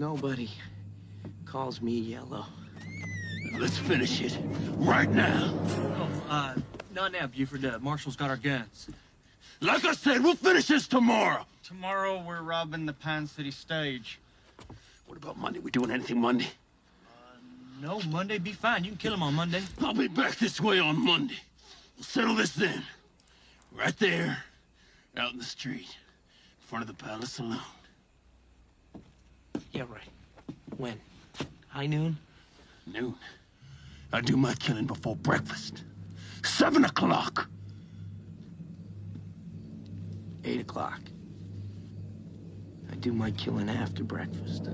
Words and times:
Nobody 0.00 0.48
calls 1.44 1.82
me 1.82 1.92
yellow. 1.92 2.46
Let's 3.58 3.76
finish 3.76 4.22
it 4.22 4.34
right 4.78 5.10
now. 5.10 5.52
Oh, 5.98 6.08
uh, 6.30 6.54
not 6.94 7.12
now, 7.12 7.26
Buford. 7.26 7.66
Uh, 7.66 7.78
Marshall's 7.82 8.16
got 8.16 8.30
our 8.30 8.38
guns. 8.38 8.88
Like 9.60 9.84
I 9.84 9.92
said, 9.92 10.24
we'll 10.24 10.36
finish 10.36 10.68
this 10.68 10.88
tomorrow. 10.88 11.44
Tomorrow 11.64 12.24
we're 12.26 12.40
robbing 12.40 12.86
the 12.86 12.94
Pine 12.94 13.26
City 13.26 13.50
stage. 13.50 14.18
What 15.06 15.18
about 15.18 15.36
Monday? 15.36 15.58
We 15.58 15.70
doing 15.70 15.90
anything 15.90 16.18
Monday? 16.18 16.48
No, 17.82 18.00
Monday 18.08 18.38
be 18.38 18.52
fine. 18.52 18.84
You 18.84 18.92
can 18.92 18.98
kill 18.98 19.12
him 19.12 19.22
on 19.22 19.34
Monday. 19.34 19.60
I'll 19.82 19.92
be 19.92 20.08
back 20.08 20.36
this 20.36 20.62
way 20.62 20.78
on 20.78 21.04
Monday. 21.04 21.36
We'll 21.98 22.04
settle 22.04 22.34
this 22.34 22.54
then. 22.54 22.82
Right 23.70 23.98
there, 23.98 24.44
out 25.18 25.32
in 25.32 25.38
the 25.38 25.44
street, 25.44 25.80
in 25.90 26.66
front 26.68 26.88
of 26.88 26.88
the 26.88 27.04
Palace 27.04 27.32
Saloon. 27.32 27.60
Yeah, 29.72 29.84
right. 29.88 30.08
When? 30.76 31.00
High 31.68 31.86
noon? 31.86 32.18
Noon. 32.86 33.14
I 34.12 34.20
do 34.20 34.36
my 34.36 34.54
killing 34.54 34.86
before 34.86 35.16
breakfast. 35.16 35.84
Seven 36.44 36.84
o'clock. 36.84 37.48
Eight 40.44 40.60
o'clock. 40.60 41.00
I 42.90 42.96
do 42.96 43.12
my 43.12 43.30
killing 43.32 43.68
after 43.68 44.02
breakfast. 44.02 44.68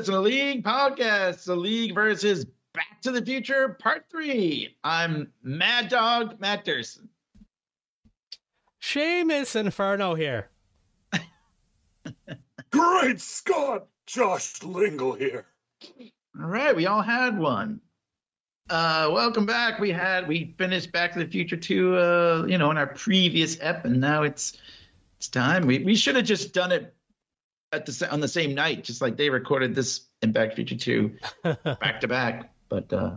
You're 0.00 0.18
listening 0.18 0.32
to 0.32 0.44
League 0.44 0.64
Podcast, 0.64 1.44
the 1.44 1.54
League 1.54 1.94
versus 1.94 2.46
Back 2.72 3.02
to 3.02 3.10
the 3.10 3.22
Future 3.22 3.76
Part 3.78 4.06
3. 4.10 4.74
I'm 4.82 5.30
Mad 5.42 5.90
Dog 5.90 6.40
Matt 6.40 6.64
Dursin. 6.64 7.10
Seamus 8.80 9.56
Inferno 9.56 10.14
here. 10.14 10.48
Great 12.70 13.20
Scott! 13.20 13.88
Josh 14.06 14.62
Lingle 14.62 15.12
here. 15.12 15.44
All 16.40 16.46
right, 16.46 16.74
we 16.74 16.86
all 16.86 17.02
had 17.02 17.38
one. 17.38 17.82
Uh, 18.70 19.10
welcome 19.12 19.44
back. 19.44 19.80
We 19.80 19.90
had 19.90 20.26
we 20.26 20.54
finished 20.56 20.92
Back 20.92 21.12
to 21.12 21.18
the 21.18 21.30
Future 21.30 21.58
2 21.58 21.96
uh, 21.96 22.44
you 22.48 22.56
know, 22.56 22.70
in 22.70 22.78
our 22.78 22.86
previous 22.86 23.58
ep, 23.60 23.84
and 23.84 24.00
now 24.00 24.22
it's 24.22 24.56
it's 25.18 25.28
time. 25.28 25.66
We 25.66 25.80
we 25.80 25.94
should 25.94 26.16
have 26.16 26.24
just 26.24 26.54
done 26.54 26.72
it 26.72 26.94
at 27.72 27.86
the 27.86 28.08
on 28.10 28.20
the 28.20 28.28
same 28.28 28.54
night, 28.54 28.84
just 28.84 29.00
like 29.00 29.16
they 29.16 29.30
recorded 29.30 29.74
this 29.74 30.06
in 30.22 30.32
Back 30.32 30.50
to 30.50 30.56
Future 30.56 30.76
2 30.76 31.16
back 31.80 32.00
to 32.00 32.08
back. 32.08 32.52
But 32.68 32.92
uh 32.92 33.16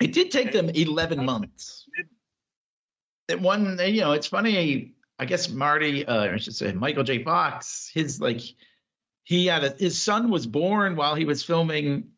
it 0.00 0.12
did 0.12 0.30
take 0.30 0.52
them 0.52 0.70
11 0.70 1.24
months. 1.24 1.86
That 3.28 3.40
one, 3.40 3.78
you 3.84 4.00
know, 4.00 4.12
it's 4.12 4.26
funny. 4.26 4.92
I 5.18 5.24
guess 5.24 5.48
Marty, 5.48 6.04
uh, 6.04 6.32
I 6.34 6.36
should 6.38 6.54
say 6.56 6.72
Michael 6.72 7.04
J. 7.04 7.22
Fox, 7.22 7.90
his 7.94 8.20
like, 8.20 8.40
he 9.22 9.46
had 9.46 9.62
a, 9.64 9.70
his 9.78 10.02
son 10.02 10.30
was 10.30 10.46
born 10.46 10.96
while 10.96 11.14
he 11.14 11.24
was 11.24 11.42
filming 11.44 12.08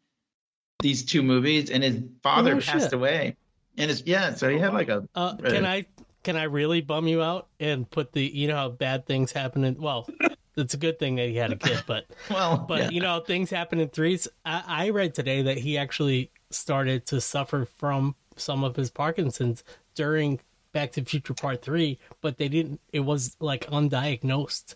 these 0.80 1.04
two 1.04 1.22
movies, 1.22 1.70
and 1.70 1.84
his 1.84 2.00
father 2.22 2.56
Oh, 2.56 2.60
passed 2.60 2.86
shit. 2.86 2.92
away. 2.94 3.36
And 3.76 3.90
his 3.90 4.02
yeah, 4.06 4.34
so 4.34 4.48
he 4.48 4.58
had 4.58 4.72
like 4.72 4.88
a 4.88 5.06
Uh, 5.14 5.36
can 5.36 5.66
I 5.66 5.84
can 6.26 6.36
I 6.36 6.42
really 6.42 6.80
bum 6.80 7.06
you 7.06 7.22
out 7.22 7.46
and 7.60 7.88
put 7.88 8.10
the 8.10 8.20
you 8.20 8.48
know 8.48 8.56
how 8.56 8.68
bad 8.68 9.06
things 9.06 9.30
happen 9.30 9.62
in 9.62 9.80
well, 9.80 10.08
it's 10.56 10.74
a 10.74 10.76
good 10.76 10.98
thing 10.98 11.14
that 11.14 11.28
he 11.28 11.36
had 11.36 11.52
a 11.52 11.56
kid, 11.56 11.84
but 11.86 12.06
well, 12.30 12.58
but 12.58 12.80
yeah. 12.80 12.88
you 12.90 13.00
know 13.00 13.20
things 13.20 13.48
happen 13.48 13.78
in 13.78 13.88
threes. 13.90 14.26
I, 14.44 14.64
I 14.66 14.90
read 14.90 15.14
today 15.14 15.42
that 15.42 15.56
he 15.56 15.78
actually 15.78 16.32
started 16.50 17.06
to 17.06 17.20
suffer 17.20 17.64
from 17.78 18.16
some 18.34 18.64
of 18.64 18.74
his 18.74 18.90
Parkinson's 18.90 19.62
during 19.94 20.40
Back 20.72 20.90
to 20.92 21.04
Future 21.04 21.32
Part 21.32 21.62
Three, 21.62 21.96
but 22.22 22.38
they 22.38 22.48
didn't. 22.48 22.80
It 22.92 23.00
was 23.00 23.36
like 23.38 23.70
undiagnosed. 23.70 24.74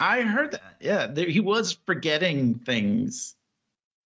I 0.00 0.22
heard 0.22 0.52
that. 0.52 0.76
Yeah, 0.80 1.06
there, 1.06 1.28
he 1.28 1.40
was 1.40 1.76
forgetting 1.84 2.54
things 2.54 3.34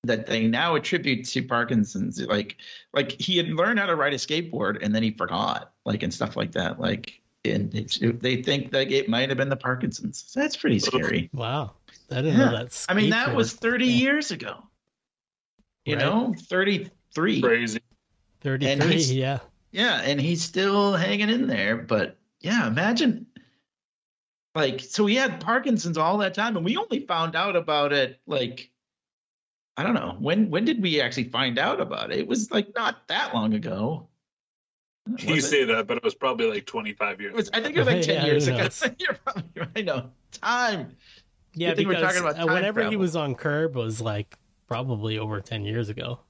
that 0.03 0.27
they 0.27 0.49
now 0.49 0.75
attribute 0.75 1.27
to 1.27 1.43
Parkinson's. 1.43 2.21
Like, 2.21 2.57
like 2.93 3.13
he 3.13 3.37
had 3.37 3.51
learned 3.51 3.79
how 3.79 3.87
to 3.87 3.95
ride 3.95 4.15
a 4.15 4.17
skateboard 4.17 4.79
and 4.83 4.93
then 4.93 5.05
he 5.05 5.13
forgot, 5.13 5.73
like, 5.87 6.03
and 6.03 6.13
stuff 6.13 6.37
like 6.37 6.53
that. 6.53 6.79
Like, 6.79 7.21
and 7.45 7.73
it's, 7.75 7.99
they 8.03 8.43
think 8.43 8.73
that 8.73 8.91
it 8.91 9.09
might 9.09 9.29
have 9.31 9.39
been 9.39 9.49
the 9.49 9.57
Parkinson's. 9.57 10.25
So 10.27 10.41
that's 10.41 10.57
pretty 10.57 10.81
scary. 10.81 11.31
Wow, 11.33 11.73
I 12.11 12.17
didn't 12.17 12.39
Yeah. 12.39 12.45
know 12.47 12.53
that. 12.59 12.87
I 12.89 12.95
mean, 12.95 13.11
that 13.11 13.35
was 13.35 13.53
30 13.55 13.87
thing. 13.87 13.97
years 13.97 14.31
ago. 14.33 14.65
You 15.85 15.95
Right. 15.97 16.05
know, 16.05 16.35
33. 16.51 17.41
Crazy. 17.41 17.81
thirty-three. 18.41 18.97
Yeah, 19.19 19.39
Yeah, 19.73 20.01
and 20.03 20.21
he's 20.21 20.43
still 20.43 20.93
hanging 20.95 21.31
in 21.31 21.47
there. 21.47 21.77
But 21.77 22.17
yeah, 22.41 22.67
imagine 22.67 23.27
like 24.55 24.81
so 24.81 25.07
he 25.07 25.17
had 25.17 25.41
Parkinson's 25.41 25.99
all 25.99 26.19
that 26.19 26.35
time, 26.35 26.57
and 26.57 26.65
we 26.65 26.77
only 26.77 27.01
found 27.01 27.35
out 27.37 27.57
about 27.57 27.93
it 27.93 28.21
like 28.27 28.71
I 29.77 29.83
don't 29.83 29.95
know 29.95 30.17
when 30.19 30.51
when 30.51 30.65
did 30.65 30.81
we 30.83 31.01
actually 31.01 31.25
find 31.31 31.59
out 31.59 31.81
about 31.81 32.13
it? 32.13 32.19
It 32.19 32.29
was 32.29 32.51
like 32.51 32.75
not 32.75 33.09
that 33.09 33.35
long 33.35 33.55
ago. 33.55 34.09
You 35.19 35.35
Was 35.35 35.45
it? 35.45 35.49
say 35.49 35.65
that, 35.65 35.87
but 35.87 35.97
it 35.99 36.03
was 36.05 36.15
probably 36.15 36.51
like 36.51 36.67
25 36.67 37.21
years. 37.21 37.33
It 37.33 37.37
was, 37.37 37.51
I 37.53 37.61
think 37.63 37.77
it 37.77 37.79
was 37.81 37.87
like 37.89 38.03
ten 38.03 38.17
Yeah, 38.23 38.27
years 38.27 38.49
ago. 38.49 38.69
You're 38.99 39.15
probably 39.15 39.45
right. 39.57 39.69
I 39.77 39.81
know 39.83 40.11
time. 40.33 40.97
yeah. 41.55 41.69
Good 41.71 41.77
thing 41.79 41.89
we're 41.89 42.01
talking 42.01 42.21
about 42.21 42.35
uh, 42.35 42.47
time 42.47 42.55
whenever 42.55 42.89
he 42.89 42.97
was 42.97 43.15
on 43.17 43.35
Curb 43.35 43.77
was 43.77 44.01
like 44.01 44.37
probably 44.67 45.19
over 45.19 45.41
ten 45.41 45.65
years 45.65 45.89
ago. 45.89 46.21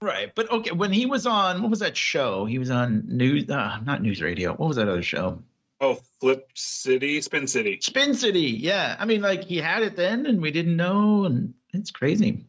Right, 0.00 0.32
but 0.32 0.48
okay, 0.52 0.70
when 0.70 0.92
he 0.92 1.06
was 1.06 1.26
on, 1.26 1.60
what 1.60 1.70
was 1.70 1.80
that 1.80 1.96
show? 1.96 2.44
He 2.44 2.60
was 2.60 2.70
on 2.70 3.02
news, 3.08 3.50
uh, 3.50 3.80
not 3.84 4.00
news 4.00 4.22
radio. 4.22 4.50
What 4.54 4.68
was 4.68 4.76
that 4.76 4.88
other 4.88 5.02
show? 5.02 5.42
Oh, 5.80 5.98
Flip 6.20 6.48
City, 6.54 7.20
Spin 7.20 7.48
City. 7.48 7.80
Spin 7.82 8.14
City. 8.14 8.42
Yeah, 8.42 8.94
I 8.96 9.04
mean, 9.06 9.22
like 9.22 9.42
he 9.42 9.56
had 9.56 9.82
it 9.82 9.96
then, 9.96 10.26
and 10.26 10.40
we 10.40 10.52
didn't 10.52 10.76
know, 10.76 11.24
and 11.24 11.52
it's 11.72 11.90
crazy. 11.90 12.46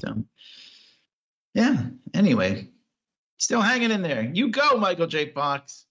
So, 0.00 0.22
yeah. 1.54 1.82
Anyway, 2.14 2.68
still 3.42 3.60
hanging 3.60 3.90
in 3.90 4.02
there. 4.02 4.22
You 4.32 4.48
go, 4.48 4.76
Michael 4.78 5.06
J. 5.08 5.30
Fox. 5.32 5.86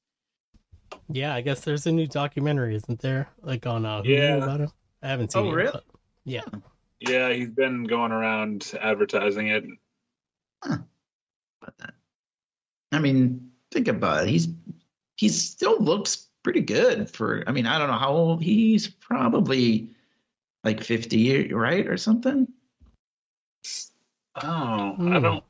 Yeah, 1.10 1.36
I 1.36 1.42
guess 1.42 1.62
there's 1.62 1.86
a 1.86 1.92
new 1.92 2.08
documentary, 2.08 2.76
isn't 2.76 3.00
there? 3.02 3.28
Like 3.42 3.66
on 3.68 3.86
uh, 3.86 4.02
Yeah. 4.06 4.36
about 4.38 4.62
him. 4.62 4.72
I 5.04 5.08
haven't 5.10 5.32
seen 5.34 5.46
it. 5.46 5.48
Oh, 5.48 5.52
it. 5.52 5.56
really? 5.56 5.72
but- 5.74 5.86
yeah. 6.24 6.42
Yeah, 7.00 7.34
he's 7.34 7.50
been 7.50 7.86
going 7.86 8.12
around 8.12 8.72
advertising 8.80 9.48
it. 9.48 9.66
About 10.64 11.78
that. 11.80 11.94
I 12.92 13.00
mean, 13.00 13.52
think 13.72 13.88
about 13.88 14.24
it. 14.26 14.30
He's 14.30 14.48
he 15.16 15.30
still 15.30 15.80
looks 15.80 16.28
pretty 16.44 16.62
good 16.62 17.10
for. 17.10 17.44
I 17.48 17.52
mean, 17.52 17.66
I 17.66 17.80
don't 17.80 17.88
know 17.88 17.98
how 17.98 18.12
old 18.12 18.44
he's. 18.44 18.88
Probably 18.88 19.90
like 20.64 20.84
fifty, 20.84 21.52
right, 21.52 21.88
or 21.88 21.98
something. 21.98 22.48
Oh, 24.36 24.48
I 24.48 24.94
Hmm. 24.96 25.22
don't. 25.24 25.44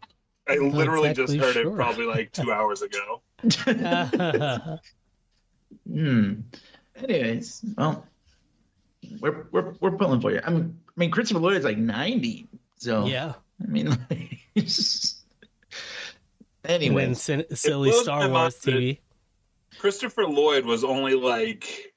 I 0.47 0.55
Not 0.55 0.73
literally 0.73 1.09
exactly 1.11 1.37
just 1.37 1.45
heard 1.57 1.63
sure. 1.63 1.73
it 1.73 1.75
probably 1.75 2.05
like 2.05 2.31
two 2.31 2.51
hours 2.57 2.81
ago. 2.81 3.21
Hmm. 5.91 6.33
Anyways, 6.95 7.61
well, 7.77 8.05
we're 9.19 9.47
we're 9.51 9.73
we're 9.79 9.91
pulling 9.97 10.21
for 10.21 10.31
you. 10.31 10.41
I 10.45 10.49
mean, 10.51 10.79
I 10.87 10.91
mean, 10.95 11.11
Christopher 11.11 11.39
Lloyd's 11.39 11.65
like 11.65 11.77
ninety, 11.77 12.47
so 12.77 13.05
yeah. 13.05 13.33
I 13.61 13.67
mean, 13.67 13.89
like, 14.09 14.39
it's 14.55 14.75
just- 14.75 15.17
And 16.63 16.73
then 16.73 16.81
anyway, 16.81 17.13
sin- 17.13 17.45
silly 17.55 17.91
Star 17.91 18.29
Wars 18.29 18.55
TV. 18.59 18.99
Christopher 19.79 20.25
Lloyd 20.25 20.65
was 20.65 20.83
only 20.83 21.15
like, 21.15 21.93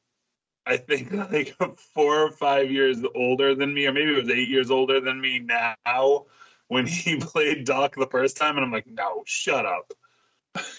I 0.67 0.77
think 0.77 1.13
like 1.13 1.57
four 1.95 2.23
or 2.23 2.31
five 2.31 2.71
years 2.71 2.99
older 3.15 3.55
than 3.55 3.75
me, 3.75 3.87
or 3.87 3.93
maybe 3.93 4.13
it 4.13 4.23
was 4.23 4.31
eight 4.31 4.49
years 4.49 4.71
older 4.71 5.01
than 5.01 5.21
me 5.21 5.41
now 5.41 6.25
when 6.69 6.87
he 6.87 7.17
played 7.21 7.65
Doc 7.65 7.95
the 7.97 8.07
first 8.07 8.37
time. 8.37 8.57
And 8.57 8.65
I'm 8.65 8.73
like, 8.73 8.87
no, 8.87 9.23
shut 9.27 9.67
up. 9.67 9.93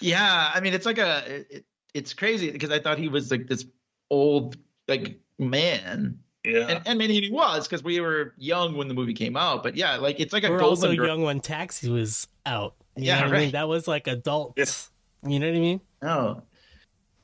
yeah, 0.02 0.52
I 0.54 0.60
mean, 0.62 0.74
it's 0.74 0.86
like 0.86 0.98
a, 0.98 1.46
it, 1.50 1.66
it's 1.94 2.14
crazy 2.14 2.52
because 2.52 2.72
I 2.72 2.80
thought 2.80 2.98
he 2.98 3.08
was 3.08 3.32
like 3.32 3.48
this 3.48 3.66
old 4.10 4.58
like 4.88 5.20
man, 5.40 6.20
Yeah. 6.46 6.62
and, 6.62 6.72
and 6.72 6.88
I 6.88 6.94
mean 6.94 7.10
he 7.10 7.30
was 7.32 7.68
because 7.68 7.84
we 7.84 8.00
were 8.00 8.34
young 8.38 8.78
when 8.78 8.88
the 8.88 8.94
movie 8.94 9.14
came 9.14 9.36
out, 9.36 9.64
but 9.64 9.76
yeah, 9.76 9.98
like 9.98 10.20
it's 10.20 10.32
like 10.34 10.44
a 10.44 10.48
We 10.48 10.54
were 10.54 10.60
golden 10.60 10.84
also 10.84 10.96
girl. 10.96 11.08
young 11.08 11.22
when 11.24 11.40
Taxi 11.42 11.90
was 11.90 12.28
out. 12.46 12.76
You 12.96 13.06
Yeah, 13.06 13.16
know 13.16 13.22
what 13.22 13.28
I 13.28 13.32
mean? 13.32 13.44
right. 13.48 13.52
That 13.54 13.68
was 13.68 13.88
like 13.88 14.08
adults. 14.08 14.92
You 15.28 15.40
know 15.40 15.48
what 15.48 15.56
I 15.58 15.60
mean? 15.60 15.82
Oh. 16.04 16.42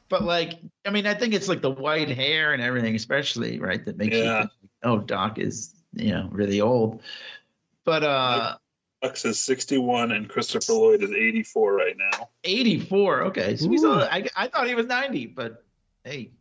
but 0.10 0.24
like, 0.24 0.60
I 0.86 0.90
mean, 0.90 1.06
I 1.08 1.13
think 1.13 1.34
it's 1.34 1.48
like 1.48 1.62
the 1.62 1.69
white 1.72 2.10
hair 2.10 2.52
and 2.54 2.62
everything, 2.62 2.96
especially 2.96 3.60
right, 3.60 3.86
that 3.86 3.98
makes 3.98 4.18
Yeah. 4.18 4.24
you 4.44 4.48
think, 4.48 4.52
oh, 4.84 4.98
Doc 5.00 5.38
is 5.40 5.74
you 5.94 6.12
know 6.12 6.28
really 6.31 6.60
old. 6.62 7.02
But 7.86 8.04
uh, 8.04 8.57
Bucks 9.01 9.25
is 9.25 9.39
61 9.39 10.12
and 10.12 10.30
Christopher 10.30 10.74
Lloyd 10.74 11.04
is 11.04 11.12
84 11.12 11.74
right 11.75 11.98
now. 11.98 12.30
84. 12.44 13.22
Okay, 13.24 13.56
so 13.56 13.69
he's 13.69 13.83
Ooh. 13.83 13.92
only, 13.94 14.04
I 14.06 14.28
I 14.36 14.48
thought 14.48 14.68
he 14.68 14.75
was 14.75 14.86
90, 14.86 15.28
but 15.28 15.63
hey, 16.04 16.31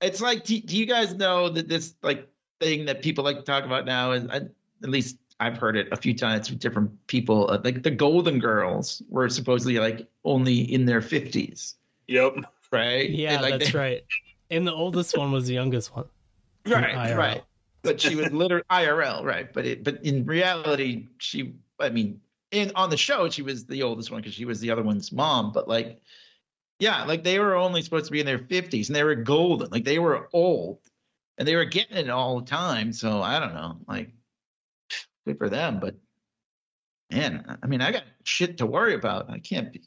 it's 0.00 0.20
like, 0.20 0.44
do, 0.44 0.60
do 0.60 0.76
you 0.76 0.86
guys 0.86 1.14
know 1.14 1.48
that 1.48 1.68
this 1.68 1.94
like 2.02 2.28
thing 2.60 2.86
that 2.86 3.02
people 3.02 3.24
like 3.24 3.36
to 3.36 3.42
talk 3.42 3.64
about 3.64 3.86
now 3.86 4.12
is 4.12 4.26
I, 4.28 4.36
at 4.36 4.88
least 4.90 5.16
I've 5.40 5.56
heard 5.58 5.76
it 5.76 5.88
a 5.92 5.96
few 5.96 6.14
times 6.14 6.48
from 6.48 6.58
different 6.58 7.06
people. 7.06 7.50
Uh, 7.50 7.60
like 7.64 7.82
the 7.82 7.90
Golden 7.90 8.38
Girls 8.38 9.02
were 9.08 9.28
supposedly 9.28 9.78
like 9.78 10.06
only 10.24 10.60
in 10.60 10.84
their 10.84 11.00
50s, 11.00 11.74
Yep. 12.08 12.34
right? 12.70 13.08
Yeah, 13.08 13.34
And, 13.34 13.42
like, 13.42 13.58
that's 13.58 13.72
they- 13.72 13.78
right. 13.78 14.04
And 14.50 14.66
the 14.66 14.72
oldest 14.74 15.16
one 15.16 15.32
was 15.32 15.46
the 15.46 15.54
youngest 15.54 15.94
one. 15.96 16.04
right 16.66 17.16
right 17.16 17.42
but 17.82 18.00
she 18.00 18.14
was 18.14 18.32
literally 18.32 18.64
irl 18.70 19.24
right 19.24 19.52
but 19.52 19.66
it 19.66 19.84
but 19.84 20.04
in 20.04 20.24
reality 20.24 21.08
she 21.18 21.54
i 21.80 21.88
mean 21.88 22.20
in 22.50 22.72
on 22.74 22.90
the 22.90 22.96
show 22.96 23.28
she 23.28 23.42
was 23.42 23.66
the 23.66 23.82
oldest 23.82 24.10
one 24.10 24.20
because 24.20 24.34
she 24.34 24.44
was 24.44 24.60
the 24.60 24.70
other 24.70 24.82
one's 24.82 25.12
mom 25.12 25.52
but 25.52 25.68
like 25.68 26.00
yeah 26.78 27.04
like 27.04 27.24
they 27.24 27.38
were 27.38 27.54
only 27.54 27.82
supposed 27.82 28.06
to 28.06 28.12
be 28.12 28.20
in 28.20 28.26
their 28.26 28.38
50s 28.38 28.86
and 28.88 28.96
they 28.96 29.04
were 29.04 29.14
golden 29.14 29.70
like 29.70 29.84
they 29.84 29.98
were 29.98 30.28
old 30.32 30.78
and 31.38 31.46
they 31.46 31.56
were 31.56 31.64
getting 31.64 31.96
it 31.96 32.10
all 32.10 32.40
the 32.40 32.46
time 32.46 32.92
so 32.92 33.22
i 33.22 33.38
don't 33.38 33.54
know 33.54 33.78
like 33.88 34.10
good 35.26 35.38
for 35.38 35.48
them 35.48 35.80
but 35.80 35.94
man 37.10 37.58
i 37.62 37.66
mean 37.66 37.80
i 37.80 37.90
got 37.90 38.04
shit 38.24 38.58
to 38.58 38.66
worry 38.66 38.94
about 38.94 39.30
i 39.30 39.38
can't 39.38 39.72
be. 39.72 39.82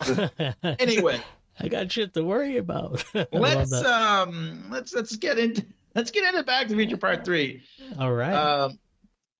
Anyway. 0.62 1.20
I 1.60 1.68
got 1.68 1.92
shit 1.92 2.14
to 2.14 2.24
worry 2.24 2.56
about. 2.56 3.04
Let's 3.32 3.72
um 3.72 4.64
let's 4.70 4.92
let's 4.92 5.14
get 5.14 5.38
into 5.38 5.64
let's 5.94 6.10
get 6.10 6.24
into 6.24 6.42
back 6.44 6.68
to 6.68 6.74
the 6.74 6.76
future 6.76 6.96
part 6.96 7.24
three 7.24 7.62
All 7.98 8.12
right. 8.12 8.34
Um, 8.34 8.78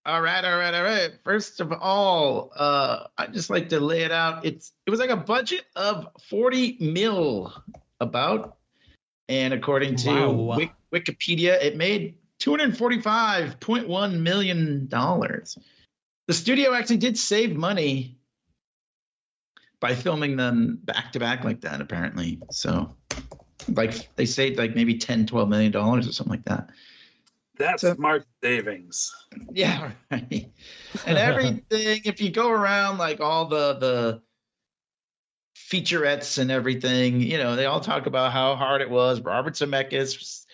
all 0.07 0.21
right, 0.21 0.45
all 0.45 0.59
right, 0.59 0.75
all 0.75 0.83
right. 0.83 1.13
First 1.25 1.61
of 1.61 1.73
all, 1.73 2.53
uh, 2.55 3.07
I 3.17 3.27
just 3.27 3.49
like 3.49 3.71
to 3.71 3.81
lay 3.81 4.03
it 4.03 4.13
out. 4.13 4.45
It's 4.45 4.71
it 4.87 4.91
was 4.91 5.01
like 5.01 5.09
a 5.09 5.17
budget 5.17 5.63
of 5.75 6.09
forty 6.29 6.77
mil, 6.79 7.55
about, 8.01 8.59
and 9.31 9.55
according 9.55 9.97
to 9.97 10.11
Wow. 10.11 10.57
Wik- 10.59 10.75
Wikipedia, 10.93 11.55
it 11.63 11.79
made 11.79 12.17
two 12.39 12.51
hundred 12.51 12.77
forty-five 12.77 13.59
point 13.61 13.89
one 13.89 14.23
million 14.23 14.89
dollars. 14.89 15.57
The 16.27 16.35
studio 16.35 16.75
actually 16.75 16.99
did 16.99 17.17
save 17.17 17.57
money 17.57 18.19
by 19.81 19.95
filming 19.95 20.37
them 20.37 20.81
back 20.83 21.13
to 21.13 21.19
back 21.19 21.45
like 21.45 21.63
that, 21.63 21.81
apparently. 21.81 22.41
So, 22.51 22.95
like 23.69 24.15
they 24.17 24.27
saved 24.27 24.59
like 24.59 24.75
maybe 24.75 24.99
10, 24.99 25.27
12 25.27 25.49
million 25.49 25.73
dollars 25.73 26.09
or 26.09 26.13
something 26.13 26.33
like 26.33 26.45
that. 26.47 26.71
That's 27.57 27.83
So- 27.83 27.95
smart 27.95 28.25
savings. 28.43 29.15
Yeah, 29.53 29.93
right. 30.11 30.53
And 31.07 31.19
everything, 31.19 32.01
if 32.05 32.21
you 32.21 32.31
go 32.31 32.51
around 32.51 32.99
like 32.99 33.21
all 33.21 33.47
the 33.47 33.75
the 33.75 34.23
featurettes 35.57 36.39
and 36.39 36.51
everything, 36.51 37.21
you 37.21 37.39
know, 37.39 37.57
they 37.57 37.67
all 37.67 37.81
talk 37.81 38.07
about 38.07 38.33
how 38.33 38.57
hard 38.57 38.83
it 38.83 38.91
was. 38.91 39.21
Robert 39.21 39.55
Zemeckis, 39.55 40.45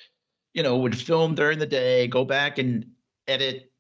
you 0.55 0.63
know, 0.63 0.79
would 0.79 0.97
film 0.97 1.35
during 1.35 1.59
the 1.59 1.67
day, 1.67 2.07
go 2.07 2.25
back 2.25 2.59
and 2.59 2.87
edit 3.27 3.71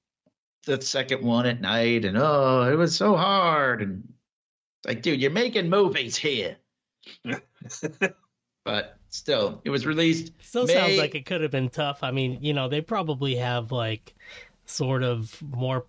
the 0.65 0.81
second 0.81 1.23
one 1.23 1.47
at 1.47 1.61
night, 1.61 2.05
and 2.05 2.17
oh, 2.19 2.69
it 2.71 2.75
was 2.77 2.95
so 2.97 3.17
hard. 3.17 3.83
And 3.83 4.13
like, 4.87 5.03
dude, 5.03 5.21
you're 5.21 5.31
making 5.31 5.69
movies 5.69 6.17
here. 6.17 6.57
but 8.65 8.99
still, 9.11 9.61
it 9.65 9.71
was 9.71 9.87
released. 9.87 10.33
Still 10.41 10.67
May- 10.67 10.75
sounds 10.75 10.97
like 10.99 11.15
it 11.15 11.27
could 11.27 11.41
have 11.43 11.51
been 11.51 11.69
tough. 11.69 12.01
I 12.03 12.11
mean, 12.11 12.39
you 12.41 12.53
know, 12.55 12.69
they 12.69 12.81
probably 12.81 13.37
have 13.37 13.71
like 13.73 14.15
sort 14.67 15.03
of 15.03 15.41
more 15.43 15.85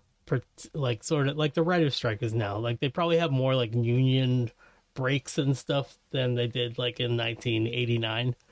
like 0.74 1.02
sort 1.04 1.28
of 1.28 1.36
like 1.36 1.54
the 1.54 1.62
writer's 1.62 1.94
strike 1.94 2.22
is 2.22 2.32
now. 2.34 2.56
Like 2.58 2.80
they 2.80 2.88
probably 2.88 3.18
have 3.18 3.30
more 3.30 3.54
like 3.54 3.74
union 3.74 4.50
breaks 4.94 5.38
and 5.38 5.56
stuff 5.56 5.96
than 6.10 6.34
they 6.34 6.46
did 6.46 6.78
like 6.78 7.00
in 7.00 7.16
1989. 7.16 8.34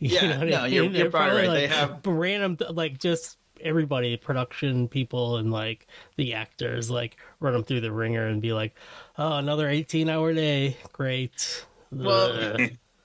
You 0.00 0.10
Yeah, 0.10 0.20
know 0.28 0.38
what 0.38 0.46
I 0.46 0.50
no, 0.50 0.64
you're- 0.66 0.86
mean? 0.86 0.94
you're 0.94 1.02
They're 1.04 1.10
probably 1.10 1.48
right. 1.48 1.54
They 1.54 1.66
like, 1.66 1.70
have- 1.76 2.06
random 2.06 2.56
like 2.70 2.98
just 2.98 3.36
everybody, 3.60 4.16
production 4.16 4.86
people 4.86 5.38
and 5.38 5.50
like 5.50 5.88
the 6.16 6.34
actors, 6.34 6.88
like 6.88 7.16
run 7.40 7.52
them 7.54 7.64
through 7.64 7.80
the 7.80 7.90
ringer 7.90 8.24
and 8.28 8.40
be 8.40 8.52
like, 8.52 8.76
"Oh, 9.16 9.38
another 9.38 9.68
18 9.68 10.08
hour 10.08 10.32
day, 10.32 10.76
great." 10.92 11.64
Well. 11.90 12.56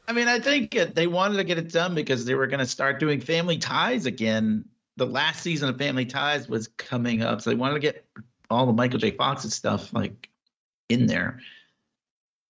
I 0.07 0.11
mean, 0.13 0.27
I 0.27 0.39
think 0.39 0.75
it, 0.75 0.95
they 0.95 1.07
wanted 1.07 1.37
to 1.37 1.43
get 1.43 1.57
it 1.57 1.71
done 1.71 1.95
because 1.95 2.25
they 2.25 2.35
were 2.35 2.47
going 2.47 2.59
to 2.59 2.65
start 2.65 2.99
doing 2.99 3.21
Family 3.21 3.57
Ties 3.57 4.05
again. 4.05 4.65
The 4.97 5.05
last 5.05 5.41
season 5.41 5.69
of 5.69 5.77
Family 5.77 6.05
Ties 6.05 6.47
was 6.47 6.67
coming 6.67 7.21
up, 7.21 7.41
so 7.41 7.49
they 7.49 7.55
wanted 7.55 7.75
to 7.75 7.79
get 7.79 8.05
all 8.49 8.65
the 8.65 8.73
Michael 8.73 8.99
J. 8.99 9.11
Fox's 9.11 9.53
stuff 9.53 9.93
like 9.93 10.29
in 10.89 11.07
there. 11.07 11.39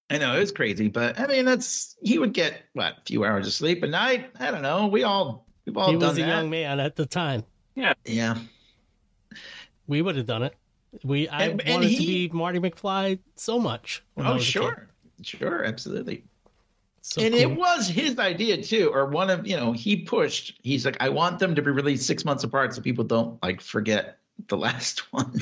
I 0.09 0.17
know 0.17 0.35
it 0.35 0.39
was 0.39 0.51
crazy, 0.51 0.89
but 0.89 1.19
I 1.19 1.27
mean, 1.27 1.45
that's 1.45 1.95
he 2.01 2.19
would 2.19 2.33
get 2.33 2.61
what 2.73 2.93
a 2.97 3.01
few 3.05 3.23
hours 3.23 3.47
of 3.47 3.53
sleep 3.53 3.81
a 3.83 3.87
night. 3.87 4.29
I 4.39 4.51
don't 4.51 4.61
know. 4.61 4.87
We 4.87 5.03
all 5.03 5.47
we've 5.65 5.77
all 5.77 5.87
he 5.91 5.97
done 5.97 6.09
was 6.09 6.17
a 6.17 6.21
that. 6.21 6.27
young 6.27 6.49
man 6.49 6.79
at 6.79 6.95
the 6.95 7.05
time. 7.05 7.43
Yeah, 7.75 7.93
yeah. 8.05 8.37
We 9.87 10.01
would 10.01 10.15
have 10.15 10.25
done 10.25 10.43
it. 10.43 10.55
We 11.03 11.27
I 11.29 11.43
And- 11.45 11.61
and 11.61 11.69
wanted 11.75 11.91
to 11.97 11.97
be 11.97 12.29
Marty 12.33 12.59
McFly 12.59 13.19
so 13.35 13.59
much. 13.59 14.03
oh 14.17 14.33
was 14.33 14.41
a 14.43 14.45
kid. 14.45 14.51
sure, 14.51 14.89
sure, 15.21 15.63
absolutely. 15.63 16.23
So 17.05 17.21
and 17.21 17.33
cool. 17.33 17.41
it 17.41 17.55
was 17.57 17.89
his 17.89 18.17
idea 18.17 18.63
too, 18.63 18.89
or 18.93 19.05
one 19.05 19.29
of 19.29 19.45
you 19.45 19.57
know 19.57 19.73
he 19.73 19.97
pushed. 19.97 20.57
He's 20.63 20.85
like, 20.85 20.95
I 21.01 21.09
want 21.09 21.37
them 21.37 21.53
to 21.55 21.61
be 21.61 21.69
released 21.69 22.07
six 22.07 22.23
months 22.23 22.45
apart 22.45 22.73
so 22.73 22.81
people 22.81 23.03
don't 23.03 23.43
like 23.43 23.59
forget 23.59 24.19
the 24.47 24.57
last 24.67 25.11
one, 25.11 25.41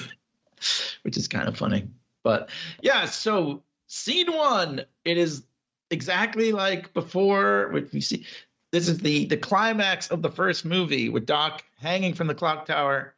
which 1.03 1.17
is 1.17 1.27
kind 1.27 1.47
of 1.47 1.55
funny. 1.55 1.87
But 2.23 2.49
yeah, 2.81 3.05
so 3.05 3.61
scene 3.85 4.33
one, 4.33 4.85
it 5.05 5.19
is 5.19 5.43
exactly 5.91 6.51
like 6.51 6.95
before. 6.95 7.69
What 7.71 7.93
you 7.93 8.01
see, 8.01 8.25
this 8.71 8.87
is 8.87 8.97
the 8.97 9.25
the 9.25 9.37
climax 9.37 10.09
of 10.09 10.23
the 10.23 10.31
first 10.31 10.65
movie 10.65 11.09
with 11.09 11.27
Doc 11.27 11.63
hanging 11.77 12.15
from 12.15 12.25
the 12.25 12.35
clock 12.35 12.65
tower, 12.65 13.13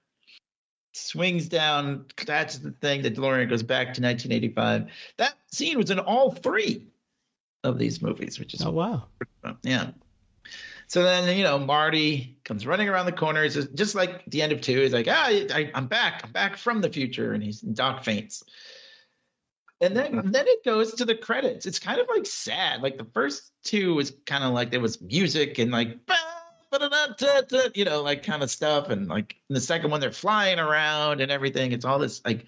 swings 0.92 1.48
down, 1.48 2.08
catches 2.18 2.60
the 2.60 2.72
thing. 2.72 3.04
The 3.04 3.12
DeLorean 3.12 3.50
goes 3.50 3.64
back 3.64 3.94
to 3.94 4.02
1985. 4.02 4.92
That 5.16 5.36
scene 5.50 5.78
was 5.78 5.92
in 5.92 6.00
all 6.00 6.32
three 6.32 6.88
of 7.64 7.80
these 7.80 8.02
movies, 8.02 8.40
which 8.40 8.54
is 8.54 8.62
Oh 8.66 8.72
wow. 8.72 9.06
yeah. 9.64 9.92
So 10.88 11.02
then, 11.02 11.36
you 11.38 11.44
know, 11.44 11.58
Marty 11.58 12.38
comes 12.44 12.68
running 12.68 12.90
around 12.90 13.08
the 13.08 13.14
corner. 13.14 13.44
It's 13.44 13.56
just, 13.56 13.96
like 13.96 14.26
the 14.26 14.42
end 14.42 14.52
of 14.52 14.62
two. 14.62 14.80
He's 14.80 14.94
like, 14.94 15.08
ah, 15.10 15.26
I, 15.28 15.72
I'm 15.74 15.88
back. 15.88 16.22
I'm 16.24 16.32
back 16.32 16.58
from 16.58 16.82
the 16.82 16.90
future. 16.90 17.34
And 17.34 17.42
he's 17.42 17.62
Doc 17.62 18.04
faints. 18.04 18.44
And 19.82 19.98
then, 19.98 20.32
then 20.32 20.46
it 20.48 20.64
goes 20.64 20.94
to 20.96 21.06
the 21.06 21.16
credits. 21.16 21.66
It's 21.66 21.80
kind 21.80 22.00
of 22.00 22.08
like 22.08 22.26
sad. 22.26 22.82
Like 22.82 22.98
the 22.98 23.08
first 23.14 23.52
two 23.64 23.96
was 23.96 24.14
kind 24.26 24.44
of 24.44 24.54
like 24.54 24.72
there 24.72 24.80
was 24.80 25.02
music 25.02 25.58
and 25.58 25.72
like, 25.72 26.06
"Ba, 26.06 26.14
you 27.74 27.86
know, 27.86 28.02
like 28.02 28.24
kind 28.24 28.44
of 28.44 28.52
stuff. 28.52 28.90
And 28.90 29.08
like 29.08 29.36
in 29.50 29.56
the 29.56 29.62
second 29.62 29.92
one, 29.92 30.00
they're 30.00 30.12
flying 30.12 30.60
around 30.60 31.22
and 31.22 31.32
everything. 31.32 31.72
It's 31.72 31.86
all 31.86 32.00
this 32.00 32.22
like 32.26 32.46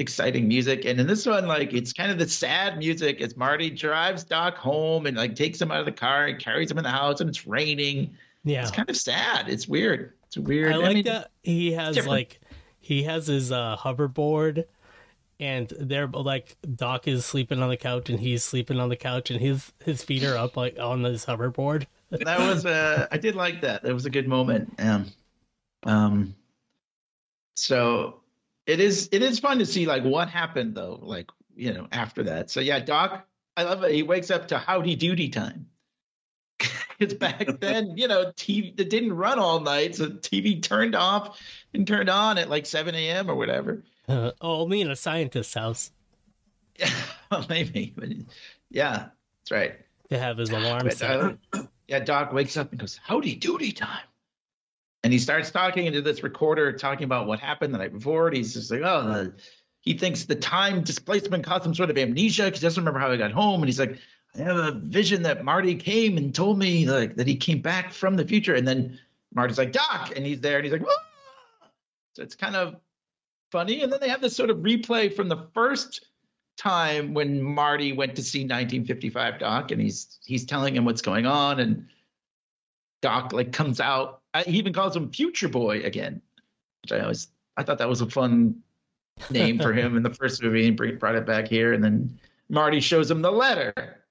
exciting 0.00 0.48
music. 0.48 0.84
And 0.84 0.98
in 0.98 1.06
this 1.06 1.26
one, 1.26 1.46
like 1.46 1.72
it's 1.72 1.92
kind 1.92 2.10
of 2.10 2.18
the 2.18 2.28
sad 2.28 2.78
music 2.78 3.20
as 3.20 3.36
Marty 3.36 3.70
drives 3.70 4.24
Doc 4.24 4.56
home 4.56 5.06
and 5.06 5.16
like 5.16 5.36
takes 5.36 5.60
him 5.60 5.70
out 5.70 5.80
of 5.80 5.86
the 5.86 5.92
car 5.92 6.26
and 6.26 6.38
carries 6.38 6.70
him 6.70 6.78
in 6.78 6.84
the 6.84 6.90
house 6.90 7.20
and 7.20 7.28
it's 7.28 7.46
raining. 7.46 8.16
Yeah. 8.44 8.62
It's 8.62 8.70
kind 8.70 8.88
of 8.88 8.96
sad. 8.96 9.48
It's 9.48 9.68
weird. 9.68 10.14
It's 10.26 10.38
weird. 10.38 10.72
I 10.72 10.76
like 10.76 10.94
mean, 10.94 11.04
that 11.04 11.30
he 11.42 11.72
has 11.72 12.06
like 12.06 12.40
he 12.80 13.02
has 13.04 13.26
his 13.26 13.52
uh 13.52 13.76
hoverboard 13.78 14.64
and 15.38 15.72
they're 15.78 16.06
like 16.06 16.56
Doc 16.76 17.06
is 17.08 17.26
sleeping 17.26 17.62
on 17.62 17.68
the 17.68 17.76
couch 17.76 18.10
and 18.10 18.20
he's 18.20 18.44
sleeping 18.44 18.78
on 18.78 18.88
the 18.88 18.96
couch 18.96 19.30
and 19.30 19.40
his 19.40 19.72
his 19.84 20.02
feet 20.02 20.24
are 20.24 20.36
up 20.36 20.56
like 20.56 20.78
on 20.78 21.04
his 21.04 21.26
hoverboard. 21.26 21.86
that 22.10 22.38
was 22.38 22.64
uh 22.64 23.06
I 23.10 23.18
did 23.18 23.34
like 23.34 23.60
that. 23.62 23.82
That 23.82 23.92
was 23.92 24.06
a 24.06 24.10
good 24.10 24.28
moment. 24.28 24.74
Um, 24.78 25.06
um 25.84 26.34
so 27.56 28.19
it 28.66 28.80
is 28.80 29.08
it 29.12 29.22
is 29.22 29.38
fun 29.38 29.58
to 29.58 29.66
see 29.66 29.86
like 29.86 30.04
what 30.04 30.28
happened 30.28 30.74
though, 30.74 30.98
like 31.02 31.28
you 31.56 31.72
know, 31.72 31.86
after 31.92 32.22
that. 32.24 32.50
So 32.50 32.60
yeah, 32.60 32.78
Doc, 32.80 33.26
I 33.56 33.64
love 33.64 33.82
it. 33.84 33.92
He 33.92 34.02
wakes 34.02 34.30
up 34.30 34.48
to 34.48 34.58
howdy 34.58 34.96
doody 34.96 35.28
time. 35.30 35.66
Because 36.98 37.14
back 37.14 37.46
then, 37.60 37.96
you 37.96 38.08
know, 38.08 38.26
TV 38.32 38.78
it 38.78 38.90
didn't 38.90 39.14
run 39.14 39.38
all 39.38 39.60
night, 39.60 39.94
so 39.96 40.08
TV 40.10 40.62
turned 40.62 40.94
off 40.94 41.40
and 41.72 41.86
turned 41.86 42.10
on 42.10 42.36
at 42.36 42.50
like 42.50 42.66
7 42.66 42.94
a.m. 42.94 43.30
or 43.30 43.36
whatever. 43.36 43.82
Uh, 44.06 44.32
oh, 44.42 44.66
me 44.68 44.82
in 44.82 44.90
a 44.90 44.96
scientist's 44.96 45.54
house 45.54 45.92
Yeah, 46.78 46.90
well, 47.30 47.46
maybe, 47.48 47.94
but 47.96 48.10
yeah, 48.68 49.06
that's 49.38 49.50
right. 49.50 49.76
to 50.10 50.18
have 50.18 50.36
his 50.36 50.50
alarm 50.50 50.82
But, 50.82 50.98
set. 50.98 51.20
uh, 51.54 51.62
yeah, 51.88 52.00
Doc 52.00 52.34
wakes 52.34 52.58
up 52.58 52.70
and 52.70 52.78
goes, 52.78 53.00
"Howdy 53.02 53.34
doody 53.36 53.72
time," 53.74 54.04
and 55.02 55.12
he 55.12 55.18
starts 55.18 55.50
talking 55.50 55.86
into 55.86 56.02
this 56.02 56.22
recorder, 56.22 56.72
talking 56.72 57.04
about 57.04 57.26
what 57.26 57.40
happened 57.40 57.74
the 57.74 57.78
night 57.78 57.92
before. 57.92 58.28
And 58.28 58.36
he's 58.36 58.54
just 58.54 58.70
like, 58.70 58.82
"Oh, 58.82 59.32
he 59.80 59.94
thinks 59.94 60.24
the 60.24 60.34
time 60.34 60.82
displacement 60.82 61.44
caused 61.44 61.64
some 61.64 61.74
sort 61.74 61.90
of 61.90 61.98
amnesia 61.98 62.44
because 62.44 62.60
he 62.60 62.66
doesn't 62.66 62.82
remember 62.82 63.00
how 63.00 63.10
he 63.10 63.18
got 63.18 63.32
home." 63.32 63.62
And 63.62 63.68
he's 63.68 63.80
like, 63.80 63.98
I 64.34 64.42
have 64.42 64.56
a 64.56 64.72
vision 64.72 65.22
that 65.22 65.44
Marty 65.44 65.74
came 65.74 66.16
and 66.16 66.34
told 66.34 66.58
me 66.58 66.88
like 66.88 67.16
that 67.16 67.26
he 67.26 67.36
came 67.36 67.60
back 67.60 67.92
from 67.92 68.16
the 68.16 68.26
future. 68.26 68.54
And 68.54 68.66
then 68.66 68.98
Marty's 69.34 69.58
like, 69.58 69.72
Doc, 69.72 70.12
and 70.14 70.24
he's 70.24 70.40
there 70.40 70.56
and 70.56 70.64
he's 70.64 70.72
like, 70.72 70.82
"Ah!" 70.86 71.68
so 72.14 72.22
it's 72.22 72.36
kind 72.36 72.56
of 72.56 72.76
funny. 73.50 73.82
And 73.82 73.92
then 73.92 74.00
they 74.00 74.08
have 74.08 74.20
this 74.20 74.36
sort 74.36 74.50
of 74.50 74.58
replay 74.58 75.14
from 75.14 75.28
the 75.28 75.48
first 75.54 76.06
time 76.56 77.14
when 77.14 77.42
Marty 77.42 77.92
went 77.92 78.16
to 78.16 78.22
see 78.22 78.40
1955 78.40 79.38
Doc, 79.40 79.70
and 79.70 79.80
he's 79.80 80.18
he's 80.24 80.44
telling 80.44 80.76
him 80.76 80.84
what's 80.84 81.02
going 81.02 81.26
on, 81.26 81.58
and 81.58 81.88
Doc 83.02 83.32
like 83.32 83.52
comes 83.52 83.80
out. 83.80 84.19
I, 84.32 84.42
he 84.42 84.58
even 84.58 84.72
calls 84.72 84.94
him 84.94 85.10
Future 85.10 85.48
Boy 85.48 85.82
again, 85.82 86.22
which 86.82 86.92
I 86.92 87.00
always 87.00 87.28
I 87.56 87.62
thought 87.62 87.78
that 87.78 87.88
was 87.88 88.00
a 88.00 88.06
fun 88.08 88.62
name 89.30 89.58
for 89.58 89.72
him 89.72 89.96
in 89.96 90.02
the 90.02 90.14
first 90.14 90.42
movie, 90.42 90.66
and 90.66 90.76
brought 90.98 91.14
it 91.14 91.26
back 91.26 91.48
here, 91.48 91.72
and 91.72 91.82
then 91.82 92.18
Marty 92.48 92.80
shows 92.80 93.10
him 93.10 93.22
the 93.22 93.32
letter, 93.32 94.04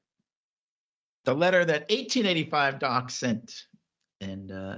the 1.25 1.33
letter 1.33 1.65
that 1.65 1.89
1885 1.89 2.79
Doc 2.79 3.09
sent, 3.09 3.65
and 4.21 4.51
uh, 4.51 4.77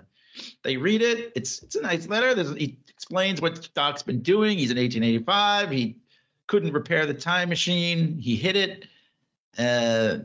they 0.64 0.78
read 0.78 1.02
it. 1.02 1.32
It's 1.36 1.62
it's 1.64 1.76
a 1.76 1.82
nice 1.82 2.08
letter. 2.08 2.34
There's, 2.34 2.56
he 2.56 2.78
explains 2.90 3.42
what 3.42 3.70
Doc's 3.74 4.04
been 4.04 4.22
doing. 4.22 4.58
He's 4.58 4.72
in 4.72 4.78
1885. 4.78 5.72
He 5.72 5.98
couldn't 6.48 6.74
repair 6.74 7.06
the 7.06 7.14
time 7.14 7.50
machine. 7.50 8.18
He 8.20 8.36
hit 8.36 8.56
it. 8.56 8.86
Uh, 9.58 10.20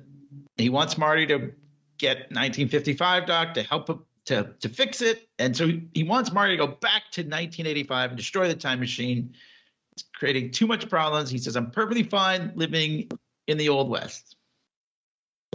he 0.57 0.69
wants 0.69 0.97
Marty 0.97 1.27
to 1.27 1.53
get 1.99 2.17
1955 2.31 3.27
Doc 3.27 3.55
to 3.55 3.63
help 3.63 3.89
him 3.89 4.05
to 4.27 4.53
to 4.61 4.69
fix 4.69 5.03
it, 5.03 5.29
and 5.39 5.57
so 5.57 5.67
he, 5.69 5.83
he 5.95 6.03
wants 6.05 6.33
Marty 6.33 6.57
to 6.57 6.67
go 6.67 6.67
back 6.67 7.05
to 7.13 7.23
1985 7.23 8.11
and 8.11 8.17
destroy 8.17 8.49
the 8.49 8.55
time 8.55 8.81
machine. 8.81 9.35
It's 9.93 10.05
creating 10.15 10.51
too 10.51 10.67
much 10.67 10.89
problems. 10.91 11.31
He 11.31 11.39
says, 11.39 11.57
"I'm 11.57 11.71
perfectly 11.71 12.03
fine 12.03 12.53
living 12.55 13.09
in 13.47 13.57
the 13.59 13.69
old 13.69 13.89
west." 13.89 14.37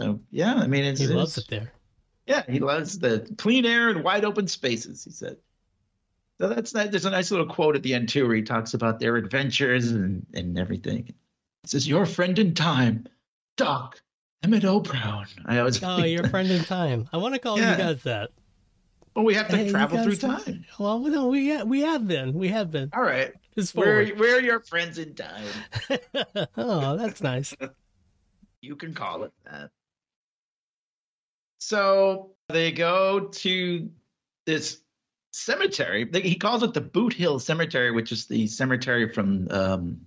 So 0.00 0.20
yeah, 0.30 0.54
I 0.54 0.66
mean, 0.66 0.84
it's, 0.84 1.00
He 1.00 1.06
loves 1.06 1.36
it 1.38 1.46
there. 1.48 1.72
yeah, 2.26 2.42
he 2.48 2.58
loves 2.60 2.98
the 2.98 3.30
clean 3.38 3.66
air 3.66 3.90
and 3.90 4.02
wide 4.02 4.24
open 4.24 4.48
spaces, 4.48 5.04
he 5.04 5.10
said. 5.10 5.36
So 6.40 6.48
that's 6.48 6.72
that. 6.72 6.90
There's 6.90 7.04
a 7.04 7.10
nice 7.10 7.30
little 7.30 7.46
quote 7.46 7.76
at 7.76 7.82
the 7.82 7.94
end 7.94 8.08
too, 8.08 8.26
where 8.26 8.34
he 8.36 8.42
talks 8.42 8.74
about 8.74 8.98
their 8.98 9.16
adventures 9.16 9.90
and, 9.92 10.26
and 10.34 10.58
everything. 10.58 11.06
He 11.06 11.68
says, 11.68 11.86
"Your 11.86 12.06
friend 12.06 12.38
in 12.38 12.54
time, 12.54 13.06
Doc 13.56 14.00
Emmett 14.42 14.64
L. 14.64 14.80
Brown." 14.80 15.26
I 15.46 15.58
always 15.58 15.80
Oh, 15.84 16.02
your 16.04 16.26
friend 16.28 16.50
in 16.50 16.64
time. 16.64 17.08
I 17.12 17.18
want 17.18 17.34
to 17.34 17.38
call 17.38 17.58
Yeah. 17.58 17.72
you 17.72 17.76
guys 17.76 18.02
that. 18.04 18.30
Well, 19.14 19.24
we 19.24 19.34
have 19.34 19.48
to 19.48 19.56
Hey, 19.56 19.70
travel 19.70 20.02
through 20.02 20.16
time. 20.16 20.64
Well, 20.78 20.98
no, 21.00 21.28
we 21.28 21.54
ha- 21.54 21.64
we 21.64 21.80
have 21.82 22.06
been. 22.08 22.32
We 22.32 22.48
have 22.48 22.70
been. 22.70 22.90
All 22.94 23.02
right, 23.02 23.32
Just 23.54 23.74
we're 23.74 24.14
we're 24.16 24.40
your 24.40 24.60
friends 24.60 24.98
in 24.98 25.14
time. 25.14 25.44
oh, 26.56 26.96
that's 26.96 27.22
nice. 27.22 27.54
You 28.64 28.76
can 28.76 28.94
call 28.94 29.24
it 29.24 29.32
that. 29.44 29.70
So 31.58 32.30
they 32.48 32.70
go 32.70 33.26
to 33.26 33.90
this 34.46 34.80
cemetery. 35.32 36.08
He 36.12 36.36
calls 36.36 36.62
it 36.62 36.72
the 36.72 36.80
Boot 36.80 37.12
Hill 37.12 37.40
Cemetery, 37.40 37.90
which 37.90 38.12
is 38.12 38.26
the 38.26 38.46
cemetery 38.46 39.12
from 39.12 39.48
um, 39.50 40.00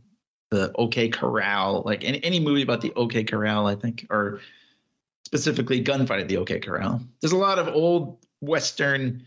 the 0.52 0.72
OK 0.76 1.10
Corral. 1.10 1.84
Like 1.86 2.06
any, 2.06 2.24
any 2.24 2.40
movie 2.40 2.62
about 2.62 2.80
the 2.80 2.94
OK 2.96 3.26
Corral, 3.26 3.68
I 3.68 3.76
think, 3.76 4.08
or 4.10 4.40
specifically 5.26 5.84
gunfight 5.84 6.22
at 6.22 6.30
the 6.30 6.38
OK 6.38 6.60
Corral. 6.60 7.02
There's 7.22 7.34
a 7.34 7.38
lot 7.38 7.60
of 7.60 7.68
old 7.68 8.25
Western, 8.46 9.26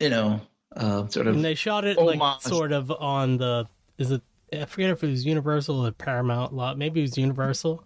you 0.00 0.10
know, 0.10 0.40
uh, 0.76 1.06
sort 1.08 1.26
of. 1.26 1.36
And 1.36 1.44
they 1.44 1.54
shot 1.54 1.84
it 1.84 1.98
like 1.98 2.42
sort 2.42 2.72
of 2.72 2.90
on 2.90 3.38
the 3.38 3.68
is 3.98 4.10
it 4.10 4.22
I 4.52 4.64
forget 4.64 4.90
if 4.90 5.04
it 5.04 5.08
was 5.10 5.26
Universal 5.26 5.86
or 5.86 5.90
Paramount 5.92 6.54
lot. 6.54 6.78
Maybe 6.78 7.00
it 7.00 7.02
was 7.04 7.18
Universal 7.18 7.84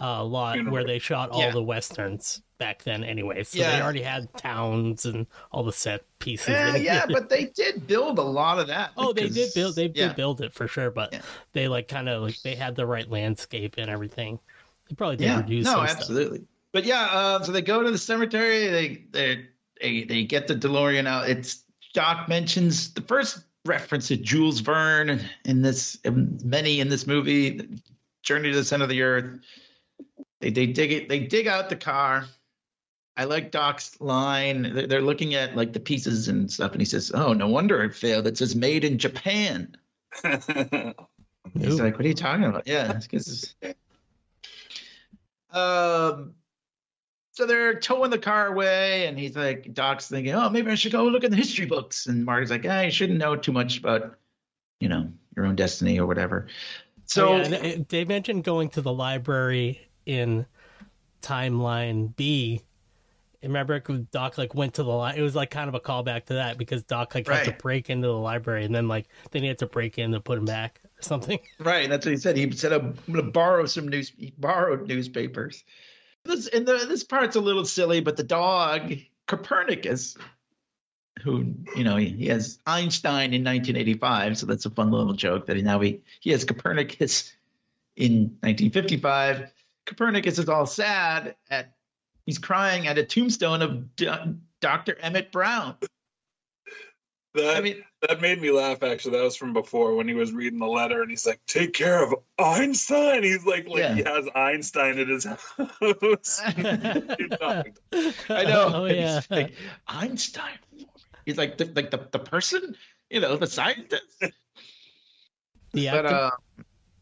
uh, 0.00 0.24
lot 0.24 0.68
where 0.70 0.84
they 0.84 0.98
shot 0.98 1.30
all 1.30 1.40
Yeah. 1.40 1.52
the 1.52 1.62
westerns 1.62 2.42
back 2.58 2.82
then. 2.82 3.04
Anyway, 3.04 3.44
so 3.44 3.58
they 3.58 3.80
already 3.80 4.02
had 4.02 4.32
towns 4.36 5.04
and 5.04 5.26
all 5.52 5.62
the 5.62 5.72
set 5.72 6.02
pieces. 6.18 6.48
yeah, 6.48 6.74
yeah, 6.76 7.06
but 7.06 7.28
they 7.28 7.44
did 7.54 7.86
build 7.86 8.18
a 8.18 8.22
lot 8.22 8.58
of 8.58 8.66
that. 8.68 8.90
Oh, 8.96 9.12
they 9.12 9.28
did 9.28 9.54
build. 9.54 9.76
They 9.76 9.86
yeah. 9.86 10.08
did 10.08 10.16
build 10.16 10.40
it 10.40 10.52
for 10.52 10.66
sure, 10.66 10.90
but 10.90 11.12
Yeah. 11.12 11.22
they 11.52 11.68
like 11.68 11.86
kind 11.88 12.08
of 12.08 12.22
like 12.22 12.40
they 12.42 12.56
had 12.56 12.74
the 12.74 12.86
right 12.86 13.08
landscape 13.08 13.74
and 13.78 13.88
everything. 13.88 14.40
They 14.88 14.94
probably 14.96 15.16
did 15.16 15.26
yeah, 15.26 15.40
reduce 15.40 15.64
no, 15.66 15.86
some 15.86 15.88
stuff. 15.88 16.38
But 16.74 16.84
yeah, 16.84 17.04
uh, 17.04 17.42
so 17.44 17.52
they 17.52 17.62
go 17.62 17.84
to 17.84 17.90
the 17.92 17.96
cemetery. 17.98 18.66
They 18.66 19.04
they 19.12 19.46
they 19.80 20.04
they 20.04 20.24
get 20.24 20.48
the 20.48 20.56
DeLorean 20.56 21.06
out. 21.06 21.30
It's 21.30 21.62
Doc 21.94 22.28
mentions 22.28 22.92
the 22.92 23.00
first 23.00 23.38
reference 23.64 24.08
to 24.08 24.16
Jules 24.16 24.58
Verne 24.58 25.20
in 25.44 25.62
this, 25.62 25.96
in 26.04 26.40
many 26.44 26.80
in 26.80 26.88
this 26.88 27.06
movie, 27.06 27.78
Journey 28.24 28.50
to 28.50 28.58
the 28.58 28.64
Center 28.64 28.82
of 28.82 28.90
the 28.90 29.02
Earth. 29.02 29.38
They 30.40 30.50
they 30.50 30.66
dig 30.66 30.90
it. 30.90 31.08
They 31.08 31.20
dig 31.20 31.46
out 31.46 31.68
the 31.68 31.76
car. 31.76 32.26
I 33.16 33.22
like 33.22 33.52
Doc's 33.52 34.00
line. 34.00 34.74
They're, 34.74 34.88
they're 34.88 35.00
looking 35.00 35.36
at 35.36 35.54
like 35.54 35.74
the 35.74 35.78
pieces 35.80 36.26
and 36.26 36.50
stuff, 36.50 36.72
and 36.72 36.80
he 36.80 36.86
says, 36.86 37.12
"Oh, 37.14 37.32
no 37.34 37.46
wonder 37.46 37.84
it 37.84 37.94
failed. 37.94 38.26
It 38.26 38.36
says 38.36 38.56
made 38.56 38.82
in 38.84 38.98
Japan." 38.98 39.76
He's 40.24 40.48
like, 41.78 41.94
"What 41.96 42.04
are 42.04 42.08
you 42.08 42.14
talking 42.14 42.46
about?" 42.46 42.66
Yeah, 42.66 42.96
it's 42.96 43.06
'cause 43.06 43.54
it's- 43.62 43.74
um. 45.56 46.34
So 47.34 47.46
they're 47.46 47.74
towing 47.74 48.12
the 48.12 48.18
car 48.18 48.46
away, 48.46 49.06
and 49.08 49.18
he's 49.18 49.34
like, 49.34 49.74
Doc's 49.74 50.08
thinking, 50.08 50.34
"Oh, 50.34 50.48
maybe 50.50 50.70
I 50.70 50.76
should 50.76 50.92
go 50.92 51.04
look 51.04 51.24
in 51.24 51.32
the 51.32 51.36
history 51.36 51.66
books." 51.66 52.06
And 52.06 52.24
Marty's 52.24 52.50
like, 52.50 52.64
"Ah, 52.64 52.82
you 52.82 52.92
shouldn't 52.92 53.18
know 53.18 53.34
too 53.34 53.50
much 53.50 53.76
about, 53.78 54.16
you 54.78 54.88
know, 54.88 55.10
your 55.34 55.44
own 55.44 55.56
destiny 55.56 55.98
or 55.98 56.06
whatever." 56.06 56.46
So 57.06 57.34
Oh, 57.34 57.36
yeah, 57.38 57.56
and 57.56 57.88
they 57.88 58.04
mentioned 58.04 58.44
going 58.44 58.68
to 58.70 58.80
the 58.80 58.92
library 58.92 59.80
in 60.06 60.46
timeline 61.22 62.14
B. 62.14 62.62
Remember, 63.42 63.80
Doc 63.80 64.38
like 64.38 64.54
went 64.54 64.74
to 64.74 64.84
the 64.84 64.96
li- 64.96 65.14
It 65.16 65.22
was 65.22 65.34
like 65.34 65.50
kind 65.50 65.68
of 65.68 65.74
a 65.74 65.80
callback 65.80 66.26
to 66.26 66.34
that 66.34 66.56
because 66.56 66.84
Doc 66.84 67.16
like 67.16 67.26
had 67.26 67.44
to 67.46 67.52
break 67.52 67.90
into 67.90 68.06
the 68.06 68.14
library 68.14 68.64
and 68.64 68.72
then 68.72 68.86
like 68.86 69.08
then 69.32 69.42
he 69.42 69.48
had 69.48 69.58
to 69.58 69.66
break 69.66 69.98
in 69.98 70.12
to 70.12 70.20
put 70.20 70.38
him 70.38 70.44
back 70.44 70.80
or 70.84 71.02
something. 71.02 71.40
Right, 71.58 71.88
that's 71.88 72.06
what 72.06 72.12
he 72.12 72.16
said. 72.16 72.36
He 72.36 72.48
said, 72.52 72.72
"I'm 72.72 72.96
going 73.08 73.24
to 73.24 73.30
borrow 73.32 73.66
some 73.66 73.88
news. 73.88 74.12
He 74.16 74.32
borrowed 74.38 74.86
newspapers." 74.86 75.64
This 76.24 76.48
and 76.48 76.66
the, 76.66 76.86
this 76.88 77.04
part's 77.04 77.36
a 77.36 77.40
little 77.40 77.64
silly, 77.64 78.00
but 78.00 78.16
the 78.16 78.22
dog 78.22 78.94
Copernicus, 79.26 80.16
who 81.22 81.54
you 81.76 81.84
know 81.84 81.96
he, 81.96 82.08
he 82.08 82.26
has 82.26 82.58
Einstein 82.66 83.34
in 83.34 83.44
1985, 83.44 84.38
so 84.38 84.46
that's 84.46 84.66
a 84.66 84.70
fun 84.70 84.90
little 84.90 85.12
joke 85.12 85.46
that 85.46 85.56
he 85.56 85.62
now 85.62 85.80
he 85.80 86.00
he 86.20 86.30
has 86.30 86.44
Copernicus 86.44 87.32
in 87.96 88.36
1955. 88.40 89.52
Copernicus 89.86 90.38
is 90.38 90.48
all 90.48 90.66
sad 90.66 91.36
at 91.50 91.74
he's 92.24 92.38
crying 92.38 92.86
at 92.86 92.98
a 92.98 93.04
tombstone 93.04 93.62
of 93.62 93.94
D- 93.96 94.08
Dr. 94.60 94.96
Emmett 95.00 95.30
Brown. 95.30 95.76
that 97.34 97.56
I 97.56 97.60
mean, 97.60 97.84
that 98.08 98.20
made 98.20 98.40
me 98.40 98.50
laugh. 98.50 98.82
Actually, 98.82 99.18
that 99.18 99.24
was 99.24 99.36
from 99.36 99.52
before 99.52 99.94
when 99.94 100.08
he 100.08 100.14
was 100.14 100.32
reading 100.32 100.58
the 100.58 100.66
letter, 100.66 101.02
and 101.02 101.10
he's 101.10 101.26
like, 101.26 101.40
"Take 101.46 101.72
care 101.72 102.02
of 102.02 102.14
Einstein." 102.38 103.22
He's 103.22 103.44
like, 103.44 103.68
like 103.68 103.94
he 103.94 104.02
has 104.02 104.26
Einstein 104.34 104.98
at 104.98 105.08
his 105.08 105.24
house. 105.80 106.40
I 106.44 107.64
know. 108.44 108.70
oh 108.74 108.84
yeah. 108.86 109.20
like, 109.30 109.54
Einstein. 109.86 110.58
He's 111.24 111.38
like 111.38 111.56
the, 111.56 111.70
like 111.74 111.90
the, 111.90 112.06
the 112.10 112.18
person, 112.18 112.76
you 113.10 113.20
know, 113.20 113.36
the 113.36 113.46
scientist. 113.46 114.04
the 115.72 115.86
But 115.88 116.06
actor- 116.06 116.14
uh, 116.14 116.30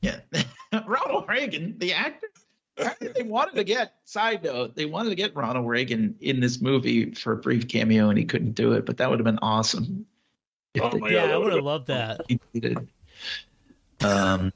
yeah, 0.00 0.21
Ronald 0.87 1.28
Reagan, 1.28 1.78
the 1.78 1.94
actor. 1.94 2.28
They 3.00 3.23
wanted 3.23 3.56
to 3.56 3.64
get 3.64 3.94
side 4.04 4.44
note. 4.44 4.75
They 4.75 4.87
wanted 4.87 5.11
to 5.11 5.14
get 5.14 5.37
Ronald 5.37 5.68
Reagan 5.68 6.16
in 6.21 6.40
this 6.40 6.61
movie 6.61 7.12
for 7.12 7.32
a 7.32 7.37
brief 7.37 7.68
cameo, 7.68 8.09
and 8.09 8.18
he 8.18 8.25
couldn't 8.25 8.52
do 8.52 8.73
it. 8.73 8.87
But 8.87 8.97
that 8.97 9.11
would 9.11 9.18
have 9.18 9.26
been 9.26 9.40
awesome. 9.42 10.06
If 10.74 10.82
Oh 10.82 10.90
my 10.98 11.10
yeah, 11.10 11.26
God, 11.26 11.30
I 11.30 11.38
would 11.38 11.52
have 11.52 11.64
loved 11.64 11.86
that. 11.88 12.20
Um. 14.00 14.52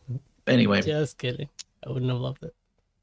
Anyway, 0.47 0.83
Just 0.83 1.19
kidding. 1.19 1.49
I 1.85 1.91
wouldn't 1.91 2.11
have 2.11 2.21
loved 2.21 2.45
it. 2.45 2.55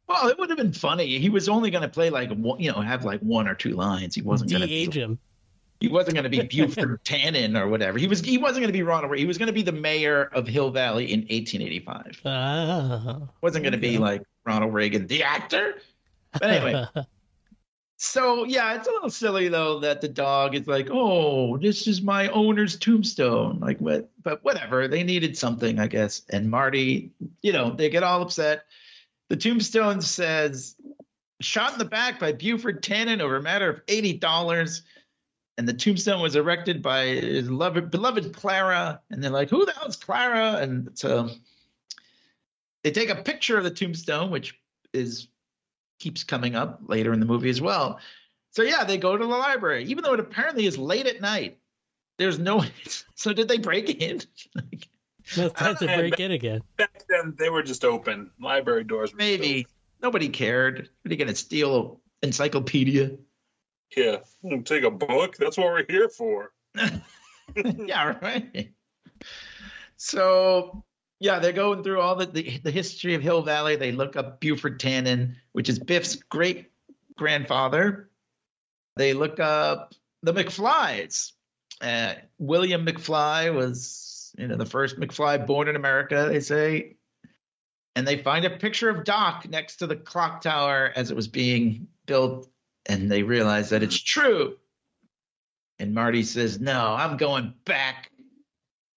well, 0.07 0.27
it 0.27 0.37
would 0.37 0.49
have 0.49 0.57
been 0.57 0.73
funny. 0.73 1.19
He 1.19 1.29
was 1.29 1.49
only 1.49 1.71
going 1.71 1.83
to 1.83 1.89
play 1.89 2.09
like 2.09 2.31
one, 2.31 2.59
you 2.59 2.71
know, 2.71 2.79
have 2.81 3.05
like 3.05 3.19
one 3.21 3.47
or 3.47 3.55
two 3.55 3.71
lines. 3.71 4.15
He 4.15 4.21
wasn't 4.21 4.49
going 4.49 4.61
to 4.61 4.67
be 4.67 4.85
De-age 4.85 4.97
him. 4.97 5.19
He 5.79 5.89
wasn't 5.89 6.15
going 6.15 6.23
to 6.23 6.29
be 6.29 6.41
Buford 6.65 7.03
Tannen 7.03 7.59
or 7.59 7.67
whatever. 7.67 7.97
He 7.97 8.07
was. 8.07 8.21
He 8.21 8.37
wasn't 8.37 8.61
going 8.61 8.69
to 8.69 8.73
be 8.73 8.83
Ronald. 8.83 9.11
Reagan. 9.11 9.23
He 9.23 9.27
was 9.27 9.37
going 9.37 9.47
to 9.47 9.53
be 9.53 9.61
the 9.61 9.73
mayor 9.73 10.29
of 10.33 10.47
Hill 10.47 10.71
Valley 10.71 11.11
in 11.11 11.21
1885. 11.21 12.21
Ah. 12.25 13.19
Wasn't 13.41 13.63
going 13.63 13.73
to 13.73 13.77
be 13.77 13.97
like 13.97 14.23
Ronald 14.45 14.73
Reagan, 14.73 15.07
the 15.07 15.23
actor. 15.23 15.75
But 16.31 16.49
anyway, 16.49 16.85
so 18.03 18.43
yeah, 18.43 18.75
it's 18.75 18.87
a 18.87 18.91
little 18.91 19.09
silly 19.09 19.47
though 19.47 19.79
that 19.79 20.01
the 20.01 20.09
dog 20.09 20.55
is 20.55 20.67
like, 20.67 20.89
"Oh, 20.91 21.57
this 21.57 21.87
is 21.87 22.01
my 22.01 22.27
owner's 22.27 22.77
tombstone." 22.77 23.59
Like 23.59 23.79
what? 23.79 24.11
But 24.21 24.43
whatever. 24.43 24.89
They 24.89 25.03
needed 25.03 25.37
something, 25.37 25.79
I 25.79 25.87
guess. 25.87 26.21
And 26.29 26.51
Marty, 26.51 27.11
you 27.41 27.53
know, 27.53 27.71
they 27.71 27.89
get 27.89 28.03
all 28.03 28.21
upset. 28.21 28.65
The 29.29 29.37
tombstone 29.37 30.01
says, 30.01 30.75
"Shot 31.39 31.73
in 31.73 31.79
the 31.79 31.85
back 31.85 32.19
by 32.19 32.33
Buford 32.33 32.83
Tannen 32.83 33.21
over 33.21 33.37
a 33.37 33.41
matter 33.41 33.69
of 33.69 33.81
eighty 33.87 34.13
dollars." 34.13 34.81
And 35.57 35.65
the 35.67 35.73
tombstone 35.73 36.21
was 36.21 36.35
erected 36.35 36.81
by 36.81 37.05
his 37.05 37.47
beloved, 37.47 37.89
beloved 37.89 38.33
Clara. 38.33 39.01
And 39.11 39.23
they're 39.23 39.31
like, 39.31 39.49
"Who 39.49 39.65
the 39.65 39.71
hell's 39.71 39.95
Clara?" 39.95 40.57
And 40.57 40.89
so 40.95 41.29
they 42.83 42.91
take 42.91 43.09
a 43.09 43.23
picture 43.23 43.57
of 43.57 43.63
the 43.63 43.71
tombstone, 43.71 44.29
which 44.29 44.59
is 44.91 45.29
keeps 46.03 46.25
coming 46.25 46.53
up 46.53 46.81
later 46.87 47.13
in 47.13 47.21
the 47.21 47.25
movie 47.25 47.49
as 47.49 47.61
well. 47.61 47.99
So 48.51 48.61
yeah, 48.61 48.83
they 48.83 48.97
go 48.97 49.15
to 49.15 49.23
the 49.25 49.29
library, 49.31 49.85
even 49.85 50.03
though 50.03 50.13
it 50.13 50.19
apparently 50.19 50.65
is 50.65 50.77
late 50.77 51.07
at 51.07 51.21
night. 51.21 51.59
There's 52.17 52.37
no. 52.37 52.63
So 53.15 53.31
did 53.31 53.47
they 53.47 53.57
break 53.57 53.89
in? 53.89 54.19
Like, 54.55 54.87
No 55.37 55.47
time 55.47 55.77
to 55.77 55.89
I- 55.89 55.95
break 55.97 56.19
in 56.19 56.31
again. 56.31 56.61
Back 56.77 57.03
then, 57.07 57.35
they 57.39 57.49
were 57.49 57.63
just 57.63 57.85
open. 57.85 58.31
Library 58.41 58.83
doors. 58.83 59.13
Were 59.13 59.17
maybe 59.17 59.65
nobody 60.01 60.27
cared. 60.27 60.89
What 61.01 61.09
are 61.09 61.13
you 61.13 61.17
gonna 61.17 61.35
steal 61.35 62.01
encyclopedia? 62.21 63.11
Yeah. 63.95 64.17
Take 64.65 64.83
a 64.83 64.91
book. 64.91 65.37
That's 65.37 65.57
what 65.57 65.67
we're 65.67 65.85
here 65.87 66.09
for. 66.09 66.51
yeah, 67.55 68.15
right. 68.21 68.73
So 69.95 70.83
yeah, 71.23 71.39
they're 71.39 71.53
going 71.53 71.83
through 71.83 72.01
all 72.01 72.17
the, 72.17 72.25
the 72.25 72.57
the 72.63 72.69
history 72.69 73.15
of 73.15 73.21
Hill 73.21 73.43
Valley. 73.43 73.77
They 73.77 73.93
look 73.93 74.17
up 74.17 74.41
Buford 74.41 74.77
Tannen, 74.77 75.35
which 75.53 75.69
is 75.69 75.79
Biff's 75.79 76.15
great 76.15 76.69
grandfather. 77.15 78.09
They 78.97 79.13
look 79.13 79.39
up 79.39 79.93
the 80.21 80.33
McFlys. 80.33 81.31
Uh, 81.79 82.15
William 82.39 82.85
McFly 82.85 83.53
was, 83.55 84.35
you 84.37 84.47
know, 84.47 84.57
the 84.57 84.65
first 84.65 84.99
McFly 84.99 85.47
born 85.47 85.69
in 85.69 85.77
America. 85.77 86.27
They 86.29 86.41
say, 86.41 86.97
and 87.95 88.05
they 88.05 88.17
find 88.17 88.43
a 88.43 88.49
picture 88.49 88.89
of 88.89 89.05
Doc 89.05 89.47
next 89.49 89.77
to 89.77 89.87
the 89.87 89.95
clock 89.95 90.41
tower 90.41 90.91
as 90.93 91.09
it 91.09 91.15
was 91.15 91.29
being 91.29 91.87
built, 92.05 92.49
and 92.85 93.09
they 93.09 93.23
realize 93.23 93.69
that 93.69 93.81
it's 93.81 93.99
true. 93.99 94.57
And 95.79 95.93
Marty 95.93 96.23
says, 96.23 96.59
No, 96.59 96.93
I'm 96.93 97.15
going 97.15 97.53
back 97.63 98.11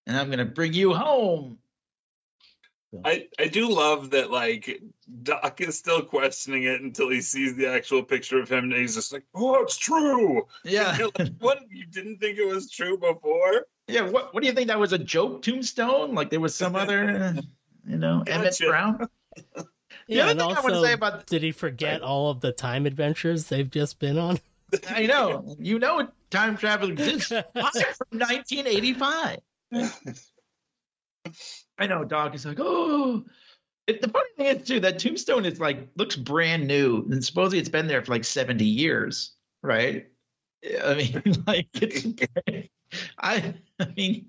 and 0.08 0.16
I'm 0.16 0.26
going 0.26 0.38
to 0.40 0.44
bring 0.44 0.72
you 0.72 0.92
home. 0.92 1.58
I, 3.04 3.26
I 3.38 3.48
do 3.48 3.68
love 3.68 4.10
that 4.10 4.30
like 4.30 4.80
Doc 5.22 5.60
is 5.60 5.76
still 5.78 6.02
questioning 6.02 6.62
it 6.64 6.80
until 6.80 7.10
he 7.10 7.20
sees 7.20 7.54
the 7.56 7.66
actual 7.66 8.02
picture 8.02 8.40
of 8.40 8.48
him 8.48 8.64
and 8.64 8.72
he's 8.72 8.94
just 8.94 9.12
like, 9.12 9.24
Oh, 9.34 9.62
it's 9.62 9.76
true. 9.76 10.46
Yeah. 10.64 10.96
You're 10.96 11.10
like, 11.18 11.32
what 11.40 11.60
you 11.70 11.84
didn't 11.86 12.18
think 12.18 12.38
it 12.38 12.46
was 12.46 12.70
true 12.70 12.96
before? 12.96 13.66
Yeah. 13.88 14.02
What, 14.08 14.32
what 14.32 14.42
do 14.42 14.46
you 14.48 14.52
think? 14.54 14.68
That 14.68 14.78
was 14.78 14.92
a 14.92 14.98
joke 14.98 15.42
tombstone? 15.42 16.14
Like 16.14 16.30
there 16.30 16.40
was 16.40 16.54
some 16.54 16.74
other, 16.82 17.10
uh, 17.10 17.42
you 17.86 17.98
know, 17.98 18.22
Emmett 18.26 18.50
Gotcha. 18.58 18.66
Brown? 18.68 19.08
Yeah, 20.08 20.22
other 20.22 20.30
and 20.30 20.40
thing 20.40 20.48
I 20.50 20.60
wanna 20.60 20.74
also, 20.76 20.84
say 20.84 20.92
about- 20.92 21.26
did 21.26 21.42
he 21.42 21.50
forget 21.50 22.00
all 22.00 22.30
of 22.30 22.40
the 22.40 22.52
time 22.52 22.86
adventures 22.86 23.48
they've 23.48 23.68
just 23.68 23.98
been 23.98 24.18
on? 24.18 24.38
I 24.88 25.06
know. 25.06 25.56
You 25.58 25.80
know, 25.80 26.06
time 26.30 26.56
travel 26.56 26.90
exists. 26.90 27.28
From 27.28 27.42
1985. 28.12 29.38
I 31.78 31.86
know. 31.86 32.04
Doc 32.04 32.34
is 32.34 32.44
like, 32.46 32.58
oh. 32.60 33.24
It, 33.86 34.02
the 34.02 34.08
funny 34.08 34.28
thing 34.36 34.46
is 34.46 34.66
too 34.66 34.80
that 34.80 34.98
tombstone 34.98 35.44
is 35.44 35.60
like 35.60 35.88
looks 35.96 36.16
brand 36.16 36.66
new, 36.66 37.06
and 37.10 37.24
supposedly 37.24 37.60
it's 37.60 37.68
been 37.68 37.86
there 37.86 38.02
for 38.02 38.10
like 38.12 38.24
70 38.24 38.64
years, 38.64 39.32
right? 39.62 40.06
I 40.84 40.94
mean, 40.94 41.22
like 41.46 41.68
it's. 41.74 42.04
I. 43.18 43.54
I 43.78 43.86
mean. 43.96 44.26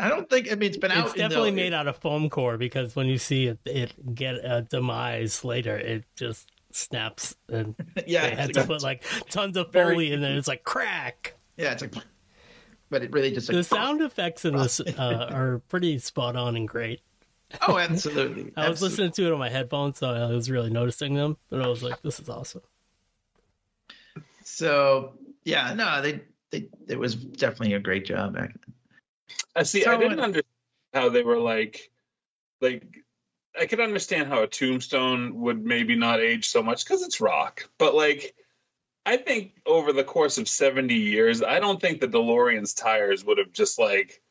I 0.00 0.08
don't 0.08 0.30
think. 0.30 0.50
I 0.50 0.54
mean, 0.54 0.68
it's 0.70 0.78
been 0.78 0.90
out. 0.92 1.06
It's 1.08 1.14
in 1.14 1.22
the- 1.22 1.28
definitely 1.28 1.50
made 1.50 1.74
out 1.74 1.88
of 1.88 1.96
foam 1.98 2.30
core 2.30 2.56
because 2.56 2.96
when 2.96 3.06
you 3.06 3.18
see 3.18 3.48
it, 3.48 3.58
it 3.66 4.14
get 4.14 4.36
a 4.36 4.62
demise 4.62 5.44
later, 5.44 5.76
it 5.76 6.04
just 6.16 6.50
snaps 6.70 7.36
and 7.50 7.74
Yeah, 8.06 8.30
they 8.30 8.34
had 8.34 8.54
to 8.54 8.64
put 8.66 8.82
like 8.82 9.04
tons 9.28 9.58
of 9.58 9.72
Very- 9.72 9.94
foley 9.94 10.12
in 10.12 10.22
there. 10.22 10.36
It's 10.38 10.48
like 10.48 10.64
crack. 10.64 11.34
yeah, 11.58 11.72
it's 11.72 11.82
like. 11.82 11.92
But 12.92 13.02
it 13.02 13.10
really 13.10 13.32
just 13.32 13.48
like, 13.48 13.56
The 13.56 13.64
sound 13.64 14.02
effects 14.02 14.44
in 14.44 14.54
this 14.54 14.78
uh, 14.78 15.28
are 15.32 15.62
pretty 15.70 15.98
spot 15.98 16.36
on 16.36 16.56
and 16.56 16.68
great. 16.68 17.00
Oh, 17.66 17.78
absolutely. 17.78 18.52
I 18.56 18.68
was 18.68 18.82
listening 18.82 19.12
to 19.12 19.26
it 19.26 19.32
on 19.32 19.38
my 19.38 19.48
headphones, 19.48 19.96
so 19.98 20.10
I 20.10 20.30
was 20.30 20.50
really 20.50 20.68
noticing 20.68 21.14
them. 21.14 21.38
But 21.48 21.62
I 21.62 21.68
was 21.68 21.82
like, 21.82 22.02
"This 22.02 22.20
is 22.20 22.28
awesome." 22.28 22.60
So 24.44 25.14
yeah, 25.44 25.72
no, 25.72 26.02
they 26.02 26.20
they 26.50 26.68
it 26.86 26.98
was 26.98 27.14
definitely 27.14 27.72
a 27.74 27.80
great 27.80 28.04
job 28.04 28.34
back 28.34 28.48
then. 28.52 28.74
I 29.56 29.62
see. 29.62 29.84
So 29.84 29.90
I 29.90 29.96
didn't 29.96 30.10
when- 30.16 30.20
understand 30.20 30.46
how 30.92 31.08
they 31.08 31.22
were 31.22 31.38
like, 31.38 31.90
like. 32.60 32.84
I 33.58 33.66
could 33.66 33.80
understand 33.80 34.28
how 34.28 34.42
a 34.42 34.46
tombstone 34.46 35.40
would 35.42 35.62
maybe 35.62 35.94
not 35.94 36.20
age 36.20 36.48
so 36.48 36.62
much 36.62 36.84
because 36.84 37.02
it's 37.02 37.20
rock, 37.20 37.68
but 37.76 37.94
like, 37.94 38.34
I 39.04 39.16
think 39.16 39.60
over 39.66 39.92
the 39.92 40.04
course 40.04 40.38
of 40.38 40.48
seventy 40.48 40.94
years, 40.94 41.42
I 41.42 41.58
don't 41.60 41.80
think 41.80 42.00
the 42.00 42.08
DeLorean's 42.08 42.74
tires 42.74 43.24
would 43.24 43.38
have 43.38 43.52
just 43.52 43.78
like 43.78 44.22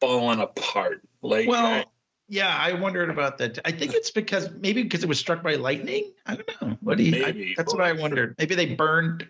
fallen 0.00 0.40
apart. 0.40 1.02
Like, 1.22 1.48
Well, 1.48 1.66
I- 1.66 1.84
yeah, 2.28 2.48
I 2.56 2.72
wondered 2.72 3.10
about 3.10 3.38
that. 3.38 3.58
I 3.64 3.70
think 3.72 3.94
it's 3.94 4.10
because 4.10 4.50
maybe 4.50 4.82
because 4.82 5.02
it 5.04 5.08
was 5.08 5.18
struck 5.18 5.42
by 5.42 5.54
lightning. 5.56 6.12
I 6.24 6.36
don't 6.36 6.62
know. 6.62 6.76
What 6.80 6.98
do 6.98 7.04
you? 7.04 7.22
I- 7.22 7.26
Maybe. 7.26 7.54
that's 7.56 7.72
what 7.74 7.82
I 7.84 7.92
wondered. 7.92 8.34
Maybe 8.38 8.54
they 8.54 8.74
burned. 8.74 9.28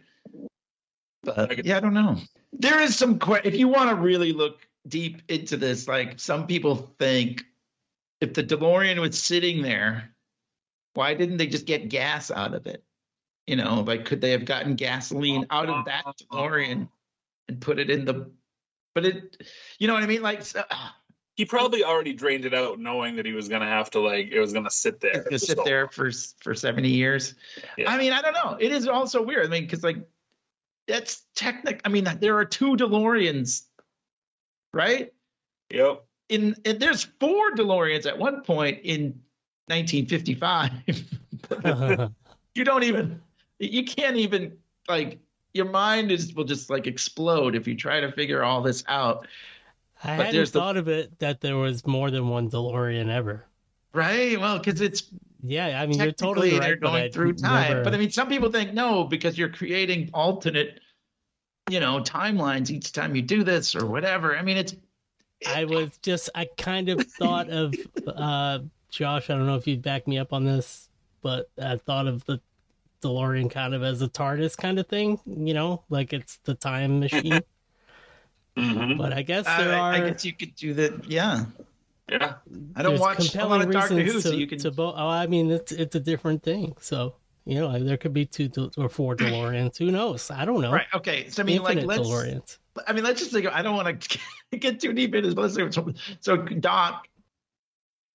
But 1.22 1.51
could- 1.51 1.66
yeah, 1.66 1.77
I 1.77 1.81
don't 1.81 1.94
know. 1.94 2.16
There 2.53 2.81
is 2.81 2.96
some 2.96 3.18
que- 3.18 3.40
if 3.44 3.57
you 3.57 3.68
want 3.68 3.90
to 3.90 3.96
really 3.96 4.33
look 4.33 4.66
deep 4.87 5.22
into 5.29 5.57
this, 5.57 5.88
like 5.88 6.18
some 6.20 6.46
people 6.46 6.77
think 6.99 7.44
if 8.20 8.33
the 8.35 8.42
DeLorean 8.44 8.99
was 9.01 9.20
sitting 9.20 9.61
there, 9.62 10.14
why 10.94 11.14
didn't 11.14 11.37
they 11.37 11.49
just 11.49 11.66
get 11.66 11.88
gas 11.90 12.31
out 12.31 12.55
of 12.55 12.66
it? 12.66 12.83
You 13.46 13.56
know, 13.56 13.82
like 13.87 14.04
could 14.04 14.20
they 14.20 14.32
have 14.32 14.44
gotten 14.44 14.74
gasoline 14.74 15.46
out 15.50 15.68
of 15.68 15.85
that 15.85 16.04
DeLorean 16.20 16.88
and 17.48 17.61
put 17.61 17.78
it 17.78 17.90
in 17.90 18.04
the? 18.04 18.30
But 18.94 19.06
it, 19.06 19.48
you 19.78 19.87
know 19.87 19.94
what 19.94 20.02
I 20.02 20.06
mean? 20.06 20.22
Like 20.22 20.42
so, 20.42 20.64
ah. 20.70 20.96
he 21.37 21.44
probably 21.44 21.85
already 21.85 22.12
drained 22.12 22.44
it 22.44 22.54
out, 22.54 22.80
knowing 22.80 23.14
that 23.16 23.26
he 23.26 23.32
was 23.32 23.48
gonna 23.48 23.66
have 23.66 23.90
to 23.90 24.00
like 24.00 24.30
it 24.32 24.40
was 24.40 24.52
gonna 24.52 24.70
sit 24.70 25.00
there. 25.00 25.24
to 25.30 25.38
sit 25.38 25.59
So- 25.59 25.64
there 25.64 25.88
for 25.88 26.11
for 26.40 26.54
70 26.54 26.88
years. 26.88 27.35
Yeah. 27.78 27.90
I 27.90 27.98
mean, 27.98 28.12
I 28.12 28.20
don't 28.20 28.35
know. 28.35 28.56
It 28.59 28.72
is 28.72 28.88
also 28.88 29.22
weird. 29.22 29.46
I 29.46 29.48
mean, 29.48 29.62
because 29.62 29.85
like 29.85 29.98
that's 30.88 31.24
technic. 31.35 31.80
I 31.85 31.88
mean, 31.88 32.09
there 32.20 32.37
are 32.38 32.44
two 32.44 32.76
DeLoreans, 32.76 33.62
right? 34.72 35.12
Yep. 35.70 36.04
In, 36.28 36.56
and 36.64 36.80
there's 36.80 37.04
four 37.20 37.52
DeLoreans 37.52 38.06
at 38.06 38.18
one 38.18 38.42
point 38.42 38.80
in 38.85 39.20
1955. 39.66 40.70
Uh-huh. 41.64 42.09
you 42.56 42.64
don't 42.64 42.82
even, 42.82 43.20
you 43.59 43.85
can't 43.85 44.16
even 44.16 44.57
like 44.88 45.19
your 45.55 45.66
mind 45.66 46.11
is 46.12 46.35
will 46.35 46.45
just 46.45 46.69
like 46.71 46.87
explode 46.87 47.55
if 47.57 47.66
you 47.66 47.75
try 47.75 48.01
to 48.01 48.12
figure 48.12 48.42
all 48.45 48.62
this 48.62 48.85
out, 48.88 49.27
I 50.05 50.09
But 50.09 50.16
hadn't 50.27 50.33
there's 50.35 50.51
the- 50.53 50.61
thought 50.61 50.77
of 50.77 50.88
it 50.88 51.19
that 51.21 51.40
there 51.40 51.57
was 51.57 51.87
more 51.87 52.11
than 52.11 52.29
one 52.29 52.51
DeLorean 52.51 53.09
ever. 53.09 53.45
right? 53.95 54.38
Well, 54.38 54.59
because 54.59 54.81
it's 54.81 55.05
Yeah, 55.42 55.81
I 55.81 55.87
mean 55.87 55.99
you're 55.99 56.12
totally 56.12 56.51
they're 56.51 56.61
right. 56.61 56.81
but 56.81 56.87
going 56.90 57.12
through 57.12 57.33
time. 57.35 57.69
never- 57.71 57.85
But 57.85 57.95
I 57.95 57.99
mean, 57.99 58.11
some 58.11 58.29
people 58.29 58.51
think 58.53 58.75
no 58.75 59.05
because 59.05 59.38
you're 59.38 59.49
creating 59.49 60.11
alternate, 60.12 60.81
you 61.71 61.81
know, 61.81 62.01
timelines 62.01 62.71
each 62.71 62.92
time 62.92 63.16
you 63.16 63.23
do 63.23 63.42
this 63.42 63.75
or 63.75 63.87
whatever. 63.87 64.37
I 64.37 64.42
mean, 64.42 64.59
it's 64.59 64.75
I 65.49 65.64
was 65.64 65.97
just 66.03 66.29
I 66.35 66.47
kind 66.59 66.88
of 66.90 67.01
thought 67.19 67.49
of 67.49 67.75
uh 68.07 68.59
Josh, 68.90 69.31
I 69.31 69.35
don't 69.35 69.47
know 69.47 69.57
if 69.57 69.66
you'd 69.66 69.83
back 69.83 70.07
me 70.07 70.19
up 70.19 70.33
on 70.35 70.45
this, 70.45 70.88
but 71.23 71.51
I 71.62 71.77
thought 71.77 72.07
of 72.07 72.25
the 72.27 72.40
DeLorean 73.02 73.50
kind 73.50 73.74
of 73.74 73.82
as 73.82 74.02
a 74.02 74.09
TARDIS 74.09 74.56
kind 74.56 74.78
of 74.78 74.87
thing, 74.87 75.18
you 75.26 75.54
know, 75.54 75.82
like 75.90 76.12
it's 76.12 76.38
the 76.44 76.54
time 76.54 77.00
machine. 77.00 77.40
Mhm. 78.56 78.96
but 78.96 79.12
I 79.12 79.20
guess 79.20 79.44
there 79.44 79.74
I, 79.74 79.78
are 79.78 79.92
I 79.92 80.00
guess 80.11 80.24
you 80.24 80.32
could 80.32 80.54
do 80.54 80.72
that. 80.74 81.04
Yeah, 81.11 81.44
Yeah. 82.11 82.37
I 82.74 82.82
don't 82.82 82.98
watch 82.98 83.18
a 83.18 83.22
lot 83.22 83.30
compelling 83.32 83.62
of 83.64 83.70
Doctor 83.70 83.96
reasons 83.96 84.12
Who, 84.14 84.20
to, 84.22 84.28
so 84.30 84.35
you 84.35 84.46
can. 84.46 84.59
to 84.61 84.70
bo- 84.70 84.94
oh, 84.96 85.09
I 85.09 85.26
mean 85.26 85.50
it's 85.50 85.72
it's 85.72 85.94
a 85.94 86.00
different 86.00 86.42
thing. 86.42 86.74
So, 86.80 87.16
you 87.44 87.56
know, 87.61 87.78
there 87.78 87.98
could 87.98 88.14
be 88.14 88.24
two 88.24 88.48
De- 88.48 88.70
or 88.78 88.88
four 88.88 89.14
DeLoreans. 89.16 89.76
Who 89.76 89.90
knows? 89.90 90.30
I 90.30 90.46
don't 90.46 90.62
know. 90.62 90.72
Right. 90.72 90.87
Okay. 90.94 91.28
So 91.28 91.42
I 91.42 91.44
mean, 91.44 91.56
Infinite 91.59 91.87
like, 91.87 91.98
let's. 91.98 92.09
DeLoreans. 92.09 92.59
I 92.87 92.94
mean, 92.94 93.04
let's 93.04 93.20
just 93.20 93.30
think. 93.32 93.46
I 93.46 93.61
don't 93.61 93.76
want 93.76 94.00
to 94.00 94.18
get 94.59 94.80
too 94.80 94.94
deep 94.94 95.14
into 95.14 95.28
this. 95.28 95.35
But 95.35 95.42
let's 95.54 95.54
say, 95.54 95.82
so 96.20 96.37
Doc 96.38 97.09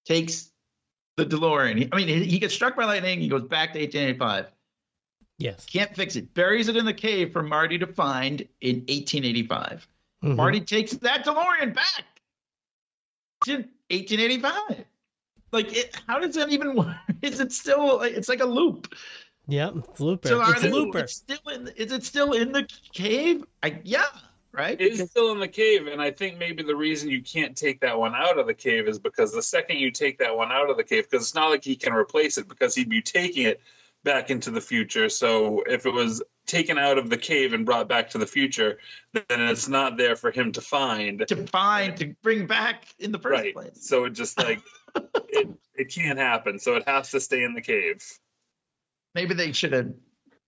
takes 0.05 0.51
the 1.17 1.25
DeLorean. 1.27 1.87
I 1.91 1.95
mean, 1.97 2.07
he, 2.07 2.23
he 2.25 2.39
gets 2.39 2.55
struck 2.55 2.75
by 2.75 2.85
lightning. 2.85 3.19
He 3.21 3.27
goes 3.27 3.43
back 3.43 3.73
to 3.73 3.79
1885. 3.79 4.47
Yes. 5.41 5.65
Can't 5.65 5.95
fix 5.95 6.15
it. 6.15 6.33
Buries 6.33 6.67
it 6.67 6.77
in 6.77 6.85
the 6.85 6.93
cave 6.93 7.33
for 7.33 7.41
Marty 7.41 7.77
to 7.79 7.87
find 7.87 8.41
in 8.61 8.85
1885. 8.87 9.87
Mhm. 10.23 10.35
Marty 10.35 10.61
takes 10.61 10.91
that 10.93 11.25
DeLorean 11.25 11.73
back 11.73 12.05
to 13.45 13.65
1885. 13.89 14.85
Like, 15.51 15.75
it, 15.75 15.99
how 16.07 16.19
does 16.19 16.35
that 16.35 16.49
even 16.49 16.75
work? 16.75 16.95
Is 17.21 17.39
it 17.39 17.51
still? 17.51 18.01
It's 18.01 18.29
like 18.29 18.39
a 18.39 18.45
loop. 18.45 18.93
Yep. 19.47 19.73
It's 19.77 19.99
Looper. 19.99 20.27
So 20.27 20.41
it's 20.41 20.61
they, 20.61 20.71
Looper. 20.71 20.99
It's 20.99 21.13
still 21.13 21.49
in. 21.51 21.67
Is 21.69 21.91
it 21.91 22.03
still 22.03 22.33
in 22.33 22.51
the 22.51 22.67
cave? 22.93 23.43
I 23.63 23.81
yeah. 23.83 24.05
Right. 24.53 24.79
It's 24.79 25.09
still 25.09 25.31
in 25.31 25.39
the 25.39 25.47
cave, 25.47 25.87
and 25.87 26.01
I 26.01 26.11
think 26.11 26.37
maybe 26.37 26.61
the 26.61 26.75
reason 26.75 27.09
you 27.09 27.23
can't 27.23 27.55
take 27.55 27.79
that 27.81 27.97
one 27.97 28.13
out 28.13 28.37
of 28.37 28.47
the 28.47 28.53
cave 28.53 28.87
is 28.87 28.99
because 28.99 29.33
the 29.33 29.41
second 29.41 29.77
you 29.77 29.91
take 29.91 30.19
that 30.19 30.35
one 30.35 30.51
out 30.51 30.69
of 30.69 30.75
the 30.75 30.83
cave, 30.83 31.09
because 31.09 31.25
it's 31.25 31.35
not 31.35 31.49
like 31.51 31.63
he 31.63 31.77
can 31.77 31.93
replace 31.93 32.37
it, 32.37 32.49
because 32.49 32.75
he'd 32.75 32.89
be 32.89 33.01
taking 33.01 33.45
it 33.45 33.61
back 34.03 34.29
into 34.31 34.51
the 34.51 34.61
future. 34.61 35.09
So 35.09 35.63
if 35.67 35.85
it 35.85 35.91
was 35.93 36.21
taken 36.47 36.77
out 36.77 36.97
of 36.97 37.09
the 37.09 37.17
cave 37.17 37.53
and 37.53 37.65
brought 37.65 37.87
back 37.87 38.09
to 38.11 38.17
the 38.17 38.25
future, 38.25 38.79
then 39.13 39.23
it's 39.41 39.67
not 39.67 39.97
there 39.97 40.15
for 40.15 40.31
him 40.31 40.51
to 40.53 40.61
find. 40.61 41.25
to 41.27 41.47
find 41.47 41.95
to 41.97 42.15
bring 42.23 42.47
back 42.47 42.85
in 42.99 43.11
the 43.11 43.19
first 43.19 43.31
Right. 43.43 43.53
place. 43.53 43.77
So 43.87 44.05
it 44.05 44.11
just 44.11 44.37
like 44.37 44.61
it, 45.29 45.49
it 45.75 45.93
can't 45.93 46.17
happen. 46.19 46.57
So 46.59 46.75
it 46.75 46.83
has 46.87 47.11
to 47.11 47.19
stay 47.19 47.43
in 47.43 47.53
the 47.53 47.61
cave. 47.61 48.03
maybe 49.13 49.33
they 49.35 49.51
should 49.51 49.73
have 49.73 49.93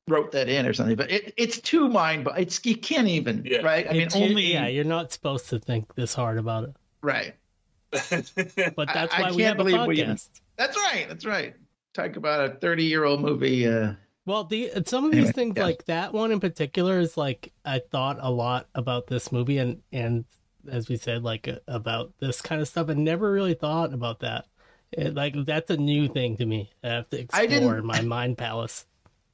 wrote 0.08 0.32
that 0.34 0.50
in 0.50 0.66
or 0.66 0.74
something. 0.74 0.96
But 0.96 1.12
it, 1.12 1.34
it's 1.38 1.60
too 1.62 1.88
mind, 1.90 2.24
but 2.26 2.40
it's 2.40 2.60
you 2.66 2.76
can't 2.76 3.08
even 3.08 3.44
Yeah. 3.46 3.60
right. 3.62 3.88
I 3.88 3.94
mean, 3.94 4.02
It's- 4.02 4.16
only 4.16 4.52
yeah, 4.52 4.68
you're 4.68 4.84
not 4.84 5.12
supposed 5.12 5.50
to 5.50 5.60
think 5.60 5.94
this 5.96 6.14
hard 6.14 6.38
about 6.40 6.64
it, 6.66 6.76
right. 7.02 7.36
but 7.92 8.90
I- 8.90 8.94
that's 8.94 9.14
I 9.14 9.22
why 9.22 9.32
we 9.32 9.38
can't 9.38 9.42
have 9.42 9.54
a 9.60 9.64
believe 9.64 9.88
we- 9.88 9.98
podcast. 9.98 10.30
That's 10.58 10.76
right. 10.78 11.06
That's 11.08 11.26
right. 11.26 11.56
Talk 11.94 12.16
about 12.18 12.50
a 12.50 12.56
thirty-year-old 12.56 13.22
movie. 13.22 13.68
Uh, 13.68 13.94
Well, 14.26 14.46
the 14.46 14.72
some 14.86 15.06
of 15.06 15.12
Anyway, 15.12 15.22
these 15.26 15.32
things, 15.34 15.56
yeah. 15.56 15.64
like 15.64 15.86
that 15.86 16.14
one 16.14 16.32
in 16.32 16.40
particular, 16.40 17.00
is 17.00 17.18
like 17.18 17.54
I 17.66 17.80
thought 17.80 18.18
a 18.22 18.32
lot 18.32 18.70
about 18.74 19.08
this 19.08 19.32
movie, 19.32 19.58
and 19.58 19.84
and 19.92 20.26
as 20.70 20.88
we 20.88 20.96
said, 20.98 21.24
like 21.24 21.48
uh, 21.48 21.60
about 21.68 22.14
this 22.20 22.42
kind 22.42 22.62
of 22.62 22.68
stuff, 22.68 22.90
and 22.90 23.04
never 23.04 23.32
really 23.32 23.54
thought 23.54 23.94
about 23.94 24.20
that. 24.22 24.48
It, 24.92 25.14
like 25.16 25.36
that's 25.46 25.72
a 25.72 25.78
new 25.78 26.08
thing 26.08 26.38
to 26.38 26.46
me. 26.46 26.72
I 26.84 26.88
have 26.90 27.10
to 27.10 27.20
explore 27.20 27.82
my 27.82 28.02
mind 28.02 28.38
palace. 28.38 28.86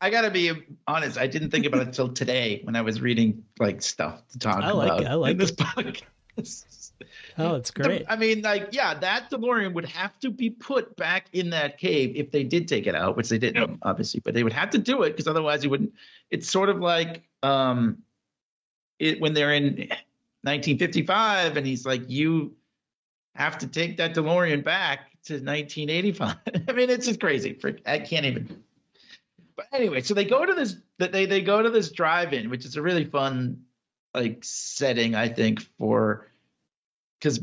I 0.01 0.09
gotta 0.09 0.31
be 0.31 0.51
honest. 0.87 1.17
I 1.17 1.27
didn't 1.27 1.51
think 1.51 1.65
about 1.65 1.81
it 1.81 1.87
until 1.87 2.09
today 2.13 2.61
when 2.63 2.75
I 2.75 2.81
was 2.81 3.01
reading 3.01 3.43
like 3.59 3.81
stuff 3.81 4.25
to 4.29 4.39
talk 4.39 4.63
I 4.63 4.71
like 4.71 4.99
about 4.99 5.05
I 5.05 5.13
like 5.15 5.33
in 5.33 5.37
this 5.37 5.51
book. 5.51 5.97
Oh, 7.37 7.55
it's 7.55 7.71
great. 7.71 8.05
I 8.09 8.15
mean, 8.15 8.41
like, 8.41 8.69
yeah, 8.71 8.93
that 8.93 9.29
DeLorean 9.31 9.73
would 9.73 9.85
have 9.85 10.17
to 10.19 10.29
be 10.29 10.49
put 10.49 10.95
back 10.97 11.27
in 11.33 11.49
that 11.51 11.77
cave 11.77 12.13
if 12.15 12.31
they 12.31 12.43
did 12.43 12.67
take 12.67 12.87
it 12.87 12.95
out, 12.95 13.15
which 13.15 13.29
they 13.29 13.37
didn't, 13.37 13.69
Yep. 13.69 13.79
obviously, 13.83 14.21
but 14.23 14.33
they 14.33 14.43
would 14.43 14.53
have 14.53 14.69
to 14.71 14.77
do 14.77 15.03
it 15.03 15.11
because 15.11 15.27
otherwise 15.27 15.63
you 15.63 15.69
wouldn't. 15.69 15.93
It's 16.29 16.49
sort 16.49 16.69
of 16.69 16.79
like 16.79 17.23
um, 17.43 17.99
it 18.99 19.21
when 19.21 19.33
they're 19.33 19.53
in 19.53 19.89
1955 20.43 21.57
and 21.57 21.65
he's 21.65 21.85
like, 21.85 22.09
you 22.09 22.55
have 23.35 23.57
to 23.59 23.67
take 23.67 23.97
that 23.97 24.13
DeLorean 24.15 24.63
back 24.63 25.11
to 25.25 25.33
1985. 25.35 26.35
I 26.67 26.71
mean, 26.73 26.89
it's 26.89 27.05
just 27.05 27.19
crazy. 27.19 27.53
Frick, 27.53 27.81
I 27.85 27.99
can't 27.99 28.25
even. 28.25 28.63
But 29.55 29.67
anyway, 29.73 30.01
so 30.01 30.13
they 30.13 30.25
go 30.25 30.45
to 30.45 30.53
this 30.53 30.75
that 30.99 31.11
they 31.11 31.25
they 31.25 31.41
go 31.41 31.61
to 31.61 31.69
this 31.69 31.91
drive-in, 31.91 32.49
which 32.49 32.65
is 32.65 32.75
a 32.77 32.81
really 32.81 33.05
fun 33.05 33.63
like 34.13 34.39
setting, 34.43 35.15
I 35.15 35.27
think, 35.29 35.61
for 35.77 36.28
because 37.19 37.39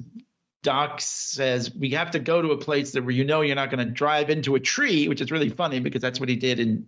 Doc 0.63 1.01
says 1.01 1.73
we 1.75 1.91
have 1.91 2.11
to 2.13 2.19
go 2.19 2.43
to 2.43 2.51
a 2.51 2.59
place 2.59 2.93
that 2.93 3.03
where 3.03 3.13
you 3.13 3.25
know 3.25 3.43
you're 3.43 3.55
not 3.57 3.71
going 3.71 3.87
to 3.87 3.93
drive 3.93 4.31
into 4.31 4.55
a 4.57 4.61
tree, 4.61 5.07
which 5.09 5.21
is 5.21 5.31
really 5.31 5.49
funny 5.51 5.81
because 5.81 6.03
that's 6.03 6.19
what 6.19 6.29
he 6.29 6.37
did 6.37 6.59
in 6.59 6.87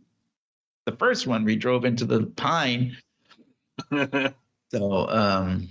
the 0.87 0.93
first 0.93 1.27
one. 1.27 1.45
We 1.45 1.57
drove 1.57 1.85
into 1.85 2.05
the 2.05 2.25
pine. 2.25 2.97
So, 4.71 5.09
um, 5.09 5.69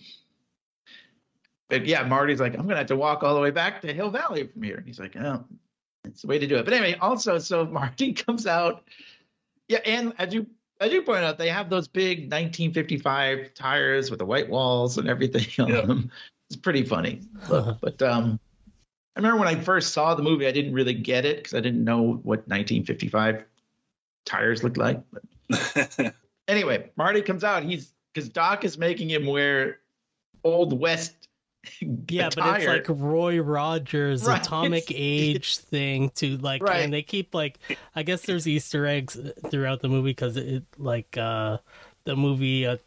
but 1.69 1.86
yeah, 1.86 2.03
Marty's 2.03 2.39
like, 2.39 2.53
I'm 2.56 2.63
gonna 2.63 2.77
have 2.77 2.88
to 2.88 2.95
walk 2.95 3.21
all 3.23 3.36
the 3.36 3.41
way 3.41 3.51
back 3.51 3.82
to 3.82 3.93
Hill 3.93 4.10
Valley 4.10 4.47
from 4.47 4.63
here. 4.63 4.77
And 4.77 4.88
he's 4.88 4.99
like, 4.99 5.15
oh, 5.15 5.43
it's 6.03 6.21
the 6.21 6.27
way 6.27 6.39
to 6.39 6.47
do 6.47 6.56
it. 6.56 6.65
But 6.65 6.73
anyway, 6.73 6.97
also, 6.99 7.38
so 7.38 7.65
Marty 7.71 8.13
comes 8.13 8.47
out. 8.47 8.84
Yeah, 9.67 9.80
and 9.86 10.13
as 10.17 10.34
you 10.34 10.47
as 10.80 10.91
you 10.91 11.01
point 11.03 11.23
out, 11.25 11.38
they 11.38 11.49
have 11.49 11.69
those 11.69 11.88
big 11.88 12.32
1955 12.32 13.53
tires 13.53 14.10
with 14.10 14.19
the 14.19 14.25
white 14.25 14.49
walls 14.49 14.97
and 14.97 15.08
everything 15.08 15.45
on 15.63 15.71
Yeah. 15.71 15.82
them. 15.82 16.12
It's 16.49 16.57
pretty 16.57 16.83
funny. 16.83 17.21
Look, 17.49 17.79
but 17.81 18.01
um, 18.01 18.39
I 19.15 19.19
remember 19.19 19.39
when 19.39 19.47
I 19.47 19.55
first 19.60 19.93
saw 19.93 20.15
the 20.15 20.23
movie, 20.23 20.47
I 20.47 20.51
didn't 20.51 20.73
really 20.73 20.93
get 20.93 21.25
it 21.25 21.38
because 21.38 21.53
I 21.53 21.60
didn't 21.60 21.83
know 21.83 22.01
what 22.23 22.47
1955 22.47 23.43
tires 24.25 24.63
looked 24.63 24.77
like. 24.77 25.01
But 25.12 26.13
anyway, 26.47 26.89
Marty 26.95 27.21
comes 27.21 27.43
out. 27.43 27.63
He's 27.63 27.93
because 28.13 28.29
Doc 28.29 28.63
is 28.63 28.77
making 28.77 29.10
him 29.10 29.25
wear 29.25 29.79
old 30.43 30.79
West. 30.79 31.13
Yeah, 32.07 32.29
but 32.33 32.45
it's 32.55 32.65
like 32.65 32.86
Roy 32.88 33.41
Rogers 33.41 34.25
Right. 34.25 34.39
atomic 34.39 34.86
age 34.95 35.57
thing 35.57 36.12
to 36.12 36.38
like, 36.38 36.62
Right. 36.62 36.79
and 36.79 36.93
they 36.93 37.01
keep 37.01 37.36
like, 37.36 37.60
I 37.93 38.03
guess 38.03 38.21
there's 38.21 38.47
Easter 38.47 38.86
eggs 38.86 39.17
throughout 39.51 39.81
the 39.81 39.89
movie 39.89 40.12
because 40.12 40.38
it 40.38 40.63
like 40.77 41.17
uh 41.17 41.57
the 42.05 42.15
movie 42.15 42.65
uh, 42.65 42.77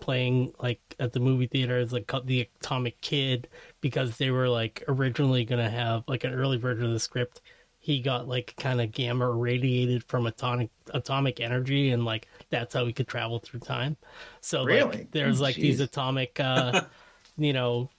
playing 0.00 0.52
like 0.60 0.80
at 0.98 1.12
the 1.12 1.20
movie 1.20 1.46
theater 1.46 1.78
is 1.78 1.92
like 1.92 2.10
the 2.24 2.48
Atomic 2.60 3.00
Kid 3.00 3.48
because 3.80 4.16
they 4.16 4.30
were 4.30 4.48
like 4.48 4.82
originally 4.88 5.44
gonna 5.44 5.70
have 5.70 6.04
like 6.08 6.24
an 6.24 6.32
early 6.34 6.56
version 6.56 6.86
of 6.86 6.92
the 6.92 7.00
script. 7.00 7.40
He 7.78 8.00
got 8.00 8.26
like 8.28 8.54
kind 8.56 8.80
of 8.80 8.92
gamma 8.92 9.30
irradiated 9.30 10.04
from 10.04 10.26
atomic 10.26 10.70
atomic 10.94 11.40
energy, 11.40 11.90
and 11.90 12.04
like 12.04 12.28
that's 12.50 12.72
how 12.74 12.86
he 12.86 12.92
could 12.92 13.08
travel 13.08 13.38
through 13.40 13.60
time. 13.60 13.96
So 14.40 14.64
Really? 14.64 14.98
like 14.98 15.10
there's 15.10 15.40
like 15.40 15.56
these 15.56 15.80
atomic, 15.80 16.40
uh, 16.40 16.82
you 17.36 17.52
know, 17.52 17.90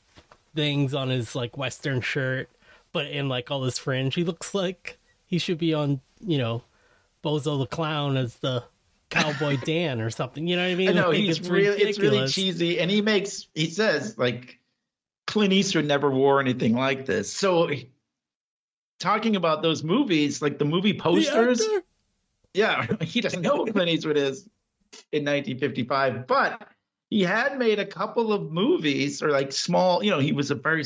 things 0.56 0.94
on 0.96 1.10
his 1.10 1.36
like 1.36 1.58
western 1.58 2.02
shirt, 2.02 2.50
but 2.94 3.06
in 3.08 3.30
like 3.30 3.52
all 3.52 3.62
this 3.62 3.78
fringe, 3.78 4.16
he 4.16 4.24
looks 4.24 4.56
like 4.56 4.98
he 5.28 5.38
should 5.38 5.58
be 5.60 5.74
on, 5.74 6.02
you 6.20 6.38
know, 6.40 6.64
Bozo 7.24 7.60
the 7.60 7.68
Clown 7.68 8.18
as 8.18 8.38
the 8.38 8.64
cowboy 9.10 9.58
Dan 9.58 10.02
or 10.02 10.10
something. 10.10 10.48
You 10.48 10.56
know 10.56 10.64
what 10.64 10.72
I 10.72 10.76
mean? 10.76 10.90
I 10.90 10.94
know 10.94 11.10
Like, 11.10 11.18
he's 11.18 11.50
really 11.50 11.82
it's 11.82 12.00
really 12.00 12.28
cheesy, 12.28 12.80
and 12.80 12.90
he 12.90 13.02
makes 13.02 13.48
he 13.54 13.70
says 13.70 14.18
like 14.18 14.60
Clint 15.28 15.54
Eastwood 15.54 15.86
never 15.86 16.10
wore 16.12 16.40
anything 16.40 16.76
like 16.76 17.06
this. 17.06 17.32
So 17.34 17.70
talking 19.00 19.36
about 19.36 19.62
those 19.62 19.84
movies, 19.84 20.42
like 20.42 20.58
the 20.58 20.66
movie 20.66 20.98
posters, 20.98 21.62
actor? 21.62 21.84
yeah, 22.54 22.86
he 23.02 23.22
doesn't 23.22 23.42
know 23.42 23.58
what 23.58 23.74
Clint 23.74 23.90
Eastwood 23.90 24.18
is 24.18 24.48
in 25.12 25.24
1955, 25.26 26.28
but 26.28 26.62
he 27.10 27.22
had 27.24 27.58
made 27.58 27.80
a 27.80 27.86
couple 27.86 28.34
of 28.34 28.52
movies 28.52 29.22
or 29.22 29.30
like 29.32 29.52
small, 29.52 30.04
you 30.04 30.12
know, 30.12 30.20
he 30.20 30.32
was 30.32 30.52
a 30.52 30.56
very 30.56 30.84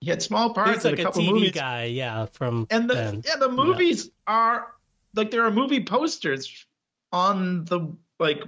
he 0.00 0.10
had 0.10 0.20
small 0.22 0.52
parts 0.52 0.82
He's 0.82 0.84
in 0.84 0.90
like 0.92 0.98
a 0.98 1.02
a 1.02 1.04
couple 1.04 1.22
TV 1.22 1.32
movies. 1.32 1.52
guy, 1.52 1.84
yeah. 1.84 2.26
From 2.26 2.66
and 2.70 2.88
the 2.90 2.94
then. 2.94 3.22
yeah 3.26 3.36
the 3.36 3.48
movies 3.48 4.10
are 4.26 4.66
like 5.14 5.30
there 5.30 5.44
are 5.44 5.50
movie 5.50 5.84
posters 5.84 6.66
on 7.12 7.64
the 7.66 7.94
like 8.18 8.42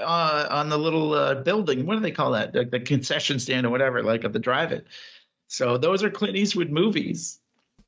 uh 0.00 0.46
on 0.50 0.68
the 0.68 0.76
little 0.76 1.14
uh 1.14 1.34
building 1.36 1.86
what 1.86 1.94
do 1.94 2.00
they 2.00 2.10
call 2.10 2.32
that 2.32 2.54
like 2.54 2.70
the 2.70 2.80
concession 2.80 3.38
stand 3.38 3.66
or 3.66 3.70
whatever 3.70 4.02
like 4.02 4.24
at 4.24 4.32
the 4.32 4.38
drive 4.38 4.70
it 4.70 4.86
so 5.46 5.78
those 5.78 6.02
are 6.02 6.10
clint 6.10 6.36
eastwood 6.36 6.70
movies 6.70 7.40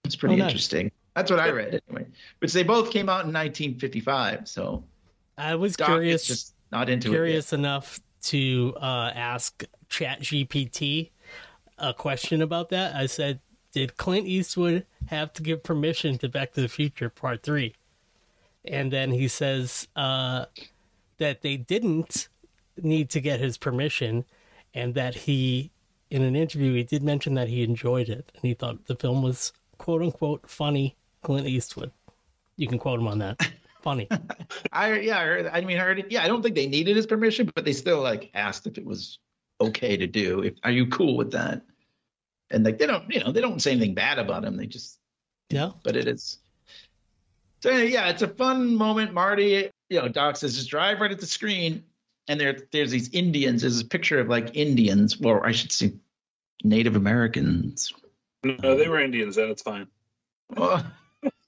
it's 0.05 0.16
pretty 0.16 0.35
Oh, 0.35 0.38
nice. 0.38 0.51
interesting 0.53 0.90
that's 1.14 1.31
what 1.31 1.40
i 1.40 1.51
read 1.51 1.81
anyway 1.88 2.07
which 2.38 2.53
they 2.55 2.62
both 2.62 2.90
came 2.90 3.09
out 3.09 3.27
in 3.27 3.33
1955 3.33 4.49
so 4.49 4.85
I 5.38 5.55
was 5.55 5.75
Doc 5.75 5.88
curious, 5.88 6.27
just 6.27 6.55
not 6.70 6.90
into 6.90 7.09
curious 7.09 7.55
enough 7.55 7.99
to 8.25 8.75
uh, 8.77 9.11
ask 9.14 9.64
Chat 9.88 10.20
GPT 10.20 11.12
a 11.79 11.94
question 11.94 12.42
about 12.42 12.68
that. 12.68 12.94
I 12.94 13.07
said, 13.07 13.40
"Did 13.73 13.96
Clint 13.96 14.27
Eastwood 14.27 14.85
have 15.07 15.33
to 15.33 15.42
give 15.42 15.62
permission 15.62 16.18
to 16.18 16.29
Back 16.29 16.53
to 16.53 16.61
the 16.61 16.68
Future 16.68 17.09
Part 17.09 17.42
3? 17.42 17.75
And 18.64 18.92
then 18.92 19.11
he 19.11 19.29
says 19.29 19.88
uh, 19.96 20.46
that 21.18 21.42
they 21.42 21.57
didn't 21.57 22.29
need 22.83 23.11
to 23.11 23.20
get 23.20 23.40
his 23.40 23.57
permission, 23.59 24.25
and 24.75 24.94
that 24.94 25.14
he, 25.14 25.70
in 26.11 26.23
an 26.23 26.37
interview, 26.37 26.75
he 26.75 26.83
did 26.85 27.03
mention 27.03 27.35
that 27.35 27.49
he 27.49 27.62
enjoyed 27.62 28.09
it 28.09 28.31
and 28.35 28.42
he 28.42 28.55
thought 28.55 28.87
the 28.87 28.96
film 28.96 29.23
was 29.23 29.53
"quote 29.79 30.03
unquote" 30.03 30.49
funny. 30.49 30.96
Clint 31.23 31.46
Eastwood, 31.46 31.90
you 32.57 32.66
can 32.66 32.79
quote 32.79 32.99
him 32.99 33.07
on 33.07 33.18
that. 33.18 33.38
Funny. 33.83 34.09
I 34.73 35.01
yeah, 35.01 35.18
I 35.18 35.25
heard. 35.25 35.51
I 35.53 35.61
mean, 35.62 35.79
I 35.79 35.81
heard 35.83 35.99
it. 35.99 36.11
Yeah, 36.11 36.23
I 36.23 36.29
don't 36.29 36.42
think 36.42 36.55
they 36.55 36.66
needed 36.66 36.96
his 36.96 37.07
permission, 37.07 37.51
but 37.55 37.64
they 37.64 37.73
still 37.73 38.01
like 38.03 38.31
asked 38.35 38.66
if 38.66 38.77
it 38.77 38.85
was 38.85 39.18
okay 39.61 39.96
to 39.96 40.07
do. 40.07 40.40
If 40.42 40.55
are 40.64 40.70
you 40.70 40.87
cool 40.87 41.16
with 41.16 41.31
that? 41.33 41.62
And 42.51 42.64
like 42.64 42.79
they 42.79 42.87
don't, 42.87 43.05
you 43.12 43.20
know, 43.20 43.33
they 43.33 43.40
don't 43.40 43.61
say 43.61 43.70
anything 43.73 43.94
bad 43.94 44.18
about 44.18 44.44
him. 44.44 44.57
They 44.57 44.66
just, 44.66 44.99
Yeah. 45.51 45.70
but 45.83 45.96
it 45.96 46.09
is. 46.09 46.38
So 47.61 47.70
yeah, 47.70 48.09
it's 48.09 48.23
a 48.23 48.29
fun 48.29 48.75
moment. 48.75 49.12
Marty, 49.12 49.70
you 49.88 50.01
know, 50.01 50.09
Doc 50.09 50.37
says 50.37 50.57
just 50.57 50.70
drive 50.70 51.01
right 51.01 51.11
at 51.11 51.20
the 51.20 51.27
screen, 51.27 51.85
and 52.29 52.40
there 52.40 52.57
there's 52.73 52.90
these 52.90 53.11
Indians. 53.11 53.62
There's 53.62 53.81
a 53.81 53.85
picture 53.85 54.18
of 54.18 54.29
like 54.29 54.57
Indians, 54.57 55.16
or 55.23 55.46
I 55.46 55.53
should 55.53 55.73
say, 55.73 55.92
Native 56.64 56.96
Americans. 56.96 57.92
no, 58.44 58.77
they 58.77 58.88
were 58.88 59.01
Indians. 59.01 59.37
Then 59.37 59.51
it's 59.51 59.62
fine. 59.62 59.87
Oh, 60.57 60.85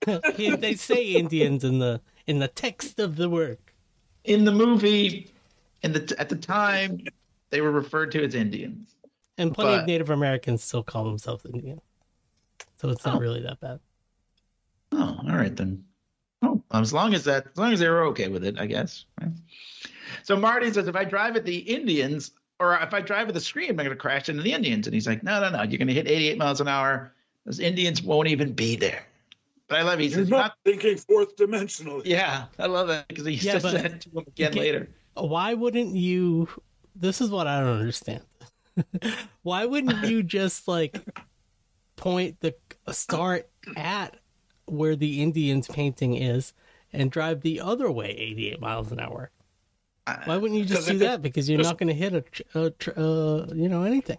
He- 0.36 0.54
they 0.56 0.74
say 0.74 1.02
Indians 1.02 1.64
in 1.64 1.78
the 1.78 2.00
in 2.26 2.38
the 2.40 2.48
text 2.48 2.98
of 3.00 3.16
the 3.16 3.28
work. 3.30 3.72
in 4.24 4.44
the 4.44 4.52
movie, 4.52 5.32
in 5.82 5.92
the 5.92 6.14
at 6.18 6.28
the 6.28 6.36
time, 6.36 7.00
they 7.50 7.60
were 7.62 7.72
referred 7.72 8.12
to 8.12 8.22
as 8.24 8.34
Indians. 8.34 8.94
And 9.38 9.54
plenty 9.54 9.72
But- 9.76 9.80
of 9.80 9.86
Native 9.86 10.10
Americans 10.10 10.62
still 10.62 10.82
call 10.82 11.04
themselves 11.04 11.46
Indian. 11.46 11.80
So 12.76 12.90
it's 12.90 13.04
not 13.06 13.16
Oh. 13.16 13.20
really 13.20 13.40
that 13.42 13.60
bad. 13.60 13.80
Oh, 14.92 15.20
all 15.26 15.36
right 15.36 15.56
then. 15.56 15.84
As 16.72 16.92
long 16.92 17.14
as 17.14 17.24
that, 17.24 17.46
as 17.52 17.56
long 17.58 17.72
as 17.72 17.80
they 17.80 17.88
were 17.88 18.02
okay 18.06 18.28
with 18.28 18.44
it, 18.44 18.58
I 18.58 18.66
guess. 18.66 19.04
right? 19.20 19.30
So 20.24 20.36
Marty 20.36 20.72
says, 20.72 20.88
if 20.88 20.96
I 20.96 21.04
drive 21.04 21.36
at 21.36 21.44
the 21.44 21.58
Indians, 21.58 22.30
or 22.60 22.74
if 22.76 22.94
I 22.94 23.00
drive 23.00 23.28
at 23.28 23.34
the 23.34 23.40
screen, 23.40 23.70
I'm 23.70 23.76
going 23.76 23.90
to 23.90 23.96
crash 23.96 24.28
into 24.28 24.42
the 24.42 24.52
Indians. 24.52 24.86
And 24.86 24.94
he's 24.94 25.06
like, 25.06 25.22
no, 25.22 25.40
no, 25.40 25.50
no, 25.50 25.62
you're 25.62 25.78
going 25.78 25.88
to 25.88 25.94
hit 25.94 26.08
88 26.08 26.38
miles 26.38 26.60
an 26.60 26.68
hour. 26.68 27.12
Those 27.44 27.58
Indians 27.60 28.02
won't 28.02 28.28
even 28.28 28.52
be 28.52 28.76
there. 28.76 29.04
But 29.68 29.80
I 29.80 29.82
love 29.82 30.00
it. 30.00 30.12
He 30.12 30.16
not 30.16 30.28
not, 30.28 30.54
thinking 30.64 30.96
fourth 30.96 31.34
dimensionally. 31.36 32.02
yeah, 32.04 32.44
I 32.58 32.66
love 32.66 32.88
that 32.88 33.08
because 33.08 33.24
he 33.26 33.32
Yeah, 33.34 33.58
says 33.58 33.62
that 33.72 34.00
to 34.02 34.10
him 34.10 34.24
again 34.26 34.52
Get- 34.52 34.54
later. 34.60 34.88
Why 35.14 35.54
wouldn't 35.54 35.94
you? 35.96 36.48
This 36.94 37.20
is 37.20 37.30
what 37.30 37.46
I 37.46 37.60
don't 37.60 37.78
understand. 37.80 38.22
Why 39.42 39.66
wouldn't 39.66 40.04
you 40.06 40.22
just 40.22 40.68
like 40.68 41.00
point 41.96 42.40
the 42.40 42.54
start 42.90 43.48
at 43.76 44.16
where 44.66 44.96
the 44.96 45.22
Indians 45.22 45.68
painting 45.68 46.14
is 46.16 46.52
and 46.92 47.10
drive 47.10 47.40
the 47.40 47.60
other 47.60 47.90
way 47.90 48.10
88 48.10 48.60
miles 48.60 48.92
an 48.92 49.00
hour? 49.00 49.30
Why 50.24 50.36
wouldn't 50.36 50.58
you 50.58 50.64
just 50.66 50.88
do 50.88 50.98
that? 50.98 51.22
Because 51.22 51.48
you're 51.48 51.62
not 51.62 51.78
going 51.78 51.88
to 51.88 51.94
hit 51.94 52.12
a, 52.54 52.70
tr- 52.70 52.90
a 52.96 53.00
uh, 53.00 53.46
you 53.54 53.68
know, 53.68 53.84
anything. 53.84 54.18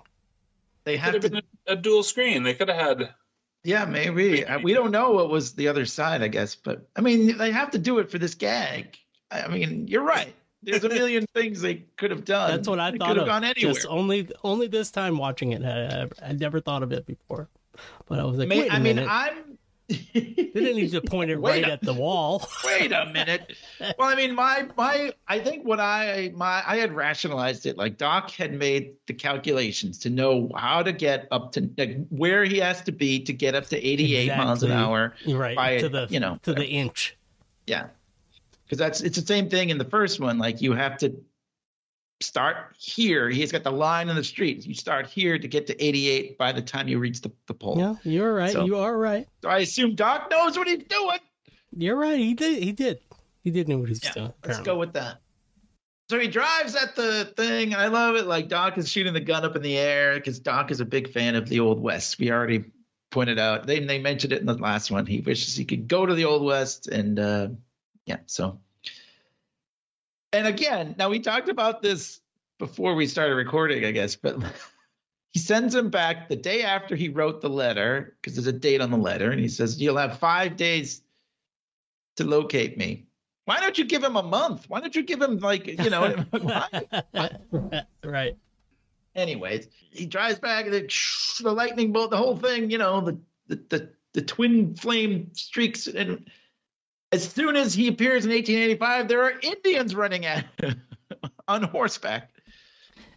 They 0.86 0.93
Could 0.97 1.13
have 1.15 1.23
have 1.23 1.31
to. 1.33 1.43
a, 1.67 1.73
a 1.73 1.75
dual 1.75 2.03
screen. 2.03 2.43
They 2.43 2.53
could 2.53 2.69
have 2.69 2.77
had. 2.99 3.09
Yeah, 3.65 3.86
maybe. 3.86 4.45
Uh, 4.45 4.59
We 4.59 4.73
don't 4.73 4.91
know 4.91 5.12
what 5.12 5.29
was 5.29 5.53
the 5.53 5.67
other 5.69 5.86
side, 5.86 6.21
I 6.21 6.27
guess. 6.29 6.55
But 6.55 6.88
I 6.95 7.01
mean, 7.01 7.38
they 7.38 7.51
have 7.51 7.71
to 7.71 7.77
do 7.79 7.99
it 7.99 8.09
for 8.12 8.17
this 8.17 8.36
gag. 8.36 8.97
I 9.31 9.43
I 9.43 9.47
mean, 9.49 9.88
you're 9.88 10.03
right. 10.03 10.33
There's 10.63 10.83
a 10.86 10.89
million 10.89 11.25
things 11.33 11.62
they 11.62 11.83
could 11.97 12.12
have 12.12 12.23
done. 12.23 12.51
That's 12.51 12.67
what 12.67 12.79
I 12.79 12.91
They 12.91 12.97
thought 12.97 13.09
could 13.09 13.17
of. 13.17 13.27
have 13.27 13.41
gone 13.41 13.43
anywhere. 13.43 13.73
Just 13.73 13.86
only, 13.88 14.29
only 14.43 14.67
this 14.67 14.89
time 14.91 15.17
watching 15.17 15.51
it, 15.51 15.63
I, 15.63 16.03
I, 16.25 16.29
I 16.29 16.31
never 16.33 16.62
thought 16.62 16.83
of 16.83 16.91
it 16.93 17.05
before. 17.05 17.49
But 18.05 18.19
I 18.19 18.23
was 18.23 18.38
like, 18.38 18.47
May- 18.47 18.59
wait 18.62 18.71
a 18.71 18.75
I 18.75 18.79
mean, 18.79 18.95
minute. 18.95 19.09
I'm. 19.09 19.57
They 20.13 20.21
didn't 20.53 20.75
need 20.75 20.91
to 20.91 21.01
point 21.01 21.32
it 21.32 21.38
right 21.39 21.63
a- 21.63 21.73
at 21.73 21.82
the 21.82 21.93
wall. 21.93 22.47
Wait 22.65 22.91
a 22.91 23.06
minute. 23.08 23.56
Well, 23.79 24.08
I 24.08 24.15
mean, 24.15 24.36
my 24.36 24.67
my 24.77 25.13
I 25.27 25.39
think 25.39 25.65
what 25.65 25.79
I 25.79 26.32
my 26.36 26.63
I 26.65 26.77
had 26.77 26.93
rationalized 26.93 27.65
it 27.65 27.77
like 27.77 27.97
Doc 27.97 28.32
had 28.32 28.53
made 28.53 28.93
the 29.08 29.13
calculations 29.13 29.97
to 29.99 30.10
know 30.10 30.49
how 30.56 30.84
to 30.84 30.91
get 30.91 31.27
up 31.32 31.51
to 31.53 31.69
like, 31.77 32.08
where 32.10 32.43
he 32.43 32.58
has 32.60 32.82
to 32.84 32.91
be 32.91 33.19
to 33.21 33.34
get 33.34 33.56
up 33.56 33.65
to 33.67 33.77
88 33.77 34.36
miles 34.38 34.63
an 34.63 34.71
hour. 34.71 35.15
Right 35.27 35.56
by, 35.56 35.79
to 35.79 35.89
the 35.89 36.08
you 36.10 36.19
know, 36.19 36.39
to 36.43 36.53
the 36.53 36.65
inch. 36.65 37.15
Yeah. 37.67 37.88
Because 38.65 38.77
that's 38.77 39.01
it's 39.01 39.19
the 39.19 39.25
same 39.25 39.49
thing 39.49 39.69
in 39.69 39.77
the 39.77 39.86
first 39.86 40.19
one. 40.19 40.38
Like 40.38 40.62
you 40.62 40.73
have 40.73 40.97
to 40.99 41.15
start 42.23 42.75
here. 42.77 43.29
He's 43.29 43.51
got 43.51 43.63
the 43.63 43.71
line 43.71 44.09
in 44.09 44.15
the 44.15 44.23
street. 44.23 44.65
You 44.65 44.73
start 44.73 45.07
here 45.07 45.38
to 45.38 45.47
get 45.47 45.67
to 45.67 45.83
88 45.83 46.38
by 46.38 46.51
the 46.51 46.62
time 46.62 46.88
you 46.88 46.99
reach 46.99 47.21
the, 47.21 47.31
the 47.47 47.53
pole. 47.53 47.77
Yeah, 47.77 47.95
you're 48.03 48.33
right. 48.33 48.51
So- 48.51 48.65
you 48.65 48.77
are 48.77 48.97
right. 48.97 49.27
So 49.43 49.49
I 49.49 49.59
assume 49.59 49.95
Doc 49.95 50.29
knows 50.31 50.57
what 50.57 50.67
he's 50.67 50.83
doing. 50.83 51.19
You're 51.75 51.95
right. 51.97 52.19
He 52.19 52.33
did. 52.33 52.62
He 52.63 52.71
did. 52.71 52.99
He 53.43 53.51
did 53.51 53.67
know 53.67 53.77
what 53.77 53.88
he 53.89 53.91
was 53.91 54.03
Yeah, 54.03 54.12
doing. 54.13 54.25
let's 54.27 54.38
apparently. 54.59 54.65
go 54.65 54.77
with 54.77 54.93
that. 54.93 55.19
So 56.09 56.19
he 56.19 56.27
drives 56.27 56.75
at 56.75 56.95
the 56.95 57.25
thing, 57.38 57.73
I 57.73 57.88
love 57.88 58.15
it. 58.15 58.27
Like 58.27 58.47
Doc 58.47 58.77
is 58.77 58.89
shooting 58.89 59.13
the 59.13 59.19
gun 59.21 59.45
up 59.45 59.55
in 59.55 59.62
the 59.62 59.77
air 59.77 60.15
because 60.15 60.39
Doc 60.39 60.69
is 60.69 60.79
a 60.79 60.86
big 60.86 61.12
fan 61.12 61.36
of 61.36 61.47
the 61.49 61.59
Old 61.62 61.81
West. 61.81 62.19
We 62.19 62.29
already 62.31 62.65
pointed 63.09 63.39
out. 63.39 63.65
They 63.65 63.79
they 63.79 63.99
mentioned 63.99 64.33
it 64.33 64.39
in 64.39 64.45
the 64.45 64.53
last 64.55 64.91
one. 64.91 65.05
He 65.05 65.21
wishes 65.21 65.55
he 65.55 65.65
could 65.65 65.88
go 65.88 66.05
to 66.05 66.13
the 66.13 66.25
Old 66.25 66.43
West, 66.43 66.88
and 66.88 67.17
uh, 67.19 67.47
yeah. 68.05 68.17
So, 68.27 68.59
and 70.34 70.48
again, 70.48 70.96
now 70.98 71.10
we 71.10 71.19
talked 71.19 71.48
about 71.48 71.82
this 71.82 72.19
before 72.60 72.96
we 72.96 73.08
started 73.08 73.36
recording, 73.36 73.86
I 73.86 73.91
guess, 73.91 74.15
but 74.15 74.38
he 75.32 75.39
sends 75.39 75.74
him 75.74 75.89
back 75.89 76.28
the 76.28 76.36
day 76.36 76.63
after 76.63 76.96
he 76.96 77.10
wrote 77.10 77.41
the 77.41 77.50
letter 77.50 78.15
because 78.22 78.36
there's 78.36 78.48
a 78.48 78.54
date 78.54 78.82
on 78.82 78.91
the 78.91 78.98
letter, 78.98 79.32
and 79.32 79.39
he 79.39 79.48
says 79.48 79.80
you'll 79.80 79.98
have 79.98 80.19
five 80.19 80.58
days 80.58 81.02
to 82.17 82.24
locate 82.24 82.78
me. 82.78 83.06
Why 83.46 83.60
don't 83.60 83.78
you 83.78 83.86
give 83.86 84.04
him 84.04 84.15
a 84.15 84.24
month? 84.24 84.65
Why 84.69 84.80
don't 84.80 84.96
you 84.96 85.04
give 85.04 85.22
him 85.22 85.38
like 85.39 85.67
you 85.67 85.89
know? 85.89 86.26
right. 88.04 88.38
Anyways, 89.15 89.67
he 89.91 90.06
drives 90.06 90.39
back 90.39 90.65
and 90.65 90.74
the, 90.74 91.43
the 91.43 91.52
lightning 91.52 91.91
bolt, 91.91 92.10
the 92.10 92.17
whole 92.17 92.38
thing, 92.38 92.72
you 92.72 92.78
know, 92.78 93.02
the 93.02 93.17
the 93.48 93.63
the, 93.69 93.89
the 94.13 94.22
twin 94.22 94.76
flame 94.76 95.32
streaks, 95.34 95.88
and 95.88 96.30
as 97.13 97.30
soon 97.30 97.56
as 97.56 97.73
he 97.73 97.88
appears 97.88 98.26
in 98.26 98.32
1885, 98.32 99.08
there 99.08 99.23
are 99.23 99.34
Indians 99.41 99.95
running 99.95 100.26
at 100.26 100.45
him 100.60 100.82
on 101.47 101.63
horseback. 101.63 102.30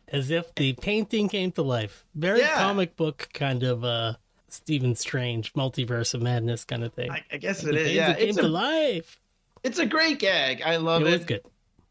As 0.09 0.30
if 0.30 0.54
the 0.54 0.74
painting 0.74 1.28
came 1.28 1.50
to 1.52 1.62
life. 1.62 2.04
Very 2.14 2.40
Yeah. 2.40 2.54
comic 2.59 2.94
book 2.96 3.28
kind 3.32 3.62
of 3.64 3.85
uh 3.85 4.14
Stephen 4.48 4.94
Strange 4.94 5.52
multiverse 5.54 6.14
of 6.14 6.22
madness 6.22 6.64
kind 6.64 6.85
of 6.85 6.94
thing. 6.94 7.11
I, 7.11 7.24
I 7.32 7.37
guess 7.38 7.64
it 7.64 7.74
is. 7.74 7.92
Yeah, 7.92 8.14
came 8.14 8.28
it's 8.28 8.38
to 8.38 8.46
a 8.46 8.48
life. 8.48 9.20
it's 9.64 9.78
a 9.80 9.87
great 9.87 10.18
gag. 10.20 10.62
I 10.64 10.76
love 10.76 11.02
It 11.02 11.09
it. 11.09 11.11
was 11.11 11.24
good. 11.24 11.42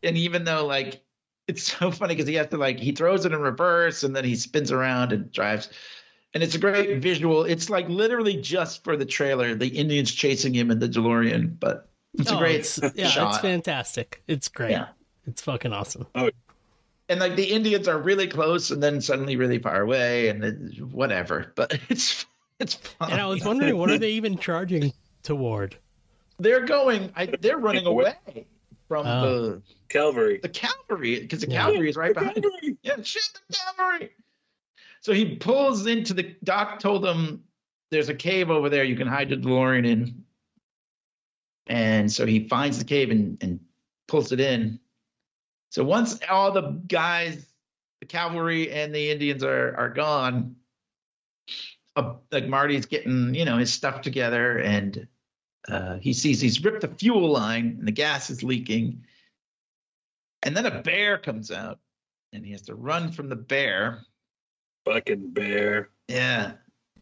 and 0.04 0.18
even 0.18 0.46
though 0.46 0.66
like 0.66 1.02
it's 1.48 1.64
so 1.78 1.92
funny 1.92 2.16
because 2.16 2.28
he 2.30 2.36
has 2.36 2.48
to 2.48 2.58
like 2.58 2.80
he 2.80 2.92
throws 2.94 3.26
it 3.26 3.34
in 3.34 3.40
reverse 3.42 4.04
and 4.04 4.16
then 4.16 4.24
he 4.24 4.36
spins 4.36 4.72
around 4.72 5.12
and 5.12 5.32
drives 5.32 5.70
and 6.34 6.42
it's 6.42 6.56
a 6.56 6.60
great 6.60 7.02
visual 7.02 7.44
it's 7.44 7.70
like 7.70 7.88
literally 7.90 8.38
just 8.42 8.84
for 8.84 8.96
the 8.98 9.06
trailer 9.06 9.54
the 9.56 9.68
indians 9.68 10.12
chasing 10.12 10.54
him 10.54 10.72
in 10.72 10.80
the 10.80 10.90
delorean 10.90 11.56
but 11.60 11.90
it's 12.20 12.32
a 12.32 12.36
Oh, 12.36 12.40
great 12.40 12.56
it's- 12.62 12.80
yeah, 12.96 13.30
it's 13.30 13.38
fantastic. 13.40 14.22
It's 14.28 14.48
great. 14.48 14.72
Yeah. 14.72 14.88
It's 15.28 15.42
fucking 15.42 15.74
awesome. 15.74 16.08
Oh. 16.16 16.30
and 17.10 17.20
like 17.20 17.36
the 17.36 17.46
indians 17.52 17.88
are 17.88 18.00
really 18.00 18.28
close 18.28 18.72
and 18.72 18.82
then 18.82 19.02
suddenly 19.02 19.36
really 19.38 19.60
far 19.60 19.82
away 19.82 20.28
and 20.30 20.44
it, 20.44 20.82
whatever 20.84 21.52
but 21.56 21.78
it's 21.90 22.26
it's 22.60 22.76
fun. 22.76 23.12
And 23.12 23.22
I 23.22 23.26
was 23.28 23.44
wondering, 23.44 23.78
what 23.78 23.90
are 23.92 23.98
they 23.98 24.12
even 24.12 24.38
charging 24.38 24.94
toward? 25.24 25.76
they're 26.40 26.66
going 26.66 27.12
I, 27.16 27.28
they're 27.42 27.58
running 27.58 27.86
away 27.86 28.14
from 28.88 29.08
Oh. 29.08 29.22
the 29.22 29.62
Calvary. 29.90 30.40
the 30.42 30.50
cavalry 30.50 31.20
because 31.22 31.42
the 31.42 31.50
Yeah. 31.50 31.66
cavalry 31.66 31.90
is 31.90 31.96
right 31.96 32.14
behind 32.14 32.38
him. 32.38 32.44
Calvary. 32.44 32.78
Yeah, 32.84 32.96
shit, 33.04 33.24
the 33.50 33.56
cavalry. 33.56 34.10
So 35.02 35.14
he 35.14 35.36
pulls 35.36 35.86
into 35.88 36.14
the 36.16 36.36
doc. 36.44 36.80
Told 36.80 37.06
him 37.06 37.44
there's 37.92 38.10
a 38.10 38.16
cave 38.16 38.50
over 38.50 38.70
there 38.70 38.84
you 38.84 38.96
can 38.96 39.08
hide 39.08 39.30
the 39.30 39.38
DeLorean 39.38 39.88
in. 39.88 40.25
And 41.68 42.12
so 42.12 42.26
he 42.26 42.48
finds 42.48 42.78
the 42.78 42.86
cave 42.86 43.10
and, 43.10 43.38
and 43.42 43.60
pulls 44.08 44.32
it 44.32 44.40
in. 44.40 44.80
So 45.72 45.84
once 45.84 46.20
all 46.30 46.52
the 46.52 46.82
guys, 46.88 47.46
the 48.00 48.06
cavalry 48.06 48.72
and 48.72 48.94
the 48.94 49.12
Indians 49.12 49.44
are 49.44 49.76
are 49.76 49.90
gone, 49.90 50.56
uh, 51.96 52.14
like 52.32 52.48
Marty's 52.48 52.86
getting 52.86 53.34
you 53.34 53.46
know 53.46 53.58
his 53.58 53.74
stuff 53.74 54.02
together, 54.02 54.60
and 54.60 55.08
uh, 55.68 55.98
he 55.98 56.14
sees 56.14 56.40
he's 56.40 56.64
ripped 56.64 56.82
the 56.82 56.88
fuel 56.88 57.30
line 57.32 57.78
and 57.80 57.88
the 57.88 57.92
gas 57.92 58.30
is 58.30 58.44
leaking. 58.44 59.04
And 60.44 60.56
then 60.56 60.66
a 60.68 60.82
bear 60.82 61.18
comes 61.18 61.50
out, 61.52 61.80
and 62.32 62.46
he 62.46 62.52
has 62.52 62.62
to 62.64 62.76
run 62.76 63.12
from 63.12 63.30
the 63.30 63.36
bear. 63.36 64.06
Fucking 64.86 65.32
bear. 65.32 65.90
Yeah, 66.08 66.54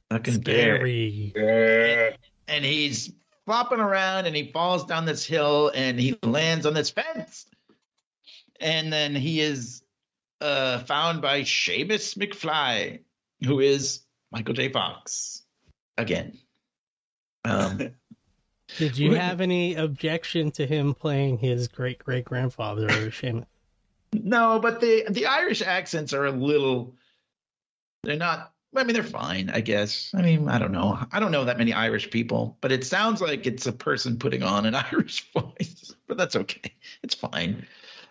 fucking 0.10 0.40
bear. 0.40 0.78
Scary. 0.78 1.32
Bear. 1.36 2.16
And 2.48 2.64
he's 2.64 3.12
flopping 3.46 3.80
around, 3.80 4.26
and 4.26 4.36
he 4.36 4.52
falls 4.52 4.86
down 4.86 5.06
this 5.06 5.26
hill, 5.26 5.72
and 5.74 6.00
he 6.00 6.18
lands 6.24 6.66
on 6.66 6.74
this 6.74 6.90
fence. 6.90 7.46
And 8.60 8.92
then 8.92 9.16
he 9.16 9.42
is 9.42 9.84
uh, 10.42 10.80
found 10.80 11.22
by 11.22 11.42
Seamus 11.42 12.16
McFly, 12.18 13.00
who 13.44 13.60
is 13.60 14.02
Michael 14.32 14.54
J. 14.54 14.70
Fox 14.70 15.44
again. 15.98 16.38
Um, 17.46 17.92
Did 18.78 18.98
you 18.98 19.14
have 19.14 19.42
any 19.42 19.76
objection 19.76 20.52
to 20.52 20.66
him 20.66 20.94
playing 20.94 21.38
his 21.38 21.68
great 21.68 22.00
great 22.00 22.26
grandfather 22.26 22.86
or 22.86 23.12
Seamus? 23.12 23.46
No, 24.14 24.60
but 24.60 24.80
the 24.80 25.06
the 25.10 25.26
Irish 25.26 25.62
accents 25.62 26.14
are 26.14 26.26
a 26.26 26.32
little. 26.32 26.96
They're 28.04 28.16
not. 28.16 28.53
I 28.76 28.84
mean, 28.84 28.94
they're 28.94 29.04
fine, 29.04 29.50
I 29.52 29.62
guess. 29.62 30.12
I 30.16 30.22
mean, 30.22 30.50
I 30.50 30.58
don't 30.58 30.72
know. 30.72 30.98
I 31.12 31.20
don't 31.20 31.32
know 31.32 31.46
that 31.46 31.58
many 31.58 31.74
Irish 31.74 32.10
people, 32.10 32.58
but 32.62 32.72
it 32.72 32.84
sounds 32.86 33.22
like 33.22 33.46
it's 33.46 33.68
a 33.68 33.72
person 33.72 34.18
putting 34.18 34.42
on 34.44 34.66
an 34.66 34.76
Irish 34.92 35.32
voice. 35.32 35.94
But 36.08 36.18
that's 36.18 36.36
okay. 36.36 36.74
It's 37.04 37.16
fine. 37.16 37.66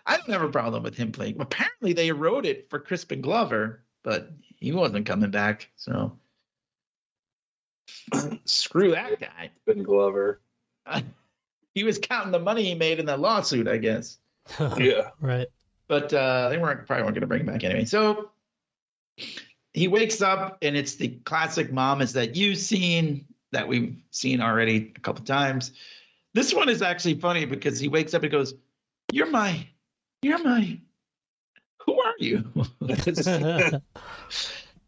I 0.05 0.17
don't 0.17 0.29
have 0.31 0.41
a 0.41 0.49
problem 0.49 0.83
with 0.83 0.95
him 0.95 1.11
playing. 1.11 1.39
Apparently, 1.39 1.93
they 1.93 2.11
wrote 2.11 2.45
it 2.45 2.69
for 2.69 2.79
Crispin 2.79 3.21
Glover, 3.21 3.83
but 4.03 4.31
he 4.57 4.71
wasn't 4.71 5.05
coming 5.05 5.31
back. 5.31 5.69
So 5.75 6.17
screw 8.45 8.91
that 8.91 9.19
guy. 9.19 9.51
Ben 9.65 9.83
Glover. 9.83 10.41
He 11.75 11.83
was 11.83 11.97
counting 11.97 12.31
the 12.31 12.37
money 12.37 12.65
he 12.65 12.75
made 12.75 12.99
in 12.99 13.07
the 13.07 13.17
lawsuit, 13.17 13.67
I 13.67 13.77
guess. 13.77 14.19
Yeah. 14.77 15.09
right. 15.19 15.47
but 15.87 16.13
uh, 16.13 16.49
they 16.49 16.59
weren't 16.59 16.85
probably 16.85 17.01
weren't 17.01 17.15
going 17.15 17.21
to 17.21 17.25
bring 17.27 17.39
him 17.39 17.47
back 17.47 17.63
anyway. 17.63 17.85
So 17.85 18.29
he 19.73 19.87
wakes 19.87 20.21
up, 20.21 20.57
and 20.61 20.75
it's 20.77 20.95
the 20.95 21.09
classic 21.25 21.71
mom 21.71 22.01
is 22.01 22.13
that 22.13 22.35
you 22.35 22.55
seen 22.55 23.25
that 23.51 23.67
we've 23.67 23.95
seen 24.11 24.41
already 24.41 24.93
a 24.95 24.99
couple 24.99 25.23
times. 25.25 25.71
This 26.33 26.53
one 26.53 26.69
is 26.69 26.81
actually 26.81 27.19
funny 27.19 27.45
because 27.45 27.79
he 27.79 27.87
wakes 27.87 28.13
up 28.13 28.23
and 28.23 28.31
goes, 28.31 28.53
"You're 29.11 29.29
my, 29.29 29.67
you're 30.21 30.43
my, 30.43 30.79
who 31.85 31.99
are 32.01 32.13
you?" 32.19 32.43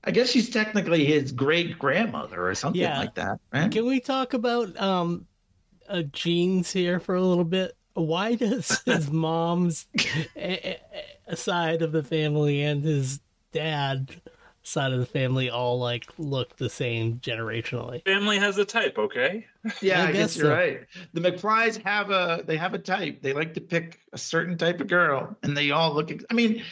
I 0.08 0.12
guess 0.12 0.30
she's 0.30 0.50
technically 0.52 1.04
his 1.06 1.32
great 1.32 1.80
grandmother 1.80 2.48
or 2.48 2.54
something 2.54 2.82
Yeah. 2.82 3.00
like 3.00 3.16
that, 3.16 3.40
right? 3.52 3.72
Can 3.72 3.86
we 3.88 4.00
talk 4.00 4.34
about 4.34 4.80
um 4.80 5.26
uh, 5.90 6.04
genes 6.04 6.72
here 6.72 7.00
for 7.00 7.16
a 7.16 7.22
little 7.22 7.44
bit? 7.44 7.76
Why 7.96 8.36
does 8.36 8.82
his 8.86 9.10
mom's 9.10 9.88
a- 10.36 10.80
a- 11.28 11.36
side 11.36 11.82
of 11.82 11.92
the 11.92 12.04
family 12.04 12.62
and 12.62 12.84
his 12.84 13.20
dad 13.52 14.22
side 14.68 14.92
of 14.92 15.00
the 15.00 15.06
family 15.06 15.50
all 15.50 15.80
like 15.80 16.06
look 16.18 16.58
the 16.58 16.70
same 16.70 17.20
generationally? 17.20 18.04
Family 18.06 18.38
has 18.40 18.58
a 18.58 18.66
type, 18.66 18.98
okay? 18.98 19.46
Yeah, 19.82 20.04
I 20.04 20.08
I, 20.08 20.12
guess 20.12 20.36
guess, 20.36 20.38
you're 20.38 20.46
so. 20.48 20.54
right. 20.54 20.80
The 21.14 21.22
McFlys 21.22 21.82
have 21.84 22.10
a 22.12 22.44
they 22.46 22.58
have 22.58 22.74
a 22.74 22.80
type. 22.80 23.22
They 23.22 23.34
like 23.34 23.54
to 23.56 23.62
pick 23.62 24.00
a 24.14 24.18
certain 24.18 24.58
type 24.58 24.80
of 24.82 24.88
girl, 24.88 25.36
and 25.44 25.56
they 25.58 25.72
all 25.72 25.94
look. 25.94 26.12
I 26.30 26.34
mean, 26.34 26.64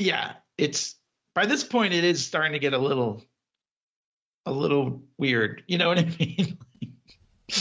yeah, 0.00 0.34
it's 0.56 0.94
by 1.34 1.46
this 1.46 1.64
point 1.64 1.92
it 1.94 2.04
is 2.04 2.24
starting 2.24 2.52
to 2.52 2.58
get 2.58 2.72
a 2.72 2.78
little, 2.78 3.22
a 4.46 4.52
little 4.52 5.02
weird. 5.18 5.62
You 5.66 5.78
know 5.78 5.88
what 5.88 5.98
I 5.98 6.04
mean? 6.18 6.58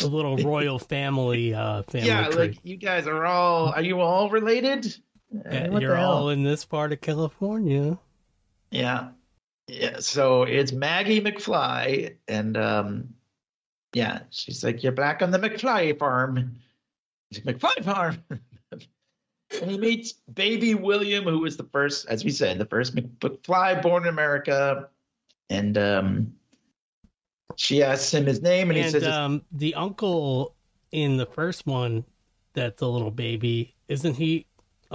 a 0.01 0.07
little 0.07 0.35
royal 0.37 0.79
family 0.79 1.53
uh 1.53 1.83
family 1.83 2.07
yeah, 2.07 2.27
tree. 2.29 2.35
like 2.47 2.57
you 2.63 2.77
guys 2.77 3.05
are 3.07 3.25
all. 3.25 3.67
Are 3.69 3.81
you 3.83 4.01
all 4.01 4.29
related? 4.29 4.95
Yeah, 5.31 5.67
Uh, 5.73 5.79
you're 5.79 5.97
all 5.97 6.29
in 6.29 6.43
this 6.43 6.63
part 6.65 6.93
of 6.93 7.01
California. 7.01 7.97
Yeah. 8.75 9.09
Yeah. 9.67 9.99
So 9.99 10.43
it's 10.43 10.71
Maggie 10.71 11.21
McFly. 11.21 12.17
And 12.27 12.57
um 12.57 13.09
yeah, 13.93 14.19
she's 14.29 14.63
like, 14.63 14.83
You're 14.83 14.91
back 14.91 15.21
on 15.21 15.31
the 15.31 15.39
McFly 15.39 15.97
farm. 15.97 16.57
He's 17.29 17.45
like, 17.45 17.57
McFly 17.57 17.83
farm. 17.83 18.23
and 19.61 19.71
he 19.71 19.77
meets 19.77 20.13
baby 20.33 20.75
William, 20.75 21.23
who 21.23 21.39
was 21.39 21.57
the 21.57 21.67
first, 21.71 22.05
as 22.09 22.23
we 22.23 22.31
said, 22.31 22.57
the 22.57 22.65
first 22.65 22.95
McFly 22.95 23.81
born 23.81 24.03
in 24.03 24.09
America. 24.09 24.89
And 25.49 25.77
um 25.77 26.33
she 27.55 27.81
asks 27.81 28.13
him 28.13 28.25
his 28.25 28.41
name 28.41 28.69
and, 28.69 28.77
he 28.77 28.89
says 28.89 29.07
um 29.07 29.41
the 29.51 29.73
uncle 29.75 30.53
in 30.91 31.17
the 31.17 31.25
first 31.25 31.65
one 31.65 32.03
that's 32.53 32.81
a 32.81 32.87
little 32.87 33.11
baby, 33.11 33.73
isn't 33.87 34.15
he 34.15 34.45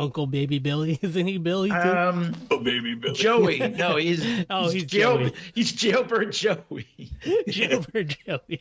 Uncle 0.01 0.27
Baby 0.27 0.59
Billy? 0.59 0.99
Isn't 1.03 1.27
he 1.27 1.39
Billy 1.39 1.71
too? 1.71 1.75
um 1.77 2.35
Oh, 2.51 2.59
baby 2.59 2.95
Billy. 2.95 3.15
Joey. 3.15 3.59
No, 3.77 3.97
he's 3.97 4.25
Oh, 4.51 4.69
he's 4.71 4.85
jail, 4.85 5.19
Joey. 5.19 5.35
he's 5.55 5.73
jailbird 5.73 6.33
Joey. 6.33 6.87
Jailbird 7.49 8.17
Joey. 8.27 8.61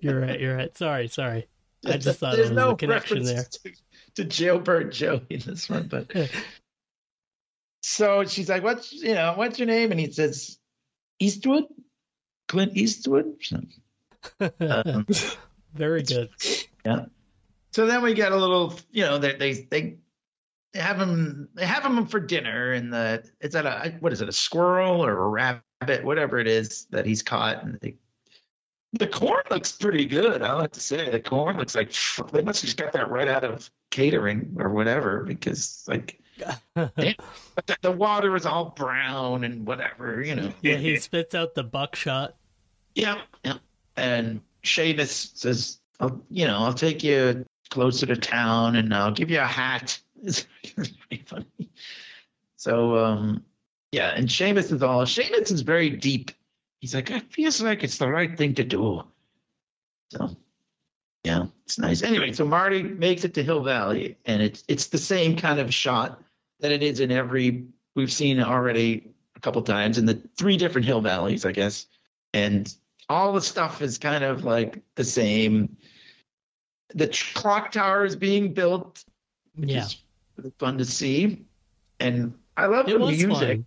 you're 0.00 0.20
right, 0.20 0.40
you're 0.40 0.56
right. 0.56 0.76
Sorry, 0.76 1.08
sorry. 1.08 1.46
I 1.84 1.96
just 1.98 2.20
thought 2.20 2.36
There's 2.36 2.48
there 2.50 2.56
was 2.56 2.64
no 2.64 2.70
a 2.70 2.76
connection 2.76 3.24
there. 3.24 3.36
reference 3.36 3.58
To, 3.58 3.72
to 4.16 4.24
jailbird 4.24 4.92
Joey 4.92 5.22
in 5.30 5.40
this 5.40 5.68
one, 5.68 5.88
but 5.88 6.10
so 7.82 8.24
she's 8.24 8.48
like, 8.48 8.62
"What's 8.62 8.92
you 8.92 9.14
know, 9.14 9.34
what's 9.36 9.58
your 9.58 9.66
name?" 9.66 9.90
And 9.90 9.98
he 9.98 10.10
says, 10.12 10.58
"Eastwood, 11.18 11.64
Clint 12.48 12.76
Eastwood." 12.76 13.34
Um, 14.60 15.06
Very 15.74 16.02
good. 16.04 16.30
yeah. 16.86 17.06
So 17.72 17.86
then 17.86 18.02
we 18.02 18.14
get 18.14 18.32
a 18.32 18.36
little, 18.36 18.74
you 18.90 19.02
know, 19.02 19.18
they 19.18 19.34
they 19.34 19.52
they 19.70 19.96
they 20.72 20.80
have 20.80 20.98
them 20.98 21.48
they 21.54 21.66
have 21.66 21.84
him 21.84 22.06
for 22.06 22.20
dinner, 22.20 22.72
and 22.72 22.92
the 22.92 23.24
it's 23.40 23.54
at 23.54 23.66
a 23.66 23.96
what 24.00 24.12
is 24.12 24.20
it, 24.20 24.28
a 24.28 24.32
squirrel 24.32 25.04
or 25.04 25.18
a 25.18 25.28
rabbit, 25.28 26.04
whatever 26.04 26.38
it 26.38 26.46
is 26.46 26.86
that 26.90 27.06
he's 27.06 27.22
caught, 27.22 27.64
and 27.64 27.78
they. 27.80 27.96
The 28.94 29.06
corn 29.06 29.42
looks 29.50 29.72
pretty 29.72 30.04
good. 30.04 30.42
I 30.42 30.52
like 30.52 30.72
to 30.72 30.80
say 30.80 31.08
the 31.08 31.18
corn 31.18 31.56
looks 31.56 31.74
like 31.74 31.94
they 32.30 32.42
must 32.42 32.60
have 32.60 32.68
just 32.68 32.76
got 32.76 32.92
that 32.92 33.10
right 33.10 33.26
out 33.26 33.42
of 33.42 33.70
catering 33.90 34.54
or 34.58 34.68
whatever 34.68 35.24
because 35.24 35.82
like 35.88 36.20
but 36.74 36.94
the, 37.66 37.76
the 37.80 37.90
water 37.90 38.34
is 38.36 38.44
all 38.44 38.70
brown 38.76 39.44
and 39.44 39.66
whatever, 39.66 40.22
you 40.22 40.34
know. 40.34 40.52
yeah, 40.60 40.76
he 40.76 40.98
spits 40.98 41.34
out 41.34 41.54
the 41.54 41.62
buckshot. 41.62 42.36
Yeah, 42.94 43.20
yeah. 43.44 43.58
And 43.96 44.40
Seamus 44.62 45.36
says, 45.36 45.78
I'll, 46.00 46.22
you 46.28 46.46
know, 46.46 46.58
I'll 46.58 46.74
take 46.74 47.02
you 47.02 47.44
closer 47.72 48.06
to 48.06 48.16
town 48.16 48.76
and 48.76 48.94
I'll 48.94 49.10
give 49.10 49.30
you 49.30 49.40
a 49.40 49.46
hat. 49.46 49.98
It's 50.24 50.46
pretty 50.76 51.24
funny. 51.26 51.68
So, 52.54 52.96
um, 52.96 53.44
yeah, 53.90 54.10
and 54.10 54.28
Seamus 54.28 54.70
is 54.70 54.80
all, 54.80 55.02
Seamus 55.04 55.50
is 55.50 55.62
very 55.62 55.90
deep. 55.90 56.30
He's 56.78 56.94
like, 56.94 57.10
it 57.10 57.32
feels 57.32 57.60
like 57.60 57.82
it's 57.82 57.98
the 57.98 58.06
right 58.06 58.38
thing 58.38 58.54
to 58.54 58.62
do. 58.62 59.02
So, 60.10 60.36
yeah, 61.24 61.46
it's 61.64 61.76
nice. 61.76 62.02
Anyway, 62.02 62.32
so 62.32 62.44
Marty 62.44 62.84
makes 62.84 63.24
it 63.24 63.34
to 63.34 63.42
Hill 63.42 63.64
Valley, 63.64 64.16
and 64.24 64.42
it's 64.42 64.62
it's 64.68 64.86
the 64.86 64.98
same 64.98 65.36
kind 65.36 65.58
of 65.58 65.72
shot 65.72 66.22
that 66.60 66.70
it 66.70 66.82
is 66.82 67.00
in 67.00 67.10
every 67.10 67.66
we've 67.94 68.12
seen 68.12 68.40
already 68.40 69.10
a 69.36 69.40
couple 69.40 69.62
times 69.62 69.98
in 69.98 70.06
the 70.06 70.22
three 70.36 70.56
different 70.56 70.86
Hill 70.86 71.00
Valleys, 71.00 71.44
I 71.44 71.52
guess. 71.52 71.86
And 72.32 72.72
all 73.08 73.32
the 73.32 73.40
stuff 73.40 73.82
is 73.82 73.98
kind 73.98 74.24
of 74.24 74.44
like 74.44 74.82
the 74.94 75.04
same. 75.04 75.76
The 76.94 77.08
clock 77.34 77.72
tower 77.72 78.04
is 78.04 78.16
being 78.16 78.52
built, 78.52 79.04
which 79.56 79.70
Yeah. 79.70 79.84
is 79.84 79.96
fun 80.58 80.78
to 80.78 80.84
see. 80.84 81.44
And 82.00 82.34
I 82.56 82.66
love 82.66 82.88
It 82.88 82.98
the 82.98 82.98
music. 82.98 83.28
fun. 83.30 83.66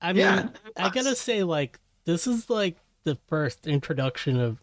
I 0.00 0.12
mean, 0.12 0.20
Yeah, 0.22 0.48
I 0.76 0.90
gotta 0.90 1.14
say, 1.14 1.42
like, 1.42 1.78
this 2.04 2.26
is 2.26 2.50
like 2.50 2.76
the 3.04 3.16
first 3.28 3.66
introduction 3.66 4.38
of 4.40 4.58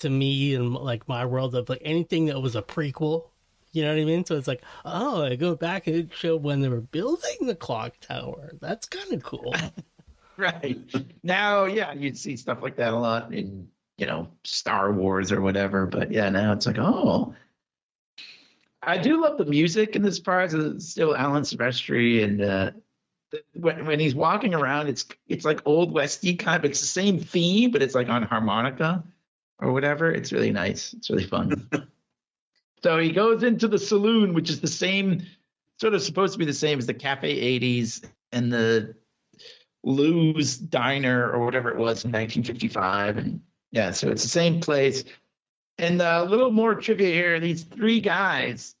to 0.00 0.10
me 0.10 0.54
and 0.54 0.74
like 0.74 1.06
my 1.08 1.24
world 1.24 1.54
of 1.54 1.68
like 1.68 1.82
anything 1.84 2.26
that 2.26 2.40
was 2.40 2.56
a 2.56 2.62
prequel. 2.62 3.28
You 3.72 3.82
know 3.82 3.92
what 3.94 4.00
I 4.00 4.04
mean? 4.04 4.24
So 4.24 4.36
it's 4.36 4.46
like, 4.48 4.62
oh, 4.84 5.24
I 5.24 5.34
go 5.36 5.54
back 5.56 5.86
and 5.86 5.96
it 5.96 6.08
showed 6.14 6.42
when 6.42 6.60
they 6.60 6.68
were 6.68 6.80
building 6.80 7.36
the 7.46 7.54
clock 7.56 7.94
tower. 8.00 8.52
That's 8.60 8.86
kind 8.86 9.12
of 9.12 9.22
cool. 9.22 9.54
right 10.36 10.80
now 11.22 11.64
yeah 11.64 11.92
you'd 11.92 12.18
see 12.18 12.36
stuff 12.36 12.60
like 12.60 12.74
that 12.74 12.92
a 12.92 12.96
lot 12.98 13.32
in 13.32 13.68
you 13.98 14.06
know 14.06 14.28
star 14.44 14.92
wars 14.92 15.32
or 15.32 15.40
whatever 15.40 15.86
but 15.86 16.10
yeah 16.10 16.28
now 16.28 16.52
it's 16.52 16.66
like 16.66 16.78
oh. 16.78 17.34
I 18.86 18.98
do 18.98 19.22
love 19.22 19.38
the 19.38 19.46
music 19.46 19.96
in 19.96 20.02
this 20.02 20.20
part 20.20 20.52
it's 20.52 20.88
still 20.88 21.16
alan 21.16 21.42
silvestri 21.44 22.22
and 22.22 22.42
uh 22.42 22.70
when, 23.54 23.86
when 23.86 23.98
he's 23.98 24.14
walking 24.14 24.54
around 24.54 24.88
it's 24.88 25.06
it's 25.26 25.44
like 25.44 25.62
old 25.64 25.92
westy 25.92 26.34
kind 26.34 26.62
of 26.62 26.70
it's 26.70 26.80
the 26.80 26.86
same 26.86 27.18
theme 27.18 27.70
but 27.70 27.82
it's 27.82 27.94
like 27.94 28.08
on 28.08 28.22
harmonica 28.22 29.02
or 29.58 29.72
whatever. 29.72 30.10
It's 30.10 30.32
really 30.32 30.52
nice. 30.52 30.92
It's 30.92 31.10
really 31.10 31.26
fun. 31.26 31.68
So 32.82 32.98
he 32.98 33.12
goes 33.12 33.42
into 33.42 33.66
the 33.66 33.78
saloon 33.78 34.34
which 34.34 34.50
is 34.50 34.60
the 34.60 34.66
same 34.66 35.22
sort 35.80 35.94
of 35.94 36.02
supposed 36.02 36.34
to 36.34 36.38
be 36.38 36.44
the 36.44 36.52
same 36.52 36.78
as 36.78 36.84
the 36.84 36.92
cafe 36.92 37.58
80s 37.58 38.04
and 38.30 38.52
the 38.52 38.94
Lou's 39.82 40.58
Diner 40.58 41.32
or 41.32 41.46
whatever 41.46 41.70
it 41.70 41.78
was 41.78 42.04
in 42.04 42.12
1955. 42.12 43.16
And 43.16 43.40
yeah, 43.74 43.90
so 43.90 44.08
it's 44.08 44.22
the 44.22 44.28
same 44.28 44.60
place. 44.60 45.02
And 45.78 46.00
a 46.00 46.22
little 46.22 46.52
more 46.52 46.76
trivia 46.76 47.12
here 47.12 47.40
these 47.40 47.64
three 47.64 48.00
guys 48.00 48.76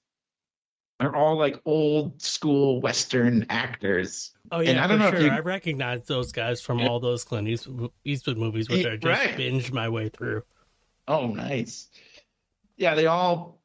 are 1.00 1.14
all 1.16 1.36
like 1.36 1.60
old 1.64 2.22
school 2.22 2.80
Western 2.80 3.46
actors. 3.50 4.32
Oh 4.52 4.60
yeah, 4.60 4.82
I 4.84 4.86
don't 4.86 4.98
for 4.98 5.02
know 5.02 5.08
if 5.08 5.14
sure. 5.16 5.24
you- 5.24 5.30
I 5.32 5.40
recognize 5.40 6.06
those 6.06 6.30
guys 6.30 6.60
from 6.60 6.78
Yeah. 6.78 6.86
all 6.88 7.00
those 7.00 7.24
Clint 7.24 7.48
Eastwood, 7.48 7.90
Eastwood 8.04 8.38
movies, 8.38 8.68
which 8.70 8.86
I 8.86 8.96
just 8.96 9.24
right. 9.24 9.36
binged 9.36 9.72
my 9.72 9.88
way 9.88 10.08
through. 10.08 10.44
Oh, 11.08 11.26
nice. 11.26 11.88
Yeah, 12.76 12.94
they 12.94 13.06
all. 13.06 13.58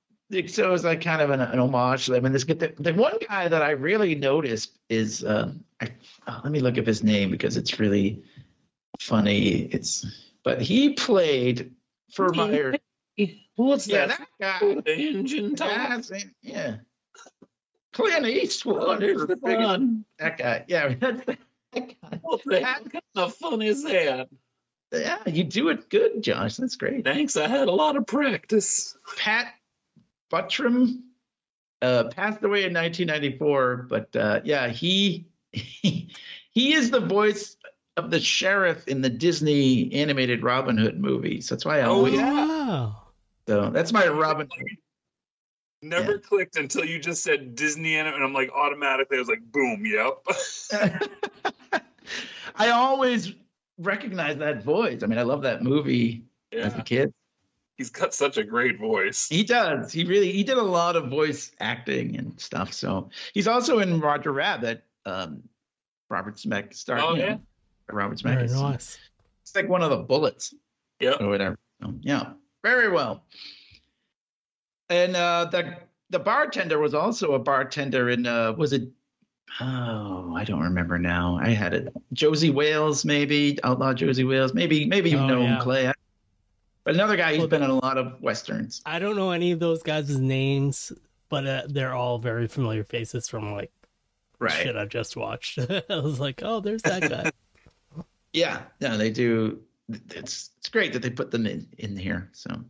So 0.48 0.68
it 0.68 0.72
was 0.72 0.84
like 0.84 1.02
kind 1.02 1.22
of 1.22 1.30
an, 1.30 1.42
an 1.42 1.60
homage 1.60 2.06
to 2.06 2.12
them. 2.12 2.26
And 2.26 2.34
this 2.34 2.44
the, 2.46 2.74
the 2.80 2.94
one 2.94 3.18
guy 3.28 3.48
that 3.48 3.62
I 3.62 3.72
really 3.72 4.16
noticed 4.16 4.78
is 4.90 5.24
um, 5.24 5.64
I, 5.80 5.90
oh, 6.28 6.42
let 6.44 6.52
me 6.52 6.60
look 6.60 6.78
up 6.80 6.86
his 6.88 7.04
name 7.04 7.30
because 7.32 7.58
it's 7.58 7.80
really 7.80 8.24
funny. 9.00 9.70
It's 9.72 10.06
but 10.50 10.62
he 10.62 10.94
played 10.94 11.76
for 12.12 12.30
Meyer. 12.30 12.74
What's 13.56 13.88
Yeah, 13.88 14.08
that? 14.08 14.28
that 14.40 14.60
guy. 14.62 14.82
The 14.84 14.96
engine. 14.96 15.54
That's 15.54 16.12
yeah. 16.42 16.78
Clint 17.94 18.26
Eastwood 18.26 19.04
is 19.04 19.28
the 19.28 19.36
biggest. 19.36 19.84
That 20.18 20.38
guy. 20.40 20.66
Yeah, 20.68 20.96
that's 21.00 21.24
that 21.26 21.38
guy. 21.74 22.20
What 22.22 22.42
the 22.46 22.62
heck 22.66 22.92
kind 22.92 23.04
of 23.16 23.36
fun 23.36 23.62
is 23.62 23.84
that? 23.84 24.28
Yeah, 24.92 25.20
you 25.28 25.44
do 25.44 25.70
it 25.70 25.88
good, 25.88 26.24
Josh. 26.24 26.56
That's 26.56 26.76
great. 26.78 27.04
Thanks, 27.04 27.38
I 27.38 27.48
had 27.48 27.68
a 27.68 27.72
lot 27.72 27.96
of 27.96 28.08
practice. 28.08 28.98
Pat 29.18 29.54
Buttram 30.34 31.02
uh, 31.84 32.06
passed 32.06 32.44
away 32.44 32.64
in 32.64 32.74
1994, 32.74 33.86
but 33.88 34.16
uh, 34.16 34.42
yeah, 34.44 34.70
he, 34.70 35.28
he 35.52 36.12
he 36.52 36.74
is 36.74 36.90
the 36.90 37.02
voice 37.02 37.56
of 37.98 38.12
the 38.12 38.20
sheriff 38.20 38.88
in 38.88 39.02
the 39.02 39.10
Disney 39.10 39.92
animated 39.94 40.44
Robin 40.44 40.78
Hood 40.78 41.00
movies. 41.00 41.50
That's 41.50 41.66
why 41.66 41.80
I 41.80 41.84
always. 41.84 42.14
Oh, 42.16 42.18
yeah. 42.18 42.92
So 43.48 43.70
that's 43.72 43.92
my 43.92 44.08
Robin. 44.08 44.48
Hood. 44.58 44.68
Never 45.82 46.12
Yeah. 46.14 46.18
clicked 46.22 46.58
until 46.58 46.84
you 46.86 47.00
just 47.00 47.24
said 47.24 47.56
Disney 47.56 47.96
and 47.98 48.08
I'm 48.10 48.34
like 48.34 48.52
automatically, 48.52 49.18
I 49.18 49.20
was 49.20 49.30
like, 49.30 49.42
boom, 49.52 49.86
yep. 49.86 50.18
I 52.56 52.70
always 52.70 53.34
recognize 53.78 54.38
that 54.38 54.64
voice. 54.64 55.04
I 55.04 55.08
mean, 55.08 55.18
I 55.20 55.22
love 55.24 55.44
that 55.44 55.64
movie 55.64 56.26
as 56.52 56.76
a 56.76 56.82
kid. 56.82 57.14
he's 57.78 57.90
got 57.90 58.14
such 58.14 58.38
a 58.38 58.44
great 58.44 58.78
voice. 58.78 59.28
He 59.30 59.44
does. 59.44 59.94
He 59.94 60.04
really 60.04 60.32
he 60.34 60.44
did 60.44 60.58
a 60.58 60.64
lot 60.64 60.96
of 60.98 61.10
voice 61.10 61.52
acting 61.62 62.18
and 62.18 62.40
stuff. 62.40 62.74
So 62.74 63.10
he's 63.34 63.48
also 63.48 63.80
in 63.80 64.02
Roger 64.02 64.34
Rabbit. 64.34 64.84
Um, 65.06 65.44
Robert 66.10 66.36
Zemeckis 66.36 66.76
starred. 66.76 67.02
Oh, 67.02 67.16
know, 67.16 67.40
yeah? 67.90 67.96
Robert 67.96 68.22
Very 68.22 68.48
Zemeckis. 68.48 68.62
nice. 68.62 68.98
It's 69.44 69.56
like 69.56 69.68
one 69.70 69.82
of 69.82 69.90
the 69.90 69.98
bullets 69.98 70.54
Yep. 71.00 71.22
or 71.22 71.28
whatever. 71.30 71.58
So, 71.82 71.94
yeah, 72.02 72.32
very 72.64 72.90
well. 72.90 73.24
And 74.90 75.16
uh, 75.16 75.46
the 75.52 75.78
the 76.10 76.20
bartender 76.20 76.80
was 76.80 76.94
also 76.94 77.34
a 77.34 77.40
bartender 77.40 78.10
in 78.10 78.26
uh, 78.26 78.54
was 78.54 78.74
it? 78.74 78.90
Oh, 79.62 80.34
I 80.36 80.44
don't 80.44 80.62
remember 80.62 81.00
now. 81.00 81.40
I 81.42 81.50
had 81.50 81.74
it. 81.74 81.94
Josey 82.14 82.50
Wales, 82.52 83.04
maybe 83.06 83.58
Outlaw 83.64 83.94
Josey 83.94 84.24
Wales, 84.24 84.54
maybe 84.54 84.86
maybe 84.86 85.10
you 85.10 85.18
Oh, 85.18 85.28
know 85.28 85.42
him, 85.42 85.52
yeah. 85.54 85.60
Clay. 85.60 85.92
But 86.84 86.96
another 86.96 87.18
guy 87.18 87.32
who's 87.32 87.40
Well, 87.40 87.48
been 87.48 87.64
in 87.64 87.70
a 87.70 87.76
lot 87.76 87.98
of 87.98 88.20
westerns. 88.22 88.82
I 88.86 89.00
don't 89.00 89.16
know 89.16 89.32
any 89.32 89.52
of 89.52 89.60
those 89.60 89.84
guys' 89.84 90.18
names, 90.18 90.92
but 91.30 91.46
uh, 91.46 91.64
they're 91.68 91.94
all 91.94 92.18
very 92.20 92.48
familiar 92.48 92.84
faces 92.84 93.28
from 93.28 93.52
like 93.52 93.72
Right. 94.40 94.52
shit 94.52 94.76
I've 94.76 94.90
just 94.90 95.18
watched. 95.18 95.60
I 95.90 96.00
was 96.00 96.20
like, 96.20 96.42
oh, 96.44 96.62
there's 96.62 96.84
that 96.84 97.10
guy. 97.10 97.32
Yeah, 98.34 98.62
no, 98.80 98.98
they 98.98 99.10
do. 99.10 99.62
it's 99.90 100.52
it's 100.58 100.70
great 100.70 100.94
that 100.94 101.02
they 101.02 101.10
put 101.10 101.32
them 101.32 101.46
in 101.46 101.68
in 101.78 101.98
here. 101.98 102.30
So, 102.34 102.64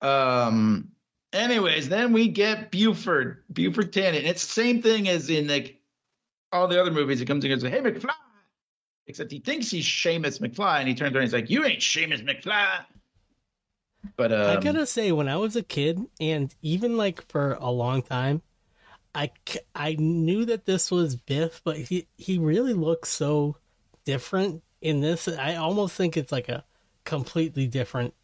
um, 0.00 0.92
anyways, 1.32 1.88
then 1.88 2.12
we 2.12 2.28
get 2.28 2.70
Buford, 2.70 3.44
Buford 3.52 3.92
Tannen. 3.92 4.24
It's 4.24 4.44
the 4.44 4.52
same 4.52 4.82
thing 4.82 5.08
as 5.08 5.28
in 5.28 5.48
like 5.48 5.80
all 6.52 6.68
the 6.68 6.80
other 6.80 6.90
movies. 6.90 7.18
He 7.18 7.26
comes 7.26 7.44
in 7.44 7.52
and 7.52 7.60
goes, 7.60 7.70
"Hey 7.70 7.80
McFly," 7.80 8.10
except 9.06 9.30
he 9.30 9.40
thinks 9.40 9.70
he's 9.70 9.86
Seamus 9.86 10.40
McFly, 10.40 10.80
and 10.80 10.88
he 10.88 10.94
turns 10.94 11.14
around, 11.14 11.24
and 11.24 11.32
he's 11.32 11.34
like, 11.34 11.50
"You 11.50 11.64
ain't 11.64 11.80
Seamus 11.80 12.24
McFly." 12.24 12.84
But 14.16 14.32
um, 14.32 14.56
I 14.56 14.60
gotta 14.60 14.86
say, 14.86 15.12
when 15.12 15.28
I 15.28 15.36
was 15.36 15.56
a 15.56 15.62
kid, 15.62 16.00
and 16.20 16.54
even 16.62 16.96
like 16.96 17.28
for 17.28 17.54
a 17.60 17.70
long 17.70 18.02
time, 18.02 18.42
I 19.14 19.30
I 19.74 19.96
knew 19.98 20.44
that 20.46 20.64
this 20.64 20.90
was 20.90 21.16
Biff, 21.16 21.60
but 21.64 21.76
he 21.76 22.06
he 22.16 22.38
really 22.38 22.74
looks 22.74 23.10
so 23.10 23.56
different 24.04 24.62
in 24.80 25.00
this. 25.00 25.28
I 25.28 25.56
almost 25.56 25.96
think 25.96 26.16
it's 26.16 26.32
like 26.32 26.48
a 26.48 26.64
completely 27.04 27.66
different. 27.66 28.14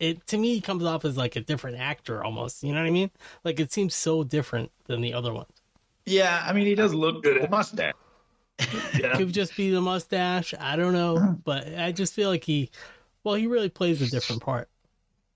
It 0.00 0.26
to 0.28 0.38
me 0.38 0.60
comes 0.60 0.84
off 0.84 1.04
as 1.04 1.16
like 1.16 1.36
a 1.36 1.40
different 1.40 1.78
actor 1.78 2.22
almost. 2.24 2.62
You 2.62 2.72
know 2.72 2.80
what 2.80 2.86
I 2.88 2.90
mean? 2.90 3.10
Like 3.44 3.60
it 3.60 3.72
seems 3.72 3.94
so 3.94 4.24
different 4.24 4.70
than 4.86 5.00
the 5.00 5.14
other 5.14 5.32
ones. 5.32 5.52
yeah, 6.06 6.44
I 6.46 6.52
mean, 6.52 6.66
he 6.66 6.74
does 6.74 6.92
look 6.94 7.22
Good. 7.22 7.42
the 7.42 7.48
mustache. 7.48 7.94
Yeah. 8.98 9.16
Could 9.16 9.32
just 9.32 9.56
be 9.56 9.70
the 9.70 9.80
mustache. 9.80 10.54
I 10.58 10.76
don't 10.76 10.92
know, 10.92 11.36
but 11.44 11.74
I 11.76 11.90
just 11.90 12.14
feel 12.14 12.28
like 12.28 12.44
he, 12.44 12.70
well, 13.24 13.34
he 13.34 13.48
really 13.48 13.68
plays 13.68 14.00
a 14.00 14.08
different 14.08 14.42
part. 14.42 14.68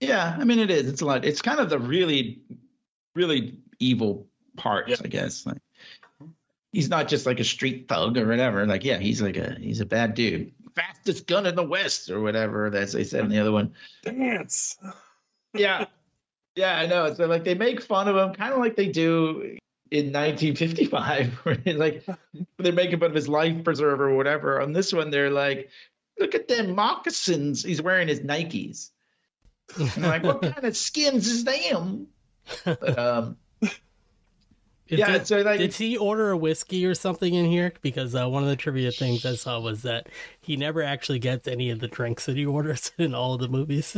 Yeah, 0.01 0.37
I 0.39 0.45
mean, 0.45 0.61
it 0.61 0.71
is. 0.71 0.89
It's 0.89 1.01
a 1.01 1.05
lot. 1.07 1.25
It's 1.25 1.43
kind 1.43 1.59
of 1.59 1.69
the 1.69 1.81
really, 1.81 2.41
really 3.17 3.59
evil 3.81 4.29
parts, 4.57 4.91
Yeah. 4.91 4.97
I 5.05 5.09
guess. 5.09 5.45
Like, 5.47 5.59
he's 6.73 6.89
not 6.89 7.09
just 7.09 7.27
like 7.27 7.41
a 7.41 7.45
street 7.45 7.89
thug 7.89 8.17
or 8.17 8.27
whatever. 8.27 8.67
Like, 8.67 8.85
yeah, 8.85 8.99
he's 8.99 9.23
like 9.23 9.37
a 9.37 9.57
he's 9.59 9.81
a 9.81 9.87
bad 9.87 10.15
dude, 10.15 10.53
fastest 10.75 11.27
gun 11.27 11.47
in 11.47 11.55
the 11.55 11.63
west 11.63 12.11
or 12.11 12.21
whatever. 12.21 12.67
As 12.75 12.93
they 12.93 13.05
said 13.05 13.25
in 13.25 13.31
the 13.31 13.41
other 13.41 13.53
one. 13.53 13.75
Dance. 14.03 14.77
Yeah, 15.55 15.87
yeah, 16.57 16.79
I 16.79 16.87
know. 16.87 17.15
So 17.15 17.27
like 17.27 17.45
they 17.45 17.55
make 17.55 17.81
fun 17.83 18.09
of 18.09 18.17
him, 18.17 18.35
kind 18.35 18.53
of 18.53 18.61
like 18.61 18.77
they 18.77 18.89
do 18.89 19.59
in 19.91 20.13
1955, 20.13 21.41
like 21.77 22.05
they're 22.59 22.73
making 22.73 23.01
fun 23.01 23.11
of 23.11 23.15
his 23.15 23.29
life 23.29 23.65
preserver 23.65 24.11
or 24.11 24.17
whatever. 24.17 24.61
On 24.61 24.73
this 24.73 24.93
one, 24.93 25.11
they're 25.11 25.31
like, 25.31 25.71
look 26.19 26.35
at 26.35 26.49
them 26.49 26.75
moccasins. 26.75 27.63
He's 27.63 27.81
wearing 27.81 28.09
his 28.09 28.21
Nikes. 28.21 28.91
And 29.77 29.89
they're 29.91 30.11
like, 30.11 30.23
what 30.23 30.43
kind 30.55 30.65
of 30.65 30.77
skins 30.77 31.27
is 31.27 31.45
them? 31.45 32.09
But 32.65 32.99
um, 32.99 33.37
Is 34.89 34.99
yeah, 34.99 35.23
so 35.23 35.41
like, 35.43 35.59
Did 35.59 35.75
he 35.75 35.99
order 35.99 36.31
a 36.31 36.37
whiskey 36.37 36.87
or 36.87 36.95
something 36.95 37.35
in 37.35 37.45
here? 37.45 37.75
Because 37.83 38.15
uh, 38.15 38.27
one 38.29 38.43
of 38.43 38.49
the 38.49 38.57
trivia 38.57 38.91
things 38.91 39.27
I 39.27 39.35
saw 39.35 39.61
was 39.61 39.83
that 39.83 40.09
he 40.41 40.57
never 40.57 40.83
actually 40.83 41.19
gets 41.19 41.47
any 41.47 41.69
of 41.71 41.81
the 41.81 41.89
drinks 41.89 42.25
that 42.27 42.37
he 42.37 42.47
orders 42.47 42.93
in 42.99 43.15
all 43.15 43.35
of 43.35 43.41
the 43.41 43.49
movies. 43.49 43.97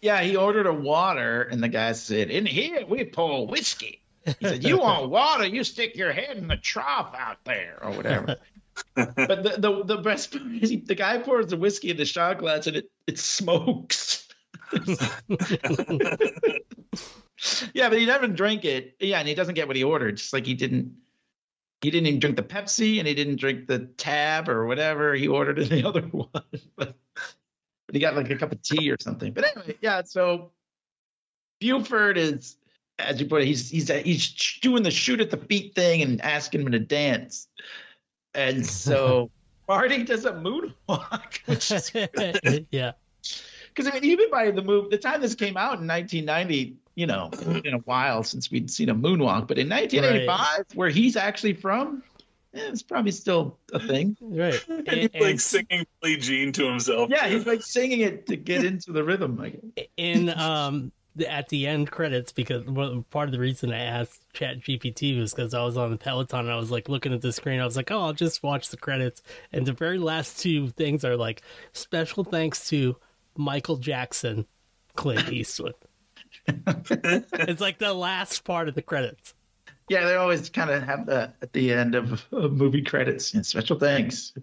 yeah, 0.00 0.20
he 0.20 0.36
ordered 0.36 0.66
a 0.66 0.72
water, 0.72 1.42
and 1.42 1.62
the 1.62 1.68
guy 1.68 1.92
said, 1.92 2.30
in 2.30 2.46
here 2.46 2.86
we 2.86 3.04
pour 3.04 3.48
whiskey. 3.48 4.00
He 4.24 4.46
said, 4.46 4.62
you 4.64 4.78
want 4.78 5.10
water? 5.10 5.46
You 5.46 5.64
stick 5.64 5.96
your 5.96 6.12
head 6.12 6.36
in 6.36 6.46
the 6.46 6.56
trough 6.56 7.14
out 7.16 7.38
there, 7.44 7.78
or 7.82 7.90
whatever. 7.92 8.36
but 8.94 9.16
the, 9.16 9.56
the 9.58 9.84
the 9.84 9.96
best 9.96 10.30
part 10.30 10.44
is 10.62 10.70
he, 10.70 10.76
the 10.76 10.94
guy 10.94 11.18
pours 11.18 11.48
the 11.48 11.56
whiskey 11.56 11.90
in 11.90 11.96
the 11.96 12.04
shot 12.04 12.38
glass, 12.38 12.68
and 12.68 12.76
it 12.76 12.90
it 13.08 13.18
smokes. 13.18 14.28
Yeah, 17.74 17.88
but 17.88 17.98
he 17.98 18.06
never 18.06 18.26
drank 18.26 18.64
it. 18.64 18.96
Yeah, 19.00 19.18
and 19.18 19.28
he 19.28 19.34
doesn't 19.34 19.54
get 19.54 19.66
what 19.66 19.76
he 19.76 19.84
ordered. 19.84 20.16
Just 20.16 20.32
like 20.32 20.46
he 20.46 20.54
didn't, 20.54 20.96
he 21.80 21.90
didn't 21.90 22.06
even 22.06 22.20
drink 22.20 22.36
the 22.36 22.42
Pepsi, 22.42 22.98
and 22.98 23.06
he 23.06 23.14
didn't 23.14 23.36
drink 23.36 23.66
the 23.66 23.80
Tab 23.96 24.48
or 24.48 24.66
whatever 24.66 25.14
he 25.14 25.28
ordered 25.28 25.58
in 25.58 25.68
the 25.68 25.84
other 25.88 26.02
one. 26.02 26.28
but, 26.76 26.96
but 27.86 27.94
he 27.94 28.00
got 28.00 28.16
like 28.16 28.30
a 28.30 28.36
cup 28.36 28.52
of 28.52 28.62
tea 28.62 28.90
or 28.90 28.96
something. 29.00 29.32
But 29.32 29.44
anyway, 29.56 29.76
yeah. 29.80 30.02
So 30.02 30.52
Buford 31.60 32.18
is, 32.18 32.56
as 32.98 33.20
you 33.20 33.26
put 33.26 33.42
it, 33.42 33.46
he's 33.46 33.70
he's 33.70 33.88
he's 33.88 34.58
doing 34.60 34.82
the 34.82 34.90
shoot 34.90 35.20
at 35.20 35.30
the 35.30 35.36
feet 35.36 35.74
thing 35.74 36.02
and 36.02 36.20
asking 36.20 36.62
him 36.62 36.72
to 36.72 36.78
dance, 36.78 37.48
and 38.34 38.66
so 38.66 39.30
Marty 39.68 40.02
does 40.02 40.24
a 40.24 40.32
moonwalk, 40.32 41.46
which 41.46 41.70
is 41.70 41.92
yeah. 42.70 42.92
Because 43.78 43.92
I 43.92 44.00
mean, 44.00 44.10
even 44.10 44.30
by 44.30 44.50
the 44.50 44.62
move, 44.62 44.90
the 44.90 44.98
time 44.98 45.20
this 45.20 45.36
came 45.36 45.56
out 45.56 45.78
in 45.80 45.86
1990, 45.86 46.76
you 46.96 47.06
know, 47.06 47.30
it's 47.32 47.60
been 47.60 47.74
a 47.74 47.78
while 47.78 48.24
since 48.24 48.50
we'd 48.50 48.70
seen 48.70 48.88
a 48.88 48.94
moonwalk. 48.94 49.46
But 49.46 49.58
in 49.58 49.68
1985, 49.68 50.66
where 50.74 50.88
he's 50.88 51.16
actually 51.16 51.54
from, 51.54 52.02
eh, 52.54 52.60
it's 52.62 52.82
probably 52.82 53.12
still 53.12 53.56
a 53.72 53.78
thing. 53.78 54.16
Right. 54.20 54.60
And 54.68 54.88
And, 54.88 54.98
he's 54.98 55.10
like 55.14 55.30
and 55.30 55.40
singing 55.40 55.86
Billie 56.02 56.16
Jean 56.16 56.52
to 56.54 56.66
himself. 56.66 57.08
Yeah, 57.08 57.28
he's 57.28 57.46
like 57.46 57.62
singing 57.62 58.00
it 58.00 58.26
to 58.26 58.36
get 58.36 58.64
into 58.64 58.90
the 58.90 59.04
rhythm. 59.04 59.36
Like 59.36 59.60
in 59.96 60.30
um 60.30 60.90
at 61.28 61.48
the 61.48 61.66
end 61.66 61.90
credits 61.90 62.32
because 62.32 62.64
part 63.10 63.28
of 63.28 63.32
the 63.32 63.38
reason 63.40 63.72
I 63.72 63.80
asked 63.80 64.22
Chat 64.32 64.60
GPT 64.60 65.18
was 65.18 65.32
because 65.32 65.54
I 65.54 65.64
was 65.64 65.76
on 65.76 65.90
the 65.90 65.96
Peloton 65.96 66.40
and 66.40 66.50
I 66.50 66.56
was 66.56 66.70
like 66.70 66.88
looking 66.88 67.12
at 67.12 67.22
the 67.22 67.32
screen. 67.32 67.60
I 67.60 67.64
was 67.64 67.76
like, 67.76 67.90
oh, 67.90 68.00
I'll 68.00 68.12
just 68.12 68.42
watch 68.42 68.68
the 68.68 68.76
credits. 68.76 69.22
And 69.52 69.66
the 69.66 69.72
very 69.72 69.98
last 69.98 70.38
two 70.40 70.68
things 70.70 71.04
are 71.04 71.16
like 71.16 71.42
special 71.72 72.24
thanks 72.24 72.68
to 72.70 72.96
Michael 73.38 73.76
Jackson, 73.76 74.46
Clint 74.96 75.28
Eastwood. 75.32 75.74
it's 76.46 77.60
like 77.60 77.78
the 77.78 77.94
last 77.94 78.44
part 78.44 78.68
of 78.68 78.74
the 78.74 78.82
credits. 78.82 79.34
Yeah, 79.88 80.04
they 80.04 80.16
always 80.16 80.50
kind 80.50 80.68
of 80.68 80.82
have 80.82 81.06
that 81.06 81.36
at 81.40 81.54
the 81.54 81.72
end 81.72 81.94
of, 81.94 82.26
of 82.32 82.52
movie 82.52 82.82
credits 82.82 83.32
and 83.32 83.46
special 83.46 83.78
thanks. 83.78 84.34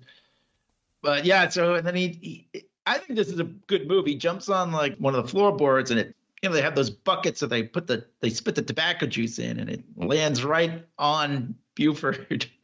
But 1.03 1.25
yeah, 1.25 1.49
so 1.49 1.75
and 1.75 1.85
then 1.85 1.95
he, 1.95 2.47
he, 2.53 2.65
I 2.87 2.97
think 2.97 3.15
this 3.15 3.27
is 3.27 3.39
a 3.39 3.43
good 3.43 3.87
move. 3.87 4.07
He 4.07 4.15
jumps 4.15 4.49
on 4.49 4.71
like 4.71 4.97
one 4.97 5.13
of 5.13 5.23
the 5.23 5.29
floorboards 5.29 5.91
and 5.91 5.99
it, 5.99 6.15
you 6.41 6.49
know, 6.49 6.55
they 6.55 6.63
have 6.63 6.73
those 6.75 6.89
buckets 6.89 7.41
that 7.41 7.47
they 7.47 7.61
put 7.61 7.85
the 7.85 8.05
they 8.21 8.29
spit 8.31 8.55
the 8.55 8.63
tobacco 8.63 9.05
juice 9.05 9.37
in 9.37 9.59
and 9.59 9.69
it 9.69 9.83
lands 9.95 10.43
right 10.43 10.85
on 10.97 11.55
Buford. 11.75 12.47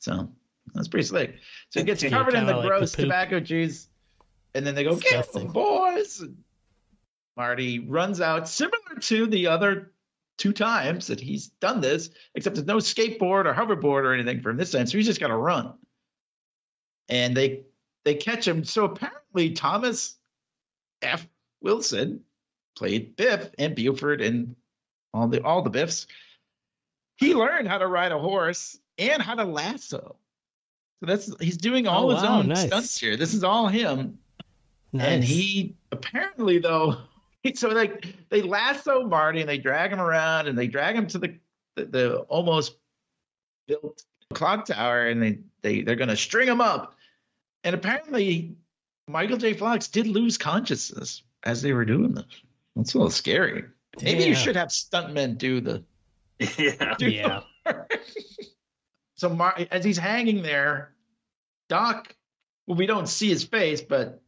So 0.00 0.28
that's 0.74 0.86
pretty 0.86 1.08
slick. 1.08 1.34
So 1.70 1.80
it 1.80 1.86
gets 1.86 2.04
covered 2.04 2.34
in 2.34 2.46
the 2.46 2.52
like 2.52 2.62
the 2.62 2.68
gross 2.68 2.94
poop. 2.94 3.06
tobacco 3.06 3.40
juice, 3.40 3.88
and 4.58 4.66
then 4.66 4.74
they 4.74 4.84
go, 4.84 4.96
"Get 4.96 5.32
them, 5.32 5.48
boys!" 5.48 6.20
And 6.20 6.42
Marty 7.36 7.78
runs 7.78 8.20
out, 8.20 8.48
similar 8.48 8.96
to 9.00 9.26
the 9.26 9.46
other 9.46 9.92
two 10.36 10.52
times 10.52 11.06
that 11.08 11.20
he's 11.20 11.48
done 11.60 11.80
this, 11.80 12.10
except 12.34 12.56
there's 12.56 12.66
no 12.66 12.76
skateboard 12.76 13.46
or 13.46 13.54
hoverboard 13.54 14.02
or 14.04 14.12
anything 14.12 14.40
for 14.42 14.50
him 14.50 14.56
this 14.56 14.72
time. 14.72 14.86
So 14.86 14.98
he's 14.98 15.06
just 15.06 15.20
got 15.20 15.28
to 15.28 15.36
run. 15.36 15.74
And 17.08 17.36
they 17.36 17.62
they 18.04 18.14
catch 18.14 18.46
him. 18.46 18.64
So 18.64 18.84
apparently 18.84 19.52
Thomas 19.52 20.16
F. 21.02 21.26
Wilson 21.60 22.24
played 22.76 23.16
Biff 23.16 23.50
and 23.58 23.74
Buford 23.74 24.20
and 24.20 24.54
all 25.14 25.28
the 25.28 25.42
all 25.42 25.62
the 25.62 25.70
Biffs. 25.70 26.06
He 27.16 27.34
learned 27.34 27.66
how 27.66 27.78
to 27.78 27.86
ride 27.86 28.12
a 28.12 28.18
horse 28.18 28.78
and 28.98 29.20
how 29.22 29.34
to 29.34 29.44
lasso. 29.44 30.16
So 31.00 31.06
that's 31.06 31.32
he's 31.40 31.56
doing 31.56 31.86
all 31.88 32.10
Oh, 32.10 32.14
his 32.14 32.22
wow, 32.22 32.38
own 32.40 32.48
nice. 32.48 32.66
stunts 32.66 32.98
here. 32.98 33.16
This 33.16 33.34
is 33.34 33.42
all 33.44 33.68
him. 33.68 34.18
And 34.98 35.22
he 35.22 35.76
apparently 35.92 36.58
though, 36.58 36.98
so 37.54 37.68
like 37.68 38.06
they 38.30 38.42
lasso 38.42 39.06
Marty 39.06 39.40
and 39.40 39.48
they 39.48 39.58
drag 39.58 39.92
him 39.92 40.00
around 40.00 40.48
and 40.48 40.58
they 40.58 40.66
drag 40.66 40.94
him 40.96 41.06
to 41.08 41.18
the 41.18 41.34
the, 41.76 41.84
the 41.84 42.16
almost 42.20 42.76
built 43.66 44.02
clock 44.34 44.66
tower 44.66 45.06
and 45.06 45.22
they 45.22 45.38
they 45.62 45.82
they're 45.82 45.96
gonna 45.96 46.16
string 46.16 46.48
him 46.48 46.60
up. 46.60 46.96
And 47.64 47.74
apparently 47.74 48.56
Michael 49.08 49.36
J. 49.36 49.54
Fox 49.54 49.88
did 49.88 50.06
lose 50.06 50.38
consciousness 50.38 51.22
as 51.44 51.62
they 51.62 51.72
were 51.72 51.84
doing 51.84 52.14
this. 52.14 52.42
That's 52.76 52.94
a 52.94 52.98
little 52.98 53.10
scary. 53.10 53.64
Maybe 54.02 54.24
you 54.24 54.34
should 54.34 54.56
have 54.56 54.68
stuntmen 54.68 55.38
do 55.38 55.60
the 55.60 55.82
yeah. 56.58 56.94
do 56.98 57.08
Yeah. 57.10 57.40
work. 57.66 57.98
so 59.16 59.28
Mar- 59.28 59.58
as 59.70 59.84
he's 59.84 59.98
hanging 59.98 60.42
there, 60.42 60.92
Doc, 61.68 62.14
well, 62.66 62.76
we 62.76 62.86
don't 62.86 63.08
see 63.08 63.28
his 63.28 63.44
face, 63.44 63.80
but 63.80 64.22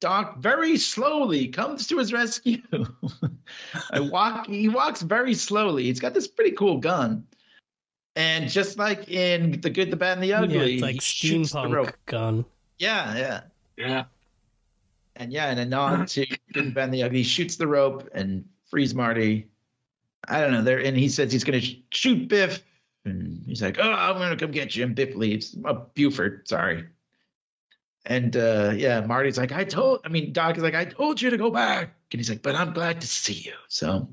Doc 0.00 0.38
very 0.38 0.78
slowly 0.78 1.48
comes 1.48 1.86
to 1.88 1.98
his 1.98 2.12
rescue. 2.12 2.62
I 3.90 4.00
walk. 4.00 4.46
He 4.46 4.68
walks 4.68 5.02
very 5.02 5.34
slowly. 5.34 5.84
He's 5.84 6.00
got 6.00 6.14
this 6.14 6.26
pretty 6.26 6.52
cool 6.52 6.78
gun, 6.78 7.26
and 8.16 8.48
just 8.48 8.78
like 8.78 9.10
in 9.10 9.60
the 9.60 9.68
Good, 9.70 9.90
the 9.90 9.96
Bad, 9.96 10.14
and 10.14 10.22
the 10.22 10.28
Yeah, 10.28 10.40
Ugly, 10.40 10.74
it's 10.74 10.82
like 10.82 10.94
he 10.94 11.00
shoots 11.00 11.52
the 11.52 11.68
rope. 11.68 11.88
steampunk 11.88 11.94
gun. 12.06 12.44
Yeah, 12.78 13.16
yeah. 13.16 13.40
Yeah. 13.76 14.04
And 15.16 15.32
yeah, 15.32 15.50
and 15.50 15.60
a 15.60 15.66
nod 15.66 16.08
to 16.08 16.26
Good, 16.54 16.72
Ben 16.72 16.90
the 16.90 17.02
Ugly. 17.02 17.18
He 17.18 17.24
shoots 17.24 17.56
the 17.56 17.66
rope 17.66 18.08
and 18.14 18.46
frees 18.70 18.94
Marty. 18.94 19.48
I 20.26 20.40
don't 20.40 20.52
know. 20.52 20.62
There, 20.62 20.78
and 20.78 20.96
he 20.96 21.08
says 21.08 21.30
he's 21.30 21.44
going 21.44 21.60
to 21.60 21.76
shoot 21.90 22.26
Biff, 22.28 22.62
and 23.04 23.42
he's 23.46 23.60
like, 23.60 23.78
"Oh, 23.78 23.90
I'm 23.92 24.16
going 24.16 24.30
to 24.30 24.36
come 24.36 24.50
get 24.50 24.74
you." 24.74 24.84
And 24.84 24.94
Biff 24.94 25.14
leaves. 25.14 25.54
Oh, 25.64 25.86
Buford, 25.94 26.48
sorry. 26.48 26.86
And 28.06 28.36
uh, 28.36 28.72
yeah, 28.74 29.00
Marty's 29.02 29.38
like, 29.38 29.52
"I 29.52 29.64
told." 29.64 30.00
I 30.04 30.08
mean, 30.08 30.32
Doc 30.32 30.56
is 30.56 30.62
like, 30.62 30.74
"I 30.74 30.84
told 30.86 31.20
you 31.20 31.30
to 31.30 31.36
go 31.36 31.50
back," 31.50 31.94
and 32.12 32.18
he's 32.18 32.30
like, 32.30 32.42
"But 32.42 32.54
I'm 32.54 32.72
glad 32.72 33.00
to 33.02 33.06
see 33.06 33.34
you." 33.34 33.54
So, 33.68 34.08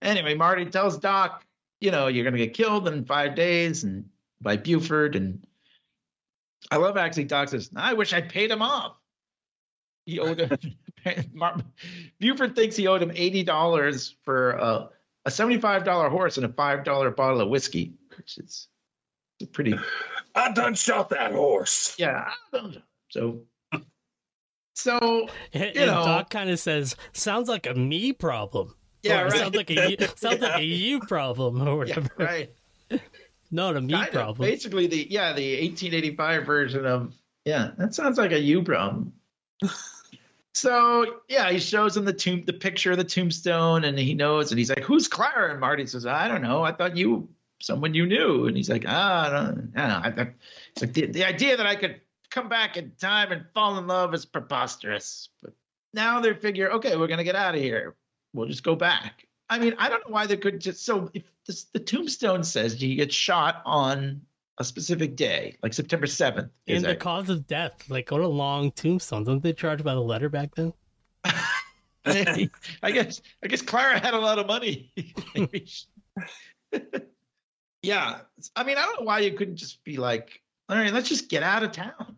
anyway, 0.00 0.34
Marty 0.34 0.66
tells 0.66 0.96
Doc, 0.98 1.44
"You 1.80 1.90
know, 1.90 2.06
you're 2.06 2.24
going 2.24 2.36
to 2.36 2.44
get 2.44 2.54
killed 2.54 2.86
in 2.86 3.04
five 3.04 3.34
days, 3.34 3.82
and 3.82 4.08
by 4.40 4.56
Buford." 4.56 5.16
And 5.16 5.44
I 6.70 6.76
love 6.76 6.96
actually 6.96 7.24
Doc 7.24 7.48
says, 7.48 7.70
"I 7.74 7.94
wish 7.94 8.12
I 8.12 8.20
paid 8.20 8.50
him 8.50 8.62
off." 8.62 8.96
he 10.06 10.18
owed 10.18 10.40
him. 10.40 10.58
Mar- 11.32 11.56
Buford 12.18 12.54
thinks 12.54 12.76
he 12.76 12.86
owed 12.86 13.02
him 13.02 13.12
eighty 13.14 13.42
dollars 13.42 14.16
for 14.22 14.52
a, 14.52 14.88
a 15.24 15.30
seventy-five 15.30 15.84
dollar 15.84 16.08
horse 16.08 16.36
and 16.36 16.46
a 16.46 16.52
five 16.52 16.84
dollar 16.84 17.10
bottle 17.10 17.40
of 17.40 17.48
whiskey, 17.48 17.94
which 18.16 18.38
is 18.38 18.68
pretty 19.52 19.74
I 20.34 20.52
done 20.52 20.74
shot 20.74 21.10
that 21.10 21.32
horse. 21.32 21.94
yeah. 21.98 22.30
So 23.10 23.42
so 24.74 25.28
And, 25.52 25.74
You 25.74 25.82
and 25.82 25.86
know. 25.90 26.04
Doc 26.04 26.30
kind 26.30 26.50
of 26.50 26.58
says, 26.58 26.96
"Sounds 27.12 27.48
like 27.48 27.66
a 27.66 27.74
me 27.74 28.12
problem." 28.12 28.74
yeah, 29.02 29.22
Or 29.22 29.24
right. 29.28 29.32
Sounds 29.40 29.56
like 29.56 29.70
a 29.70 29.90
you, 29.90 29.96
sounds 30.16 30.40
like 30.40 30.60
a 30.60 30.64
you 30.64 31.00
problem 31.00 31.60
or 31.62 31.86
yeah, 31.86 31.96
whatever. 31.96 32.10
right. 32.18 32.54
Not 33.50 33.76
a 33.76 33.80
me 33.80 33.92
Kind 33.94 34.06
of. 34.08 34.12
problem. 34.14 34.48
Basically, 34.48 34.86
the 34.86 35.06
yeah, 35.10 35.32
the 35.32 35.52
1885 35.60 36.46
version 36.46 36.86
of 36.86 37.12
yeah, 37.44 37.70
that 37.78 37.94
sounds 37.94 38.16
like 38.18 38.32
a 38.32 38.38
you 38.38 38.62
problem. 38.62 39.12
so 40.54 41.20
yeah, 41.28 41.50
he 41.50 41.58
shows 41.58 41.96
him 41.96 42.04
the 42.04 42.12
tomb, 42.12 42.44
the 42.44 42.52
picture 42.52 42.92
of 42.92 42.98
the 42.98 43.04
tombstone, 43.04 43.84
and 43.84 43.98
he 43.98 44.14
knows, 44.14 44.50
and 44.52 44.58
he's 44.58 44.68
like, 44.70 44.84
"Who's 44.84 45.08
Clara?" 45.08 45.50
And 45.50 45.60
Marty 45.60 45.86
says, 45.86 46.06
"I 46.06 46.28
don't 46.28 46.42
know. 46.42 46.62
I 46.62 46.72
thought 46.72 46.96
you 46.96 47.28
someone 47.60 47.94
you 47.94 48.06
knew." 48.06 48.46
And 48.46 48.56
he's 48.56 48.68
like, 48.70 48.84
"Ah, 48.86 49.26
I 49.26 49.30
don't, 49.30 49.72
I 49.76 49.80
don't 49.80 49.88
know." 49.88 50.00
I 50.04 50.10
thought 50.12 50.32
it's 50.72 50.82
like 50.82 50.92
the, 50.92 51.06
the 51.06 51.24
idea 51.24 51.56
that 51.56 51.66
I 51.66 51.76
could 51.76 52.00
come 52.30 52.48
back 52.48 52.76
in 52.76 52.92
time 53.00 53.32
and 53.32 53.44
fall 53.54 53.78
in 53.78 53.86
love 53.86 54.14
is 54.14 54.24
preposterous. 54.24 55.28
But 55.42 55.52
now 55.92 56.20
they 56.20 56.34
figure, 56.34 56.70
okay, 56.72 56.96
we're 56.96 57.08
gonna 57.08 57.24
get 57.24 57.36
out 57.36 57.54
of 57.54 57.60
here. 57.60 57.96
We'll 58.32 58.48
just 58.48 58.62
go 58.62 58.76
back. 58.76 59.26
I 59.48 59.58
mean, 59.58 59.74
I 59.78 59.88
don't 59.88 60.06
know 60.08 60.12
why 60.12 60.26
they 60.26 60.36
could 60.36 60.60
just 60.60 60.84
so 60.84 61.10
if 61.12 61.24
this, 61.46 61.64
the 61.64 61.80
tombstone 61.80 62.44
says 62.44 62.80
you 62.80 62.94
get 62.94 63.12
shot 63.12 63.62
on 63.64 64.22
a 64.58 64.64
specific 64.64 65.16
day, 65.16 65.56
like 65.62 65.72
September 65.72 66.06
7th. 66.06 66.50
is 66.66 66.76
and 66.76 66.84
the 66.84 66.90
it? 66.90 67.00
cause 67.00 67.28
of 67.28 67.46
death, 67.46 67.88
like 67.88 68.10
what 68.10 68.20
a 68.20 68.28
long 68.28 68.70
tombstone. 68.72 69.24
Don't 69.24 69.42
they 69.42 69.52
charge 69.52 69.82
by 69.82 69.94
the 69.94 70.00
letter 70.00 70.28
back 70.28 70.54
then? 70.54 70.72
I 72.04 72.90
guess 72.92 73.20
I 73.42 73.48
guess 73.48 73.62
Clara 73.62 73.98
had 73.98 74.14
a 74.14 74.18
lot 74.18 74.38
of 74.38 74.46
money. 74.46 74.92
Yeah, 77.82 78.20
I 78.54 78.64
mean, 78.64 78.76
I 78.76 78.82
don't 78.82 79.00
know 79.00 79.06
why 79.06 79.20
you 79.20 79.32
couldn't 79.32 79.56
just 79.56 79.82
be 79.84 79.96
like, 79.96 80.42
all 80.68 80.76
right, 80.76 80.92
let's 80.92 81.08
just 81.08 81.28
get 81.28 81.42
out 81.42 81.62
of 81.62 81.72
town, 81.72 82.16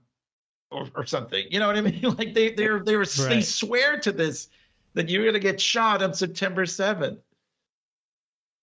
or 0.72 0.88
or 0.94 1.06
something. 1.06 1.44
You 1.50 1.60
know 1.60 1.66
what 1.66 1.76
I 1.76 1.80
mean? 1.80 2.00
Like 2.18 2.34
they 2.34 2.50
they 2.50 2.66
they 2.78 2.96
were 2.96 3.06
they 3.06 3.42
swear 3.42 3.98
to 4.00 4.12
this 4.12 4.48
that 4.94 5.08
you're 5.08 5.24
gonna 5.24 5.38
get 5.38 5.60
shot 5.60 6.02
on 6.02 6.14
September 6.14 6.64
7th. 6.64 7.18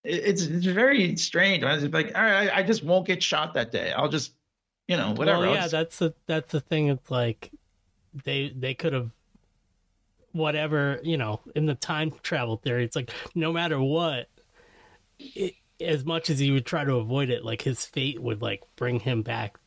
It's 0.03 0.43
it's 0.43 0.66
very 0.66 1.16
strange. 1.18 1.64
I 1.64 1.76
was 1.76 1.84
like, 1.89 2.16
all 2.16 2.24
right, 2.24 2.49
I, 2.49 2.60
I 2.60 2.64
just 2.64 2.84
won't 2.84 3.05
get 3.05 3.22
shot 3.22 3.53
that 3.55 3.72
day. 3.72 3.91
I'll 3.91 4.10
just, 4.10 4.34
you 4.88 4.95
know, 4.95 5.14
whatever. 5.14 5.41
Well, 5.41 5.53
yeah, 5.53 5.68
that's 5.68 5.99
the 5.99 6.14
that's 6.26 6.51
the 6.51 6.62
thing. 6.62 6.88
It's 6.88 7.12
like 7.12 7.51
they 8.24 8.53
they 8.55 8.74
could 8.74 8.93
have 8.93 9.12
whatever 10.32 10.99
you 11.03 11.18
know 11.18 11.41
in 11.55 11.66
the 11.66 11.76
time 11.76 12.14
travel 12.24 12.57
theory. 12.57 12.86
It's 12.86 12.95
like 12.95 13.12
no 13.36 13.51
matter 13.51 13.80
what, 13.80 14.30
it, 15.20 15.55
as 15.82 16.05
much 16.05 16.30
as 16.30 16.39
he 16.39 16.51
would 16.51 16.66
try 16.66 16.84
to 16.84 16.95
avoid 16.95 17.30
it, 17.30 17.43
like 17.43 17.62
his 17.62 17.86
fate 17.86 18.22
would 18.22 18.41
like 18.41 18.64
bring 18.76 18.99
him 18.99 19.22
back 19.22 19.57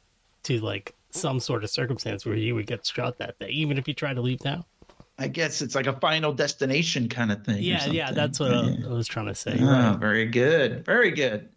to 0.45 0.61
like 0.61 0.95
some 1.13 1.39
sort 1.41 1.63
of 1.65 1.71
circumstance 1.71 2.25
where 2.27 2.35
he 2.35 2.53
would 2.53 2.67
get 2.67 2.85
shot 2.87 3.19
that 3.19 3.39
day, 3.39 3.49
even 3.51 3.79
if 3.79 3.87
he 3.87 3.95
tried 3.95 4.15
to 4.15 4.21
leave 4.23 4.45
now. 4.45 4.67
I 5.19 5.29
guess 5.29 5.61
it's 5.63 5.75
like 5.75 5.87
a 5.87 5.93
final 6.01 6.33
destination 6.33 7.09
kind 7.09 7.31
of 7.31 7.45
thing. 7.45 7.63
Yeah, 7.63 7.85
yeah, 7.87 8.11
that's 8.13 8.41
what 8.41 8.53
I, 8.53 8.63
Yeah. 8.71 8.87
I 8.87 8.93
was 8.93 9.07
trying 9.07 9.27
to 9.27 9.35
say. 9.35 9.57
Oh, 9.61 9.67
right. 9.67 9.97
very 9.99 10.27
good. 10.27 10.85
Very 10.87 11.11
good. 11.11 11.49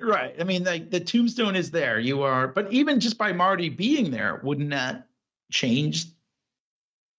Right. 0.00 0.34
I 0.40 0.44
mean, 0.44 0.64
like 0.64 0.90
the 0.90 1.00
tombstone 1.00 1.56
is 1.56 1.70
there. 1.70 1.98
You 1.98 2.22
are, 2.22 2.48
but 2.48 2.72
even 2.72 3.00
just 3.00 3.18
by 3.18 3.32
Marty 3.32 3.68
being 3.68 4.10
there, 4.10 4.40
wouldn't 4.42 4.70
that 4.70 5.08
change 5.50 6.06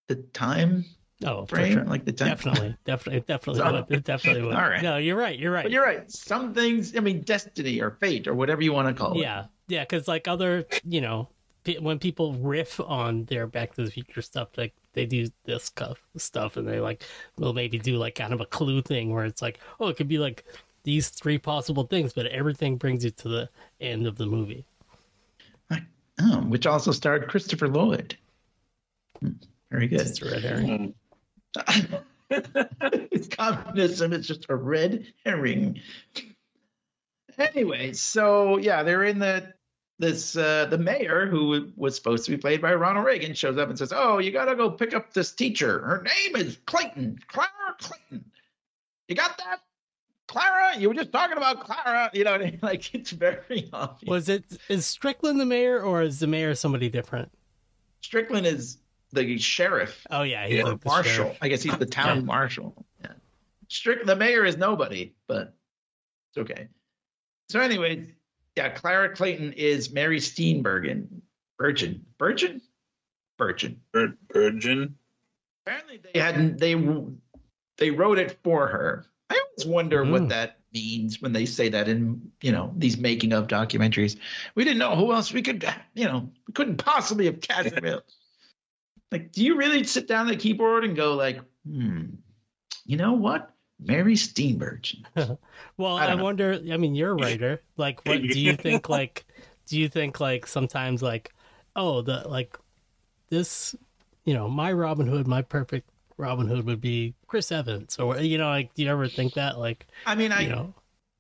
the 0.08 0.16
time 0.16 0.86
Oh, 1.26 1.46
for 1.46 1.56
frame? 1.56 1.74
sure. 1.74 1.84
Like 1.86 2.06
the 2.06 2.12
time. 2.12 2.30
Definitely, 2.30 2.76
definitely, 2.86 3.18
it 3.20 3.28
definitely 3.28 3.62
So- 3.62 3.72
would. 3.72 3.86
It 3.92 4.04
definitely 4.04 4.42
would. 4.44 4.56
All 4.56 4.70
right. 4.70 4.82
No, 4.84 4.98
you're 4.98 5.16
right. 5.18 5.38
You're 5.38 5.52
right. 5.52 5.64
But 5.64 5.72
you're 5.72 5.84
right. 5.86 6.10
Some 6.12 6.54
things, 6.54 6.96
I 6.96 7.00
mean, 7.00 7.22
destiny 7.22 7.82
or 7.82 7.92
fate 7.92 8.28
or 8.28 8.34
whatever 8.36 8.62
you 8.62 8.74
want 8.74 8.88
to 8.90 8.94
call 8.94 9.14
it. 9.18 9.22
Yeah, 9.22 9.46
yeah, 9.68 9.82
because 9.84 10.08
like 10.08 10.28
other, 10.28 10.66
you 10.84 11.02
know, 11.02 11.30
pe- 11.64 11.80
when 11.80 12.00
people 12.00 12.34
riff 12.34 12.80
on 12.80 13.26
their 13.26 13.48
Back 13.48 13.76
to 13.76 13.84
the 13.84 13.92
Future 13.92 14.22
stuff, 14.22 14.50
like 14.58 14.74
they 14.94 15.06
do 15.06 15.30
this 15.46 15.66
stuff, 15.66 16.00
stuff, 16.18 16.58
and 16.58 16.68
they 16.68 16.80
like 16.80 17.04
will 17.38 17.54
maybe 17.54 17.78
do 17.78 17.98
like 17.98 18.16
kind 18.16 18.34
of 18.34 18.42
a 18.42 18.46
clue 18.46 18.82
thing 18.82 19.12
where 19.14 19.26
it's 19.26 19.42
like, 19.42 19.60
oh, 19.80 19.88
it 19.88 19.98
could 19.98 20.08
be 20.08 20.18
like 20.20 20.46
these 20.84 21.10
three 21.10 21.38
possible 21.38 21.84
things, 21.84 22.14
but 22.14 22.28
everything 22.28 22.78
brings 22.78 23.04
you 23.04 23.12
to 23.12 23.28
the 23.28 23.50
end 23.82 24.08
of 24.08 24.18
the 24.18 24.26
movie. 24.26 24.66
Oh, 26.22 26.38
which 26.44 26.66
also 26.66 26.92
starred 26.92 27.28
Christopher 27.28 27.68
Lloyd. 27.68 28.16
Hmm, 29.20 29.32
Very 29.70 29.88
good. 29.88 30.02
It's 30.02 30.22
a 30.22 30.32
red 30.32 30.44
herring. 30.44 30.94
it's 32.30 33.28
communism. 33.28 34.14
It's 34.14 34.28
just 34.28 34.46
a 34.48 34.56
red 34.56 35.12
herring. 35.26 35.82
Anyway, 37.38 37.92
so 37.92 38.58
yeah, 38.58 38.84
they're 38.84 39.04
in 39.04 39.20
the 39.20 39.54
this 40.00 40.36
uh, 40.36 40.66
the 40.66 40.78
mayor 40.78 41.26
who 41.26 41.72
was 41.78 41.96
supposed 41.96 42.26
to 42.26 42.32
be 42.32 42.38
played 42.38 42.62
by 42.62 42.74
Ronald 42.74 43.06
Reagan 43.06 43.34
shows 43.34 43.58
up 43.58 43.70
and 43.70 43.78
says, 43.78 43.94
"Oh, 43.96 44.18
you 44.20 44.32
gotta 44.32 44.56
go 44.56 44.70
pick 44.70 44.94
up 44.94 45.14
this 45.14 45.32
teacher. 45.32 45.80
Her 45.80 46.04
name 46.04 46.36
is 46.36 46.58
Clayton, 46.66 47.20
Clara 47.28 47.50
Clayton. 47.80 48.26
You 49.08 49.16
got 49.16 49.38
that, 49.38 49.60
Clara? 50.28 50.78
You 50.78 50.90
were 50.90 50.96
just 50.96 51.12
talking 51.12 51.38
about 51.38 51.62
Clara. 51.62 52.10
You 52.14 52.24
know, 52.26 52.32
what 52.32 52.42
I 52.42 52.46
mean? 52.46 52.60
like 52.62 52.94
it's 52.94 53.12
very 53.12 53.70
obvious. 53.72 54.10
Was 54.10 54.30
it 54.30 54.44
is 54.68 54.86
Strickland 54.86 55.40
the 55.40 55.46
mayor 55.46 55.82
or 55.82 56.02
is 56.02 56.20
the 56.20 56.28
mayor 56.28 56.56
somebody 56.56 56.90
different? 56.90 57.32
Strickland 58.02 58.46
is 58.46 58.78
the 59.14 59.38
sheriff 59.38 60.06
Oh 60.12 60.24
yeah, 60.24 60.46
he's 60.46 60.62
like 60.64 60.82
the 60.82 60.90
marshal. 60.90 61.12
sheriff. 61.14 61.38
I 61.42 61.48
guess 61.48 61.64
he's 61.64 61.78
the 61.78 61.86
town 61.86 62.18
Yeah. 62.20 62.24
marshal. 62.24 62.86
Yeah. 63.02 63.12
Strict 63.70 64.06
the 64.06 64.16
mayor 64.16 64.44
is 64.46 64.58
nobody, 64.58 65.14
but 65.28 65.56
it's 66.32 66.38
okay. 66.52 66.68
So 67.50 67.62
anyway, 67.62 68.14
yeah, 68.56 68.70
Clara 68.70 69.14
Clayton 69.16 69.54
is 69.54 69.92
Mary 69.92 70.20
Steenburgen. 70.20 71.08
Virgin. 71.60 72.06
Virgin? 72.20 72.62
Virgin. 73.38 73.80
Virgin. 74.32 74.96
Apparently 75.66 76.00
they 76.14 76.20
hadn't 76.20 76.60
they 76.60 76.76
they 77.78 77.92
wrote 77.92 78.20
it 78.20 78.38
for 78.44 78.68
her. 78.68 79.06
I 79.30 79.40
always 79.40 79.66
wonder 79.66 80.04
Mm. 80.06 80.12
what 80.12 80.30
that 80.30 80.60
means 80.74 81.22
when 81.22 81.32
they 81.34 81.46
say 81.46 81.70
that 81.70 81.88
in 81.88 82.32
you 82.42 82.52
know 82.52 82.74
these 82.78 82.98
making 82.98 83.34
of 83.34 83.48
documentaries. 83.48 84.18
We 84.54 84.64
didn't 84.64 84.80
know 84.80 84.96
who 84.96 85.12
else 85.14 85.34
we 85.34 85.42
could 85.42 85.66
you 85.94 86.06
know 86.06 86.30
we 86.48 86.54
couldn't 86.54 86.78
possibly 86.78 87.26
have 87.26 87.42
cast 87.42 87.74
them 87.74 87.86
else. 87.86 88.04
Like, 89.12 89.32
do 89.32 89.44
you 89.44 89.56
really 89.56 89.84
sit 89.86 90.08
down 90.08 90.28
at 90.28 90.32
the 90.32 90.38
keyboard 90.38 90.84
and 90.84 90.96
go 90.96 91.14
like, 91.14 91.40
hmm, 91.66 92.06
you 92.86 92.98
know 92.98 93.14
what, 93.14 93.55
Mary 93.80 94.16
Steenburgen? 94.16 95.06
Well, 95.78 95.98
I 95.98 96.06
I, 96.08 96.16
wonder. 96.16 96.54
I 96.72 96.78
mean, 96.78 96.96
you're 96.96 97.12
a 97.12 97.16
writer. 97.16 97.62
Like, 97.76 98.06
what 98.06 98.22
do 98.22 98.40
you 98.40 98.56
think? 98.56 98.88
Like, 98.90 99.26
do 99.66 99.78
you 99.78 99.90
think 99.90 100.22
like 100.22 100.48
sometimes 100.48 101.02
like, 101.02 101.34
oh, 101.76 102.02
the 102.02 102.24
like 102.28 102.58
this, 103.30 103.76
you 104.24 104.34
know, 104.34 104.48
my 104.48 104.72
Robin 104.72 105.06
Hood, 105.06 105.28
my 105.28 105.42
perfect 105.42 105.90
Robin 106.18 106.48
Hood 106.48 106.66
would 106.66 106.80
be 106.80 107.14
Chris 107.28 107.52
Evans, 107.52 108.00
or 108.00 108.18
you 108.20 108.38
know, 108.38 108.48
like, 108.48 108.74
do 108.74 108.84
you 108.84 108.90
ever 108.90 109.08
think 109.10 109.34
that? 109.34 109.60
Like, 109.60 109.86
I 110.06 110.16
mean, 110.16 110.32
I 110.32 110.42
you 110.42 110.50
know, 110.50 110.74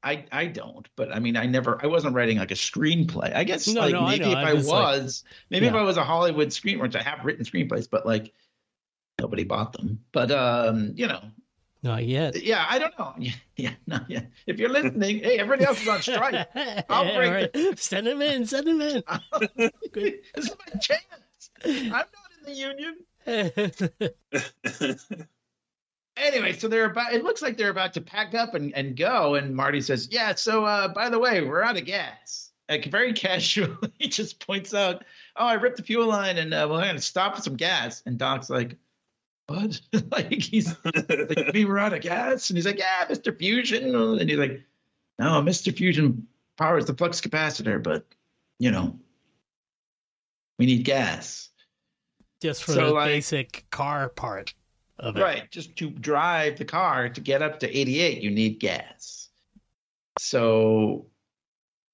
I 0.03 0.24
I 0.32 0.45
don't, 0.45 0.88
but 0.95 1.14
I 1.14 1.20
mean, 1.20 1.36
I 1.36 1.45
never, 1.47 1.78
I 1.84 1.88
wasn't 1.88 2.16
writing 2.16 2.38
like 2.38 2.51
a 2.51 2.56
screenplay. 2.56 3.36
I 3.36 3.43
guess 3.43 3.68
No, 3.68 3.82
like 3.82 3.91
no, 3.91 4.08
maybe 4.08 4.24
know. 4.26 4.32
if 4.32 4.38
I'm 4.38 4.45
I 4.47 4.53
just, 4.53 4.70
like- 4.70 5.01
was, 5.01 5.24
maybe 5.49 5.68
if 5.68 5.74
I 5.74 5.82
was 5.82 5.97
a 5.97 6.03
Hollywood 6.06 6.47
screenwriter, 6.49 6.95
I 6.95 7.03
have 7.03 7.26
written 7.26 7.43
screenplays, 7.43 7.89
but 7.89 8.06
like 8.06 8.32
nobody 9.20 9.43
bought 9.43 9.74
them. 9.74 9.99
But 10.14 10.32
um, 10.32 10.93
you 10.95 11.08
know, 11.08 11.22
not 11.86 12.03
yet. 12.05 12.43
yeah, 12.43 12.65
I 12.69 12.79
don't 12.79 12.97
know. 12.99 13.13
Yeah, 13.19 13.31
yeah, 13.55 13.71
no, 13.88 13.99
yeah. 14.09 14.21
If 14.45 14.59
you're 14.59 14.69
listening, 14.69 15.19
hey, 15.19 15.39
everybody 15.39 15.65
else 15.65 15.81
is 15.81 15.88
on 15.88 16.01
strike. 16.01 16.47
I'll 16.89 17.05
Yeah, 17.05 17.15
break 17.15 17.55
right. 17.55 17.79
Send 17.79 18.07
him 18.07 18.21
in. 18.21 18.45
Send 18.45 18.67
him 18.67 18.81
in. 18.81 19.03
this 19.93 20.19
is 20.36 20.49
my 20.49 20.79
chance. 20.81 21.49
I'm 21.63 21.89
not 21.91 22.07
in 22.38 22.45
the 22.45 22.53
union. 22.53 22.97
Anyway, 26.17 26.53
so 26.53 26.69
they're 26.69 26.86
about. 26.86 27.13
It 27.13 27.23
looks 27.25 27.41
like 27.41 27.57
they're 27.57 27.69
about 27.69 27.93
to 27.95 28.01
pack 28.01 28.33
up 28.33 28.53
and, 28.53 28.73
and 28.73 28.95
go. 28.95 29.36
And 29.36 29.53
Marty 29.53 29.81
says, 29.81 30.07
"Yeah. 30.11 30.36
So, 30.36 30.63
uh, 30.63 30.88
by 30.88 31.09
the 31.09 31.19
way, 31.19 31.41
we're 31.41 31.61
out 31.61 31.77
of 31.77 31.86
gas." 31.86 32.51
Like 32.69 32.86
very 32.86 33.11
casually, 33.13 33.75
he 33.99 34.07
just 34.07 34.45
points 34.45 34.73
out, 34.73 35.03
"Oh, 35.36 35.45
I 35.45 35.55
ripped 35.55 35.75
the 35.77 35.83
fuel 35.83 36.07
line, 36.07 36.38
and 36.38 36.53
uh, 36.53 36.67
we're 36.69 36.81
going 36.81 36.95
to 36.95 37.01
stop 37.01 37.36
for 37.36 37.41
some 37.41 37.57
gas." 37.57 38.01
And 38.05 38.17
Doc's 38.17 38.49
like, 38.49 38.77
"What?" 39.47 39.79
like 40.11 40.31
he's 40.31 40.75
like, 40.83 41.51
"We 41.53 41.65
were 41.65 41.79
out 41.79 41.93
of 41.93 42.01
gas," 42.01 42.49
and 42.49 42.57
he's 42.57 42.65
like, 42.65 42.79
"Yeah, 42.79 43.05
Mister 43.09 43.31
Fusion." 43.33 43.95
And 43.95 44.29
he's 44.29 44.39
like, 44.39 44.61
"No, 45.19 45.41
Mister 45.41 45.71
Fusion 45.71 46.27
powers 46.57 46.85
the 46.85 46.93
flux 46.93 47.21
capacitor, 47.21 47.81
but 47.81 48.05
you 48.59 48.71
know, 48.71 48.99
we 50.59 50.65
need 50.65 50.83
gas." 50.83 51.49
Just 52.41 52.63
for 52.63 52.73
So, 52.73 52.87
the 52.87 52.91
like- 52.93 53.07
basic 53.09 53.65
car 53.71 54.09
part 54.09 54.53
of 54.99 55.17
it. 55.17 55.21
Right. 55.21 55.49
Just 55.51 55.75
to 55.77 55.89
drive 55.89 56.57
the 56.57 56.65
car 56.65 57.09
to 57.09 57.21
get 57.21 57.41
up 57.41 57.59
to 57.61 57.77
88, 57.77 58.21
you 58.21 58.29
need 58.31 58.59
gas. 58.59 59.29
So 60.19 61.07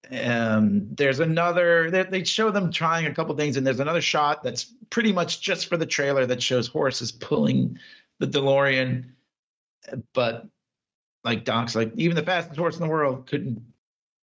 Um, 0.10 0.88
there's 0.96 1.20
another. 1.20 1.92
They, 1.92 2.04
they 2.04 2.24
show 2.24 2.52
them 2.52 2.72
trying 2.72 3.06
a 3.06 3.14
couple 3.14 3.36
things, 3.36 3.58
and 3.58 3.66
there's 3.66 3.80
another 3.80 4.02
shot 4.02 4.44
that's 4.44 4.66
pretty 4.90 5.12
much 5.12 5.42
just 5.42 5.68
for 5.68 5.78
the 5.78 5.86
trailer 5.86 6.26
that 6.26 6.42
shows 6.42 6.68
horses 6.68 7.12
pulling 7.12 7.78
the 8.20 8.28
DeLorean. 8.28 9.12
But 10.14 10.48
like 11.24 11.46
Doc's 11.46 11.76
like 11.76 11.92
even 11.96 12.16
the 12.16 12.24
fastest 12.24 12.58
horse 12.58 12.76
in 12.76 12.82
the 12.82 12.90
world 12.90 13.28
couldn't 13.28 13.62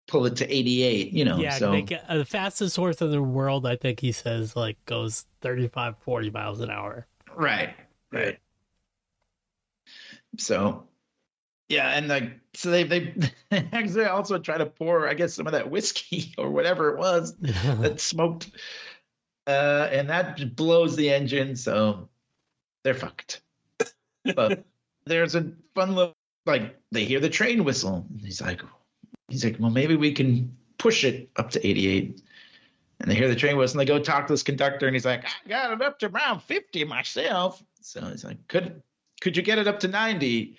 pull 0.08 0.26
it 0.26 0.36
to 0.36 0.52
88. 0.52 1.12
You 1.12 1.24
know, 1.24 1.38
yeah, 1.38 1.56
so 1.56 1.70
they 1.70 2.00
uh, 2.08 2.18
the 2.18 2.24
fastest 2.24 2.74
horse 2.74 3.00
in 3.00 3.10
the 3.10 3.22
world, 3.22 3.66
I 3.66 3.76
think 3.76 4.00
he 4.00 4.10
says, 4.10 4.56
like 4.56 4.84
goes 4.84 5.26
35, 5.42 5.96
40 5.98 6.30
miles 6.30 6.60
an 6.60 6.70
hour. 6.70 7.06
Right. 7.36 7.74
Right. 8.10 8.38
So, 10.38 10.87
yeah, 11.68 11.90
and 11.90 12.08
like, 12.08 12.40
so 12.54 12.70
they 12.70 12.84
they 13.50 13.68
actually 13.72 14.04
also 14.04 14.38
try 14.38 14.58
to 14.58 14.66
pour, 14.66 15.08
I 15.08 15.14
guess, 15.14 15.34
some 15.34 15.46
of 15.46 15.52
that 15.52 15.70
whiskey 15.70 16.34
or 16.38 16.50
whatever 16.50 16.90
it 16.90 16.98
was 16.98 17.34
that 17.40 18.00
smoked, 18.00 18.50
uh, 19.46 19.88
and 19.90 20.10
that 20.10 20.56
blows 20.56 20.96
the 20.96 21.10
engine. 21.10 21.56
So 21.56 22.08
they're 22.84 22.94
fucked. 22.94 23.42
But 24.34 24.64
there's 25.06 25.34
a 25.34 25.52
fun 25.74 25.94
little 25.94 26.14
like 26.48 26.76
they 26.90 27.04
hear 27.04 27.20
the 27.20 27.28
train 27.28 27.62
whistle. 27.62 28.06
And 28.10 28.20
he's 28.22 28.40
like, 28.40 28.62
he's 29.28 29.44
like, 29.44 29.56
well, 29.58 29.70
maybe 29.70 29.94
we 29.94 30.12
can 30.12 30.56
push 30.78 31.04
it 31.04 31.30
up 31.36 31.50
to 31.50 31.64
88. 31.64 32.20
And 33.00 33.10
they 33.10 33.14
hear 33.14 33.28
the 33.28 33.36
train 33.36 33.56
whistle 33.56 33.78
and 33.78 33.86
they 33.86 33.92
go 33.92 34.02
talk 34.02 34.26
to 34.26 34.32
this 34.32 34.42
conductor 34.42 34.86
and 34.86 34.96
he's 34.96 35.04
like, 35.04 35.24
I 35.24 35.48
got 35.48 35.72
it 35.72 35.82
up 35.82 36.00
to 36.00 36.06
around 36.08 36.42
50 36.42 36.84
myself. 36.84 37.62
So 37.80 38.00
he's 38.06 38.24
like, 38.24 38.48
could 38.48 38.82
could 39.20 39.36
you 39.36 39.42
get 39.42 39.58
it 39.58 39.68
up 39.68 39.80
to 39.80 39.88
90? 39.88 40.56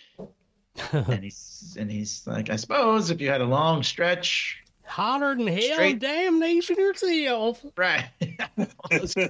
and 0.93 1.23
he's 1.23 1.75
and 1.79 1.89
he's 1.91 2.25
like, 2.27 2.49
I 2.49 2.55
suppose 2.55 3.09
if 3.11 3.21
you 3.21 3.29
had 3.29 3.41
a 3.41 3.45
long 3.45 3.83
stretch, 3.83 4.57
Hotter 4.85 5.35
than 5.35 5.47
hell, 5.47 5.73
Straight- 5.73 5.99
damnation 5.99 6.75
yourself. 6.77 7.63
right? 7.77 8.05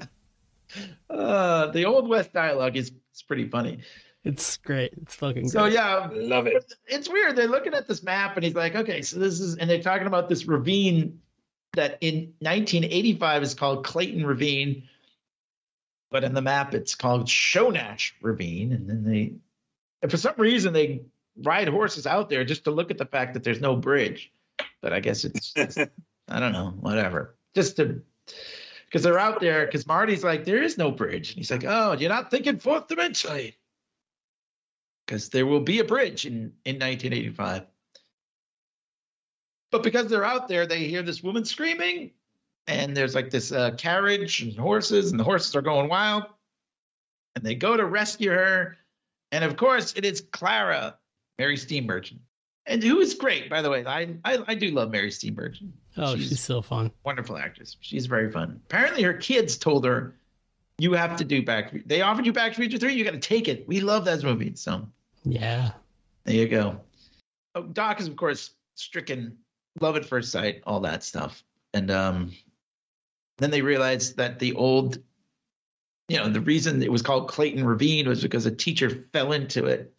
uh, 1.09 1.67
the 1.67 1.85
old 1.85 2.07
west 2.07 2.33
dialogue 2.33 2.77
is 2.77 2.91
it's 3.11 3.21
pretty 3.23 3.47
funny. 3.49 3.79
It's 4.23 4.57
great. 4.57 4.93
It's 5.01 5.15
fucking 5.15 5.47
So 5.49 5.61
great. 5.63 5.73
yeah, 5.73 6.09
Love 6.11 6.47
it. 6.47 6.73
it's 6.87 7.09
weird. 7.09 7.35
They're 7.35 7.47
looking 7.47 7.73
at 7.73 7.87
this 7.87 8.03
map 8.03 8.35
and 8.35 8.43
he's 8.43 8.53
like, 8.55 8.75
okay, 8.75 9.01
so 9.01 9.17
this 9.17 9.39
is, 9.39 9.55
and 9.55 9.69
they're 9.69 9.81
talking 9.81 10.07
about 10.07 10.27
this 10.29 10.45
ravine 10.45 11.21
that 11.73 11.97
in 12.01 12.33
1985 12.39 13.43
is 13.43 13.53
called 13.53 13.85
Clayton 13.85 14.25
Ravine, 14.25 14.83
but 16.11 16.23
in 16.23 16.33
the 16.33 16.41
map 16.41 16.73
it's 16.73 16.95
called 16.95 17.27
Shonash 17.27 18.11
Ravine. 18.21 18.73
And 18.73 18.89
then 18.89 19.03
they, 19.03 19.33
and 20.01 20.11
for 20.11 20.17
some 20.17 20.35
reason, 20.37 20.73
they 20.73 21.01
ride 21.43 21.67
horses 21.67 22.05
out 22.07 22.29
there 22.29 22.43
just 22.43 22.65
to 22.65 22.71
look 22.71 22.91
at 22.91 22.97
the 22.97 23.05
fact 23.05 23.33
that 23.33 23.43
there's 23.43 23.61
no 23.61 23.75
bridge. 23.75 24.31
But 24.81 24.93
I 24.93 24.99
guess 24.99 25.25
it's, 25.25 25.53
just, 25.53 25.77
I 26.27 26.39
don't 26.39 26.53
know, 26.53 26.73
whatever. 26.79 27.35
Just 27.55 27.77
to, 27.77 28.01
because 28.85 29.03
they're 29.03 29.19
out 29.19 29.39
there, 29.39 29.65
because 29.65 29.87
Marty's 29.87 30.23
like, 30.23 30.45
there 30.45 30.61
is 30.61 30.77
no 30.77 30.91
bridge. 30.91 31.29
And 31.29 31.37
he's 31.37 31.51
like, 31.51 31.65
oh, 31.65 31.93
you're 31.93 32.09
not 32.09 32.31
thinking 32.31 32.59
fourth 32.59 32.87
dimensionally 32.87 33.53
because 35.09 35.29
there 35.29 35.47
will 35.47 35.61
be 35.61 35.79
a 35.79 35.83
bridge 35.83 36.27
in, 36.27 36.53
in 36.65 36.75
1985. 36.75 37.63
But 39.71 39.81
because 39.81 40.05
they're 40.05 40.23
out 40.23 40.47
there, 40.47 40.67
they 40.67 40.83
hear 40.83 41.01
this 41.01 41.23
woman 41.23 41.45
screaming, 41.45 42.11
and 42.67 42.95
there's 42.95 43.15
like 43.15 43.31
this 43.31 43.51
uh, 43.51 43.71
carriage 43.71 44.43
and 44.43 44.55
horses, 44.55 45.09
and 45.09 45.19
the 45.19 45.23
horses 45.23 45.55
are 45.55 45.63
going 45.63 45.89
wild. 45.89 46.25
And 47.35 47.43
they 47.43 47.55
go 47.55 47.75
to 47.75 47.85
rescue 47.85 48.29
her. 48.29 48.77
And 49.31 49.43
of 49.43 49.57
course, 49.57 49.95
it 49.95 50.05
is 50.05 50.21
Clara, 50.21 50.98
Mary 51.39 51.55
Steenburgen. 51.55 52.17
And 52.67 52.83
who 52.83 52.99
is 52.99 53.15
great, 53.15 53.49
by 53.49 53.63
the 53.63 53.69
way. 53.71 53.83
I, 53.85 54.15
I, 54.23 54.37
I 54.49 54.53
do 54.55 54.69
love 54.69 54.91
Mary 54.91 55.09
Steenburgen. 55.09 55.71
oh, 55.97 56.15
she's- 56.15 56.29
she's 56.29 56.39
so 56.41 56.61
fun. 56.61 56.91
Wonderful 57.03 57.37
actress. 57.37 57.77
She's 57.79 58.05
very 58.05 58.29
fun. 58.31 58.59
Apparently, 58.67 59.01
her 59.03 59.13
kids 59.13 59.57
told 59.57 59.85
her, 59.85 60.13
"You 60.77 60.93
have 60.93 61.15
to 61.17 61.23
do 61.23 61.41
Back." 61.43 61.73
They 61.87 62.01
offered 62.01 62.25
you 62.27 62.33
Back 62.33 62.51
to 62.51 62.57
Future 62.57 62.77
Three. 62.77 62.93
You 62.93 63.03
got 63.03 63.13
to 63.13 63.19
take 63.19 63.47
it. 63.47 63.67
We 63.67 63.79
love 63.79 64.05
that 64.05 64.21
movie. 64.23 64.53
So 64.55 64.87
Yeah. 65.23 65.71
there 66.25 66.35
you 66.35 66.47
go. 66.47 66.79
Oh, 67.55 67.63
Doc 67.63 67.99
is 68.01 68.07
of 68.07 68.15
course 68.17 68.51
stricken, 68.75 69.37
love 69.81 69.95
at 69.95 70.05
first 70.05 70.31
sight, 70.31 70.61
all 70.67 70.81
that 70.81 71.03
stuff, 71.03 71.43
and 71.73 71.89
um, 71.89 72.31
then 73.39 73.49
they 73.49 73.61
realized 73.63 74.17
that 74.17 74.37
the 74.39 74.53
old, 74.53 74.99
you 76.07 76.17
know, 76.17 76.29
the 76.29 76.39
reason 76.41 76.83
it 76.83 76.91
was 76.91 77.01
called 77.01 77.27
Clayton 77.29 77.65
Ravine 77.65 78.07
was 78.07 78.21
because 78.21 78.45
a 78.45 78.51
teacher 78.55 79.05
fell 79.11 79.31
into 79.31 79.65
it, 79.65 79.93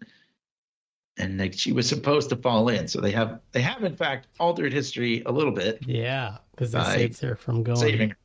and 1.20 1.38
like 1.38 1.52
she 1.56 1.72
was 1.72 1.88
supposed 1.88 2.28
to 2.30 2.36
fall 2.36 2.68
in. 2.68 2.88
So 2.88 3.00
they 3.00 3.10
have 3.12 3.40
they 3.52 3.60
have 3.62 3.84
in 3.84 3.96
fact 3.96 4.28
altered 4.38 4.72
history 4.72 5.22
a 5.26 5.30
little 5.32 5.52
bit, 5.52 5.78
Yeah. 5.86 6.38
Because 6.52 6.74
it 6.74 6.78
By 6.78 6.94
saves 6.96 7.20
her 7.20 7.36
from 7.36 7.62
going. 7.62 7.76
saving 7.78 8.10
her. 8.10 8.16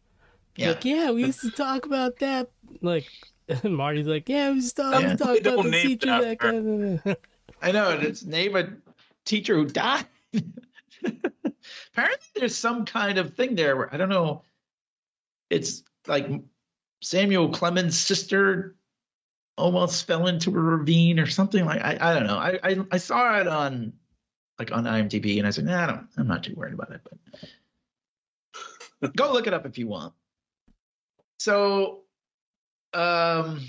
Yeah. 0.58 0.70
Like, 0.70 0.86
yeah, 0.86 1.12
we 1.12 1.26
used 1.26 1.42
to 1.42 1.52
talk 1.52 1.86
about 1.86 2.20
that. 2.20 2.50
Like, 2.82 3.06
Marty's 3.64 4.08
like, 4.08 4.28
yeah, 4.30 4.50
we 4.50 4.56
used 4.56 4.76
to 4.78 4.84
always 4.84 5.02
Yeah. 5.04 5.16
talk 5.16 5.40
about 5.40 5.64
the 5.64 5.72
teacher 5.72 6.06
that 6.08 6.22
that 6.22 6.40
kind 6.40 7.00
of. 7.06 7.18
I 7.62 7.72
know 7.72 7.90
and 7.92 8.04
it's 8.04 8.24
name 8.24 8.56
a 8.56 8.70
teacher 9.26 9.56
who 9.56 9.66
died. 9.66 10.06
Apparently, 11.94 12.28
there's 12.36 12.56
some 12.56 12.86
kind 12.86 13.18
of 13.18 13.34
thing 13.36 13.56
there 13.56 13.76
where 13.78 13.94
I 13.94 13.98
don't 13.98 14.10
know. 14.10 14.44
It's 15.50 15.84
like 16.08 16.28
Samuel 17.02 17.50
Clemens' 17.50 17.98
sister 17.98 18.76
almost 19.58 20.06
fell 20.08 20.28
into 20.28 20.50
a 20.50 20.60
ravine 20.60 21.20
or 21.20 21.28
something 21.28 21.66
like 21.66 21.82
I, 21.82 21.98
I 22.00 22.14
don't 22.14 22.28
know. 22.28 22.38
I, 22.38 22.60
I 22.64 22.78
I 22.92 22.98
saw 22.98 23.40
it 23.40 23.48
on 23.48 23.94
like 24.60 24.72
on 24.72 24.84
IMDb 24.84 25.38
and 25.38 25.48
I 25.48 25.52
said, 25.52 25.66
nah, 25.66 25.84
I 25.84 25.88
don't 25.88 26.08
I'm 26.18 26.28
not 26.28 26.44
too 26.44 26.54
worried 26.56 26.74
about 26.74 26.92
it, 26.92 27.02
but 29.02 29.16
go 29.16 29.32
look 29.32 29.48
it 29.48 29.54
up 29.54 29.66
if 29.66 29.78
you 29.78 29.88
want. 29.88 30.14
So 31.40 32.02
um 32.94 33.62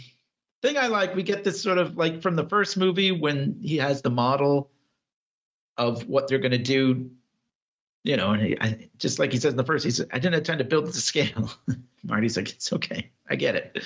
thing 0.63 0.77
I 0.77 0.89
like, 0.89 1.15
we 1.15 1.23
get 1.23 1.45
this 1.45 1.63
sort 1.63 1.79
of 1.79 1.97
like 1.97 2.23
from 2.23 2.37
the 2.37 2.49
first 2.49 2.77
movie 2.77 3.13
when 3.13 3.59
he 3.63 3.77
has 3.79 4.03
the 4.03 4.11
model 4.11 4.71
of 5.77 6.09
what 6.09 6.29
they're 6.29 6.39
going 6.39 6.53
to 6.53 6.59
do, 6.59 7.11
you 8.07 8.17
know, 8.17 8.31
and 8.31 8.43
he, 8.43 8.57
I, 8.61 8.89
just 8.99 9.19
like 9.19 9.33
he 9.33 9.39
says 9.39 9.53
in 9.53 9.57
the 9.57 9.65
first, 9.65 9.85
he 9.85 9.91
said, 9.91 10.09
I 10.13 10.19
didn't 10.21 10.37
intend 10.37 10.61
to 10.61 10.65
build 10.65 10.87
to 10.87 10.93
scale. 11.01 11.51
Marty's 12.05 12.37
like, 12.37 12.51
it's 12.51 12.73
okay. 12.73 13.11
I 13.29 13.35
get 13.35 13.57
it. 13.57 13.83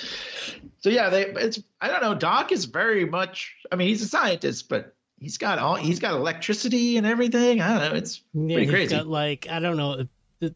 So 0.79 0.89
yeah, 0.91 1.09
they, 1.09 1.25
it's, 1.25 1.59
I 1.81 1.87
don't 1.87 2.01
know. 2.01 2.13
Doc 2.13 2.51
is 2.51 2.65
very 2.65 3.05
much, 3.05 3.55
I 3.71 3.75
mean, 3.75 3.87
he's 3.87 4.03
a 4.03 4.07
scientist, 4.07 4.69
but 4.69 4.95
he's 5.19 5.39
got 5.39 5.57
all, 5.57 5.75
he's 5.75 5.97
got 5.99 6.13
electricity 6.13 6.97
and 6.97 7.07
everything. 7.07 7.61
I 7.61 7.69
don't 7.79 7.91
know. 7.91 7.97
It's 7.97 8.21
Yeah, 8.33 8.57
pretty 8.57 8.71
crazy. 8.71 8.95
got 8.95 9.07
like 9.07 9.47
I 9.49 9.59
don't 9.59 9.77
know. 9.77 10.05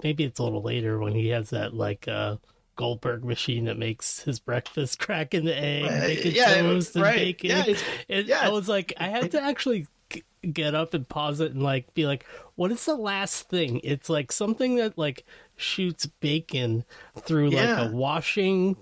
Maybe 0.03 0.23
it's 0.23 0.39
a 0.39 0.43
little 0.43 0.61
later 0.63 0.99
when 0.99 1.13
he 1.13 1.29
has 1.29 1.49
that 1.49 1.73
like 1.73 2.07
uh 2.07 2.37
Goldberg 2.75 3.23
machine 3.23 3.65
that 3.65 3.77
makes 3.77 4.19
his 4.19 4.39
breakfast 4.39 4.99
crack 5.05 5.33
in 5.33 5.45
the 5.45 5.55
egg, 5.57 5.85
Uh, 5.85 6.07
making 6.07 6.33
yeah, 6.33 6.61
toast 6.61 6.95
and 6.95 7.03
right. 7.03 7.15
bacon. 7.15 7.49
Yeah, 7.49 7.75
It, 8.07 8.25
yeah, 8.27 8.41
I 8.43 8.49
was 8.49 8.67
like, 8.69 8.93
I 8.97 9.07
had 9.07 9.31
to 9.31 9.41
actually 9.41 9.87
get 10.53 10.75
up 10.75 10.93
and 10.93 11.07
pause 11.07 11.39
it 11.39 11.51
and 11.53 11.61
like 11.63 11.93
be 11.93 12.05
like, 12.05 12.25
what 12.55 12.71
is 12.71 12.85
the 12.85 12.95
last 12.95 13.49
thing? 13.49 13.81
It's 13.83 14.09
like 14.09 14.31
something 14.31 14.75
that 14.75 14.97
like 14.97 15.25
shoots 15.55 16.05
bacon 16.05 16.83
through 17.17 17.49
Yeah. 17.49 17.81
like 17.81 17.91
a 17.91 17.95
washing, 17.95 18.77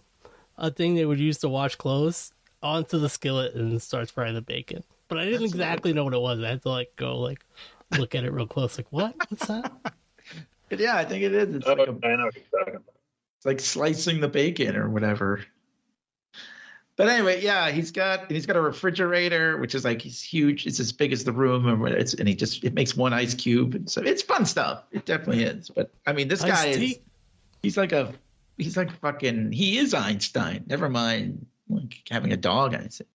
a 0.57 0.71
thing 0.71 0.95
they 0.95 1.05
would 1.05 1.19
use 1.19 1.37
to 1.39 1.49
wash 1.49 1.75
clothes 1.75 2.31
onto 2.61 2.97
the 2.99 3.09
skillet 3.09 3.53
and 3.55 3.81
starts 3.81 4.11
frying 4.11 4.35
the 4.35 4.41
bacon. 4.41 4.83
But 5.07 5.17
I 5.19 5.25
didn't 5.25 5.41
That's 5.41 5.53
exactly 5.53 5.93
know 5.93 6.05
what 6.05 6.13
it 6.13 6.21
was. 6.21 6.39
I 6.41 6.49
had 6.49 6.61
to 6.63 6.69
like 6.69 6.93
go 6.95 7.17
like 7.19 7.45
look 7.97 8.15
at 8.15 8.23
it 8.23 8.31
real 8.31 8.47
close. 8.47 8.77
Like 8.77 8.87
what? 8.91 9.13
What's 9.29 9.47
that? 9.47 9.71
yeah, 10.71 10.95
I 10.95 11.05
think 11.05 11.23
it 11.23 11.33
is. 11.33 11.55
It's 11.55 11.67
Oh, 11.67 11.73
like, 11.73 11.87
a, 11.87 11.91
I 12.07 12.15
know 12.15 12.25
what 12.25 12.35
you're 12.35 12.59
talking 12.59 12.75
about. 12.75 12.93
it's 13.37 13.45
like 13.45 13.59
slicing 13.59 14.19
the 14.21 14.27
bacon 14.27 14.75
or 14.75 14.89
whatever. 14.89 15.43
But 16.95 17.09
anyway, 17.09 17.41
yeah, 17.41 17.71
he's 17.71 17.91
got 17.91 18.29
he's 18.31 18.45
got 18.45 18.55
a 18.55 18.61
refrigerator, 18.61 19.57
which 19.57 19.73
is 19.73 19.83
like 19.83 20.01
he's 20.01 20.21
huge. 20.21 20.67
It's 20.67 20.79
as 20.79 20.91
big 20.91 21.11
as 21.11 21.23
the 21.23 21.31
room, 21.31 21.67
and 21.67 21.95
it's 21.95 22.13
and 22.13 22.27
he 22.27 22.35
just 22.35 22.63
it 22.63 22.73
makes 22.73 22.95
one 22.95 23.13
ice 23.13 23.33
cube, 23.33 23.73
and 23.73 23.89
so 23.89 24.01
it's 24.03 24.21
fun 24.21 24.45
stuff. 24.45 24.83
It 24.91 25.05
definitely 25.05 25.43
is. 25.43 25.69
But 25.69 25.91
I 26.05 26.13
mean, 26.13 26.27
this 26.27 26.43
guy 26.43 26.67
Iced 26.67 26.79
is 26.79 26.99
he's 27.63 27.77
like 27.77 27.93
a 27.93 28.13
he's 28.57 28.77
like 28.77 28.91
fucking 28.99 29.51
he 29.51 29.79
is 29.79 29.95
Einstein. 29.95 30.65
Never 30.67 30.87
mind 30.87 31.47
like 31.67 31.99
having 32.11 32.31
a 32.31 32.37
dog. 32.37 32.75
I 32.75 32.87
say. 32.89 33.05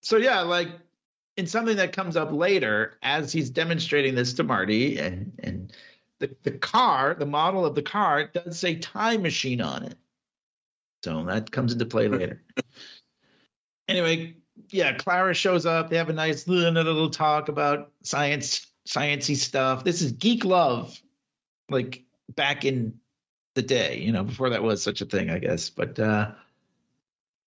So 0.00 0.16
yeah, 0.16 0.42
like 0.42 0.68
in 1.36 1.48
something 1.48 1.76
that 1.78 1.92
comes 1.92 2.16
up 2.16 2.30
later, 2.30 2.98
as 3.02 3.32
he's 3.32 3.50
demonstrating 3.50 4.14
this 4.14 4.34
to 4.34 4.44
Marty, 4.44 4.98
and 4.98 5.32
and 5.42 5.72
the 6.20 6.30
the 6.44 6.52
car, 6.52 7.14
the 7.14 7.26
model 7.26 7.66
of 7.66 7.74
the 7.74 7.82
car, 7.82 8.30
does 8.32 8.60
say 8.60 8.76
time 8.76 9.22
machine 9.22 9.60
on 9.60 9.82
it. 9.82 9.98
So 11.02 11.24
that 11.24 11.50
comes 11.50 11.72
into 11.72 11.84
play 11.84 12.06
later. 12.06 12.40
anyway, 13.88 14.36
yeah, 14.70 14.94
Clara 14.94 15.34
shows 15.34 15.66
up. 15.66 15.90
They 15.90 15.96
have 15.96 16.10
a 16.10 16.14
nice 16.14 16.46
little, 16.46 17.10
talk 17.10 17.48
about 17.48 17.92
science, 18.02 18.66
sciency 18.88 19.36
stuff. 19.36 19.84
This 19.84 20.02
is 20.02 20.12
geek 20.12 20.44
love, 20.44 20.98
like 21.68 22.04
back 22.28 22.64
in 22.64 23.00
the 23.54 23.62
day, 23.62 23.98
you 23.98 24.12
know, 24.12 24.24
before 24.24 24.50
that 24.50 24.62
was 24.62 24.82
such 24.82 25.00
a 25.00 25.06
thing, 25.06 25.30
I 25.30 25.38
guess. 25.38 25.70
But 25.70 25.98
uh 25.98 26.32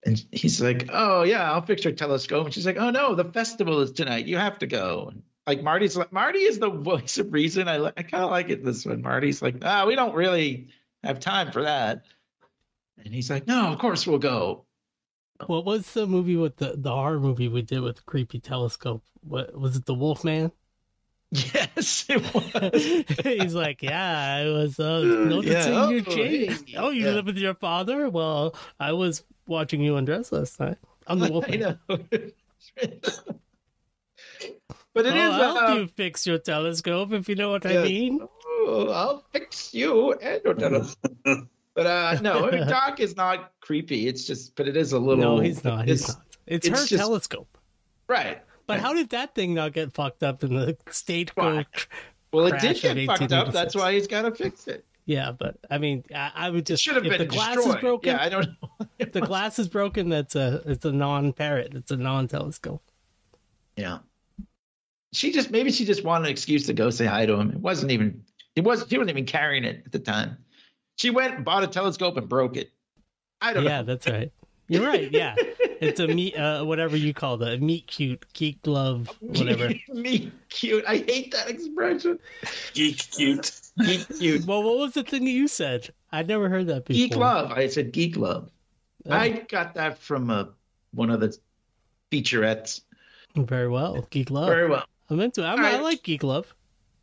and 0.06 0.24
he's 0.32 0.62
like, 0.62 0.90
"Oh 0.92 1.24
yeah, 1.24 1.52
I'll 1.52 1.62
fix 1.62 1.84
your 1.84 1.94
telescope." 1.94 2.46
And 2.46 2.54
she's 2.54 2.66
like, 2.66 2.78
"Oh 2.78 2.92
no, 2.92 3.16
the 3.16 3.26
festival 3.26 3.82
is 3.82 3.92
tonight. 3.92 4.26
You 4.26 4.38
have 4.38 4.60
to 4.60 4.68
go." 4.68 5.12
Like 5.46 5.64
Marty's 5.64 5.98
like 5.98 6.14
Marty 6.14 6.40
is 6.40 6.60
the 6.60 6.70
voice 6.92 7.18
of 7.18 7.34
reason. 7.34 7.68
I 7.68 7.84
I 7.86 8.04
kind 8.04 8.24
of 8.24 8.32
like 8.32 8.50
it 8.50 8.64
this 8.64 8.86
one. 8.86 9.02
Marty's 9.02 9.42
like, 9.42 9.58
ah, 9.64 9.86
we 9.86 9.96
don't 9.96 10.16
really 10.16 10.70
have 11.04 11.20
time 11.20 11.52
for 11.52 11.64
that, 11.64 12.06
and 13.04 13.14
he's 13.14 13.30
like, 13.30 13.48
no, 13.48 13.68
of 13.74 13.80
course 13.80 14.06
we'll 14.06 14.20
go. 14.20 14.67
What 15.46 15.66
was 15.66 15.94
the 15.94 16.08
movie 16.08 16.36
with 16.36 16.58
the 16.58 16.74
the 16.78 16.90
horror 16.92 17.20
movie 17.20 17.48
we 17.48 17.62
did 17.62 17.82
with 17.82 17.98
the 17.98 18.02
creepy 18.04 18.40
telescope? 18.40 19.04
What 19.22 19.54
was 19.58 19.76
it? 19.78 19.86
The 19.86 19.94
Wolfman. 19.94 20.52
Yes, 21.32 22.06
it 22.10 22.24
was. 22.34 23.06
He's 23.24 23.54
like, 23.54 23.84
yeah, 23.84 24.38
I 24.40 24.46
was 24.46 24.80
uh, 24.80 25.02
Yeah. 25.06 25.30
noticing 25.30 25.74
Oh, 25.74 25.90
you 25.90 26.02
changed. 26.02 26.70
hey. 26.70 26.76
Oh, 26.78 26.90
you 26.90 27.06
Yeah. 27.06 27.12
live 27.16 27.26
with 27.26 27.38
your 27.38 27.54
father? 27.54 28.10
Well, 28.10 28.56
I 28.80 28.94
was 28.94 29.24
watching 29.46 29.82
you 29.82 29.98
undress 29.98 30.32
last 30.32 30.60
night. 30.60 30.78
I'm 31.06 31.20
the 31.20 31.26
I 31.28 31.32
Wolfman. 31.32 31.60
know. 31.60 31.78
but 34.94 35.06
it 35.06 35.14
oh, 35.14 35.16
is. 35.16 35.34
I'll 35.34 35.58
uh, 35.58 35.76
do 35.76 35.88
fix 35.88 36.26
your 36.26 36.38
telescope 36.40 37.12
if 37.12 37.30
you 37.30 37.36
know 37.36 37.50
what 37.52 37.66
I 37.66 37.78
mean. 37.78 38.20
Oh, 38.22 38.90
I'll 38.90 39.26
fix 39.32 39.74
you 39.74 40.14
and 40.14 40.42
your 40.44 40.54
telescope. 40.54 41.48
But 41.78 41.86
uh, 41.86 42.20
no, 42.22 42.48
I 42.48 42.52
mean, 42.52 42.68
Doc 42.68 43.00
is 43.00 43.16
not 43.16 43.52
creepy. 43.62 44.08
It's 44.08 44.26
just, 44.26 44.56
but 44.56 44.68
it 44.68 44.76
is 44.76 44.92
a 44.94 45.00
little. 45.00 45.24
No, 45.24 45.40
he's 45.40 45.64
not. 45.64 45.88
He's 45.88 46.02
it's- 46.02 46.18
not. 46.18 46.26
It's, 46.48 46.68
it's 46.68 46.80
her 46.80 46.86
just- 46.88 47.00
telescope. 47.02 47.58
Right. 48.08 48.42
But 48.66 48.80
how 48.82 48.94
did 48.94 49.12
that 49.12 49.34
thing 49.36 49.54
not 49.54 49.72
get 49.74 49.94
fucked 49.94 50.24
up 50.24 50.44
in 50.44 50.54
the 50.56 50.76
stagecoach? 50.90 51.88
Well, 52.34 52.48
it 52.48 52.60
did 52.60 52.82
get 52.82 53.06
fucked 53.06 53.32
up. 53.32 53.54
That's 53.54 53.76
why 53.76 53.94
he's 53.94 54.08
got 54.08 54.24
to 54.24 54.32
fix 54.32 54.68
it. 54.68 54.86
Yeah, 55.06 55.32
but 55.32 55.56
I 55.70 55.78
mean, 55.78 56.04
I, 56.14 56.32
I 56.36 56.50
would 56.50 56.60
It 56.62 56.66
just 56.66 56.84
should 56.84 56.96
have 56.96 57.06
if 57.06 57.12
been 57.12 57.20
the 57.20 57.26
glass 57.26 57.56
destroyed. 57.56 57.76
is 57.76 57.82
broken. 57.82 58.10
Yeah, 58.10 58.22
I 58.22 58.28
don't 58.28 58.46
know. 58.62 58.88
if 59.00 59.12
the 59.14 59.22
glass 59.22 59.58
is 59.60 59.70
broken, 59.70 60.10
that's 60.10 60.36
a 60.36 60.62
it's 60.66 60.84
a 60.84 60.92
non-parrot. 60.92 61.76
It's 61.76 61.92
a 61.92 61.96
non-telescope. 61.98 62.84
Yeah. 63.78 64.00
She 65.14 65.32
just 65.32 65.50
maybe 65.52 65.72
she 65.72 65.86
just 65.86 66.04
wanted 66.04 66.26
an 66.26 66.32
excuse 66.32 66.66
to 66.66 66.74
go 66.74 66.90
say 66.90 67.06
hi 67.06 67.26
to 67.26 67.36
him. 67.36 67.52
It 67.52 67.60
wasn't 67.60 67.92
even 67.92 68.24
it 68.58 68.66
was 68.66 68.86
she 68.90 68.98
wasn't 68.98 69.12
even 69.12 69.26
carrying 69.26 69.64
it 69.64 69.84
at 69.86 69.92
the 69.94 70.00
time. 70.00 70.38
She 70.98 71.10
went 71.12 71.36
and 71.36 71.46
bought 71.46 71.64
a 71.64 71.68
telescope 71.68 72.18
and 72.18 72.28
broke 72.28 72.58
it. 72.58 72.72
I 73.40 73.54
don't 73.54 73.64
Yeah, 73.64 73.80
know. 73.82 73.84
that's 73.84 74.08
right. 74.08 74.32
You're 74.68 74.86
right. 74.86 75.10
Yeah, 75.12 75.36
it's 75.80 76.00
a 76.02 76.08
meat, 76.08 76.36
uh, 76.36 76.66
whatever 76.66 76.98
you 76.98 77.14
call 77.14 77.38
the 77.38 77.58
meat 77.60 77.88
cute 77.88 78.26
geek 78.34 78.62
glove, 78.64 79.08
whatever. 79.22 79.70
Me 79.94 80.30
cute. 80.50 80.84
I 80.86 80.98
hate 80.98 81.32
that 81.32 81.50
expression. 81.50 82.20
Geek 82.74 82.98
cute. 83.12 83.62
Geek 83.86 84.06
cute. 84.18 84.46
well, 84.46 84.64
what 84.64 84.78
was 84.78 84.94
the 84.94 85.04
thing 85.04 85.24
that 85.24 85.32
you 85.32 85.48
said? 85.48 85.90
I'd 86.12 86.28
never 86.28 86.50
heard 86.50 86.68
that 86.68 86.84
before. 86.84 86.98
Geek 86.98 87.16
love. 87.16 87.52
I 87.54 87.68
said 87.68 87.94
geek 87.94 88.18
love. 88.18 88.50
Oh, 89.06 89.16
I 89.16 89.30
got 89.48 89.76
that 89.76 90.00
from 90.00 90.30
uh, 90.30 90.46
one 90.94 91.12
of 91.12 91.22
the 91.22 91.38
featurettes. 92.12 92.82
very 93.36 93.70
well. 93.70 94.06
Geek 94.10 94.32
love. 94.32 94.50
Very 94.50 94.68
well. 94.68 94.84
I'm 95.10 95.20
into 95.22 95.44
it. 95.44 95.46
I'm, 95.46 95.60
All 95.60 95.66
I 95.66 95.80
like 95.80 96.04
geek 96.04 96.24
love. 96.24 96.54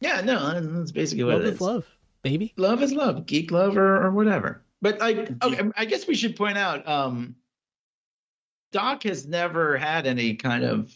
Yeah, 0.00 0.20
no, 0.20 0.60
that's 0.60 0.92
basically 0.92 1.24
what 1.24 1.34
Love 1.36 1.44
it 1.44 1.48
is 1.48 1.54
is. 1.54 1.60
love, 1.62 1.86
baby. 2.24 2.52
love 2.56 2.82
is 2.82 2.92
love 2.92 3.26
geek 3.26 3.50
love 3.52 3.76
or, 3.76 4.04
or 4.06 4.10
whatever 4.10 4.62
but 4.82 4.98
like 4.98 5.30
okay 5.42 5.70
i 5.76 5.84
guess 5.84 6.06
we 6.08 6.14
should 6.16 6.34
point 6.34 6.58
out 6.58 6.86
um 6.88 7.36
doc 8.72 9.04
has 9.04 9.26
never 9.26 9.76
had 9.76 10.06
any 10.06 10.34
kind 10.34 10.64
of 10.64 10.92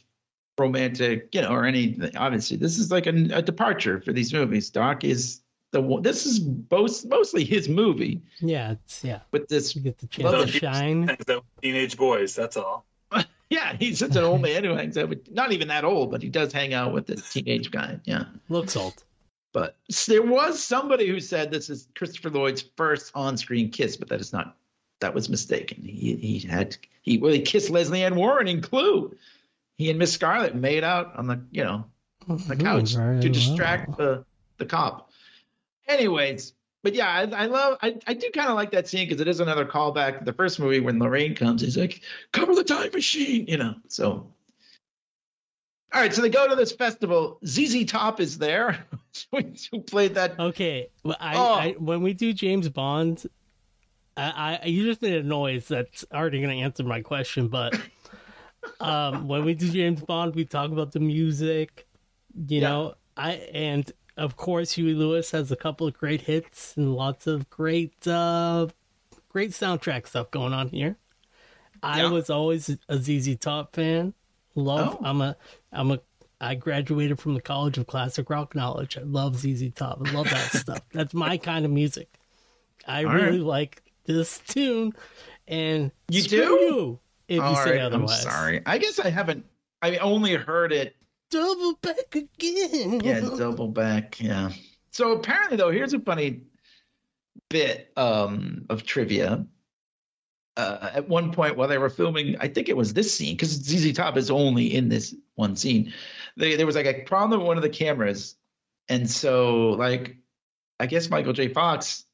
romantic 0.59 1.29
you 1.33 1.41
know 1.41 1.51
or 1.51 1.65
any 1.65 1.97
obviously 2.17 2.57
this 2.57 2.79
is 2.79 2.91
like 2.91 3.07
a, 3.07 3.11
a 3.33 3.43
departure 3.43 4.01
for 4.01 4.13
these 4.13 4.33
movies 4.33 4.71
doc 4.71 5.05
is 5.05 5.41
the 5.71 5.81
one 5.81 6.03
this 6.03 6.27
is 6.27 6.41
both 6.41 7.05
mostly 7.05 7.45
his 7.45 7.69
movie 7.69 8.23
Yeah, 8.41 8.73
it's 8.73 9.05
yeah. 9.05 9.21
but 9.31 9.49
this 9.49 9.77
You 9.77 9.83
get 9.83 9.99
the 9.99 10.07
chance 10.07 10.33
Love 10.33 10.47
to 10.51 10.53
shine. 10.59 11.07
Hangs 11.07 11.29
out 11.29 11.45
teenage 11.63 11.97
boys. 11.99 12.35
That's 12.35 12.57
all. 12.57 12.87
yeah 13.51 13.77
he's 13.79 13.99
such 13.99 14.17
an 14.17 14.25
old 14.25 14.41
man 14.41 14.65
who 14.65 14.75
hangs 14.75 14.97
out 14.97 15.11
with 15.11 15.31
not 15.31 15.53
even 15.53 15.69
that 15.69 15.85
old 15.85 16.11
but 16.11 16.23
he 16.23 16.31
does 16.31 16.53
hang 16.55 16.73
out 16.75 16.93
with 16.95 17.07
the 17.07 17.17
teenage 17.17 17.71
guy 17.71 18.01
yeah 18.05 18.25
Looks 18.49 18.77
old. 18.77 19.05
But 19.53 19.77
there 20.07 20.23
was 20.23 20.63
somebody 20.63 21.09
who 21.09 21.21
said 21.21 21.51
this 21.51 21.71
is 21.71 21.89
Christopher 21.95 22.31
Lloyd's 22.31 22.65
first 22.77 23.13
on-screen 23.15 23.71
kiss, 23.71 23.97
but 23.97 24.09
that 24.09 24.21
is 24.21 24.33
not. 24.33 24.57
That 25.01 25.15
was 25.15 25.29
mistaken. 25.29 25.83
He 25.85 26.17
he 26.17 26.41
had 26.41 26.77
he 27.03 27.19
well 27.19 27.33
he 27.33 27.41
kissed 27.43 27.71
Lesley 27.71 28.03
Ann 28.03 28.17
Warren 28.17 28.49
in 28.49 28.61
Clue. 28.61 29.17
He 29.77 29.91
and 29.91 29.99
Miss 29.99 30.13
Scarlett 30.13 30.57
made 30.57 30.83
out 30.83 31.17
on 31.17 31.29
the 31.29 31.41
you 31.53 31.63
know 31.63 31.85
the 32.27 32.57
couch 32.57 32.95
to 32.95 33.29
distract 33.29 33.89
well. 33.89 33.97
the 33.97 34.25
the 34.57 34.67
cop. 34.67 35.13
Anyways, 35.87 36.53
but 36.83 36.95
yeah, 36.95 37.09
I, 37.09 37.45
I 37.45 37.47
love 37.47 37.79
I, 37.81 37.97
I 38.09 38.15
do 38.15 38.29
kind 38.35 38.49
of 38.49 38.57
like 38.57 38.73
that 38.73 38.89
scene 38.89 39.09
because 39.09 39.21
it 39.21 39.29
is 39.29 39.39
another 39.39 39.65
callback 39.65 40.19
to 40.19 40.25
the 40.25 40.33
first 40.33 40.59
movie 40.59 40.81
when 40.81 40.99
Lorraine 40.99 41.37
comes. 41.37 41.63
He's 41.63 41.77
like, 41.77 42.01
"Cover 42.33 42.57
the 42.57 42.65
time 42.65 42.91
machine," 42.93 43.47
you 43.47 43.57
know. 43.57 43.77
So. 43.87 44.33
All 45.93 46.01
right, 46.03 46.13
so 46.13 46.21
they 46.21 46.29
go 46.29 46.47
to 46.49 46.55
this 46.55 46.73
festival. 46.73 47.39
ZZ 47.47 47.85
Top 47.87 48.21
is 48.21 48.37
there, 48.39 48.85
who 49.71 49.81
played 49.81 50.15
that 50.17 50.39
Okay, 50.39 50.91
well, 51.03 51.17
I, 51.19 51.37
Oh. 51.37 51.55
I 51.55 51.71
when 51.79 52.03
we 52.03 52.13
do 52.13 52.33
James 52.35 52.69
Bond, 52.69 53.25
I, 54.17 54.59
I 54.63 54.67
you 54.67 54.85
just 54.85 55.01
made 55.01 55.15
a 55.15 55.23
noise 55.23 55.67
that's 55.69 56.05
already 56.13 56.41
going 56.43 56.57
to 56.57 56.63
answer 56.63 56.85
my 56.85 57.01
question. 57.01 57.49
But 57.49 57.81
um, 58.81 59.29
when 59.29 59.45
we 59.45 59.55
do 59.55 59.71
James 59.71 60.03
Bond, 60.03 60.35
we 60.35 60.45
talk 60.45 60.71
about 60.71 60.93
the 60.93 61.01
music, 61.01 61.87
you 62.49 62.61
Yeah. 62.61 62.69
know. 62.69 62.95
I 63.17 63.33
and 63.55 63.91
of 64.17 64.37
course 64.37 64.73
Huey 64.73 64.95
Lewis 64.95 65.31
has 65.31 65.51
a 65.51 65.57
couple 65.57 65.87
of 65.87 65.95
great 65.95 66.21
hits 66.21 66.77
and 66.77 66.95
lots 66.95 67.27
of 67.27 67.49
great, 67.51 68.07
uh, 68.07 68.67
great 69.31 69.51
soundtrack 69.53 70.07
stuff 70.07 70.31
going 70.31 70.53
on 70.53 70.69
here. 70.69 70.99
I 71.83 72.11
was 72.11 72.29
always 72.29 72.77
a 72.89 72.99
ZZ 72.99 73.37
Top 73.37 73.75
fan. 73.75 74.13
Love. 74.59 74.99
Oh. 75.01 75.05
I'm 75.05 75.21
a. 75.21 75.37
I'm 75.73 75.91
a. 75.91 76.01
I 76.41 76.55
graduated 76.55 77.19
from 77.19 77.35
the 77.35 77.41
College 77.41 77.79
of 77.79 77.87
Classic 77.87 78.29
Rock 78.31 78.55
Knowledge. 78.55 78.97
I 78.97 79.03
love 79.03 79.37
ZZ 79.37 79.73
Top. 79.75 80.01
I 80.05 80.13
love 80.13 80.31
that 80.31 80.53
stuff. 80.53 80.81
That's 80.93 81.15
my 81.15 81.37
kind 81.37 81.65
of 81.65 81.71
music. 81.71 82.09
I 82.87 83.05
All 83.05 83.13
really 83.13 83.39
right. 83.39 83.47
like 83.47 83.83
this 84.05 84.39
tune, 84.47 84.93
and 85.47 85.91
You 86.09 86.23
do? 86.23 86.37
you 86.37 87.01
if 87.29 87.41
All 87.43 87.51
you 87.51 87.57
say 87.59 87.71
right, 87.73 87.81
otherwise. 87.81 88.25
I'm 88.25 88.31
sorry. 88.31 88.63
I 88.67 88.79
guess 88.79 88.99
I 88.99 89.11
haven't. 89.11 89.45
I 89.83 89.97
only 89.99 90.35
heard 90.35 90.73
it. 90.73 90.97
Double 91.31 91.75
back 91.83 92.15
again. 92.15 93.01
Yeah, 93.05 93.21
double 93.21 93.69
back. 93.69 94.21
Yeah. 94.21 94.51
So 94.93 95.13
apparently, 95.13 95.57
though, 95.59 95.71
here's 95.71 95.93
a 95.93 96.01
funny 96.01 96.43
bit 97.51 97.93
um, 97.97 98.65
of 98.71 98.85
trivia. 98.85 99.45
Uh, 100.59 100.91
at 100.93 101.09
one 101.09 101.33
point, 101.33 101.57
while 101.57 101.69
they 101.69 101.79
were 101.79 101.89
filming, 101.89 102.37
I 102.41 102.49
think 102.49 102.69
it 102.69 102.77
was 102.77 102.93
this 102.93 103.15
scene 103.15 103.37
because 103.37 103.51
ZZ 103.51 103.93
Top 103.93 104.17
is 104.17 104.29
only 104.29 104.75
in 104.75 104.89
this 104.89 105.15
one 105.37 105.55
scene. 105.55 105.93
They, 106.37 106.57
there 106.57 106.67
was 106.67 106.75
like 106.75 106.85
a 106.85 107.03
problem 107.03 107.41
with 107.41 107.47
one 107.47 107.57
of 107.57 107.63
the 107.63 107.69
cameras, 107.69 108.35
and 108.89 109.09
so 109.09 109.71
like, 109.71 110.17
I 110.81 110.87
guess 110.87 111.11
Michael 111.11 111.33
J. 111.33 111.47
Fox 111.47 112.05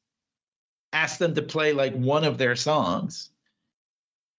asked 0.93 1.17
them 1.17 1.33
to 1.33 1.41
play 1.41 1.73
like 1.73 1.95
one 1.95 2.23
of 2.23 2.37
their 2.37 2.55
songs, 2.55 3.31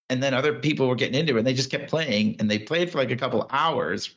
and 0.09 0.23
then 0.23 0.35
other 0.35 0.55
people 0.61 0.87
were 0.87 0.95
getting 0.95 1.19
into 1.19 1.35
it, 1.35 1.39
and 1.39 1.47
they 1.47 1.55
just 1.55 1.73
kept 1.73 1.91
playing, 1.91 2.37
and 2.39 2.49
they 2.49 2.61
played 2.61 2.93
for 2.93 2.99
like 2.99 3.11
a 3.11 3.17
couple 3.17 3.45
hours, 3.51 4.15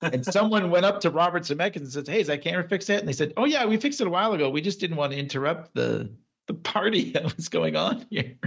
and 0.00 0.24
someone 0.24 0.70
went 0.70 0.86
up 0.86 1.02
to 1.02 1.10
Robert 1.10 1.42
Zemeckis 1.42 1.76
and 1.76 1.92
said, 1.92 2.08
"Hey, 2.08 2.22
is 2.22 2.28
that 2.28 2.40
camera 2.40 2.66
fixed 2.66 2.88
yet?" 2.88 3.00
And 3.00 3.08
they 3.08 3.12
said, 3.12 3.34
"Oh 3.36 3.44
yeah, 3.44 3.66
we 3.66 3.76
fixed 3.76 4.00
it 4.00 4.06
a 4.06 4.10
while 4.10 4.32
ago. 4.32 4.48
We 4.48 4.62
just 4.62 4.80
didn't 4.80 4.96
want 4.96 5.12
to 5.12 5.18
interrupt 5.18 5.74
the 5.74 6.10
the 6.46 6.54
party 6.54 7.10
that 7.12 7.36
was 7.36 7.50
going 7.50 7.76
on 7.76 8.06
here." 8.08 8.38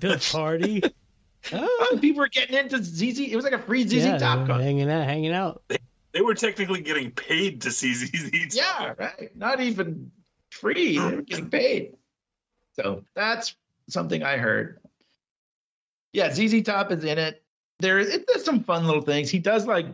The 0.00 0.28
party. 0.32 0.82
Oh, 1.52 1.98
people 2.00 2.20
were 2.20 2.28
getting 2.28 2.56
into 2.56 2.80
ZZ. 2.80 3.18
It 3.18 3.34
was 3.34 3.44
like 3.44 3.52
a 3.52 3.58
free 3.58 3.82
ZZ 3.82 3.94
yeah, 3.94 4.16
Top 4.16 4.46
concert. 4.46 4.62
hanging 4.62 4.88
out, 4.88 5.04
hanging 5.04 5.32
out. 5.32 5.60
They 6.12 6.20
were 6.20 6.34
technically 6.36 6.82
getting 6.82 7.10
paid 7.10 7.62
to 7.62 7.72
see 7.72 7.92
ZZ 7.94 8.54
Top. 8.54 8.96
Yeah, 8.98 9.06
right. 9.06 9.36
Not 9.36 9.60
even 9.60 10.12
free. 10.50 10.98
They 11.00 11.16
were 11.16 11.22
getting 11.22 11.50
paid. 11.50 11.96
So 12.74 13.02
that's 13.16 13.56
something 13.88 14.22
I 14.22 14.36
heard. 14.36 14.78
Yeah, 16.12 16.32
ZZ 16.32 16.62
Top 16.62 16.92
is 16.92 17.02
in 17.02 17.18
it. 17.18 17.42
There, 17.80 17.98
it 17.98 18.24
does 18.28 18.44
some 18.44 18.62
fun 18.62 18.86
little 18.86 19.02
things. 19.02 19.28
He 19.28 19.40
does 19.40 19.66
like 19.66 19.86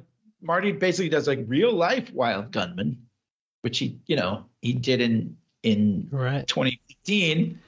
Marty 0.42 0.72
basically 0.72 1.08
does 1.08 1.26
like 1.26 1.40
real 1.46 1.72
life 1.72 2.12
Wild 2.12 2.50
Gunman, 2.52 3.06
which 3.62 3.78
he, 3.78 3.98
you 4.06 4.16
know, 4.16 4.44
he 4.60 4.74
did 4.74 5.00
in 5.00 5.38
in 5.62 6.08
Right. 6.12 6.46
2015. 6.46 7.58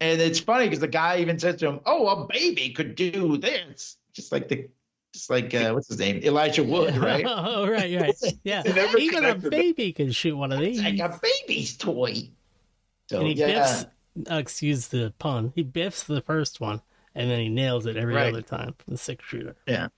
And 0.00 0.20
it's 0.20 0.40
funny 0.40 0.66
because 0.66 0.80
the 0.80 0.88
guy 0.88 1.18
even 1.18 1.38
says 1.38 1.56
to 1.56 1.68
him, 1.68 1.80
"Oh, 1.86 2.06
a 2.08 2.26
baby 2.26 2.70
could 2.70 2.94
do 2.94 3.36
this," 3.38 3.96
just 4.12 4.30
like 4.30 4.48
the, 4.48 4.68
just 5.14 5.30
like 5.30 5.54
uh, 5.54 5.72
what's 5.72 5.88
his 5.88 5.98
name, 5.98 6.18
Elijah 6.22 6.62
Wood, 6.64 6.96
right? 6.96 7.24
oh, 7.28 7.66
right, 7.68 7.98
right. 8.00 8.14
Yeah. 8.44 8.62
Even 8.98 9.24
a 9.24 9.34
baby 9.34 9.92
can 9.92 10.12
shoot 10.12 10.36
one 10.36 10.52
of 10.52 10.60
these. 10.60 10.80
It's 10.80 11.00
like 11.00 11.10
a 11.10 11.20
baby's 11.20 11.76
toy. 11.76 12.28
So 13.08 13.20
and 13.20 13.28
he 13.28 13.34
yeah, 13.34 13.46
biffs, 13.46 13.86
uh, 14.30 14.34
excuse 14.36 14.88
the 14.88 15.14
pun, 15.18 15.52
he 15.54 15.62
biffs 15.62 16.02
the 16.04 16.20
first 16.20 16.60
one 16.60 16.82
and 17.16 17.30
then 17.30 17.40
he 17.40 17.48
nails 17.48 17.86
it 17.86 17.96
every 17.96 18.14
Right. 18.14 18.28
other 18.28 18.42
time 18.42 18.74
from 18.78 18.92
the 18.92 18.98
six 18.98 19.24
shooter. 19.24 19.56
Yeah. 19.66 19.88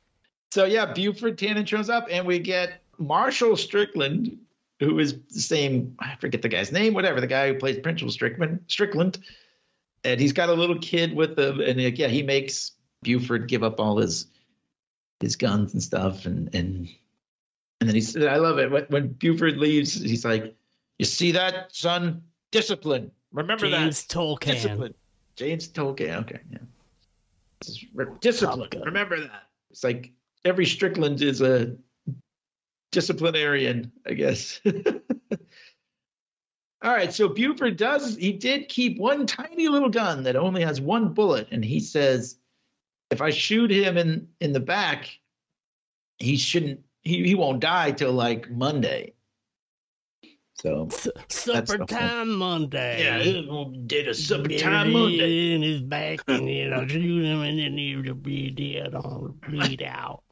So 0.53 0.65
yeah, 0.65 0.93
Buford 0.93 1.37
Tannen 1.37 1.67
shows 1.67 1.91
up, 1.91 2.07
and 2.11 2.27
we 2.27 2.39
get 2.39 2.83
Marshal 2.97 3.57
Strickland, 3.57 4.39
who 4.81 4.99
is 4.99 5.19
the 5.31 5.41
same. 5.41 5.95
I 5.99 6.15
forget 6.21 6.41
the 6.41 6.49
guy's 6.49 6.73
name, 6.73 6.95
whatever 6.95 7.21
the 7.21 7.27
guy 7.27 7.49
who 7.49 7.59
plays 7.59 7.79
Principal 7.81 8.11
Strickland. 8.13 8.61
Strickland, 8.69 9.19
and 10.13 10.21
he's 10.21 10.33
got 10.33 10.49
a 10.49 10.55
little 10.55 10.79
kid 10.79 11.15
with 11.15 11.39
him, 11.39 11.61
and 11.61 11.83
like, 11.83 11.99
yeah, 11.99 12.09
he 12.09 12.23
makes 12.23 12.73
Buford 13.03 13.49
give 13.49 13.63
up 13.63 13.81
all 13.81 13.99
his 13.99 14.27
his 15.21 15.37
guns 15.37 15.73
and 15.73 15.83
stuff, 15.83 16.27
and 16.27 16.55
and 16.55 16.89
And 17.81 17.89
then 17.89 17.95
he 17.95 18.01
said, 18.01 18.27
I 18.27 18.37
love 18.37 18.59
it. 18.59 18.71
When, 18.71 18.85
when 18.89 19.09
Buford 19.09 19.57
leaves, 19.57 19.95
he's 19.95 20.25
like, 20.25 20.55
You 20.99 21.05
see 21.05 21.33
that, 21.33 21.75
son? 21.75 22.23
Discipline. 22.51 23.11
Remember 23.33 23.69
James 23.69 24.05
that. 24.05 24.15
Tolkan. 24.15 24.53
Discipline. 24.53 24.95
James 25.37 25.69
Tolkan. 25.69 26.21
Okay. 26.23 26.41
Yeah. 26.51 26.59
This 27.61 27.69
is 27.71 27.85
re- 27.95 28.07
discipline. 28.21 28.71
Remember 28.85 29.21
that. 29.21 29.45
It's 29.71 29.85
like 29.85 30.13
every 30.45 30.67
Strickland 30.67 31.23
is 31.23 31.41
a 31.41 31.77
disciplinarian, 32.91 33.93
I 34.07 34.15
guess. 34.15 34.61
All 36.81 36.93
right, 36.93 37.13
so 37.13 37.29
Buford 37.29 37.77
does 37.77 38.17
he 38.17 38.33
did 38.33 38.69
keep 38.69 38.99
one 38.99 39.27
tiny 39.27 39.69
little 39.69 39.89
gun 39.89 40.23
that 40.25 40.37
only 40.37 40.63
has 40.63 40.81
one 40.81 41.13
bullet, 41.13 41.49
and 41.51 41.65
he 41.65 41.81
says 41.81 42.39
if 43.11 43.21
I 43.21 43.31
shoot 43.31 43.71
him 43.71 43.97
in 43.97 44.29
in 44.41 44.53
the 44.53 44.61
back, 44.61 45.19
he 46.19 46.37
shouldn't 46.37 46.81
he, 47.03 47.25
he 47.25 47.35
won't 47.35 47.61
die 47.61 47.91
till 47.91 48.13
like 48.13 48.51
Monday. 48.51 49.15
So 50.61 50.89
supper 51.29 51.79
time 51.85 52.31
Monday. 52.37 53.05
yeah, 53.05 53.19
he 53.21 53.83
did 53.87 54.09
a 54.09 54.15
supper 54.15 54.49
time 54.49 54.93
Monday. 54.93 55.55
in 55.55 55.63
his 55.63 55.81
back, 55.83 56.21
and 56.27 56.49
you 56.49 56.69
know, 56.69 56.87
shoot 56.89 57.25
him, 57.25 57.43
and 57.43 57.59
then 57.59 57.79
he'll 57.79 58.15
be 58.15 58.51
dead 58.51 58.95
on 58.95 59.39
bleed 59.49 59.83
out. 59.83 60.23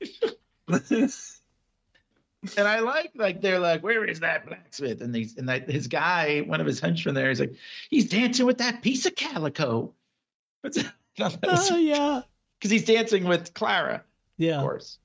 And 2.57 2.67
I 2.69 2.81
like 2.81 3.13
like 3.15 3.41
they're 3.41 3.59
like, 3.59 3.83
where 3.83 4.05
is 4.05 4.21
that 4.21 4.47
blacksmith? 4.47 5.01
And 5.01 5.15
these 5.15 5.37
and 5.37 5.49
that 5.49 5.69
his 5.71 5.87
guy, 5.89 6.41
one 6.41 6.61
of 6.61 6.67
his 6.67 6.81
henchmen 6.81 7.15
there, 7.15 7.29
he's 7.29 7.41
like, 7.41 7.55
he's 7.91 8.09
dancing 8.09 8.47
with 8.47 8.59
that 8.59 8.83
piece 8.83 9.07
of 9.07 9.15
calico. 9.15 9.93
What's 10.61 10.77
that? 10.83 10.93
Oh 11.45 11.77
yeah, 11.77 12.21
Because 12.59 12.71
he's 12.71 12.85
dancing 12.85 13.25
with 13.25 13.55
Clara, 13.55 14.03
Yeah, 14.37 14.57
of 14.57 14.63
course. 14.63 14.99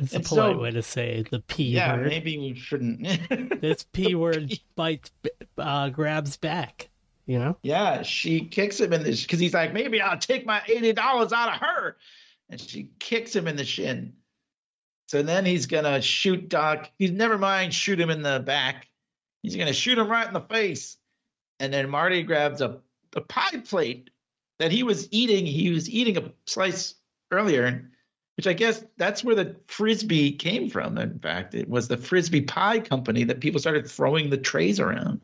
It's 0.00 0.14
a 0.14 0.20
polite 0.20 0.54
so- 0.56 0.58
way 0.60 0.70
to 0.72 0.82
say 0.82 1.24
the 1.30 1.40
p 1.40 1.64
Yeah, 1.64 1.96
word. 1.96 2.06
maybe 2.08 2.38
we 2.38 2.54
shouldn't. 2.54 3.06
This 3.60 3.84
p 3.92 4.14
word 4.14 4.52
bites, 4.76 5.10
uh, 5.58 5.88
grabs 5.90 6.36
back. 6.36 6.90
You 7.26 7.38
know. 7.38 7.56
yeah, 7.62 8.02
she 8.02 8.44
kicks 8.44 8.78
him 8.78 8.92
in 8.92 9.02
the 9.02 9.10
because 9.10 9.38
he's 9.40 9.54
like, 9.54 9.72
maybe 9.72 10.00
I'll 10.00 10.18
take 10.18 10.44
my 10.44 10.60
eighty 10.68 10.92
dollars 10.92 11.32
out 11.32 11.54
of 11.54 11.60
her, 11.60 11.96
and 12.50 12.60
she 12.60 12.90
kicks 12.98 13.34
him 13.34 13.48
in 13.48 13.56
the 13.56 13.64
shin. 13.64 14.12
So 15.06 15.22
then 15.22 15.44
he's 15.44 15.66
gonna 15.66 16.00
shoot 16.00 16.48
Doc. 16.48 16.90
He's 16.98 17.10
never 17.10 17.38
mind 17.38 17.74
shoot 17.74 18.00
him 18.00 18.10
in 18.10 18.22
the 18.22 18.40
back. 18.40 18.88
He's 19.42 19.56
gonna 19.56 19.72
shoot 19.72 19.98
him 19.98 20.08
right 20.08 20.26
in 20.26 20.32
the 20.32 20.40
face, 20.40 20.96
and 21.60 21.72
then 21.72 21.90
Marty 21.90 22.22
grabs 22.22 22.60
a 22.60 22.80
a 23.16 23.20
pie 23.20 23.58
plate 23.64 24.10
that 24.58 24.72
he 24.72 24.82
was 24.82 25.08
eating. 25.12 25.46
He 25.46 25.70
was 25.70 25.88
eating 25.88 26.16
a 26.16 26.32
slice 26.46 26.94
earlier, 27.30 27.90
which 28.36 28.46
I 28.46 28.52
guess 28.52 28.84
that's 28.96 29.22
where 29.22 29.34
the 29.34 29.56
frisbee 29.66 30.32
came 30.32 30.70
from. 30.70 30.98
In 30.98 31.18
fact, 31.18 31.54
it 31.54 31.68
was 31.68 31.88
the 31.88 31.96
frisbee 31.96 32.42
pie 32.42 32.80
company 32.80 33.24
that 33.24 33.40
people 33.40 33.60
started 33.60 33.88
throwing 33.88 34.30
the 34.30 34.38
trays 34.38 34.80
around. 34.80 35.20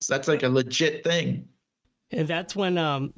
So 0.00 0.14
that's 0.14 0.28
like 0.28 0.42
a 0.42 0.48
legit 0.48 1.02
thing. 1.04 1.48
And 2.10 2.28
that's 2.28 2.54
when 2.54 2.78
um 2.78 3.12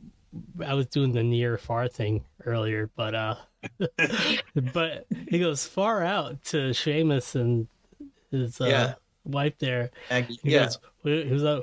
I 0.65 0.75
was 0.75 0.87
doing 0.87 1.13
the 1.13 1.23
near 1.23 1.57
far 1.59 1.89
thing 1.89 2.25
earlier, 2.45 2.91
but 2.97 3.15
uh 3.15 3.37
but 4.73 5.07
he 5.29 5.39
goes 5.39 5.67
far 5.67 6.03
out 6.03 6.43
to 6.45 6.71
Seamus 6.71 7.35
and 7.35 7.67
his 8.31 8.61
uh, 8.61 8.67
Yeah. 8.67 8.95
wife 9.25 9.55
there. 9.59 9.91
Aggie. 10.11 10.39
He 10.43 10.53
yeah, 10.53 10.65
goes 10.65 10.79
he 11.05 11.33
was 11.33 11.45
uh, 11.45 11.61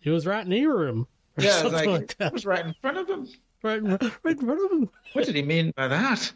he 0.00 0.10
was 0.10 0.26
right 0.26 0.46
near 0.46 0.86
him. 0.86 1.06
Yeah, 1.38 1.62
like, 1.62 1.86
like, 1.86 2.02
it 2.02 2.16
that. 2.18 2.32
was 2.32 2.46
right 2.46 2.64
in 2.64 2.74
front 2.80 2.96
of 2.98 3.08
him. 3.08 3.28
Right, 3.62 3.82
right 3.82 4.00
in 4.02 4.36
front 4.38 4.64
of 4.64 4.70
him. 4.70 4.90
What 5.14 5.24
did 5.26 5.34
he 5.34 5.42
mean 5.42 5.72
by 5.76 5.88
that? 5.88 6.32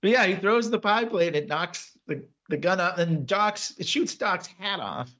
But 0.00 0.10
yeah, 0.10 0.24
he 0.26 0.36
throws 0.36 0.70
the 0.70 0.78
pie 0.78 1.04
plate. 1.04 1.34
It 1.36 1.46
knocks 1.48 1.92
the, 2.06 2.24
the 2.48 2.56
gun 2.56 2.80
up, 2.80 2.96
and 2.98 3.26
Doc's 3.26 3.74
it 3.78 3.86
shoots 3.86 4.14
Doc's 4.14 4.46
hat 4.46 4.80
off, 4.80 5.10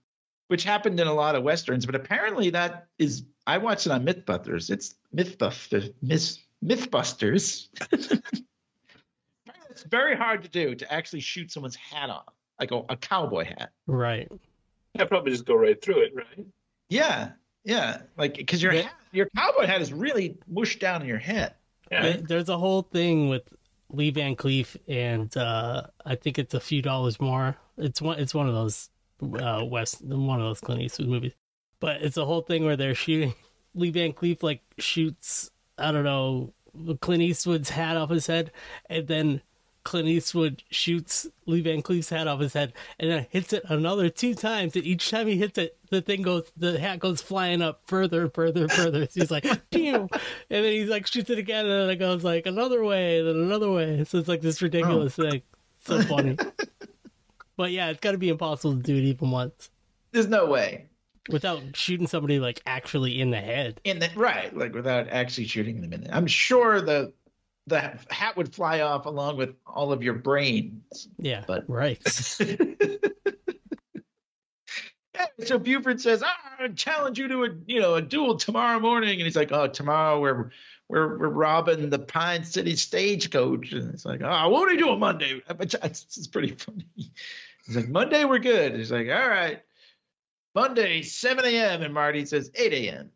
which 0.49 0.64
happened 0.64 0.99
in 1.01 1.07
a 1.07 1.12
lot 1.12 1.34
of 1.34 1.43
westerns. 1.43 1.84
But 1.84 1.97
apparently, 1.97 2.51
that 2.51 2.86
is 2.99 3.24
I 3.51 3.59
watched 3.59 3.86
it 3.86 3.90
on 3.90 4.07
MythBusters. 4.07 4.70
It's 4.70 4.94
MythBusters. 5.12 5.92
Myth, 6.01 6.38
MythBusters. 6.64 7.66
it's 9.70 9.82
very 9.82 10.14
hard 10.16 10.44
to 10.44 10.48
do 10.48 10.76
to 10.76 10.92
actually 10.92 11.18
shoot 11.18 11.51
someone's 11.51 11.74
hat 11.74 12.11
off, 12.11 12.32
like 12.61 12.70
a, 12.70 12.80
a 12.88 12.96
cowboy 12.96 13.46
hat. 13.46 13.72
Right. 13.88 14.30
I 14.96 15.05
probably 15.05 15.32
just 15.32 15.46
go 15.46 15.57
right 15.57 15.82
through 15.82 16.03
it, 16.03 16.12
right? 16.14 16.46
Yeah, 16.90 17.32
yeah, 17.64 18.03
like 18.16 18.34
because 18.34 18.62
your 18.62 18.72
Yeah. 18.72 18.82
hat, 18.82 18.92
your 19.11 19.28
cowboy 19.36 19.66
hat 19.66 19.80
is 19.80 19.92
really 19.92 20.38
mushed 20.46 20.78
down 20.78 21.03
in 21.03 21.09
your 21.09 21.18
head. 21.18 21.55
Yeah. 21.90 22.18
There's 22.22 22.48
a 22.48 22.57
whole 22.57 22.82
thing 22.82 23.28
with 23.28 23.42
Lee 23.88 24.11
Van 24.12 24.36
Cleef, 24.36 24.76
and 24.86 25.36
uh, 25.36 25.88
I 26.07 26.14
think 26.14 26.38
it's 26.38 26.55
a 26.55 26.61
few 26.61 26.82
dollars 26.82 27.20
more. 27.20 27.57
It's 27.78 28.01
one. 28.01 28.20
It's 28.20 28.32
one 28.32 28.46
of 28.46 28.55
those 28.55 28.90
uh, 29.40 29.64
West, 29.64 30.05
one 30.05 30.40
of 30.40 30.46
those 30.46 30.61
Clint 30.61 30.82
Eastwood 30.82 31.09
movies. 31.09 31.32
But 31.81 32.03
it's 32.03 32.16
a 32.16 32.24
whole 32.24 32.43
thing 32.43 32.64
where 32.64 32.76
they're 32.76 32.95
shooting. 32.95 33.35
Lee 33.74 33.91
Van 33.91 34.12
Cleef 34.12 34.43
like 34.43 34.62
shoots. 34.78 35.51
I 35.78 35.93
don't 35.93 36.05
know 36.05 36.53
Clint 37.01 37.22
Eastwood's 37.22 37.70
hat 37.70 37.97
off 37.97 38.11
his 38.11 38.26
head, 38.26 38.53
and 38.89 39.07
then 39.07 39.43
Clint 39.85 40.09
Eastwood 40.09 40.62
shoots 40.70 41.26
Lee 41.47 41.62
Van 41.62 41.83
Cleef's 41.83 42.11
hat 42.11 42.28
off 42.28 42.41
his 42.41 42.53
head, 42.53 42.72
and 42.99 43.11
then 43.11 43.26
hits 43.31 43.53
it 43.53 43.64
another 43.68 44.09
two 44.09 44.35
times. 44.35 44.76
And 44.76 44.85
each 44.85 45.11
time 45.11 45.26
he 45.26 45.37
hits 45.37 45.59
it, 45.59 45.76
the 45.91 46.01
thing 46.01 46.22
goes, 46.22 46.51
the 46.57 46.78
hat 46.78 46.99
goes 46.99 47.22
flying 47.22 47.62
up 47.62 47.83
further, 47.87 48.28
further, 48.28 48.68
further. 48.68 49.07
So 49.07 49.20
he's 49.20 49.31
like, 49.31 49.45
pew, 49.70 50.09
and 50.51 50.64
then 50.64 50.72
he's 50.72 50.89
like 50.89 51.07
shoots 51.07 51.31
it 51.31 51.39
again, 51.39 51.66
and 51.66 51.83
then 51.83 51.91
it 51.91 51.97
goes 51.97 52.22
like 52.24 52.47
another 52.47 52.85
way, 52.85 53.20
and 53.20 53.28
then 53.28 53.37
another 53.37 53.70
way. 53.70 54.05
So 54.05 54.18
it's 54.18 54.28
like 54.28 54.43
this 54.43 54.62
oh. 54.62 54.66
ridiculous 54.66 55.16
thing. 55.16 55.43
So 55.81 56.03
funny. 56.03 56.37
but 57.57 57.72
yeah, 57.72 57.89
it's 57.89 58.01
got 58.01 58.12
to 58.12 58.18
be 58.18 58.28
impossible 58.28 58.76
to 58.76 58.83
do 58.83 58.97
it 58.97 59.05
even 59.05 59.31
once 59.31 59.70
There's 60.12 60.28
no 60.28 60.47
way. 60.47 60.89
Without 61.33 61.62
shooting 61.74 62.07
somebody 62.07 62.39
like 62.39 62.61
actually 62.66 63.20
in 63.20 63.31
the 63.31 63.41
head. 63.41 63.81
in 63.85 63.99
the 63.99 64.11
right, 64.16 64.55
like 64.57 64.74
without 64.74 65.09
actually 65.09 65.47
shooting 65.47 65.81
them 65.81 65.93
in 65.93 66.05
it. 66.05 66.11
I'm 66.12 66.26
sure 66.26 66.81
the 66.81 67.12
the 67.66 67.81
hat 68.11 68.37
would 68.37 68.55
fly 68.55 68.81
off 68.81 69.07
along 69.07 69.37
with 69.37 69.55
all 69.66 69.93
of 69.93 70.03
your 70.03 70.14
brains. 70.14 71.09
Yeah, 71.18 71.45
But- 71.47 71.64
right. 71.68 72.01
So 75.45 75.59
Buford 75.59 76.01
says, 76.01 76.22
"Ah, 76.24 76.57
"I 76.61 76.68
challenge 76.68 77.18
you 77.18 77.28
to 77.28 77.45
a 77.45 77.49
you 77.66 77.81
know 77.81 77.95
a 77.95 78.03
duel 78.03 78.37
tomorrow 78.37 78.78
morning," 78.81 79.11
and 79.12 79.22
he's 79.22 79.37
like, 79.37 79.53
"Oh, 79.53 79.66
tomorrow 79.66 80.18
we're 80.20 80.51
we're 80.89 81.18
we're 81.18 81.28
robbing 81.28 81.91
the 81.91 81.99
Pine 81.99 82.45
City 82.45 82.74
stagecoach," 82.76 83.72
and 83.72 83.93
it's 83.93 84.05
like, 84.07 84.20
"Oh, 84.22 84.49
what 84.49 84.68
are 84.68 84.72
you 84.72 84.78
doing 84.78 84.99
Monday?" 84.99 85.43
But 85.47 85.74
it's, 85.74 86.05
it's 86.16 86.26
pretty 86.26 86.53
funny. 86.53 86.87
He's 86.97 87.76
like, 87.76 87.89
"Monday 87.89 88.24
we're 88.24 88.39
good." 88.39 88.76
He's 88.76 88.91
like, 88.93 89.09
"All 89.09 89.28
right, 89.28 89.62
Monday 90.55 91.03
7 91.03 91.44
a.m." 91.44 91.82
and 91.82 91.94
Marty 91.94 92.24
says 92.26 92.51
8 92.55 92.72
a.m. 92.72 93.11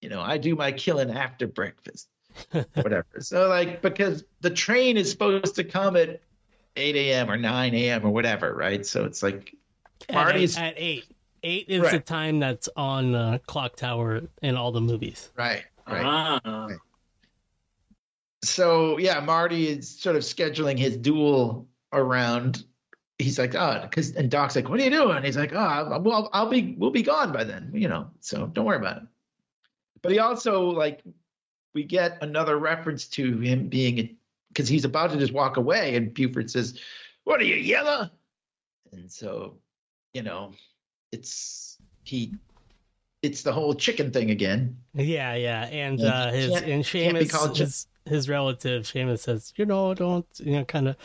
You 0.00 0.08
know, 0.10 0.20
I 0.20 0.38
do 0.38 0.54
my 0.54 0.72
killing 0.72 1.10
after 1.10 1.46
breakfast, 1.46 2.08
whatever. 2.74 3.06
so 3.20 3.48
like, 3.48 3.82
because 3.82 4.24
the 4.40 4.50
train 4.50 4.96
is 4.96 5.10
supposed 5.10 5.54
to 5.56 5.64
come 5.64 5.96
at 5.96 6.20
8 6.76 6.94
a.m. 6.96 7.30
or 7.30 7.36
9 7.36 7.74
a.m. 7.74 8.04
or 8.04 8.10
whatever, 8.10 8.54
right? 8.54 8.84
So 8.84 9.04
it's 9.04 9.22
like 9.22 9.54
Marty's- 10.12 10.56
at 10.56 10.74
eight. 10.76 11.04
Eight 11.42 11.66
is 11.68 11.88
the 11.90 12.00
time 12.00 12.40
that's 12.40 12.68
on 12.76 13.14
uh, 13.14 13.38
Clock 13.46 13.76
Tower 13.76 14.22
in 14.42 14.56
all 14.56 14.72
the 14.72 14.80
movies. 14.80 15.30
right, 15.36 15.62
right. 15.88 16.02
Ah. 16.04 16.68
so 18.42 18.98
yeah, 18.98 19.20
Marty 19.20 19.68
is 19.68 19.88
sort 20.00 20.16
of 20.16 20.22
scheduling 20.22 20.78
his 20.78 20.96
duel 20.96 21.68
around. 21.92 22.64
He's 23.18 23.38
like, 23.38 23.54
oh, 23.54 23.80
because 23.82 24.12
and 24.12 24.30
Doc's 24.30 24.56
like, 24.56 24.68
what 24.68 24.78
are 24.78 24.84
you 24.84 24.90
doing? 24.90 25.22
He's 25.24 25.36
like, 25.38 25.52
oh, 25.54 25.58
I'll- 25.58 26.02
well, 26.02 26.28
I'll 26.32 26.50
be, 26.50 26.74
we'll 26.78 26.90
be 26.90 27.02
gone 27.02 27.32
by 27.32 27.44
then, 27.44 27.70
you 27.72 27.88
know. 27.88 28.10
So 28.20 28.46
don't 28.46 28.66
worry 28.66 28.76
about 28.76 28.98
it. 28.98 29.02
But 30.02 30.12
he 30.12 30.18
also 30.18 30.64
like, 30.66 31.02
we 31.74 31.82
get 31.84 32.18
another 32.22 32.58
reference 32.58 33.06
to 33.08 33.38
him 33.38 33.68
being, 33.68 34.16
because 34.48 34.68
he's 34.68 34.84
about 34.84 35.10
to 35.12 35.18
just 35.18 35.32
walk 35.32 35.56
away, 35.56 35.96
and 35.96 36.12
Buford 36.14 36.50
says, 36.50 36.78
"What 37.24 37.40
are 37.40 37.44
you 37.44 37.56
yellow?" 37.56 38.08
And 38.92 39.10
so, 39.10 39.56
you 40.14 40.22
know, 40.22 40.52
it's 41.12 41.76
he, 42.04 42.34
it's 43.22 43.42
the 43.42 43.52
whole 43.52 43.74
chicken 43.74 44.10
thing 44.10 44.30
again. 44.30 44.76
Yeah, 44.94 45.34
yeah, 45.34 45.64
and 45.66 46.00
uh, 46.00 46.30
his 46.32 46.50
and 46.62 46.84
Seamus, 46.84 47.56
his, 47.56 47.86
his 48.04 48.28
relative 48.28 48.84
Seamus 48.84 49.20
says, 49.20 49.52
you 49.56 49.66
know, 49.66 49.92
don't 49.94 50.26
you 50.38 50.52
know, 50.52 50.64
kind 50.64 50.88
of, 50.88 50.96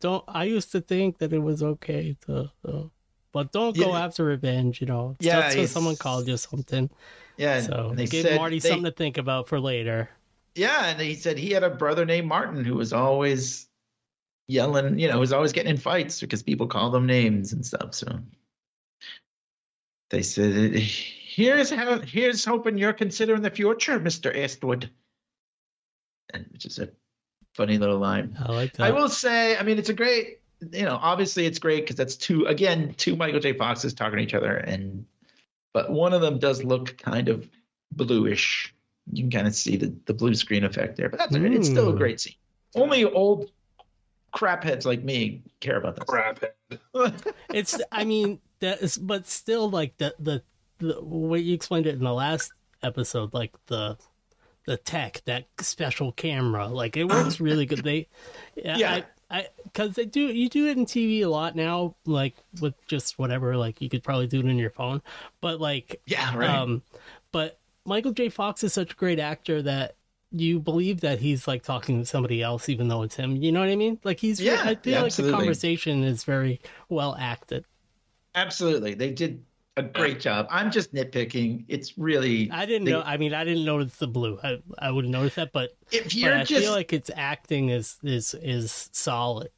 don't. 0.00 0.24
I 0.28 0.44
used 0.44 0.72
to 0.72 0.80
think 0.80 1.18
that 1.18 1.32
it 1.32 1.38
was 1.38 1.62
okay 1.62 2.16
to, 2.26 2.50
uh, 2.66 2.84
but 3.32 3.52
don't 3.52 3.76
go 3.76 3.92
Yeah. 3.92 4.04
after 4.04 4.24
revenge. 4.24 4.80
You 4.80 4.86
know, 4.88 5.16
Yeah, 5.20 5.42
just 5.42 5.56
because 5.56 5.70
someone 5.70 5.96
called 5.96 6.26
you 6.28 6.36
something. 6.36 6.90
Yeah, 7.36 7.60
So 7.60 7.92
they 7.94 8.06
give 8.06 8.22
said 8.26 8.36
Marty 8.36 8.58
they- 8.58 8.68
something 8.68 8.84
to 8.84 8.90
think 8.90 9.16
about 9.18 9.48
for 9.48 9.60
later. 9.60 10.10
Yeah, 10.56 10.86
and 10.88 11.00
he 11.00 11.14
said 11.14 11.38
he 11.38 11.50
had 11.52 11.62
a 11.62 11.70
brother 11.70 12.04
named 12.04 12.26
Martin 12.26 12.64
who 12.64 12.74
was 12.74 12.92
always 12.92 13.68
yelling, 14.48 14.98
you 14.98 15.06
know, 15.08 15.18
was 15.20 15.32
always 15.32 15.52
getting 15.52 15.70
in 15.70 15.76
fights 15.76 16.20
because 16.20 16.42
people 16.42 16.66
call 16.66 16.90
them 16.90 17.06
names 17.06 17.52
and 17.52 17.64
stuff. 17.64 17.94
So 17.94 18.18
they 20.10 20.22
said, 20.22 20.74
"Here's 20.74 21.70
how. 21.70 22.00
Here's 22.00 22.44
hoping 22.44 22.76
you're 22.78 22.92
considering 22.92 23.42
the 23.42 23.50
future, 23.50 24.00
Mister 24.00 24.34
Eastwood," 24.36 24.90
and 26.34 26.46
which 26.50 26.66
is 26.66 26.80
a 26.80 26.90
funny 27.54 27.78
little 27.78 27.98
line. 27.98 28.36
I 28.44 28.52
like 28.52 28.72
that. 28.74 28.84
I 28.84 28.90
will 28.90 29.08
say, 29.08 29.56
I 29.56 29.62
mean, 29.62 29.78
it's 29.78 29.88
a 29.88 29.94
great. 29.94 30.38
you 30.72 30.82
know, 30.84 30.98
obviously 31.00 31.46
it's 31.46 31.58
great 31.58 31.82
because 31.84 31.96
that's 31.96 32.16
two 32.16 32.46
again 32.46 32.94
two 32.96 33.16
Michael 33.16 33.40
J. 33.40 33.52
Foxes 33.54 33.94
talking 33.94 34.18
to 34.18 34.22
each 34.22 34.34
other, 34.34 34.56
and 34.56 35.06
but 35.72 35.90
one 35.90 36.12
of 36.12 36.20
them 36.20 36.38
does 36.38 36.62
look 36.64 36.96
kind 36.98 37.28
of 37.28 37.48
bluish. 37.92 38.74
You 39.12 39.22
can 39.24 39.30
kind 39.30 39.46
of 39.46 39.54
see 39.54 39.76
the 39.76 39.94
the 40.06 40.14
blue 40.14 40.34
screen 40.34 40.64
effect 40.64 40.96
there, 40.96 41.08
but 41.08 41.18
that's 41.18 41.34
all 41.34 41.40
right. 41.40 41.52
It's 41.54 41.68
still 41.68 41.88
a 41.90 41.92
Mm. 41.94 41.98
great 41.98 42.20
scene. 42.20 42.34
Only 42.74 43.04
old 43.04 43.50
crap 44.32 44.62
heads 44.62 44.86
like 44.86 45.02
me 45.02 45.42
care 45.60 45.76
about 45.76 45.96
this. 45.96 46.04
Craphead. 46.04 46.52
It's 47.52 47.80
I 47.90 48.04
mean 48.04 48.40
that 48.60 48.80
is 48.82 48.96
but 48.96 49.26
still 49.26 49.68
like 49.70 49.96
the 49.96 50.14
the 50.20 50.42
the 50.78 51.02
way 51.02 51.40
you 51.40 51.54
explained 51.54 51.86
it 51.86 51.94
in 51.94 52.04
the 52.04 52.12
last 52.14 52.52
episode, 52.82 53.34
like 53.34 53.54
the 53.66 53.96
the 54.66 54.76
tech, 54.76 55.22
that 55.26 55.46
special 55.60 56.12
camera, 56.12 56.68
like 56.68 56.96
it 56.96 57.04
works 57.04 57.40
really 57.40 57.66
good. 57.66 57.82
They 57.84 58.08
Yeah. 58.56 58.82
I, 58.82 59.04
I 59.30 59.48
because 59.64 59.94
they 59.94 60.06
do 60.06 60.20
you 60.20 60.48
do 60.48 60.66
it 60.66 60.76
in 60.76 60.86
TV 60.86 61.20
a 61.22 61.26
lot 61.28 61.56
now, 61.56 61.96
like 62.06 62.36
with 62.60 62.74
just 62.86 63.18
whatever, 63.18 63.56
like 63.56 63.80
you 63.80 63.88
could 63.88 64.02
probably 64.02 64.26
do 64.26 64.40
it 64.40 64.46
in 64.46 64.58
your 64.58 64.70
phone. 64.70 65.02
But 65.40 65.60
like 65.60 66.00
yeah, 66.06 66.34
right. 66.36 66.50
um 66.50 66.82
but 67.32 67.58
Michael 67.84 68.12
J. 68.12 68.28
Fox 68.28 68.62
is 68.64 68.72
such 68.72 68.92
a 68.92 68.96
great 68.96 69.18
actor 69.18 69.62
that 69.62 69.96
you 70.32 70.60
believe 70.60 71.00
that 71.00 71.18
he's 71.20 71.48
like 71.48 71.62
talking 71.64 71.98
to 71.98 72.06
somebody 72.06 72.42
else 72.42 72.68
even 72.68 72.88
though 72.88 73.02
it's 73.02 73.16
him. 73.16 73.36
You 73.36 73.52
know 73.52 73.60
what 73.60 73.68
I 73.68 73.76
mean? 73.76 73.98
Like 74.04 74.20
he's 74.20 74.40
Yeah, 74.40 74.62
I 74.64 74.74
feel 74.76 74.94
yeah, 74.94 75.02
like 75.02 75.06
absolutely. 75.06 75.32
the 75.32 75.36
conversation 75.38 76.04
is 76.04 76.24
very 76.24 76.60
well 76.88 77.16
acted. 77.18 77.64
Absolutely, 78.34 78.94
they 78.94 79.10
did 79.12 79.44
a 79.84 79.88
great 79.88 80.20
job. 80.20 80.46
I'm 80.50 80.70
just 80.70 80.94
nitpicking. 80.94 81.64
It's 81.68 81.98
really 81.98 82.50
I 82.50 82.66
didn't 82.66 82.84
they- 82.84 82.92
know. 82.92 83.02
I 83.02 83.16
mean, 83.16 83.34
I 83.34 83.44
didn't 83.44 83.64
notice 83.64 83.96
the 83.96 84.06
blue. 84.06 84.38
I 84.42 84.58
I 84.78 84.90
would 84.90 85.06
notice 85.06 85.34
that, 85.36 85.52
but, 85.52 85.70
if 85.90 86.14
you're 86.14 86.34
I 86.34 86.44
just 86.44 86.62
feel 86.62 86.72
like 86.72 86.92
its 86.92 87.10
acting 87.14 87.68
is 87.70 87.98
is 88.02 88.34
is 88.34 88.88
solid. 88.92 89.50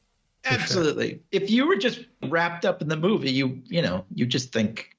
sure. 0.44 0.52
Absolutely. 0.58 1.20
If 1.30 1.50
you 1.50 1.66
were 1.66 1.76
just 1.76 2.00
wrapped 2.28 2.64
up 2.64 2.82
in 2.82 2.88
the 2.88 2.96
movie, 2.96 3.30
you 3.32 3.62
you 3.66 3.82
know, 3.82 4.04
you 4.14 4.26
just 4.26 4.52
think 4.52 4.96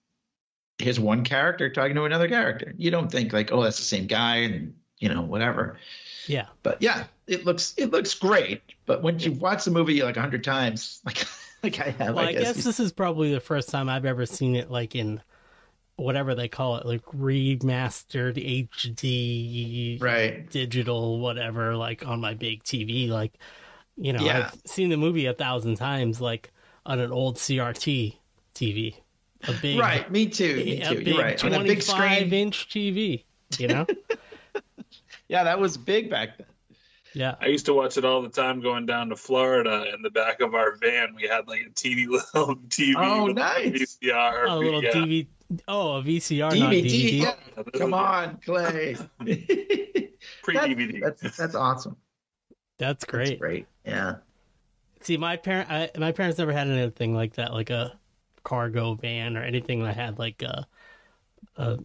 here's 0.80 1.00
one 1.00 1.24
character 1.24 1.70
talking 1.70 1.96
to 1.96 2.04
another 2.04 2.28
character. 2.28 2.74
You 2.78 2.92
don't 2.92 3.12
think 3.12 3.32
like, 3.34 3.52
oh, 3.52 3.64
that's 3.64 3.78
the 3.78 3.84
same 3.84 4.08
guy 4.08 4.38
and 4.38 4.74
you 5.00 5.10
know, 5.10 5.22
whatever. 5.22 5.78
Yeah, 6.28 6.46
But 6.64 6.82
yeah, 6.82 7.04
it 7.28 7.46
looks 7.46 7.74
it 7.78 7.92
looks 7.92 8.14
great. 8.14 8.62
But 8.86 9.04
when 9.04 9.20
you 9.20 9.34
watch 9.34 9.66
the 9.66 9.72
movie 9.72 10.02
like 10.02 10.16
a 10.16 10.22
hundred 10.22 10.44
times, 10.44 11.02
like 11.06 11.26
like 11.64 11.80
I 11.80 11.89
have, 11.91 12.16
well, 12.16 12.26
I, 12.26 12.30
I 12.30 12.34
guess, 12.34 12.55
guess 12.55 12.64
this 12.64 12.80
is 12.80 12.91
probably 12.91 13.34
the 13.34 13.39
first 13.39 13.70
time 13.70 13.89
I've 13.89 14.05
ever 14.05 14.26
seen 14.26 14.55
it 14.55 14.70
like 14.70 14.95
in 14.95 15.22
whatever 15.95 16.36
they 16.36 16.47
call 16.47 16.78
it, 16.78 16.86
like 16.86 17.03
remastered 17.05 18.36
HD, 18.38 20.01
right. 20.01 20.49
digital, 20.49 21.20
whatever, 21.20 21.76
like 21.76 22.05
on 22.05 22.20
my 22.20 22.34
big 22.34 22.64
TV. 22.64 23.07
Like, 23.09 23.34
you 23.97 24.14
know, 24.14 24.24
Yeah. 24.24 24.49
I've 24.53 24.61
seen 24.66 24.89
the 24.89 24.97
movie 24.97 25.26
a 25.28 25.34
thousand 25.34 25.76
times, 25.76 26.20
like 26.20 26.51
on 26.86 26.99
an 26.99 27.11
old 27.11 27.38
CRT 27.38 28.18
TV, 28.55 28.95
a 29.47 29.53
big, 29.61 29.80
Right, 29.80 30.09
me 30.11 30.28
too. 30.28 30.55
Me 30.66 30.82
a 30.82 30.89
too. 30.89 30.95
big 30.97 31.07
You're 31.07 31.18
right. 31.20 31.43
On 31.45 31.53
a 31.53 31.59
big 31.64 31.82
25 31.84 31.86
screen. 32.28 32.34
inch 32.34 32.70
TV. 32.70 33.24
You 33.59 33.68
know, 33.68 33.86
Yeah, 35.30 35.43
that 35.45 35.59
was 35.59 35.78
big 35.78 36.09
back 36.09 36.38
then. 36.38 36.47
Yeah. 37.14 37.36
I 37.41 37.47
used 37.47 37.66
to 37.68 37.74
watch 37.74 37.97
it 37.97 38.05
all 38.05 38.22
the 38.22 38.30
time 38.30 38.61
going 38.61 38.86
down 38.86 39.09
to 39.09 39.16
Florida. 39.16 39.86
In 39.93 40.01
the 40.01 40.09
back 40.09 40.41
of 40.41 40.53
our 40.55 40.76
van, 40.76 41.16
we 41.16 41.24
had 41.24 41.47
like 41.47 41.61
a 41.61 41.70
teeny 41.70 42.05
little 42.09 42.55
TV. 42.68 42.95
Oh, 42.97 43.26
with 43.26 43.36
nice. 43.36 43.97
VCR. 44.01 44.45
Oh, 44.47 44.57
a 44.57 44.59
little 44.59 44.84
yeah. 44.84 44.91
DVD. 44.91 45.28
Oh, 45.68 45.97
a 45.97 46.03
VCR, 46.03 46.59
not 46.59 46.72
DVD. 46.72 46.86
DVD. 46.86 47.22
Yeah. 47.22 47.64
Come 47.80 47.93
on, 47.93 48.39
Clay. 48.45 48.95
Pre-DVD. 50.43 51.01
That's 51.01 51.38
that's 51.38 51.55
awesome. 51.55 51.97
That's 52.78 53.03
That's 53.03 53.05
great. 53.05 53.39
great. 53.39 53.68
Yeah. 53.86 54.16
See, 55.01 55.18
my 55.18 55.36
parent, 55.38 55.70
I, 55.70 55.89
my 55.97 56.11
parents 56.11 56.38
never 56.38 56.53
had 56.53 56.68
anything 56.68 57.14
like 57.14 57.34
that, 57.34 57.53
like 57.53 57.70
a 57.70 57.99
cargo 58.43 58.95
van 58.95 59.38
or 59.38 59.43
anything 59.43 59.84
that 59.84 59.95
had 59.95 60.18
like 60.18 60.41
a, 60.41 60.66
a 61.57 61.80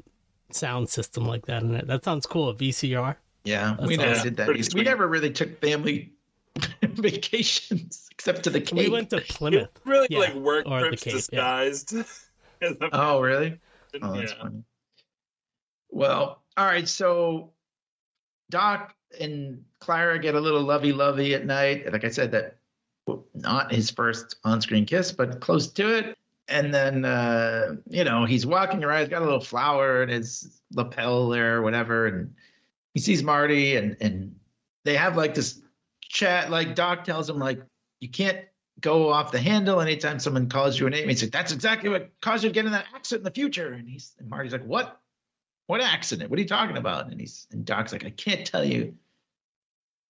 sound 0.50 0.88
system 0.88 1.24
like 1.24 1.46
that 1.46 1.62
in 1.62 1.74
it. 1.74 1.86
That 1.86 2.04
sounds 2.04 2.26
cool. 2.26 2.48
A 2.48 2.54
VCR. 2.54 3.16
Yeah, 3.49 3.74
That's 3.78 3.88
we 3.88 3.96
never 3.96 4.11
awesome. 4.12 4.24
did 4.24 4.36
that. 4.36 4.44
Pretty. 4.46 4.59
We 4.59 4.62
sweet. 4.64 4.84
never 4.84 5.07
really 5.09 5.30
took 5.30 5.61
family 5.61 6.12
vacations 6.82 8.09
except 8.11 8.44
to 8.44 8.51
the 8.51 8.61
Cape. 8.61 8.78
We 8.78 8.88
went 8.90 9.11
to 9.11 9.20
Plymouth. 9.28 9.70
really 9.84 10.07
Yeah, 10.11 10.18
like 10.18 10.34
work 10.34 10.66
or 10.66 10.80
the 10.82 10.86
trips 10.88 11.03
Cape, 11.05 11.12
disguised. 11.14 11.94
as 12.61 12.72
a 12.80 12.88
Oh, 12.92 13.20
really? 13.20 13.59
Oh, 14.03 14.14
that's 14.16 14.32
yeah. 14.32 14.42
funny. 14.42 14.64
Well, 15.90 16.42
all 16.57 16.66
right. 16.66 16.86
So 16.88 17.53
Doc 18.51 18.94
and 19.18 19.64
Clara 19.80 20.18
get 20.18 20.34
a 20.34 20.40
little 20.40 20.62
lovey-lovey 20.62 21.34
at 21.34 21.46
night. 21.46 21.90
Like 21.92 22.05
I 22.05 22.11
said, 22.11 22.32
that 22.32 22.57
not 23.34 23.72
his 23.72 23.90
first 23.90 24.36
on-screen 24.44 24.84
kiss, 24.84 25.12
but 25.12 25.40
close 25.40 25.68
to 25.72 25.96
it. 25.96 26.18
And 26.49 26.72
then, 26.74 27.05
uh, 27.05 27.76
you 27.88 28.05
know, 28.05 28.24
he's 28.24 28.44
walking 28.46 28.82
around. 28.84 29.01
He's 29.01 29.09
got 29.09 29.22
a 29.22 29.24
little 29.24 29.40
flower 29.40 30.03
in 30.03 30.09
his 30.09 30.61
lapel 30.72 31.28
there, 31.28 31.57
or 31.59 31.62
whatever. 31.62 32.07
And 32.07 32.34
he 32.99 33.03
sees 33.03 33.22
Marty, 33.22 33.76
and 33.76 33.96
and 34.01 34.34
they 34.84 34.96
have 34.96 35.16
like 35.16 35.32
this 35.32 35.61
chat. 36.01 36.51
Like 36.51 36.74
Doc 36.74 37.05
tells 37.05 37.30
him, 37.30 37.38
like, 37.38 37.62
you 38.01 38.09
can't 38.09 38.40
go 38.80 39.12
off 39.12 39.30
the 39.30 39.38
handle 39.38 39.80
anytime 39.80 40.18
someone 40.18 40.49
calls 40.49 40.78
you 40.78 40.88
a 40.88 40.90
name. 40.90 41.09
He's 41.09 41.22
like, 41.22 41.30
that's 41.30 41.53
exactly 41.53 41.90
what 41.90 42.11
caused 42.20 42.42
you 42.42 42.51
to 42.51 42.55
get 42.55 42.66
in 42.66 42.72
that 42.72 42.86
accident 42.92 43.20
in 43.20 43.24
the 43.24 43.30
future. 43.30 43.72
And 43.72 43.88
he's 43.88 44.16
and 44.18 44.28
Marty's 44.28 44.51
like, 44.51 44.64
what? 44.64 45.01
What 45.68 45.80
accident? 45.80 46.28
What 46.28 46.40
are 46.40 46.42
you 46.42 46.49
talking 46.49 46.76
about? 46.76 47.09
And 47.09 47.20
he's 47.20 47.46
and 47.53 47.64
Doc's 47.64 47.92
like, 47.92 48.05
I 48.05 48.11
can't 48.11 48.44
tell 48.44 48.64
you. 48.64 48.94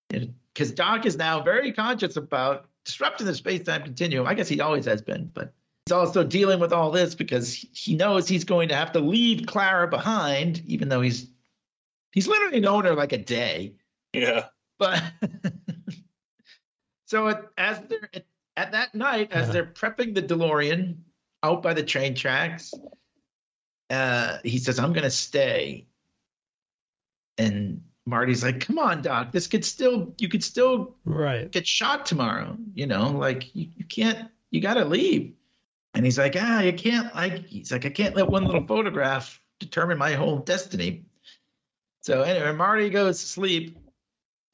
Because 0.09 0.73
Doc 0.73 1.05
is 1.05 1.19
now 1.19 1.43
very 1.43 1.73
conscious 1.73 2.17
about 2.17 2.69
disrupting 2.87 3.27
the 3.27 3.35
space-time 3.35 3.83
continuum. 3.83 4.27
I 4.27 4.33
guess 4.33 4.49
he 4.49 4.63
always 4.63 4.87
has 4.87 5.03
been, 5.03 5.31
but 5.35 5.53
he's 5.85 5.93
also 5.93 6.25
dealing 6.25 6.59
with 6.59 6.73
all 6.73 6.91
this 6.91 7.15
because 7.15 7.53
he 7.53 7.97
knows 7.97 8.27
he's 8.27 8.45
going 8.45 8.71
to 8.71 8.75
have 8.75 8.93
to 8.93 9.01
leave 9.01 9.47
Clara 9.47 9.89
behind, 9.89 10.63
even 10.67 10.89
though 10.89 11.03
he's 11.03 11.29
he's 12.13 12.29
literally 12.29 12.61
known 12.61 12.85
her 12.85 12.95
like 12.95 13.13
a 13.13 13.19
day. 13.19 13.75
Yeah. 14.13 14.47
But 14.79 15.03
so 17.07 17.29
at, 17.29 17.45
as 17.57 17.81
they're 17.89 18.09
at, 18.15 18.25
at 18.57 18.73
that 18.73 18.95
night, 18.95 19.33
as 19.33 19.51
they're 19.51 19.67
prepping 19.67 20.15
the 20.15 20.23
DeLorean 20.23 20.99
out 21.43 21.63
by 21.63 21.75
the 21.75 21.83
train 21.83 22.15
tracks, 22.15 22.73
uh, 23.91 24.39
he 24.45 24.59
says, 24.59 24.79
"I'm 24.79 24.93
gonna 24.93 25.11
stay." 25.11 25.87
And 27.39 27.83
Marty's 28.07 28.43
like, 28.43 28.61
"Come 28.61 28.79
on, 28.79 29.03
Doc. 29.03 29.33
This 29.33 29.47
could 29.47 29.65
still 29.65 30.15
you 30.19 30.29
could 30.29 30.43
still 30.45 30.97
Right. 31.05 31.51
get 31.51 31.67
shot 31.67 32.07
tomorrow. 32.07 32.57
You 32.75 32.87
know, 32.87 33.11
like 33.11 33.55
you, 33.55 33.69
you 33.77 33.85
can't. 33.85 34.31
You 34.51 34.61
gotta 34.61 34.85
leave." 34.85 35.35
And 35.95 36.05
he's 36.05 36.19
like, 36.19 36.37
"Ah, 36.39 36.61
you 36.61 36.73
can't. 36.73 37.15
Like 37.15 37.47
he's 37.47 37.73
like, 37.73 37.87
I 37.87 37.91
can't 37.91 38.15
let 38.17 38.29
one 38.29 38.45
little 38.45 38.67
photograph 38.67 39.41
determine 39.61 39.99
my 39.99 40.13
whole 40.13 40.39
destiny." 40.39 41.05
So 42.09 42.23
anyway, 42.23 42.53
Marty 42.53 42.89
goes 42.89 43.21
to 43.21 43.27
sleep, 43.27 43.77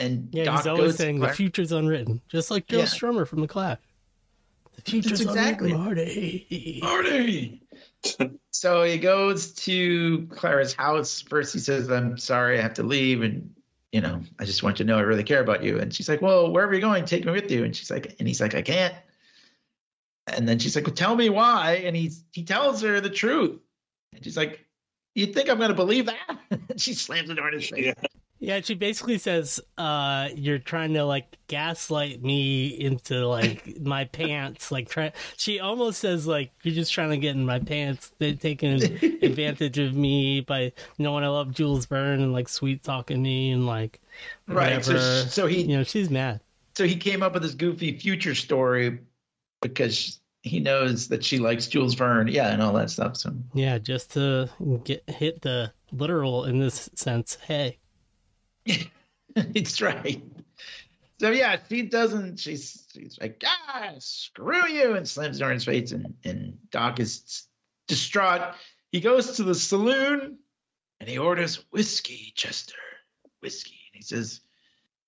and 0.01 0.29
Yeah, 0.33 0.43
Doc 0.43 0.57
he's 0.57 0.67
always 0.67 0.85
goes 0.87 0.97
saying 0.97 1.21
the 1.21 1.29
future's 1.29 1.71
unwritten, 1.71 2.21
just 2.27 2.51
like 2.51 2.67
Joe 2.67 2.79
Yeah. 2.79 2.85
Strummer 2.87 3.29
from 3.29 3.43
the 3.43 3.47
Clash. 3.47 3.79
The 4.75 4.83
future's 4.83 5.21
exactly- 5.21 5.71
unwritten, 5.71 6.05
Marty. 6.05 6.81
Marty. 6.83 7.63
so 8.51 8.83
he 8.83 8.99
goes 8.99 9.53
to 9.53 10.27
Clara's 10.33 10.75
house. 10.75 11.21
First, 11.21 11.53
he 11.53 11.61
says, 11.61 11.89
"I'm 11.93 12.19
sorry, 12.19 12.59
I 12.59 12.63
have 12.63 12.75
to 12.75 12.83
leave," 12.83 13.23
and 13.23 13.55
you 13.93 14.01
know, 14.01 14.21
I 14.41 14.47
just 14.47 14.65
want 14.65 14.81
you 14.81 14.85
to 14.85 14.91
know 14.91 14.99
I 14.99 15.03
really 15.03 15.23
care 15.23 15.41
about 15.41 15.63
you. 15.63 15.79
And 15.79 15.95
she's 15.95 16.09
like, 16.09 16.21
"Well, 16.21 16.51
wherever 16.51 16.73
you're 16.73 16.81
going, 16.81 17.05
take 17.05 17.25
me 17.25 17.31
with 17.31 17.53
you." 17.53 17.63
And 17.63 17.77
she's 17.77 17.89
like, 17.89 18.17
and 18.19 18.27
he's 18.27 18.41
like, 18.41 18.57
"I 18.57 18.63
can't." 18.63 18.97
And 20.27 20.49
then 20.49 20.59
she's 20.59 20.75
like, 20.75 20.87
"Well, 20.87 20.97
tell 20.97 21.15
me 21.15 21.29
why." 21.29 21.85
And 21.85 21.95
he 21.95 22.11
he 22.33 22.43
tells 22.43 22.83
her 22.83 23.01
the 23.01 23.11
truth. 23.11 23.61
And 24.13 24.25
she's 24.25 24.37
like, 24.37 24.59
"You 25.15 25.27
think 25.27 25.49
I'm 25.49 25.59
going 25.59 25.71
to 25.71 25.75
believe 25.75 26.07
that?" 26.07 26.39
she 26.77 26.95
slams 26.95 27.29
the 27.29 27.35
door 27.35 27.49
in 27.49 27.55
his 27.55 27.69
face. 27.69 27.87
Yeah. 27.87 27.95
Yeah, 28.41 28.61
she 28.61 28.75
basically 28.75 29.17
says, 29.17 29.59
uh, 29.79 30.29
you're 30.35 30.59
trying 30.59 30.93
to 30.95 31.05
like 31.07 31.39
gaslight 31.47 32.23
me 32.23 32.67
into 32.67 33.27
like 33.27 33.81
my 33.81 34.05
pants. 34.05 34.71
Like 34.71 34.91
try 34.91 35.13
she 35.39 35.61
almost 35.61 35.99
says 36.01 36.27
like 36.27 36.51
you're 36.63 36.75
just 36.75 36.93
trying 36.93 37.09
to 37.11 37.17
get 37.17 37.37
in 37.37 37.47
my 37.47 37.59
pants. 37.59 38.13
They're 38.19 38.35
taking 38.35 38.83
advantage 39.23 39.79
of 39.79 39.95
me 39.95 40.43
by 40.43 40.73
knowing 40.99 41.25
I 41.25 41.29
love 41.29 41.53
Jules 41.55 41.87
Verne 41.87 42.21
and 42.21 42.35
like 42.35 42.51
sweet 42.51 42.83
talking 42.83 43.23
me 43.23 43.51
and 43.51 43.67
like 43.67 44.01
Right. 44.47 44.85
So, 44.85 44.93
whatever. 44.93 45.29
so 45.31 45.47
he 45.47 45.63
you 45.63 45.79
know, 45.79 45.85
she's 45.85 46.11
mad. 46.11 46.41
so 46.77 46.85
he 46.87 46.97
came 46.97 47.23
up 47.23 47.33
with 47.33 47.45
this 47.45 47.55
goofy 47.55 47.99
future 47.99 48.35
story 48.35 48.99
because 49.63 50.21
he 50.45 50.61
knows 50.61 51.09
that 51.09 51.25
she 51.25 51.39
likes 51.39 51.69
Jules 51.69 51.95
Verne, 51.95 52.29
yeah, 52.29 52.53
and 52.53 52.61
all 52.61 52.75
that 52.75 52.91
stuff. 52.91 53.17
So 53.17 53.35
Yeah, 53.55 53.79
just 53.79 54.13
to 54.13 54.51
get 54.85 55.09
hit 55.09 55.41
the 55.41 55.73
literal 55.91 56.45
in 56.45 56.59
this 56.59 56.91
sense. 56.95 57.39
Hey, 57.47 57.79
it's 59.37 59.81
right. 59.81 60.23
So 61.19 61.31
yeah, 61.31 61.57
she 61.67 61.83
doesn't. 61.83 62.41
She's 62.41 62.87
she's 62.93 63.19
like, 63.19 63.43
ah, 63.47 63.93
screw 63.99 64.69
you, 64.69 64.95
and 64.95 65.09
slams 65.09 65.39
the 65.39 65.45
door 65.45 65.51
in 65.51 65.55
his 65.55 65.65
face. 65.65 65.93
And 65.93 66.15
and 66.25 66.59
Doc 66.71 67.01
is 67.01 67.47
distraught. 67.89 68.55
He 68.93 69.01
goes 69.01 69.37
to 69.37 69.45
the 69.45 69.55
saloon 69.55 70.39
and 71.01 71.09
he 71.09 71.17
orders 71.17 71.65
whiskey, 71.71 72.35
Chester, 72.37 72.77
whiskey. 73.41 73.79
And 73.93 73.97
he 73.97 74.03
says, 74.03 74.41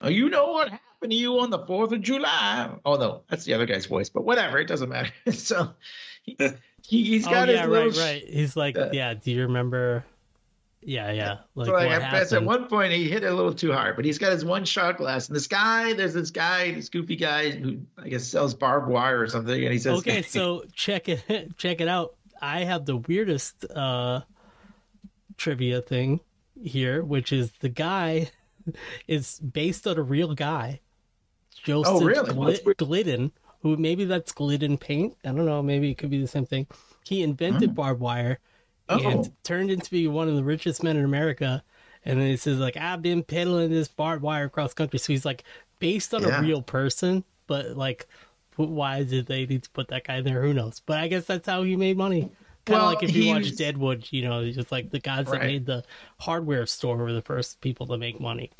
Oh, 0.00 0.08
you 0.08 0.30
know 0.30 0.52
what 0.52 0.70
happened 0.70 0.80
to 1.10 1.16
you 1.16 1.38
on 1.40 1.50
the 1.50 1.58
Fourth 1.66 1.92
of 1.92 2.00
July? 2.02 2.70
Oh 2.84 2.96
no, 2.96 3.22
that's 3.28 3.44
the 3.44 3.54
other 3.54 3.66
guy's 3.66 3.86
voice, 3.86 4.08
but 4.08 4.24
whatever, 4.24 4.58
it 4.58 4.66
doesn't 4.66 4.88
matter. 4.88 5.10
so 5.32 5.70
he, 6.22 6.36
he, 6.82 7.04
he's 7.04 7.26
Oh 7.26 7.30
got 7.30 7.48
yeah, 7.48 7.62
his 7.62 7.70
little. 7.70 7.90
right, 7.90 7.98
right. 7.98 8.24
He's 8.28 8.56
like, 8.56 8.76
uh, 8.78 8.90
yeah. 8.92 9.14
Do 9.14 9.30
you 9.30 9.42
remember? 9.42 10.04
Yeah, 10.82 11.10
yeah. 11.10 11.38
Like 11.56 11.66
so 11.66 11.72
like, 11.72 11.90
at, 11.90 12.32
at 12.32 12.44
one 12.44 12.68
point 12.68 12.92
he 12.92 13.08
hit 13.08 13.24
it 13.24 13.26
a 13.26 13.34
little 13.34 13.52
too 13.54 13.72
hard, 13.72 13.96
but 13.96 14.04
he's 14.04 14.18
got 14.18 14.30
his 14.30 14.44
one 14.44 14.64
shot 14.64 14.98
glass. 14.98 15.26
And 15.26 15.34
this 15.34 15.48
guy, 15.48 15.94
there's 15.94 16.14
this 16.14 16.30
guy, 16.30 16.72
this 16.72 16.88
goofy 16.88 17.16
guy 17.16 17.50
who 17.50 17.78
I 17.98 18.08
guess 18.08 18.24
sells 18.24 18.54
barbed 18.54 18.88
wire 18.88 19.20
or 19.20 19.26
something, 19.26 19.64
and 19.64 19.72
he 19.72 19.78
says, 19.80 19.98
okay, 19.98 20.22
so 20.22 20.62
check 20.72 21.08
it 21.08 21.24
check 21.58 21.80
it 21.80 21.88
out. 21.88 22.14
I 22.40 22.60
have 22.64 22.84
the 22.86 22.98
weirdest 22.98 23.64
uh 23.64 24.20
trivia 25.36 25.82
thing 25.82 26.20
here, 26.62 27.02
which 27.02 27.32
is 27.32 27.50
the 27.60 27.68
guy 27.68 28.30
is 29.08 29.40
based 29.40 29.86
on 29.86 29.98
a 29.98 30.02
real 30.02 30.34
guy. 30.34 30.80
Joseph 31.66 31.94
Oh, 31.94 32.00
really? 32.00 32.32
Gli- 32.32 32.74
Glidden, 32.74 33.32
who 33.62 33.76
maybe 33.76 34.04
that's 34.04 34.30
Glidden 34.32 34.78
paint. 34.78 35.16
I 35.24 35.28
don't 35.28 35.46
know, 35.46 35.62
maybe 35.62 35.90
it 35.90 35.98
could 35.98 36.10
be 36.10 36.20
the 36.20 36.28
same 36.28 36.46
thing. 36.46 36.68
He 37.04 37.22
invented 37.22 37.70
mm. 37.70 37.74
barbed 37.74 38.00
wire. 38.00 38.38
Oh. 38.88 39.00
and 39.04 39.32
turned 39.42 39.72
into 39.72 39.90
be 39.90 40.06
one 40.06 40.28
of 40.28 40.36
the 40.36 40.44
richest 40.44 40.84
men 40.84 40.96
in 40.96 41.04
America. 41.04 41.64
And 42.04 42.20
then 42.20 42.28
he 42.28 42.36
says 42.36 42.58
like 42.58 42.76
I've 42.76 43.02
been 43.02 43.24
peddling 43.24 43.70
this 43.70 43.88
barbed 43.88 44.22
wire 44.22 44.44
across 44.44 44.74
country. 44.74 45.00
So 45.00 45.12
he's 45.12 45.24
like 45.24 45.42
based 45.80 46.14
on 46.14 46.22
Yeah. 46.22 46.38
a 46.38 46.42
real 46.42 46.62
person, 46.62 47.24
but 47.48 47.76
like 47.76 48.06
why 48.54 49.02
did 49.02 49.26
they 49.26 49.44
need 49.44 49.64
to 49.64 49.70
put 49.70 49.88
that 49.88 50.06
guy 50.06 50.20
there? 50.20 50.40
Who 50.40 50.54
knows? 50.54 50.80
But 50.86 51.00
I 51.00 51.08
guess 51.08 51.24
that's 51.24 51.48
how 51.48 51.64
he 51.64 51.74
made 51.74 51.96
money. 51.96 52.30
Kind 52.64 52.76
of 52.78 52.82
Well, 52.82 52.94
like 52.94 53.02
if 53.02 53.14
you 53.14 53.26
watch 53.26 53.42
was- 53.42 53.56
Deadwood, 53.56 54.06
you 54.10 54.22
know, 54.22 54.48
just 54.52 54.70
like 54.70 54.90
the 54.90 55.00
guys 55.00 55.26
that 55.26 55.42
made 55.42 55.66
the 55.66 55.82
hardware 56.20 56.64
store 56.66 56.96
were 56.96 57.12
the 57.12 57.22
first 57.22 57.60
people 57.60 57.88
to 57.88 57.98
make 57.98 58.20
money. 58.20 58.52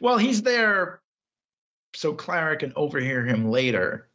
Well, 0.00 0.16
he's 0.16 0.42
there 0.42 1.00
so 1.94 2.12
Clara 2.12 2.56
can 2.56 2.72
overhear 2.76 3.24
him 3.24 3.50
later 3.50 4.08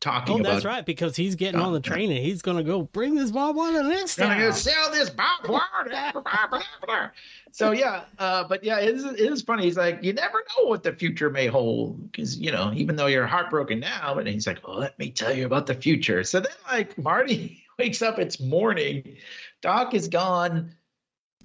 talking 0.00 0.40
Oh, 0.40 0.42
that's 0.42 0.64
right, 0.64 0.84
because 0.84 1.16
he's 1.16 1.34
getting 1.34 1.60
on 1.60 1.72
the 1.72 1.80
train 1.80 2.10
and 2.10 2.20
he's 2.20 2.42
gonna 2.42 2.62
go 2.62 2.82
bring 2.82 3.14
this 3.14 3.30
barbed 3.30 3.56
wire 3.56 3.82
to 3.82 3.88
this 3.88 4.16
gonna 4.16 4.38
go 4.38 4.50
sell 4.50 4.90
this 4.90 5.10
barbed 5.10 5.48
wire. 5.48 7.12
so 7.52 7.72
yeah, 7.72 8.04
uh, 8.18 8.44
but 8.44 8.62
yeah, 8.62 8.78
it 8.78 8.94
is, 8.94 9.04
it 9.04 9.18
is 9.18 9.42
funny. 9.42 9.64
He's 9.64 9.76
like, 9.76 10.02
you 10.02 10.12
never 10.12 10.42
know 10.56 10.66
what 10.66 10.82
the 10.82 10.92
future 10.92 11.30
may 11.30 11.46
hold, 11.46 12.10
because 12.10 12.38
you 12.38 12.52
know, 12.52 12.72
even 12.74 12.96
though 12.96 13.06
you're 13.06 13.26
heartbroken 13.26 13.80
now, 13.80 14.14
but 14.14 14.26
he's 14.26 14.46
like, 14.46 14.66
well, 14.66 14.78
let 14.78 14.98
me 14.98 15.10
tell 15.10 15.34
you 15.34 15.46
about 15.46 15.66
the 15.66 15.74
future. 15.74 16.24
So 16.24 16.40
then, 16.40 16.52
like, 16.70 16.96
Marty 16.98 17.64
wakes 17.78 18.02
up. 18.02 18.18
It's 18.18 18.40
morning. 18.40 19.16
Doc 19.62 19.94
is 19.94 20.08
gone. 20.08 20.72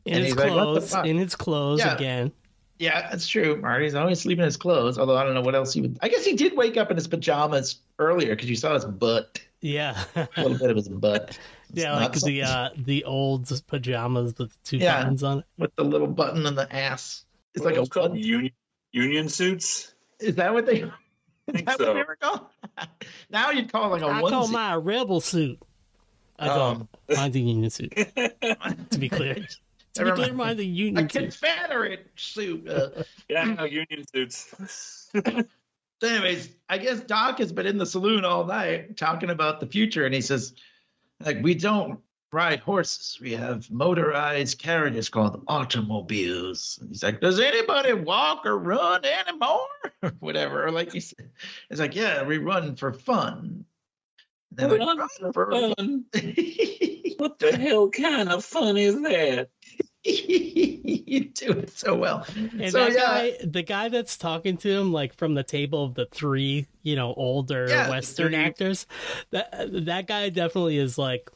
In 0.06 0.16
and 0.16 0.26
his 0.26 0.36
like, 0.36 0.50
what 0.50 0.82
the 0.82 0.88
clothes, 0.88 0.96
in 1.06 1.18
his 1.18 1.36
clothes 1.36 1.84
again. 1.84 2.32
Yeah, 2.82 3.10
that's 3.12 3.28
true. 3.28 3.58
Marty's 3.62 3.94
always 3.94 4.20
sleeping 4.20 4.42
in 4.42 4.46
his 4.46 4.58
clothes. 4.58 4.98
Although 4.98 5.16
I 5.16 5.24
don't 5.24 5.36
know 5.36 5.42
what 5.42 5.54
else 5.54 5.72
he 5.74 5.82
would. 5.82 6.00
I 6.02 6.10
guess 6.10 6.26
he 6.26 6.34
did 6.36 6.58
wake 6.58 6.78
up 6.78 6.90
in 6.90 6.98
his 6.98 7.08
pajamas 7.08 7.80
earlier 8.00 8.36
because 8.36 8.50
you 8.50 8.56
saw 8.56 8.74
his 8.74 8.86
butt, 8.86 9.40
Yeah. 9.62 10.04
a 10.16 10.28
little 10.42 10.58
bit 10.58 10.72
of 10.72 10.76
his 10.78 10.90
butt. 10.90 11.38
It's 11.74 11.84
yeah, 11.84 11.92
not 11.94 12.02
like 12.02 12.22
the 12.22 12.44
uh 12.44 12.70
the 12.76 13.06
old 13.06 13.50
pajamas 13.68 14.26
with 14.38 14.50
the 14.50 14.50
two 14.66 14.78
Yeah. 14.80 14.98
buttons 15.04 15.24
on 15.24 15.40
it. 15.40 15.46
with 15.58 15.74
the 15.78 15.86
little 15.86 16.08
button 16.08 16.46
on 16.46 16.56
the 16.56 16.68
ass. 16.76 17.24
It's 17.54 17.64
What 17.64 17.70
like 17.72 17.78
a 17.78 17.82
it's 17.84 17.90
called 17.90 18.18
union 18.18 18.52
union 18.92 19.30
suits. 19.30 19.94
Is 20.20 20.36
that 20.36 20.54
what 20.54 20.66
they? 20.66 20.82
Is 20.82 20.90
I 21.48 21.52
think 21.54 21.72
so. 21.78 21.94
they 21.94 22.04
were 22.04 22.18
called? 22.20 22.42
now 23.30 23.52
you'd 23.52 23.72
call 23.72 23.90
like 23.92 24.02
a 24.02 24.08
I 24.08 24.20
call 24.22 24.50
my 24.50 24.76
rebel 24.76 25.22
suit. 25.22 25.60
I 26.38 26.50
Um, 26.50 26.90
don't. 27.08 27.18
Mine's 27.18 27.36
a 27.38 27.40
union 27.40 27.70
suit. 27.70 27.94
To 27.96 28.98
be 29.00 29.08
clear, 29.08 29.38
to 29.94 30.02
be 30.02 30.06
Never 30.06 30.16
clear, 30.16 30.34
mind. 30.34 30.38
mine's 30.38 30.60
a 30.60 30.64
a 30.64 30.66
union 30.66 31.10
suit. 31.10 31.22
Confederate 31.22 32.08
suit. 32.16 32.68
Uh, 32.70 32.90
Yeah, 33.30 33.44
no, 33.46 33.64
union 33.66 34.06
suits. 34.14 35.10
so 35.14 35.44
anyways, 36.04 36.50
I 36.70 36.78
guess 36.78 37.00
Doc 37.02 37.40
has 37.40 37.52
been 37.52 37.66
in 37.66 37.78
the 37.78 37.86
saloon 37.86 38.26
all 38.26 38.46
night 38.46 38.98
talking 38.98 39.30
about 39.30 39.60
the 39.60 39.68
future, 39.68 40.06
and 40.06 40.14
he 40.14 40.22
says, 40.22 40.54
like, 41.24 41.42
we 41.42 41.54
don't 41.54 42.00
ride 42.34 42.60
horses. 42.60 43.20
We 43.22 43.34
have 43.34 43.70
motorized 43.70 44.58
carriages 44.58 45.10
called 45.10 45.44
automobiles. 45.48 46.78
And 46.80 46.90
he's 46.90 47.04
like, 47.04 47.20
does 47.20 47.40
anybody 47.40 47.94
walk 47.94 48.46
or 48.46 48.58
run 48.58 49.04
anymore? 49.06 49.68
or 50.04 50.10
whatever. 50.20 50.66
Or 50.66 50.72
like 50.72 50.94
he 50.94 51.02
said, 51.02 51.30
it's 51.70 51.80
like, 51.82 51.96
yeah, 51.96 52.24
we 52.24 52.38
run 52.38 52.76
for 52.78 52.94
fun. 52.94 53.66
Like, 54.58 54.80
Run 54.80 54.98
"Run 54.98 55.10
for 55.34 55.52
fun. 55.52 56.06
What 57.18 57.40
the 57.40 57.56
hell 57.58 57.90
kind 57.90 58.30
of 58.30 58.44
fun 58.44 58.76
is 58.78 58.96
that? 59.04 59.50
you 60.04 61.26
do 61.26 61.52
it 61.52 61.70
so 61.70 61.96
well. 61.96 62.26
And 62.36 62.72
so 62.72 62.80
that 62.80 62.94
yeah, 62.94 63.00
guy, 63.00 63.34
the 63.44 63.62
guy 63.62 63.90
that's 63.90 64.18
talking 64.18 64.58
to 64.58 64.70
him, 64.70 64.92
like 64.92 65.14
from 65.14 65.36
the 65.36 65.44
table 65.44 65.84
of 65.84 65.94
the 65.94 66.08
three, 66.08 66.66
you 66.82 66.96
know, 66.96 67.14
older 67.14 67.68
Yeah, 67.70 67.90
Western 67.90 68.34
actors, 68.34 68.88
that 69.30 69.52
that 69.86 70.08
guy 70.08 70.30
definitely 70.30 70.78
is 70.78 70.98
like, 70.98 71.30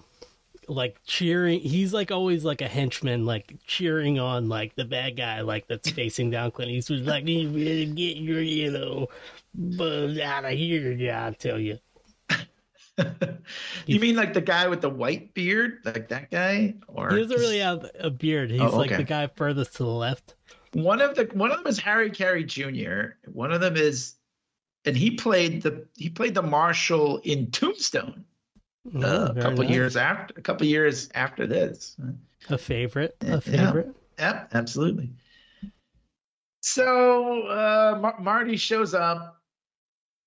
like 0.67 0.97
cheering. 1.05 1.59
He's 1.59 1.93
like 1.93 2.09
always 2.11 2.43
like 2.43 2.61
a 2.61 2.67
henchman, 2.67 3.27
like 3.27 3.55
cheering 3.67 4.17
on 4.17 4.49
like 4.49 4.73
the 4.75 4.85
bad 4.85 5.15
guy, 5.15 5.41
like 5.41 5.67
that's 5.67 5.89
facing 5.91 6.31
down 6.31 6.49
Clint 6.49 6.71
Eastwood. 6.71 7.01
Like 7.01 7.27
you 7.27 7.47
better 7.49 7.93
get 7.93 8.17
your, 8.17 8.41
you 8.41 8.71
know, 8.71 9.09
buzz 9.53 10.17
out 10.17 10.45
of 10.45 10.51
here, 10.51 10.91
yeah, 10.91 11.27
I 11.27 11.31
tell 11.31 11.59
you. 11.59 11.77
you 13.85 13.99
mean 13.99 14.15
like 14.15 14.33
the 14.33 14.41
guy 14.41 14.67
with 14.67 14.81
the 14.81 14.89
white 14.89 15.33
beard, 15.33 15.79
like 15.83 16.07
that 16.09 16.31
guy, 16.31 16.75
or 16.87 17.09
He 17.11 17.17
doesn't 17.21 17.37
really 17.37 17.59
have 17.59 17.85
a 17.99 18.09
beard. 18.09 18.49
He's 18.51 18.61
Oh, 18.61 18.77
like 18.77 18.95
the 18.95 19.03
guy 19.03 19.27
furthest 19.27 19.75
to 19.77 19.83
the 19.83 19.89
left. 19.89 20.35
one 20.73 21.01
of 21.01 21.15
the 21.15 21.25
one 21.33 21.51
of 21.51 21.57
them 21.57 21.67
is 21.67 21.77
Harry 21.79 22.09
Carey 22.09 22.43
Jr. 22.45 23.15
One 23.31 23.51
of 23.51 23.59
them 23.61 23.75
is, 23.75 24.15
and 24.85 24.95
he 24.95 25.11
played 25.11 25.61
the 25.61 25.87
he 25.95 26.09
played 26.09 26.33
the 26.35 26.41
marshal 26.41 27.17
in 27.23 27.51
Tombstone 27.51 28.23
Oh, 28.93 29.01
uh, 29.01 29.33
a 29.35 29.41
couple 29.41 29.63
nice. 29.63 29.73
years 29.73 29.97
after 29.97 30.33
a 30.37 30.41
couple 30.41 30.67
years 30.67 31.09
after 31.15 31.47
this. 31.47 31.97
A 32.49 32.57
favorite. 32.57 33.15
A 33.21 33.41
favorite. 33.41 33.89
Yep, 34.19 34.51
absolutely. 34.53 35.11
So 36.61 37.47
uh, 37.47 37.99
Mar- 38.01 38.19
Marty 38.19 38.57
shows 38.57 38.93
up, 38.93 39.41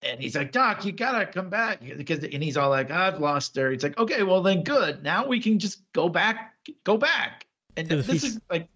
and 0.02 0.20
he's 0.20 0.36
like, 0.36 0.52
"Doc, 0.52 0.84
you 0.84 0.92
gotta 0.92 1.26
come 1.26 1.50
back," 1.50 1.80
because 1.80 2.22
and 2.24 2.42
he's 2.42 2.56
all 2.56 2.70
like, 2.70 2.90
"I've 2.90 3.20
lost 3.20 3.56
her." 3.56 3.70
He's 3.70 3.82
like, 3.82 3.98
"Okay, 3.98 4.22
well 4.22 4.42
then, 4.42 4.62
good. 4.62 5.02
Now 5.02 5.26
we 5.26 5.40
can 5.40 5.58
just 5.58 5.82
go 5.92 6.08
back, 6.08 6.54
go 6.84 6.96
back." 6.96 7.46
And 7.76 7.88
this 7.88 8.24
is 8.24 8.40
like, 8.50 8.68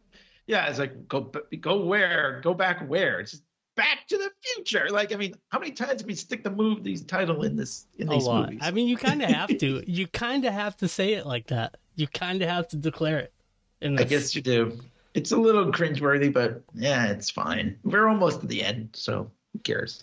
yeah, 0.47 0.69
it's 0.69 0.79
like 0.79 1.09
go 1.09 1.33
go 1.61 1.85
where, 1.85 2.41
go 2.43 2.55
back 2.55 2.89
where? 2.89 3.21
It's 3.21 3.33
just 3.33 3.45
back 3.77 4.07
to 4.09 4.19
the 4.19 4.31
future. 4.43 4.89
Like, 4.91 5.13
I 5.13 5.17
mean, 5.17 5.35
how 5.49 5.59
many 5.59 5.73
times 5.73 5.99
did 5.99 6.07
we 6.07 6.15
stick 6.15 6.45
the 6.45 6.51
move 6.51 6.83
these 6.83 7.03
title 7.03 7.43
in 7.43 7.57
this 7.57 7.87
in 7.99 8.09
a 8.09 8.11
these 8.13 8.25
lot. 8.25 8.51
movies? 8.51 8.61
I 8.63 8.71
mean, 8.71 8.89
you 8.89 8.97
kind 8.97 9.23
of 9.23 9.31
have 9.31 9.57
to. 9.59 9.83
You 9.93 10.07
kind 10.07 10.45
of 10.45 10.53
have 10.53 10.77
to 10.79 10.89
say 10.89 11.15
it 11.15 11.27
like 11.27 11.49
that. 11.49 11.77
You 11.97 12.07
kind 12.07 12.43
of 12.43 12.49
have 12.49 12.69
to 12.69 12.77
declare 12.77 13.19
it. 13.19 13.33
In 13.81 13.99
I 13.99 14.05
guess 14.05 14.35
you 14.35 14.43
do. 14.43 14.79
It's 15.15 15.33
a 15.33 15.37
little 15.37 15.71
cringeworthy, 15.71 16.33
but 16.33 16.63
yeah, 16.75 17.07
it's 17.09 17.31
fine. 17.31 17.79
We're 17.85 18.09
almost 18.09 18.43
at 18.43 18.49
the 18.49 18.63
end, 18.63 18.91
so 18.93 19.31
who 19.53 19.59
cares? 19.59 20.03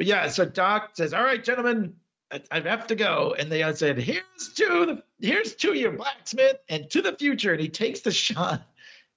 But 0.00 0.06
yeah, 0.06 0.28
so 0.28 0.46
Doc 0.46 0.92
says, 0.94 1.12
"All 1.12 1.22
right, 1.22 1.44
gentlemen, 1.44 1.92
I, 2.32 2.40
I 2.50 2.60
have 2.60 2.86
to 2.86 2.94
go." 2.94 3.36
And 3.38 3.52
they 3.52 3.62
all 3.62 3.74
said, 3.74 3.98
"Here's 3.98 4.54
to 4.54 4.86
the 4.86 5.02
here's 5.20 5.54
to 5.56 5.74
your 5.74 5.92
blacksmith 5.92 6.56
and 6.70 6.88
to 6.88 7.02
the 7.02 7.12
future." 7.12 7.52
And 7.52 7.60
he 7.60 7.68
takes 7.68 8.00
the 8.00 8.10
shot, 8.26 8.62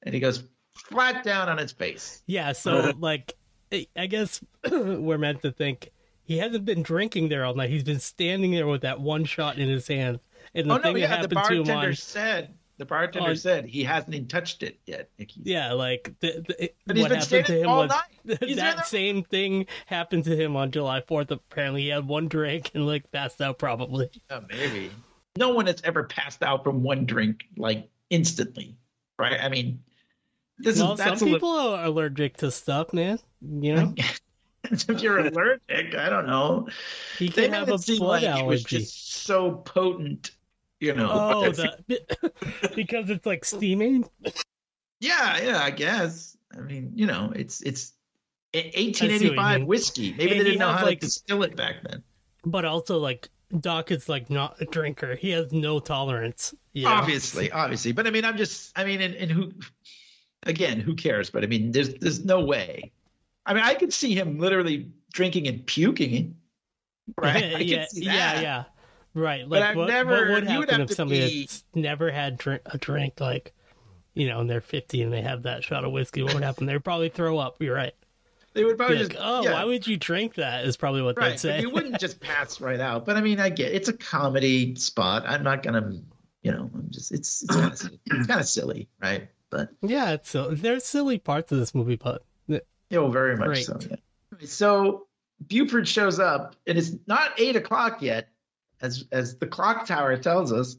and 0.01 0.14
he 0.14 0.19
goes 0.19 0.43
flat 0.73 1.23
down 1.23 1.47
on 1.47 1.57
his 1.57 1.72
face. 1.72 2.22
Yeah. 2.26 2.51
So, 2.51 2.91
like, 2.99 3.31
I- 3.72 4.07
guess 4.07 4.43
we're 4.69 5.18
meant 5.18 5.41
to 5.43 5.53
think 5.53 5.89
he 6.26 6.39
hasn't 6.39 6.65
been 6.65 6.84
drinking 6.84 7.30
there 7.30 7.45
all 7.45 7.55
night. 7.55 7.69
He's 7.69 7.85
been 7.85 8.01
standing 8.01 8.51
there 8.51 8.68
with 8.68 8.81
that 8.81 8.99
one 8.99 9.23
shot 9.23 9.57
in 9.57 9.69
his 9.69 9.88
hand. 9.88 10.19
And 10.53 10.69
the 10.69 10.73
oh 10.73 10.77
no, 10.80 10.84
thing 10.84 10.95
that 10.95 10.99
yeah, 10.99 11.07
the 11.07 11.15
happened 11.15 11.31
to 11.31 11.53
him 11.53 11.64
bartender 11.64 11.88
on, 11.91 11.95
said 11.95 12.53
the 12.84 12.89
bartender 12.89 13.35
said 13.35 13.65
he 13.65 13.84
hasn't 13.84 14.14
even 14.14 14.27
touched 14.27 14.64
it 14.64 14.80
yet. 14.85 15.10
Nikki. 15.18 15.41
yeah, 15.43 15.73
like 15.73 16.14
the, 16.19 16.43
the, 16.47 16.64
it- 16.65 16.76
But 16.85 16.95
he's 16.97 17.03
what 17.03 17.10
been 17.10 17.19
happened 17.19 17.45
to 17.47 17.60
him 17.61 17.68
all 17.69 17.77
was 17.88 17.91
that 18.26 18.39
there- 18.41 18.84
same 18.85 19.23
thing 19.23 19.65
happened 19.85 20.23
to 20.26 20.35
him 20.35 20.55
on 20.55 20.72
July 20.72 21.01
Fourth. 21.01 21.31
Apparently, 21.31 21.84
he 21.84 21.88
had 21.89 22.07
one 22.07 22.27
drink 22.27 22.72
and 22.73 22.85
like 22.85 23.11
passed 23.11 23.41
out. 23.41 23.57
Probably. 23.60 24.10
Oh, 24.30 24.41
maybe. 24.49 24.91
No 25.38 25.49
one 25.49 25.65
has 25.68 25.81
ever 25.84 26.03
passed 26.03 26.43
out 26.43 26.64
from 26.64 26.84
one 26.84 27.05
drink 27.05 27.45
like 27.57 27.89
instantly, 28.10 28.76
right? 29.18 29.39
I 29.41 29.49
mean, 29.49 29.81
this 30.60 30.80
well, 30.80 30.93
is 30.93 30.99
some 30.99 31.07
that's 31.10 31.22
a 31.22 31.26
little- 31.26 31.39
people 31.39 31.49
are 31.57 31.85
allergic 31.85 32.38
to 32.38 32.51
stuff, 32.51 32.93
man. 32.93 33.19
You 33.41 33.76
know, 33.76 33.95
if 34.72 35.01
you're 35.01 35.19
allergic, 35.19 35.95
I 35.95 36.10
don't 36.10 36.27
know. 36.27 36.68
he 37.18 37.30
They 37.30 37.43
can 37.43 37.51
made 37.51 37.57
have 37.57 37.69
a 37.69 37.77
blood 37.97 38.23
it 38.23 38.45
was 38.45 38.64
just 38.64 39.23
so 39.23 39.51
potent, 39.51 40.31
you 40.84 40.93
know. 40.93 41.10
Oh, 41.11 41.49
the, 41.51 42.72
because 42.76 43.10
it's 43.10 43.26
like 43.26 43.45
steaming. 43.45 44.07
yeah, 44.99 45.41
yeah, 45.41 45.64
I 45.64 45.72
guess. 45.72 46.38
I 46.55 46.60
mean, 46.60 46.91
you 46.95 47.07
know, 47.07 47.31
it's 47.35 47.61
it's 47.61 47.93
I 48.53 48.60
see 48.60 48.68
what 48.68 48.76
you 48.76 48.84
1885 48.85 49.64
whiskey. 49.68 50.11
Maybe 50.11 50.31
And 50.31 50.39
they 50.39 50.43
didn't 50.43 50.60
know 50.60 50.72
how 50.72 50.85
like- 50.85 50.99
to 50.99 51.05
distill 51.07 51.43
it 51.43 51.55
back 51.55 51.77
then. 51.84 52.03
But 52.45 52.65
also, 52.65 52.99
like 52.99 53.30
Doc 53.60 53.89
is 53.89 54.10
like 54.10 54.30
not 54.30 54.61
a 54.61 54.65
drinker. 54.65 55.15
He 55.15 55.30
has 55.31 55.53
no 55.53 55.80
tolerance. 55.80 56.53
know? 56.73 56.89
Obviously, 56.89 57.51
obviously, 57.51 57.93
but 57.93 58.05
I 58.05 58.10
mean, 58.10 58.26
I'm 58.26 58.35
just, 58.35 58.77
I 58.77 58.84
mean, 58.84 58.99
and, 58.99 59.15
and 59.15 59.31
who, 59.31 59.53
again, 60.43 60.81
who 60.81 60.93
cares? 60.93 61.30
But 61.30 61.45
I 61.45 61.47
mean, 61.47 61.72
there's 61.72 61.93
there's 61.95 62.26
no 62.26 62.41
way 62.41 62.91
I 63.45 63.53
mean, 63.53 63.64
I 63.64 63.73
could 63.73 63.93
see 63.93 64.14
him 64.15 64.39
literally 64.39 64.91
drinking 65.11 65.47
and 65.47 65.65
puking. 65.65 66.38
Right? 67.18 67.43
I 67.55 67.57
yeah, 67.60 67.85
yeah, 67.91 68.39
yeah. 68.39 68.64
Right. 69.14 69.48
But 69.48 69.60
Like 69.61 69.69
I've 69.72 69.76
what, 69.77 69.88
never- 69.88 70.10
what 70.11 70.30
would 70.30 70.49
you 70.49 70.60
would 70.60 70.69
happen 70.69 70.81
have 70.81 70.91
if 70.91 70.95
somebody 70.98 71.19
be- 71.30 71.41
that's 71.41 71.64
never 71.76 72.11
had 72.11 72.38
drink, 72.38 72.61
a 72.65 72.77
drink, 72.77 73.19
like, 73.19 73.53
you 74.15 74.27
know, 74.27 74.40
and 74.40 74.49
they're 74.49 74.61
50 74.61 75.02
and 75.02 75.11
they 75.14 75.22
have 75.22 75.44
that 75.44 75.64
shot 75.64 75.84
of 75.84 75.91
whiskey? 75.91 76.23
What 76.23 76.34
would 76.34 76.44
happen? 76.44 76.65
They'd 76.65 76.84
probably 76.84 77.10
throw 77.10 77.38
up. 77.38 77.61
You're 77.61 77.76
right. 77.76 77.94
They 78.53 78.64
would 78.64 78.77
probably 78.77 78.98
like, 78.99 79.10
just. 79.14 79.19
oh, 79.23 79.44
yeah. 79.44 79.53
why 79.53 79.65
would 79.65 79.88
you 79.88 79.98
drink 79.98 80.35
that? 80.35 80.65
Is 80.65 80.77
probably 80.77 81.02
what 81.02 81.15
they'd 81.15 81.22
Right, 81.22 81.40
say. 81.40 81.53
but 81.57 81.61
you 81.61 81.69
wouldn't 81.72 81.99
just 81.99 82.19
pass 82.19 82.61
right 82.61 82.80
out. 82.80 83.06
But 83.06 83.18
I 83.18 83.22
mean, 83.22 83.40
I 83.40 83.49
get 83.49 83.73
it's 83.73 83.90
a 83.90 83.94
comedy 83.94 84.76
spot. 84.76 85.23
I'm 85.27 85.41
not 85.44 85.64
gonna, 85.64 85.99
you 86.44 86.52
know, 86.52 86.69
I'm 86.73 86.88
just 86.91 87.11
it's 87.11 87.41
it's 87.41 87.56
kind 87.56 87.65
of 87.73 87.81
it's 88.06 88.27
kind 88.27 88.40
of 88.40 88.45
silly, 88.48 88.90
right? 89.02 89.27
But 89.49 89.69
yeah, 89.81 90.11
it's 90.11 90.30
so 90.30 90.52
there's 90.52 90.84
silly 90.85 91.18
parts 91.18 91.52
of 91.52 91.57
this 91.57 91.73
movie, 91.73 91.95
but 91.95 92.23
you 92.48 92.60
know, 92.91 93.10
very 93.10 93.35
much 93.38 93.48
Great. 93.48 93.65
so. 93.65 93.80
Yeah. 93.90 93.95
So 94.45 95.07
Buford 95.48 95.88
shows 95.88 96.19
up, 96.19 96.56
and 96.68 96.77
it's 96.77 96.91
not 97.07 97.31
eight 97.40 97.56
o'clock 97.56 98.03
yet, 98.03 98.30
as 98.84 99.05
as 99.11 99.38
the 99.38 99.47
clock 99.47 99.88
tower 99.88 100.15
tells 100.18 100.51
us. 100.53 100.76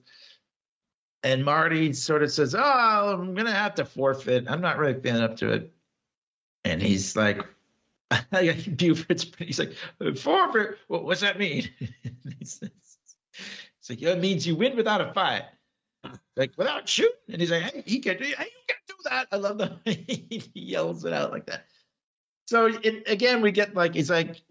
And 1.24 1.44
Marty 1.44 1.94
sort 1.94 2.22
of 2.22 2.30
says, 2.30 2.54
"Oh, 2.54 2.60
I'm 2.60 3.34
gonna 3.34 3.50
have 3.50 3.76
to 3.76 3.84
forfeit. 3.84 4.44
I'm 4.46 4.60
not 4.60 4.78
really 4.78 5.00
feeling 5.00 5.22
up 5.22 5.38
to 5.38 5.52
it." 5.52 5.72
And 6.64 6.82
he's 6.82 7.16
like, 7.16 7.40
Buford's 8.76 9.26
he's 9.38 9.58
like, 9.58 9.74
"Forfeit? 10.18 10.78
What, 10.86 11.04
what's 11.04 11.22
that 11.22 11.38
mean?" 11.38 11.70
"It's 12.40 12.60
like 13.90 14.02
it 14.02 14.20
means 14.20 14.46
you 14.46 14.54
win 14.54 14.76
without 14.76 15.00
a 15.00 15.12
fight." 15.12 15.44
Like 16.36 16.52
without 16.58 16.88
shooting, 16.88 17.16
and 17.30 17.40
he's 17.40 17.50
like, 17.50 17.62
"Hey, 17.62 17.82
he 17.86 18.00
can, 18.00 18.18
hey, 18.18 18.28
you 18.28 18.34
can 18.36 18.76
do 18.86 18.94
that." 19.04 19.28
I 19.32 19.36
love 19.36 19.56
the 19.56 19.78
way 19.86 20.04
he 20.06 20.50
yells 20.54 21.04
it 21.06 21.14
out 21.14 21.32
like 21.32 21.46
that. 21.46 21.64
So 22.46 22.66
it, 22.66 23.08
again, 23.08 23.40
we 23.40 23.52
get 23.52 23.74
like 23.74 23.94
he's 23.94 24.10
like, 24.10 24.42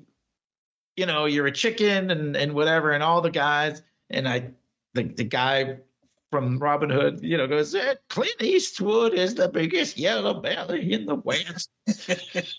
you 0.96 1.06
know, 1.06 1.26
you're 1.26 1.48
a 1.48 1.52
chicken 1.52 2.12
and 2.12 2.36
and 2.36 2.54
whatever, 2.54 2.92
and 2.92 3.04
all 3.04 3.22
the 3.22 3.32
guys, 3.32 3.82
and 4.10 4.28
I, 4.28 4.52
the 4.94 5.04
the 5.04 5.24
guy 5.24 5.78
from 6.32 6.58
Robin 6.58 6.90
Hood, 6.90 7.20
you 7.22 7.38
know, 7.38 7.46
goes, 7.46 7.76
eh, 7.76 7.94
Clint 8.10 8.42
Eastwood 8.42 9.14
is 9.14 9.36
the 9.36 9.50
biggest 9.50 10.00
yellow 10.00 10.42
belly 10.42 10.92
in 10.92 11.06
the 11.06 11.14
West. 11.14 11.70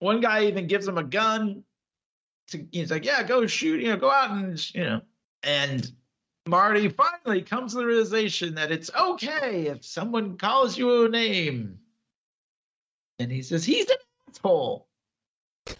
One 0.00 0.20
guy 0.20 0.44
even 0.44 0.66
gives 0.66 0.86
him 0.86 0.98
a 0.98 1.02
gun. 1.02 1.64
To, 2.48 2.66
he's 2.70 2.90
like, 2.90 3.06
yeah, 3.06 3.22
go 3.22 3.46
shoot, 3.46 3.80
you 3.80 3.88
know, 3.88 3.96
go 3.96 4.10
out 4.10 4.32
and 4.32 4.74
you 4.74 4.84
know, 4.84 5.00
and 5.42 5.90
Marty 6.46 6.88
finally 6.88 7.40
comes 7.40 7.72
to 7.72 7.78
the 7.78 7.86
realization 7.86 8.56
that 8.56 8.72
it's 8.72 8.90
okay 8.94 9.68
if 9.68 9.84
someone 9.84 10.36
calls 10.36 10.76
you 10.76 11.04
a 11.04 11.08
name. 11.08 11.78
And 13.18 13.30
he 13.30 13.42
says, 13.42 13.64
he's 13.64 13.88
an 13.88 13.96
asshole. 14.28 14.88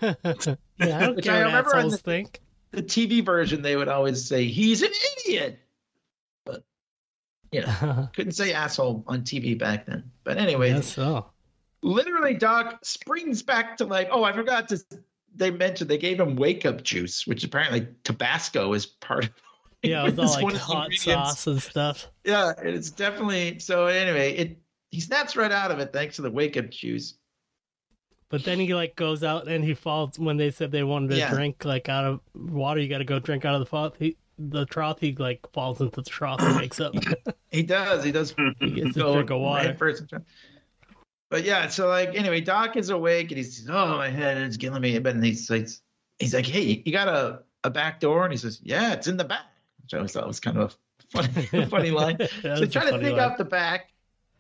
Yeah, 0.01 0.15
I 0.23 1.01
don't 1.01 1.17
Which 1.17 1.25
care 1.25 1.37
I 1.37 1.41
remember 1.43 1.77
assholes 1.77 1.93
the- 1.93 1.99
think. 1.99 2.41
The 2.73 2.83
TV 2.83 3.23
version, 3.23 3.61
they 3.61 3.77
would 3.77 3.89
always 3.89 4.25
say, 4.27 4.47
he's 4.47 4.81
an 4.83 4.91
idiot. 5.27 5.59
But, 6.47 6.65
you 7.51 7.61
know, 7.61 8.09
couldn't 8.15 8.33
say 8.33 8.55
asshole 8.55 9.05
on 9.07 9.23
TV 9.23 9.59
back 9.59 9.85
then. 9.85 10.11
But 10.25 10.39
anyway, 10.39 10.81
so. 10.81 11.27
literally, 11.83 12.33
Doc 12.33 12.79
springs 12.83 13.43
back 13.43 13.77
to 13.77 13.85
life. 13.85 14.09
Oh, 14.11 14.25
I 14.25 14.33
forgot 14.33 14.69
to. 14.69 14.79
They 15.35 15.51
mentioned 15.51 15.91
they 15.91 15.99
gave 15.99 16.19
him 16.19 16.37
wake 16.37 16.65
up 16.65 16.83
juice, 16.83 17.27
which 17.27 17.45
apparently 17.45 17.89
Tabasco 18.05 18.73
is 18.73 18.87
part 18.87 19.25
of. 19.25 19.31
Yeah, 19.85 20.07
it 20.07 20.15
was 20.17 20.37
all 20.37 20.45
like 20.45 20.53
the 20.55 20.61
hot 20.61 20.93
sauce 20.93 21.47
and 21.49 21.61
stuff. 21.61 22.07
Yeah, 22.25 22.53
it's 22.57 22.93
definitely 22.93 23.59
so. 23.59 23.87
Anyway, 23.87 24.33
it 24.37 24.59
he 24.93 25.01
snaps 25.01 25.35
right 25.35 25.51
out 25.51 25.73
of 25.73 25.81
it 25.81 25.93
thanks 25.93 26.15
to 26.17 26.23
the 26.23 26.31
wake 26.31 26.57
up 26.57 26.71
juice. 26.71 27.15
But 28.33 28.45
then 28.45 28.59
he 28.59 28.75
like 28.75 28.97
goes 28.97 29.23
out 29.23 29.47
and 29.47 29.63
he 29.63 29.75
falls 29.75 30.19
when 30.19 30.39
they 30.39 30.51
said 30.51 30.73
they 30.73 30.83
wanted 30.83 31.11
to 31.11 31.17
Yeah. 31.19 31.31
drink 31.35 31.67
like 31.67 31.91
out 31.91 32.05
of 32.07 32.21
water. 32.35 32.81
You 32.81 32.89
got 32.89 32.99
to 32.99 33.05
go 33.05 33.19
drink 33.19 33.45
out 33.45 33.55
of 33.55 33.61
the 33.61 33.67
trough. 33.67 33.93
He, 33.99 34.17
the 34.39 34.65
trough. 34.65 34.99
He 35.01 35.15
like 35.15 35.41
falls 35.53 35.83
into 35.83 36.01
the 36.03 36.09
trough 36.11 36.41
and 36.41 36.57
wakes 36.57 36.81
up. 36.81 36.95
He 37.51 37.63
does. 37.63 38.03
He 38.03 38.11
does 38.11 38.35
he 38.61 38.71
gets 38.71 38.97
a 38.97 39.13
drink 39.13 39.29
of 39.29 39.39
water. 39.39 39.69
right 39.69 39.79
first. 39.79 40.05
But 41.29 41.45
yeah, 41.45 41.69
so 41.69 41.87
like 41.89 42.15
anyway, 42.15 42.41
Doc 42.41 42.79
is 42.79 42.89
awake 42.89 43.31
and 43.31 43.37
he's 43.37 43.69
oh 43.69 43.89
my 43.99 44.09
head 44.09 44.39
is 44.39 44.57
killing 44.57 44.81
me. 44.81 44.99
But 44.99 45.13
then 45.15 45.23
he's 45.23 45.51
like 45.51 45.69
he's 46.19 46.33
like, 46.33 46.47
hey, 46.47 46.83
you 46.87 46.91
got 46.93 47.09
a, 47.09 47.43
a 47.65 47.69
back 47.69 48.01
door? 48.01 48.25
And 48.25 48.33
he 48.33 48.39
says, 48.39 48.61
yeah, 48.63 48.95
it's 48.95 49.07
in 49.09 49.19
the 49.19 49.25
back. 49.25 49.45
Which 49.83 49.93
I 49.93 49.99
always 49.99 50.13
thought 50.13 50.27
was 50.27 50.41
kind 50.41 50.57
of 50.57 50.75
a 51.15 51.23
funny 51.23 51.67
funny 51.69 51.91
line. 51.91 52.17
So 52.41 52.51
was 52.53 52.61
they 52.61 52.67
try 52.69 52.85
to 52.85 52.93
funny 52.93 53.05
dig 53.05 53.19
out 53.19 53.37
the 53.37 53.45
back, 53.45 53.93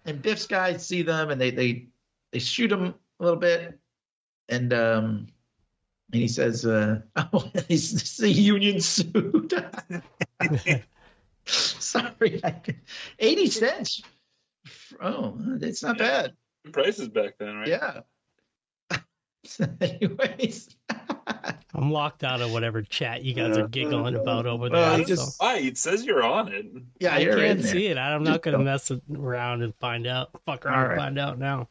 and 0.06 0.22
Biff's 0.22 0.46
guys 0.46 0.86
see 0.86 1.02
them, 1.02 1.28
and 1.28 1.38
they 1.38 1.50
they 1.50 1.88
they 2.30 2.38
shoot 2.38 2.72
him 2.72 2.94
a 3.20 3.22
little 3.22 3.38
bit, 3.38 3.78
and 4.48 4.72
um, 4.72 5.26
and 6.12 6.20
he 6.22 6.28
says, 6.28 6.64
uh, 6.66 7.00
"Oh, 7.16 7.50
he's 7.68 7.92
it's 7.94 8.20
a 8.22 8.28
union 8.28 8.80
suit." 8.80 9.52
Sorry, 11.44 12.40
I, 12.44 12.60
eighty 13.18 13.48
cents. 13.48 14.02
Oh, 15.00 15.36
it's 15.60 15.82
not 15.82 15.98
bad. 15.98 16.34
Prices 16.70 17.08
back 17.08 17.34
then, 17.38 17.56
right? 17.56 17.68
Yeah. 17.68 18.00
Anyways, 19.80 20.68
I'm 21.74 21.90
locked 21.90 22.22
out 22.22 22.40
of 22.40 22.52
whatever 22.52 22.80
chat 22.82 23.24
you 23.24 23.34
guys 23.34 23.58
are 23.58 23.66
giggling 23.66 24.14
about 24.14 24.46
over 24.46 24.68
there. 24.68 24.78
Well, 24.80 24.98
he 24.98 25.16
so- 25.16 25.26
Why? 25.38 25.56
It 25.58 25.76
says 25.78 26.04
you're 26.04 26.22
on 26.22 26.52
it. 26.52 26.66
yeah, 27.00 27.16
I 27.16 27.18
you're 27.18 27.36
can't 27.36 27.60
there. 27.60 27.72
see 27.72 27.86
it. 27.88 27.98
I'm 27.98 28.24
Just 28.24 28.30
not 28.30 28.42
going 28.42 28.52
to 28.52 28.58
don't. 28.58 28.64
mess 28.66 28.92
around 29.12 29.62
and 29.62 29.74
find 29.80 30.06
out. 30.06 30.30
Fuck 30.46 30.64
around 30.64 30.84
All 30.84 30.90
and 30.92 31.00
find 31.00 31.18
out 31.18 31.38
now. 31.40 31.68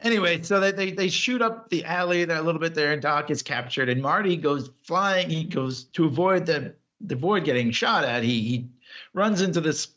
Anyway, 0.00 0.42
so 0.42 0.60
they, 0.60 0.72
they 0.72 0.90
they 0.90 1.08
shoot 1.08 1.40
up 1.40 1.70
the 1.70 1.84
alley 1.84 2.24
there 2.26 2.36
a 2.36 2.42
little 2.42 2.60
bit 2.60 2.74
there, 2.74 2.92
and 2.92 3.00
Doc 3.00 3.30
is 3.30 3.42
captured, 3.42 3.88
and 3.88 4.02
Marty 4.02 4.36
goes 4.36 4.70
flying. 4.82 5.30
He 5.30 5.44
goes 5.44 5.84
to 5.94 6.04
avoid 6.04 6.44
the 6.46 6.74
the 7.00 7.16
void 7.16 7.44
getting 7.44 7.70
shot 7.70 8.04
at. 8.04 8.22
He 8.22 8.42
he 8.42 8.68
runs 9.14 9.40
into 9.40 9.60
this 9.60 9.88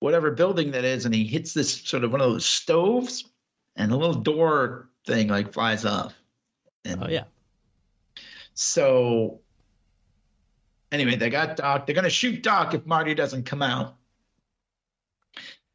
whatever 0.00 0.32
building 0.32 0.72
that 0.72 0.84
is, 0.84 1.04
and 1.06 1.14
he 1.14 1.24
hits 1.24 1.54
this 1.54 1.80
sort 1.82 2.02
of 2.02 2.10
one 2.10 2.20
of 2.20 2.30
those 2.30 2.44
stoves, 2.44 3.24
and 3.76 3.92
a 3.92 3.96
little 3.96 4.20
door 4.20 4.88
thing 5.06 5.28
like 5.28 5.52
flies 5.52 5.84
off. 5.84 6.14
And 6.84 7.04
Oh 7.04 7.08
yeah. 7.08 7.24
So 8.54 9.40
anyway, 10.90 11.14
they 11.16 11.30
got 11.30 11.56
Doc. 11.56 11.86
They're 11.86 11.94
gonna 11.94 12.10
shoot 12.10 12.42
Doc 12.42 12.74
if 12.74 12.84
Marty 12.84 13.14
doesn't 13.14 13.44
come 13.44 13.62
out. 13.62 13.94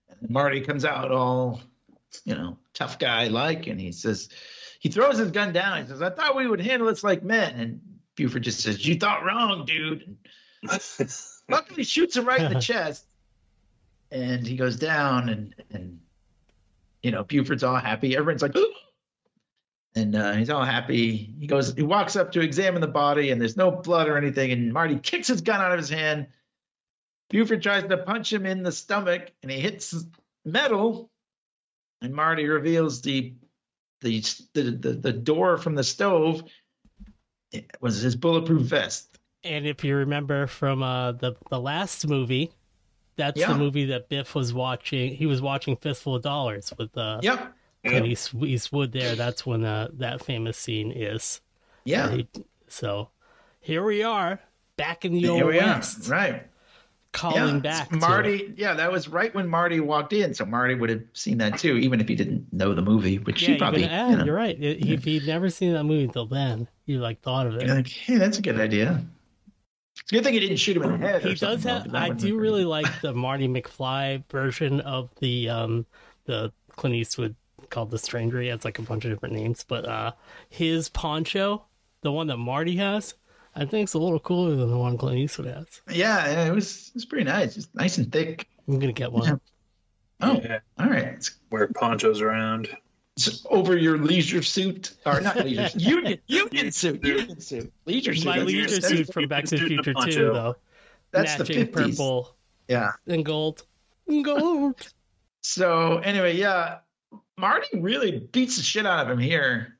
And 0.09 0.29
Marty 0.29 0.59
comes 0.59 0.83
out 0.83 1.11
all, 1.11 1.61
you 2.25 2.35
know, 2.35 2.57
tough 2.73 2.99
guy 2.99 3.27
like, 3.27 3.67
and 3.67 3.79
he 3.79 3.91
says, 3.91 4.29
he 4.81 4.89
throws 4.89 5.19
his 5.19 5.29
gun 5.29 5.53
down. 5.53 5.83
He 5.83 5.87
says, 5.87 6.01
"I 6.01 6.09
thought 6.09 6.35
we 6.35 6.47
would 6.47 6.59
handle 6.59 6.87
this 6.87 7.03
like 7.03 7.21
men." 7.21 7.53
And 7.53 7.81
Buford 8.15 8.41
just 8.41 8.61
says, 8.61 8.83
"You 8.83 8.95
thought 8.95 9.23
wrong, 9.23 9.63
dude." 9.63 10.17
And 10.63 11.15
luckily, 11.49 11.83
shoots 11.83 12.17
him 12.17 12.25
right 12.25 12.41
in 12.41 12.51
the 12.51 12.59
chest, 12.59 13.05
and 14.09 14.45
he 14.45 14.55
goes 14.55 14.77
down. 14.77 15.29
And 15.29 15.55
and 15.69 15.99
you 17.03 17.11
know, 17.11 17.23
Buford's 17.23 17.63
all 17.63 17.75
happy. 17.75 18.17
Everyone's 18.17 18.41
like. 18.41 18.55
Ooh! 18.57 18.73
And 19.93 20.15
uh, 20.15 20.33
he's 20.33 20.49
all 20.49 20.63
happy. 20.63 21.35
He 21.37 21.47
goes, 21.47 21.75
he 21.75 21.83
walks 21.83 22.15
up 22.15 22.31
to 22.31 22.39
examine 22.39 22.79
the 22.79 22.87
body, 22.87 23.29
and 23.29 23.41
there's 23.41 23.57
no 23.57 23.69
blood 23.69 24.07
or 24.07 24.17
anything. 24.17 24.51
And 24.51 24.71
Marty 24.71 24.97
kicks 24.97 25.27
his 25.27 25.41
gun 25.41 25.59
out 25.59 25.73
of 25.73 25.77
his 25.77 25.89
hand. 25.89 26.27
Buford 27.29 27.61
tries 27.61 27.83
to 27.83 27.97
punch 27.97 28.31
him 28.31 28.45
in 28.45 28.63
the 28.63 28.71
stomach, 28.71 29.31
and 29.43 29.51
he 29.51 29.59
hits 29.59 29.93
metal. 30.45 31.10
And 32.01 32.13
Marty 32.13 32.47
reveals 32.47 33.01
the 33.01 33.33
the 34.01 34.23
the 34.53 34.63
the, 34.71 34.93
the 34.93 35.13
door 35.13 35.57
from 35.57 35.75
the 35.75 35.83
stove 35.83 36.43
it 37.51 37.69
was 37.81 38.01
his 38.01 38.15
bulletproof 38.15 38.61
vest. 38.63 39.19
And 39.43 39.67
if 39.67 39.83
you 39.83 39.95
remember 39.95 40.47
from 40.47 40.81
uh, 40.83 41.11
the 41.13 41.35
the 41.49 41.59
last 41.59 42.07
movie, 42.07 42.51
that's 43.17 43.39
Yeah. 43.39 43.49
the 43.53 43.57
movie 43.59 43.85
that 43.85 44.09
Biff 44.09 44.33
was 44.35 44.53
watching. 44.53 45.13
He 45.15 45.25
was 45.25 45.41
watching 45.41 45.75
Fistful 45.77 46.15
of 46.15 46.23
Dollars 46.23 46.71
with 46.77 46.95
uh, 46.97 47.19
Yep. 47.21 47.53
Clint 47.85 48.05
East- 48.05 48.33
Eastwood. 48.35 48.91
There, 48.93 49.15
that's 49.15 49.45
when 49.45 49.63
uh, 49.65 49.89
that 49.93 50.23
famous 50.23 50.57
scene 50.57 50.91
is. 50.91 51.41
Yeah. 51.83 52.11
He- 52.11 52.27
so 52.67 53.09
here 53.59 53.83
we 53.83 54.01
are, 54.01 54.39
back 54.77 55.03
in 55.03 55.11
the 55.13 55.19
Here 55.19 55.31
old 55.31 55.43
we 55.45 55.59
are. 55.59 55.65
west, 55.75 56.07
Right. 56.07 56.47
Calling 57.11 57.55
yeah. 57.55 57.59
back. 57.61 57.89
to- 57.89 57.97
Marty, 57.97 58.53
yeah, 58.57 58.73
that 58.75 58.91
was 58.91 59.07
right 59.07 59.33
when 59.33 59.47
Marty 59.47 59.79
walked 59.79 60.13
in. 60.13 60.33
So 60.33 60.45
Marty 60.45 60.75
would 60.75 60.89
have 60.89 61.03
seen 61.13 61.37
that 61.39 61.57
too, 61.57 61.77
even 61.77 61.99
if 62.01 62.07
he 62.07 62.15
didn't 62.15 62.51
know 62.51 62.73
the 62.73 62.81
movie, 62.81 63.17
which 63.19 63.41
yeah, 63.41 63.49
he 63.53 63.57
probably. 63.57 63.81
yeah, 63.83 64.09
you 64.09 64.17
know, 64.17 64.25
you're 64.25 64.35
right. 64.35 64.57
If 64.59 65.03
he'd 65.03 65.27
never 65.27 65.49
seen 65.49 65.73
that 65.73 65.83
movie 65.83 66.03
until 66.03 66.25
then, 66.25 66.67
you 66.85 66.99
like 66.99 67.21
thought 67.21 67.47
of 67.47 67.55
it. 67.55 67.65
You're 67.65 67.75
like, 67.75 67.87
hey, 67.87 68.17
that's 68.17 68.37
a 68.37 68.41
good 68.41 68.59
idea. 68.59 69.03
It's 69.99 70.11
a 70.11 70.15
good 70.15 70.23
thing 70.23 70.33
he 70.33 70.39
didn't 70.39 70.57
shoot 70.57 70.77
him 70.77 70.83
in 70.83 70.91
the 70.93 70.97
head. 70.97 71.21
he 71.21 71.35
does 71.35 71.63
have 71.63 71.93
i 71.93 72.09
do 72.09 72.37
really 72.39 72.65
like 72.65 73.01
the 73.01 73.13
marty 73.13 73.47
mcfly 73.47 74.23
version 74.31 74.79
of 74.81 75.09
the 75.19 75.47
um 75.49 75.85
the 76.25 76.51
clint 76.75 76.95
eastwood 76.95 77.35
called 77.69 77.91
the 77.91 77.99
stranger 77.99 78.41
he 78.41 78.47
has 78.47 78.65
like 78.65 78.79
a 78.79 78.81
bunch 78.81 79.05
of 79.05 79.11
different 79.11 79.35
names 79.35 79.63
but 79.67 79.85
uh 79.87 80.11
his 80.49 80.89
poncho 80.89 81.63
the 82.01 82.11
one 82.11 82.27
that 82.27 82.37
marty 82.37 82.77
has 82.77 83.13
i 83.55 83.65
think 83.65 83.83
it's 83.85 83.93
a 83.93 83.99
little 83.99 84.19
cooler 84.19 84.55
than 84.55 84.69
the 84.69 84.77
one 84.77 84.97
clint 84.97 85.17
eastwood 85.19 85.47
has 85.47 85.81
Yeah, 85.89 86.25
yeah, 86.31 86.45
it 86.45 86.51
was 86.55 86.87
it 86.89 86.93
was 86.95 87.05
pretty 87.05 87.25
nice. 87.25 87.55
Just 87.55 87.73
nice 87.75 87.97
and 87.97 88.11
thick. 88.11 88.47
i'm 88.67 88.79
gonna 88.79 88.93
get 88.93 89.11
one 89.11 89.25
Yeah. 89.27 89.35
Oh, 90.23 90.39
Yeah. 90.43 90.59
all 90.79 90.85
right. 90.87 91.03
It's- 91.03 91.31
Wear 91.49 91.67
ponchos 91.69 92.21
around. 92.21 92.69
s- 93.19 93.45
over 93.49 93.75
your 93.77 93.97
leisure 93.97 94.41
suit 94.43 94.93
or 95.05 95.19
not 95.19 95.35
leisure 95.43 95.67
suit, 95.69 95.81
union 95.97 96.19
union 96.27 96.71
suit 96.71 97.03
union 97.03 97.39
suit 97.41 97.73
leisure 97.85 98.13
suit. 98.15 98.25
My 98.25 98.37
That's- 98.39 98.47
leisure 98.47 98.67
that's- 98.79 98.87
suit 98.89 99.13
from 99.13 99.27
Back 99.27 99.45
to 99.45 99.57
the 99.57 99.65
Future 99.67 99.93
poncho. 99.93 100.11
2, 100.11 100.33
though. 100.33 100.55
That's 101.11 101.35
the 101.35 101.43
50s. 101.43 101.71
purple 101.73 102.35
Yeah. 102.69 102.91
and 103.07 103.25
gold. 103.25 103.63
Gold. 104.23 104.75
So 105.41 105.97
anyway, 105.97 106.37
yeah, 106.37 106.79
Marty 107.37 107.79
really 107.79 108.19
beats 108.19 108.57
the 108.57 108.63
shit 108.63 108.85
out 108.85 109.05
of 109.05 109.11
him 109.11 109.17
here. 109.19 109.77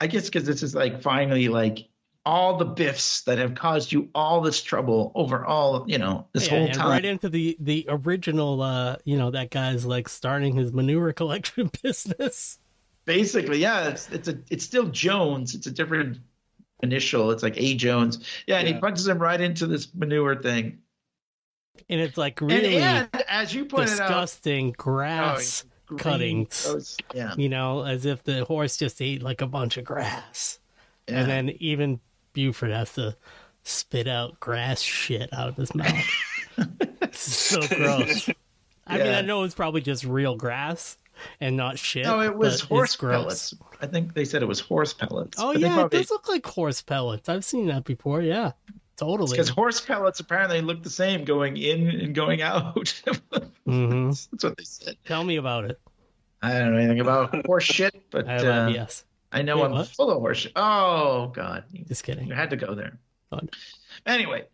I 0.00 0.06
guess 0.06 0.26
because 0.26 0.44
this 0.44 0.62
is 0.62 0.74
like 0.74 1.00
finally 1.02 1.48
like 1.48 1.88
all 2.26 2.58
the 2.58 2.64
biffs 2.66 3.22
that 3.22 3.38
have 3.38 3.54
caused 3.54 3.90
you 3.92 4.10
all 4.14 4.42
this 4.42 4.60
trouble 4.62 5.12
over 5.14 5.46
all 5.46 5.84
you 5.86 5.96
know 5.96 6.26
this 6.32 6.46
yeah, 6.46 6.50
whole 6.58 6.66
and 6.66 6.74
time. 6.74 6.90
right 6.90 7.04
into 7.04 7.28
the 7.28 7.56
the 7.60 7.86
original 7.88 8.60
uh 8.60 8.96
you 9.04 9.16
know 9.16 9.30
that 9.30 9.50
guy's 9.50 9.86
like 9.86 10.08
starting 10.08 10.54
his 10.56 10.72
manure 10.72 11.12
collection 11.14 11.70
business 11.82 12.58
Basically, 13.06 13.58
yeah, 13.58 13.88
it's 13.88 14.10
it's 14.10 14.26
a 14.26 14.36
it's 14.50 14.64
still 14.64 14.86
Jones. 14.88 15.54
It's 15.54 15.68
a 15.68 15.70
different 15.70 16.18
initial. 16.82 17.30
It's 17.30 17.42
like 17.42 17.54
A 17.56 17.76
Jones. 17.76 18.18
Yeah, 18.48 18.58
and 18.58 18.66
he 18.66 18.74
punches 18.74 19.06
him 19.06 19.18
right 19.18 19.40
into 19.40 19.68
this 19.68 19.94
manure 19.94 20.34
thing. 20.42 20.78
and 21.88 22.00
it's 22.00 22.18
like 22.18 22.40
really 22.40 22.78
and 22.78 23.08
as 23.28 23.54
you 23.54 23.64
pointed 23.64 23.90
disgusting 23.90 24.70
oh, 24.70 24.74
grass 24.76 25.64
green 25.86 25.98
cuttings. 25.98 26.66
goes- 26.66 26.96
yeah, 27.14 27.32
you 27.36 27.48
know 27.48 27.84
as 27.84 28.06
if 28.06 28.24
the 28.24 28.44
horse 28.44 28.76
just 28.76 29.00
ate 29.00 29.22
like 29.22 29.40
a 29.40 29.46
bunch 29.46 29.76
of 29.76 29.84
grass 29.84 30.58
yeah. 31.08 31.20
and 31.20 31.30
then 31.30 31.50
even 31.60 32.00
buford 32.36 32.70
has 32.70 32.92
to 32.92 33.16
spit 33.64 34.06
out 34.06 34.38
grass 34.38 34.80
shit 34.80 35.32
out 35.32 35.48
of 35.48 35.56
his 35.56 35.74
mouth 35.74 36.04
it's 37.00 37.18
so 37.18 37.60
gross 37.76 38.28
i 38.86 38.98
mean 38.98 39.08
i 39.08 39.22
know 39.22 39.42
it's 39.42 39.54
probably 39.54 39.80
just 39.80 40.04
real 40.04 40.36
grass 40.36 40.98
and 41.40 41.56
not 41.56 41.78
shit 41.78 42.04
no, 42.04 42.20
it 42.20 42.36
was 42.36 42.60
horse 42.60 42.92
it's 42.92 43.00
pellets. 43.00 43.54
I 43.80 43.86
think 43.86 44.12
they 44.12 44.26
said 44.26 44.42
it 44.42 44.46
was 44.48 44.60
horse 44.60 44.92
pellets. 44.92 45.38
Oh 45.40 45.52
but 45.54 45.62
yeah, 45.62 45.74
probably- 45.74 45.98
it 45.98 46.02
does 46.02 46.10
look 46.10 46.28
like 46.28 46.44
horse 46.44 46.82
pellets. 46.82 47.28
I've 47.30 47.42
seen 47.44 47.68
that 47.68 47.84
before. 47.84 48.20
Yeah, 48.20 48.52
totally. 48.98 49.30
because 49.30 49.48
horse 49.48 49.80
pellets 49.80 50.20
apparently 50.20 50.60
look 50.60 50.82
the 50.82 50.90
same 50.90 51.24
going 51.24 51.56
in 51.56 51.88
and 51.88 52.14
going 52.14 52.42
out. 52.42 53.02
hmm 53.64 54.08
That's 54.10 54.44
what 54.44 54.58
they 54.58 54.64
said. 54.64 54.96
Tell 55.06 55.24
me 55.24 55.36
about 55.36 55.64
it. 55.64 55.80
I 56.42 56.52
don't 56.58 56.72
know 56.72 56.78
anything 56.78 57.00
about 57.00 57.46
horse 57.46 57.64
shit, 57.64 57.94
but 58.10 58.28
I 58.28 58.32
have 58.32 58.44
uh, 58.44 58.68
IBS. 58.68 59.04
I 59.32 59.42
know 59.42 59.56
Wait, 59.58 59.64
I'm 59.66 59.72
what? 59.72 59.88
full 59.88 60.10
of 60.10 60.18
horse 60.18 60.38
shit. 60.38 60.52
Oh 60.56 61.28
God, 61.34 61.64
Just 61.88 62.04
kidding. 62.04 62.26
You 62.28 62.34
had 62.34 62.50
to 62.50 62.56
go 62.56 62.74
there. 62.74 62.98
Fun. 63.30 63.48
Anyway, 64.06 64.44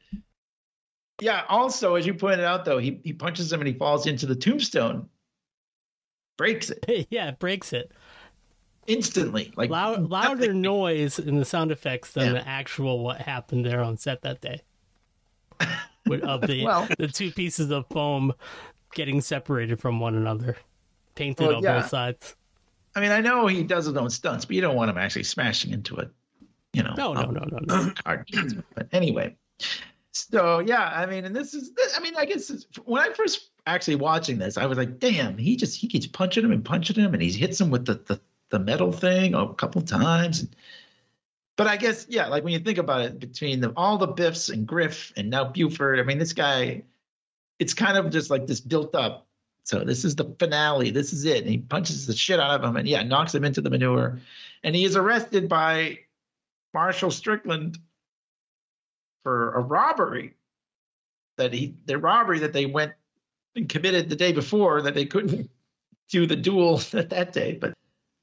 yeah. 1.21 1.45
Also, 1.49 1.95
as 1.95 2.07
you 2.07 2.15
pointed 2.15 2.45
out, 2.45 2.65
though, 2.65 2.79
he 2.79 3.01
he 3.05 3.13
punches 3.13 3.53
him 3.53 3.61
and 3.61 3.69
he 3.69 3.75
falls 3.75 4.07
into 4.07 4.27
the 4.27 4.35
tombstone, 4.37 5.09
breaks 6.39 6.71
it 6.71 7.07
yeah, 7.11 7.29
it 7.29 7.39
breaks 7.39 7.73
it. 7.73 7.93
instantly, 8.87 9.53
like 9.57 9.71
Loud, 9.71 10.11
louder 10.11 10.47
nothing. 10.47 10.61
noise 10.63 11.19
in 11.19 11.37
the 11.37 11.45
sound 11.45 11.71
effects 11.71 12.13
than 12.13 12.27
Yeah. 12.35 12.41
the 12.41 12.49
actual 12.49 13.05
what 13.05 13.21
happened 13.21 13.65
there 13.67 13.83
on 13.83 13.97
set 13.99 14.23
that 14.23 14.41
day. 14.41 14.63
With, 16.07 16.23
of 16.25 16.41
the 16.41 16.65
Well- 16.65 16.89
the 16.99 17.09
two 17.09 17.31
pieces 17.31 17.71
of 17.71 17.87
foam 17.89 18.33
getting 18.95 19.21
separated 19.21 19.81
from 19.81 20.01
one 20.01 20.15
another, 20.17 20.57
painted 21.15 21.47
Well, 21.47 21.57
on 21.57 21.63
yeah. 21.63 21.81
both 21.81 21.91
sides. 21.91 22.37
I 22.95 23.01
mean, 23.01 23.11
I 23.11 23.21
know 23.21 23.47
he 23.47 23.63
does 23.63 23.87
his 23.87 23.97
own 23.97 24.11
stunts, 24.11 24.45
but 24.45 24.55
you 24.55 24.63
don't 24.63 24.77
want 24.77 24.91
him 24.91 24.99
actually 24.99 25.25
smashing 25.25 25.73
into 25.73 25.97
it. 25.97 26.11
You 26.73 26.83
know, 26.83 26.95
No, 26.97 27.13
no, 27.13 27.21
um, 27.21 27.35
no, 27.35 27.45
no, 27.51 27.59
no. 27.61 27.93
card. 28.05 28.29
But 28.75 28.89
anyway, 28.93 29.37
so 30.13 30.61
yeah, 30.61 30.85
I 30.85 31.07
mean, 31.07 31.25
and 31.25 31.35
this 31.35 31.55
is, 31.55 31.71
I 31.97 32.01
mean, 32.01 32.15
I 32.17 32.25
guess 32.25 32.51
when 32.85 33.03
I 33.03 33.13
first 33.15 33.51
actually 33.67 33.97
watching 33.97 34.39
this, 34.39 34.57
I 34.57 34.67
was 34.67 34.79
like, 34.79 34.99
damn, 34.99 35.39
he 35.39 35.57
just 35.57 35.79
he 35.79 35.89
keeps 35.89 36.07
punching 36.07 36.45
him 36.45 36.53
and 36.53 36.65
punching 36.65 36.97
him, 36.97 37.13
and 37.15 37.23
he 37.23 37.31
hits 37.31 37.61
him 37.61 37.71
with 37.71 37.87
the 37.87 37.95
the, 37.95 38.21
the 38.51 38.59
metal 38.59 38.93
thing 38.93 39.35
a 39.35 39.53
couple 39.55 39.83
of 39.83 39.89
times. 39.89 40.47
But 41.57 41.67
I 41.67 41.77
guess 41.77 42.07
yeah, 42.09 42.29
like 42.29 42.45
when 42.45 42.53
you 42.53 42.59
think 42.59 42.79
about 42.79 43.03
it, 43.03 43.19
between 43.21 43.61
the, 43.61 43.73
all 43.77 43.99
the 43.99 44.07
Biffs 44.07 44.49
and 44.49 44.67
Griff 44.67 45.13
and 45.17 45.31
now 45.31 45.45
Buford, 45.45 46.01
I 46.01 46.03
mean, 46.03 46.19
this 46.19 46.33
guy, 46.33 46.83
it's 47.59 47.75
kind 47.75 47.97
of 47.97 48.11
just 48.11 48.31
like 48.31 48.47
this 48.47 48.61
built 48.61 48.95
up. 48.95 49.27
So 49.65 49.85
this 49.85 50.05
is 50.05 50.17
the 50.17 50.35
finale. 50.39 50.91
This 50.91 51.13
is 51.13 51.25
it. 51.25 51.43
And 51.43 51.51
he 51.51 51.59
punches 51.59 52.07
the 52.07 52.15
shit 52.15 52.41
out 52.41 52.51
of 52.51 52.65
him, 52.65 52.77
and 52.77 52.89
yeah, 52.89 53.03
knocks 53.03 53.35
him 53.35 53.45
into 53.45 53.61
the 53.61 53.71
manure, 53.71 54.21
and 54.65 54.75
he 54.75 54.85
is 54.85 54.97
arrested 54.97 55.49
by 55.49 56.01
Marshal 56.75 57.11
Strickland 57.11 57.79
for 59.23 59.53
a 59.53 59.61
robbery 59.61 60.35
that 61.37 61.53
he 61.53 61.77
the 61.87 61.99
robbery 61.99 62.41
that 62.41 62.53
they 62.53 62.67
went 62.67 62.93
and 63.55 63.69
committed 63.69 64.09
the 64.09 64.17
day 64.17 64.33
before 64.33 64.83
that 64.83 64.95
they 64.95 65.07
couldn't 65.07 65.51
do 66.09 66.27
the 66.27 66.37
duel 66.37 66.77
that 66.93 67.11
that 67.11 67.33
day. 67.33 67.59
But 67.61 67.75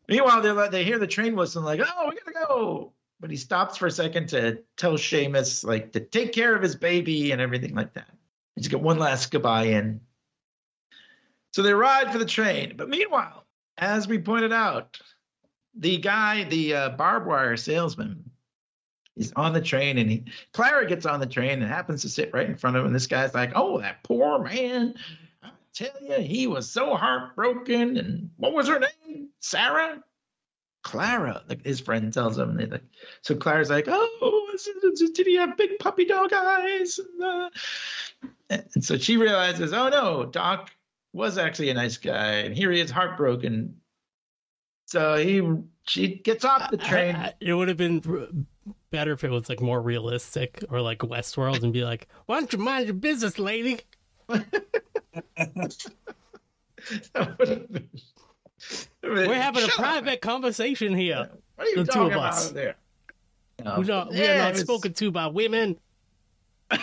meanwhile, 0.07 0.41
they 0.41 0.70
they 0.70 0.84
hear 0.84 0.99
the 0.99 1.07
train 1.07 1.36
whistle 1.36 1.68
and 1.68 1.80
like, 1.80 1.88
oh, 1.88 2.10
we 2.10 2.18
gotta 2.18 2.48
go. 2.48 2.94
But 3.22 3.32
he 3.32 3.38
stops 3.38 3.78
for 3.78 3.88
a 3.88 3.91
second 3.91 4.30
to 4.30 4.60
tell 4.78 4.94
Seamus 4.94 5.66
like 5.66 5.91
to 5.94 5.99
take 5.99 6.34
care 6.34 6.56
of 6.56 6.61
his 6.61 6.76
baby 6.76 7.32
and 7.32 7.41
everything 7.41 7.76
like 7.76 7.94
that. 7.94 8.10
He's 8.56 8.68
got 8.68 8.82
one 8.82 8.99
last 8.99 9.32
goodbye 9.32 9.66
in. 9.66 10.02
So 11.52 11.62
they 11.64 11.74
ride 11.74 12.12
for 12.12 12.18
the 12.18 12.26
train. 12.26 12.74
But 12.78 12.90
meanwhile, 12.90 13.46
as 13.78 14.08
we 14.08 14.20
pointed 14.20 14.54
out, 14.54 15.00
the 15.76 15.98
guy, 15.98 16.44
the 16.44 16.76
uh, 16.76 16.90
barbed 16.90 17.28
wire 17.28 17.58
salesman, 17.58 18.30
is 19.20 19.34
on 19.36 19.54
the 19.54 19.62
train 19.62 19.98
and 19.98 20.10
he 20.10 20.24
Clara 20.54 20.88
gets 20.88 21.06
on 21.06 21.20
the 21.20 21.28
train 21.28 21.62
and 21.62 21.64
happens 21.64 22.02
to 22.04 22.10
sit 22.10 22.32
right 22.34 22.48
in 22.48 22.56
front 22.56 22.78
of 22.78 22.82
him. 22.82 22.88
And 22.88 22.96
this 22.96 23.08
guy's 23.08 23.34
like, 23.34 23.52
Oh, 23.56 23.80
that 23.80 24.04
poor 24.04 24.42
man. 24.42 24.96
I 25.44 25.50
tell 25.74 25.92
you, 26.02 26.20
he 26.22 26.48
was 26.48 26.70
so 26.70 26.96
heartbroken. 26.96 27.98
And 27.98 28.30
what 28.38 28.54
was 28.54 28.68
her 28.68 28.80
name? 28.80 29.30
Sarah? 29.42 30.02
Clara, 30.82 31.44
like 31.50 31.66
his 31.66 31.82
friend 31.82 32.14
tells 32.14 32.38
him. 32.38 32.52
And 32.52 32.60
they 32.60 32.66
like, 32.66 32.84
so 33.22 33.36
Clara's 33.36 33.70
like, 33.70 33.86
Oh, 33.88 34.56
did 35.14 35.28
he 35.28 35.36
have 35.36 35.58
big 35.58 35.80
puppy 35.80 36.06
dog 36.06 36.32
eyes? 36.34 37.00
And, 37.00 37.24
uh, 37.24 37.50
and 38.50 38.84
so 38.84 38.98
she 38.98 39.18
realizes, 39.18 39.74
Oh 39.74 39.90
no, 39.90 40.26
Doc 40.26 40.72
was 41.14 41.38
actually 41.38 41.69
a 41.69 41.73
nice 41.73 41.98
guy. 41.98 42.31
And 42.40 42.56
here 42.56 42.72
he 42.72 42.80
is 42.80 42.91
heartbroken. 42.91 43.76
So 44.88 45.15
he 45.18 45.41
she 45.88 46.15
gets 46.18 46.45
off 46.45 46.72
the 46.72 46.77
train. 46.77 47.15
I- 47.15 47.27
I- 47.27 47.34
it 47.40 47.53
would 47.53 47.68
have 47.68 47.77
been 47.77 48.45
better 48.91 49.14
if 49.14 49.23
it 49.23 49.30
was 49.30 49.49
like 49.49 49.61
more 49.61 49.81
realistic 49.81 50.64
or 50.69 50.81
like 50.81 50.99
Westworld 50.99 51.64
and 51.64 51.72
be 51.73 51.84
like, 51.84 52.07
"Why 52.26 52.40
don't 52.40 52.52
you 52.53 52.60
mind 52.60 52.86
your 52.88 52.95
business, 52.95 53.38
lady?" 53.40 53.80
Been- 54.27 54.45
We're 59.03 59.34
having 59.36 59.64
a 59.64 59.68
Shut 59.68 59.80
up. 59.80 59.86
private 59.86 60.22
conversation 60.22 60.94
here. 60.95 61.30
What 61.56 61.68
are 61.68 61.69
you 61.69 61.76
the 61.77 61.84
two 61.86 61.91
talking 61.91 62.11
of 62.14 62.18
about 62.18 62.34
us. 62.34 62.49
there? 62.52 62.76
No, 63.64 63.80
we 63.80 63.86
not, 63.86 64.11
we 64.11 64.26
are 64.27 64.38
not 64.38 64.57
spoken 64.57 64.94
to 64.94 65.11
by 65.11 65.27
women. 65.27 65.77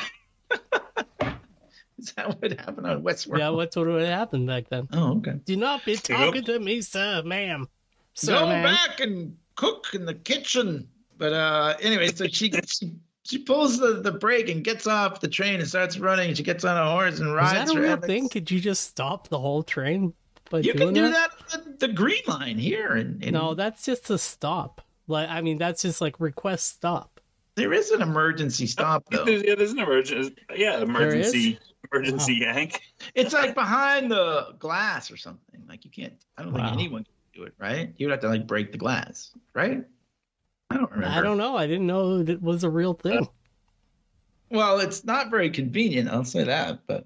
Is 1.98 2.12
that 2.12 2.40
what 2.40 2.52
happened 2.60 2.86
on 2.86 3.02
Westworld? 3.02 3.38
Yeah, 3.38 3.48
what's 3.50 3.76
what 3.76 3.86
would 3.86 4.06
happen 4.06 4.46
back 4.46 4.68
then? 4.68 4.88
Oh, 4.92 5.16
okay. 5.18 5.40
Do 5.44 5.56
not 5.56 5.84
be 5.84 5.96
talking 5.96 6.44
to 6.44 6.58
me, 6.58 6.82
sir, 6.82 7.22
ma'am. 7.24 7.68
Sir, 8.14 8.38
Go 8.38 8.48
ma'am. 8.48 8.62
back 8.64 9.00
and 9.00 9.36
cook 9.54 9.86
in 9.94 10.04
the 10.04 10.14
kitchen. 10.14 10.88
But 11.18 11.32
uh, 11.32 11.76
anyway, 11.80 12.08
so 12.08 12.26
she 12.26 12.50
she, 12.66 12.92
she 13.24 13.38
pulls 13.38 13.78
the, 13.78 14.00
the 14.02 14.12
brake 14.12 14.48
and 14.50 14.62
gets 14.62 14.86
off 14.86 15.20
the 15.20 15.28
train 15.28 15.60
and 15.60 15.68
starts 15.68 15.98
running. 15.98 16.34
She 16.34 16.42
gets 16.42 16.64
on 16.64 16.76
a 16.76 16.90
horse 16.90 17.18
and 17.20 17.34
rides. 17.34 17.52
Is 17.52 17.56
rides. 17.58 17.70
that 17.70 17.72
a 17.72 17.74
for 17.76 17.82
real 17.82 17.92
Evans. 17.92 18.06
thing? 18.06 18.28
Could 18.28 18.50
you 18.50 18.60
just 18.60 18.84
stop 18.84 19.28
the 19.28 19.38
whole 19.38 19.62
train 19.62 20.12
by 20.50 20.58
You 20.60 20.74
can 20.74 20.92
do 20.92 21.10
that 21.10 21.30
on 21.54 21.60
the, 21.78 21.86
the 21.86 21.92
green 21.92 22.22
line 22.26 22.58
here. 22.58 22.92
And, 22.94 23.22
and 23.22 23.32
No, 23.32 23.54
that's 23.54 23.84
just 23.84 24.10
a 24.10 24.18
stop. 24.18 24.82
Like, 25.08 25.28
I 25.30 25.40
mean, 25.40 25.56
that's 25.58 25.82
just 25.82 26.00
like 26.00 26.20
request 26.20 26.68
stop. 26.76 27.15
There 27.56 27.72
is 27.72 27.90
an 27.90 28.02
emergency 28.02 28.66
stop 28.66 29.04
though. 29.10 29.24
There's, 29.24 29.42
yeah, 29.42 29.54
there's 29.56 29.72
an 29.72 29.78
emergency. 29.80 30.34
Yeah, 30.54 30.78
emergency. 30.80 31.58
Emergency 31.92 32.34
yank. 32.40 32.80
It's 33.14 33.32
like 33.32 33.54
behind 33.54 34.10
the 34.10 34.54
glass 34.58 35.10
or 35.10 35.16
something. 35.16 35.62
Like 35.68 35.84
you 35.84 35.90
can't. 35.90 36.14
I 36.36 36.42
don't 36.42 36.52
Wow. 36.52 36.60
think 36.68 36.72
anyone 36.80 37.04
can 37.04 37.12
do 37.42 37.46
it, 37.46 37.54
right? 37.58 37.92
You 37.96 38.06
would 38.06 38.12
have 38.12 38.20
to 38.20 38.28
like 38.28 38.46
break 38.46 38.72
the 38.72 38.78
glass, 38.78 39.30
right? 39.54 39.84
I 40.70 40.76
don't 40.76 40.90
remember. 40.90 41.16
I 41.16 41.20
don't 41.22 41.38
know. 41.38 41.56
I 41.56 41.66
didn't 41.66 41.86
know 41.86 42.18
it 42.20 42.42
was 42.42 42.64
a 42.64 42.70
real 42.70 42.94
thing. 42.94 43.18
Uh, 43.18 43.26
well, 44.50 44.78
it's 44.80 45.04
not 45.04 45.30
very 45.30 45.50
convenient. 45.50 46.08
I'll 46.08 46.24
say 46.24 46.44
that, 46.44 46.80
but 46.86 47.04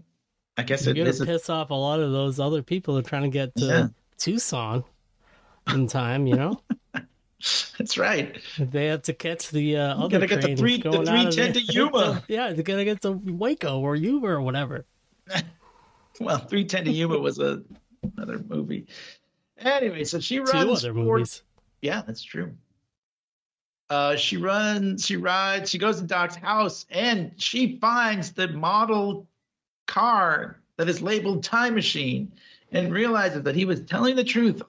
I 0.56 0.62
guess 0.62 0.84
You're 0.86 0.94
it 0.94 0.98
gonna 0.98 1.10
is. 1.10 1.20
a- 1.20 1.26
piss 1.26 1.48
off 1.50 1.70
a 1.70 1.74
lot 1.74 2.00
of 2.00 2.12
those 2.12 2.40
other 2.40 2.62
people 2.62 2.94
who 2.94 3.00
are 3.00 3.02
trying 3.02 3.22
to 3.22 3.28
get 3.28 3.54
to 3.56 3.64
Yeah. 3.64 3.86
Tucson 4.18 4.84
in 5.72 5.86
time. 5.88 6.26
You 6.26 6.36
know, 6.36 6.60
That's 7.78 7.96
right. 7.98 8.38
they 8.58 8.86
have 8.86 9.02
to 9.02 9.12
catch 9.14 9.50
the 9.50 9.76
uh, 9.78 9.96
other 9.96 10.08
gotta 10.20 10.26
get 10.26 10.36
the 10.36 10.42
train 10.48 10.56
three- 10.56 10.76
the 10.76 10.82
going 10.90 11.08
out 11.08 11.26
of 11.28 11.34
310 11.34 11.52
there. 11.52 11.62
to 11.62 11.72
Yuma. 11.72 12.22
yeah, 12.28 12.52
they're 12.52 12.62
gonna 12.62 12.84
get 12.84 13.00
to 13.02 13.12
Waco 13.12 13.80
or 13.80 13.96
Yuma 13.96 14.26
or 14.28 14.42
whatever. 14.42 14.84
Well, 16.20 16.36
310 16.36 16.84
to 16.84 16.90
Yuma 16.90 17.18
was 17.18 17.38
a 17.38 17.62
another 18.16 18.38
movie. 18.46 18.88
Anyway, 19.56 20.04
so 20.04 20.20
she 20.20 20.38
runs. 20.40 20.50
Two 20.50 20.72
other 20.72 20.92
for- 20.92 20.98
movies. 20.98 21.42
Yeah, 21.80 22.02
that's 22.06 22.22
true. 22.22 22.52
Uh, 23.88 24.16
she 24.16 24.36
runs, 24.36 25.06
she 25.06 25.16
rides, 25.16 25.70
she 25.70 25.78
goes 25.78 25.98
to 26.00 26.06
Doc's 26.06 26.36
house, 26.36 26.84
and 26.90 27.32
she 27.38 27.78
finds 27.78 28.32
the 28.32 28.48
model 28.48 29.26
car 29.86 30.60
that 30.76 30.88
is 30.90 31.00
labeled 31.00 31.42
Time 31.42 31.74
Machine 31.74 32.32
and 32.70 32.92
realizes 32.92 33.42
that 33.44 33.56
he 33.56 33.64
was 33.64 33.80
telling 33.80 34.14
the 34.14 34.22
truth 34.24 34.62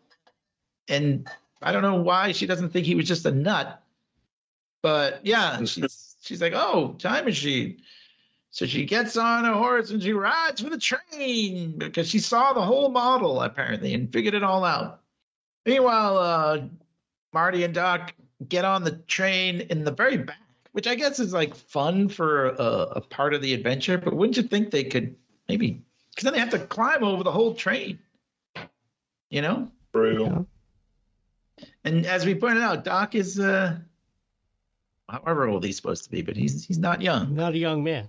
and 0.87 1.27
I 1.61 1.71
don't 1.71 1.81
know 1.81 2.01
why 2.01 2.31
she 2.31 2.47
doesn't 2.47 2.69
think 2.69 2.85
he 2.85 2.95
was 2.95 3.07
just 3.07 3.25
a 3.25 3.31
nut. 3.31 3.81
But 4.81 5.25
yeah, 5.25 5.63
she's 5.65 6.15
she's 6.21 6.41
like, 6.41 6.53
oh, 6.55 6.95
time 6.99 7.25
machine. 7.25 7.81
So 8.51 8.65
she 8.65 8.85
gets 8.85 9.15
on 9.15 9.45
a 9.45 9.53
horse 9.53 9.91
and 9.91 10.03
she 10.03 10.11
rides 10.11 10.61
for 10.61 10.69
the 10.69 10.77
train 10.77 11.77
because 11.77 12.09
she 12.09 12.19
saw 12.19 12.51
the 12.51 12.61
whole 12.61 12.89
model 12.89 13.41
apparently 13.41 13.93
and 13.93 14.11
figured 14.11 14.33
it 14.33 14.43
all 14.43 14.65
out. 14.65 14.99
Meanwhile, 15.65 16.17
uh, 16.17 16.61
Marty 17.31 17.63
and 17.63 17.73
Doc 17.73 18.13
get 18.49 18.65
on 18.65 18.83
the 18.83 18.91
train 18.91 19.61
in 19.61 19.85
the 19.85 19.91
very 19.91 20.17
back, 20.17 20.37
which 20.73 20.85
I 20.85 20.95
guess 20.95 21.19
is 21.19 21.31
like 21.31 21.55
fun 21.55 22.09
for 22.09 22.49
a, 22.49 22.63
a 22.95 23.01
part 23.01 23.33
of 23.33 23.41
the 23.41 23.53
adventure. 23.53 23.97
But 23.97 24.15
wouldn't 24.15 24.35
you 24.35 24.43
think 24.43 24.71
they 24.71 24.83
could 24.83 25.15
maybe? 25.47 25.81
Because 26.09 26.25
then 26.25 26.33
they 26.33 26.39
have 26.39 26.49
to 26.49 26.59
climb 26.59 27.05
over 27.05 27.23
the 27.23 27.31
whole 27.31 27.53
train. 27.53 27.99
You 29.29 29.43
know. 29.43 29.71
True. 29.93 30.45
And 31.83 32.05
as 32.05 32.25
we 32.25 32.35
pointed 32.35 32.63
out, 32.63 32.83
Doc 32.83 33.15
is 33.15 33.39
uh, 33.39 33.77
however 35.09 35.47
old 35.47 35.63
he's 35.63 35.75
supposed 35.75 36.03
to 36.05 36.11
be, 36.11 36.21
but 36.21 36.35
he's 36.35 36.63
he's 36.65 36.77
not 36.77 37.01
young. 37.01 37.35
Not 37.35 37.53
a 37.53 37.57
young 37.57 37.83
man. 37.83 38.07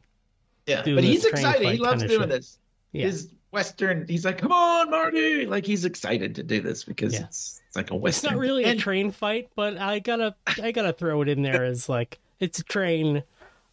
Yeah, 0.66 0.82
but 0.84 1.02
he's 1.02 1.24
excited. 1.24 1.66
He 1.72 1.78
loves 1.78 2.02
doing 2.04 2.20
shit. 2.20 2.28
this. 2.28 2.58
Yeah. 2.92 3.06
His 3.06 3.28
Western. 3.50 4.06
He's 4.08 4.24
like, 4.24 4.38
come 4.38 4.52
on, 4.52 4.90
Marty. 4.90 5.46
Like 5.46 5.66
he's 5.66 5.84
excited 5.84 6.34
to 6.36 6.42
do 6.42 6.60
this 6.60 6.84
because 6.84 7.14
Yeah. 7.14 7.24
it's, 7.24 7.60
it's 7.66 7.76
like 7.76 7.90
a 7.90 7.96
western. 7.96 8.28
It's 8.28 8.32
not 8.34 8.40
really 8.40 8.64
a 8.64 8.76
train 8.76 9.10
fight, 9.10 9.48
but 9.56 9.76
I 9.78 9.98
gotta 9.98 10.34
I 10.62 10.72
gotta 10.72 10.92
throw 10.92 11.22
it 11.22 11.28
in 11.28 11.42
there 11.42 11.64
as 11.64 11.88
like 11.88 12.18
it's 12.40 12.58
a 12.58 12.64
train 12.64 13.22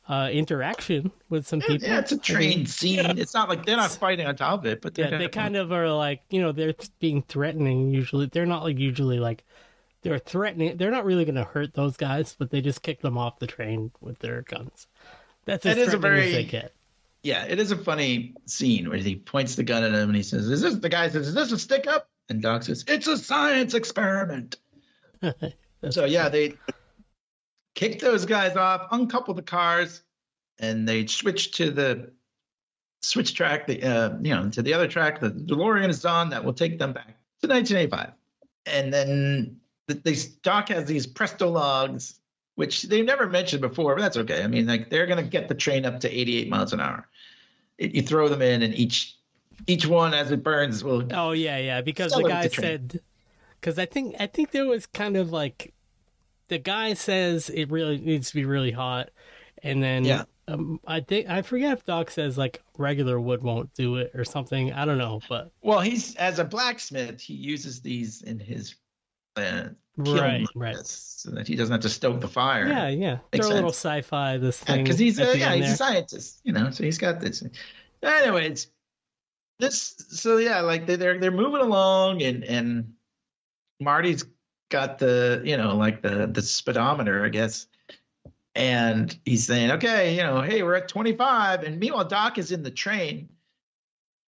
uh, 0.07 0.29
interaction 0.31 1.11
with 1.29 1.45
some 1.47 1.61
people. 1.61 1.87
Yeah, 1.87 1.99
it's 1.99 2.11
a 2.11 2.15
I 2.15 2.17
mean, 2.17 2.23
train 2.23 2.65
scene. 2.65 3.17
It's 3.19 3.33
not 3.33 3.47
like 3.47 3.65
they're 3.65 3.77
not 3.77 3.91
fighting 3.91 4.25
on 4.25 4.35
top 4.35 4.61
of 4.61 4.65
it, 4.65 4.81
but 4.81 4.95
they're 4.95 5.11
Yeah, 5.11 5.17
they 5.19 5.27
kind 5.27 5.55
of 5.55 5.71
are 5.71 5.91
like 5.91 6.21
you 6.29 6.41
know 6.41 6.51
they're 6.51 6.73
being 6.99 7.21
threatening. 7.23 7.91
Usually, 7.93 8.25
they're 8.25 8.45
not 8.47 8.63
like 8.63 8.79
usually 8.79 9.19
like 9.19 9.43
they're 10.01 10.19
threatening. 10.19 10.77
They're 10.77 10.91
not 10.91 11.05
really 11.05 11.25
gonna 11.25 11.43
hurt 11.43 11.73
those 11.73 11.97
guys, 11.97 12.35
but 12.37 12.51
they 12.51 12.61
just 12.61 12.81
kick 12.81 13.01
them 13.01 13.17
off 13.17 13.39
the 13.39 13.47
train 13.47 13.91
with 14.01 14.19
their 14.19 14.41
guns. 14.43 14.87
That's 15.45 15.65
as 15.65 15.77
is 15.77 15.93
a 15.93 15.97
very- 15.97 16.31
they 16.31 16.43
get. 16.45 16.73
Yeah, 17.21 17.43
it 17.45 17.59
is 17.59 17.71
a 17.71 17.77
funny 17.77 18.35
scene 18.45 18.87
where 18.87 18.97
he 18.97 19.17
points 19.17 19.55
the 19.55 19.63
gun 19.63 19.83
at 19.83 19.91
him 19.93 20.07
and 20.09 20.15
he 20.15 20.23
says, 20.23 20.47
"Is 20.49 20.61
this?" 20.61 20.75
The 20.75 20.87
guy 20.87 21.09
says, 21.09 21.27
"Is 21.27 21.33
this 21.33 21.51
a 21.51 21.59
stick 21.59 21.85
up?" 21.85 22.09
And 22.29 22.41
Doc 22.41 22.63
says, 22.63 22.85
"It's 22.87 23.07
a 23.07 23.17
science 23.17 23.73
experiment." 23.73 24.57
So 25.91 26.03
yeah, 26.03 26.27
they 26.27 26.55
kick 27.75 27.99
those 27.99 28.25
guys 28.25 28.57
off, 28.57 28.87
uncouple 28.91 29.33
the 29.33 29.41
cars, 29.41 30.01
and 30.59 30.87
they 30.87 31.07
switch 31.07 31.53
to 31.53 31.71
the 31.71 32.11
switch 33.01 33.33
track. 33.33 33.65
The 33.67 33.81
uh, 33.83 34.17
you 34.21 34.35
know 34.35 34.49
to 34.49 34.61
the 34.61 34.73
other 34.73 34.87
track. 34.89 35.21
The 35.21 35.29
DeLorean 35.31 35.87
is 35.87 36.03
on 36.03 36.31
that 36.31 36.43
will 36.43 36.53
take 36.53 36.79
them 36.79 36.91
back 36.91 37.17
to 37.41 37.47
1985, 37.47 38.11
and 38.65 38.93
then 38.93 39.58
the, 39.89 39.95
they 39.95 40.15
Doc 40.43 40.69
has 40.69 40.85
these 40.85 41.05
Presto 41.05 41.49
logs, 41.49 42.19
which 42.55 42.83
they 42.83 43.01
never 43.01 43.27
mentioned 43.27 43.61
before, 43.61 43.95
but 43.95 44.01
that's 44.01 44.17
okay. 44.17 44.43
I 44.43 44.47
mean, 44.47 44.67
like 44.67 44.89
they're 44.89 45.07
gonna 45.07 45.23
get 45.23 45.49
the 45.49 45.55
train 45.55 45.85
up 45.85 45.99
to 46.01 46.09
88 46.09 46.49
miles 46.49 46.73
an 46.73 46.79
hour. 46.79 47.07
It, 47.77 47.95
you 47.95 48.01
throw 48.01 48.29
them 48.29 48.41
in, 48.41 48.61
and 48.63 48.73
each 48.73 49.15
each 49.67 49.85
one 49.85 50.13
as 50.13 50.31
it 50.31 50.43
burns 50.43 50.83
will 50.83 51.07
Oh 51.11 51.31
yeah, 51.31 51.57
yeah. 51.57 51.81
Because 51.81 52.13
the 52.13 52.23
guy 52.23 52.47
the 52.47 52.53
said, 52.53 53.01
because 53.59 53.77
I 53.79 53.85
think 53.85 54.15
I 54.19 54.27
think 54.27 54.51
there 54.51 54.65
was 54.65 54.85
kind 54.85 55.17
of 55.17 55.31
like, 55.31 55.73
the 56.47 56.59
guy 56.59 56.93
says 56.93 57.49
it 57.49 57.69
really 57.71 57.97
needs 57.97 58.29
to 58.29 58.35
be 58.35 58.45
really 58.45 58.71
hot, 58.71 59.09
and 59.63 59.81
then 59.83 60.05
Yeah. 60.05 60.23
um, 60.47 60.79
I 60.85 60.99
think 61.01 61.29
I 61.29 61.41
forget 61.41 61.73
if 61.73 61.85
Doc 61.85 62.11
says 62.11 62.37
like 62.37 62.61
regular 62.77 63.19
wood 63.19 63.41
won't 63.43 63.73
do 63.73 63.95
it 63.97 64.11
or 64.13 64.23
something. 64.23 64.71
I 64.73 64.85
don't 64.85 64.97
know, 64.97 65.21
but 65.29 65.51
Well, 65.61 65.79
he's 65.81 66.15
as 66.15 66.39
a 66.39 66.45
blacksmith, 66.45 67.21
he 67.21 67.33
uses 67.33 67.81
these 67.81 68.21
in 68.21 68.39
his 68.39 68.75
kiln 69.39 70.17
right, 70.17 70.45
right. 70.55 70.75
this, 70.75 71.15
so 71.17 71.31
that 71.31 71.47
he 71.47 71.55
doesn't 71.55 71.71
have 71.71 71.81
to 71.81 71.89
stoke 71.89 72.21
the 72.21 72.27
fire. 72.27 72.67
Yeah, 72.67 72.89
yeah. 72.89 73.17
Makes 73.33 73.47
Throw 73.47 73.53
a 73.53 73.55
little 73.55 73.69
sci-fi 73.71 74.37
this 74.37 74.59
thing 74.59 74.83
because 74.83 74.99
he's 74.99 75.19
at 75.19 75.35
a, 75.35 75.37
yeah 75.37 75.55
he's 75.55 75.73
a 75.73 75.77
scientist, 75.77 76.41
you 76.43 76.53
know, 76.53 76.69
so 76.71 76.83
he's 76.83 76.97
got 76.97 77.19
this. 77.19 77.43
Anyways, 78.01 78.67
this 79.59 79.95
so 80.09 80.37
yeah, 80.37 80.61
like 80.61 80.85
they, 80.85 80.95
they're 80.95 81.19
they're 81.19 81.31
moving 81.31 81.61
along, 81.61 82.21
and 82.21 82.43
and 82.43 82.93
Marty's 83.79 84.25
got 84.69 84.99
the 84.99 85.41
you 85.43 85.57
know 85.57 85.75
like 85.75 86.01
the 86.01 86.27
the 86.27 86.41
speedometer, 86.41 87.25
I 87.25 87.29
guess. 87.29 87.67
And 88.55 89.17
he's 89.25 89.45
saying, 89.45 89.71
okay, 89.71 90.15
you 90.15 90.23
know, 90.23 90.41
hey, 90.41 90.63
we're 90.63 90.75
at 90.75 90.89
25. 90.89 91.63
And 91.63 91.79
meanwhile, 91.79 92.03
Doc 92.03 92.37
is 92.37 92.51
in 92.51 92.63
the 92.63 92.71
train 92.71 93.29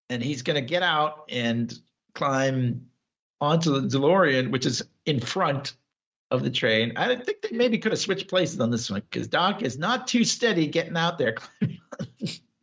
and 0.08 0.22
he's 0.22 0.42
going 0.42 0.54
to 0.54 0.66
get 0.66 0.82
out 0.82 1.24
and 1.28 1.76
climb 2.14 2.86
onto 3.42 3.78
the 3.80 3.86
DeLorean, 3.98 4.50
which 4.52 4.64
is 4.64 4.82
in 5.04 5.20
front 5.20 5.74
of 6.30 6.42
the 6.44 6.50
train. 6.50 6.92
I 6.96 7.16
think 7.16 7.42
they 7.42 7.54
maybe 7.54 7.76
could 7.76 7.92
have 7.92 7.98
switched 8.00 8.28
places 8.28 8.58
on 8.60 8.70
this 8.70 8.88
one 8.90 9.02
because 9.10 9.26
Doc 9.26 9.62
is 9.62 9.76
not 9.78 10.06
too 10.06 10.24
steady 10.24 10.66
getting 10.68 10.96
out 10.96 11.18
there 11.18 11.34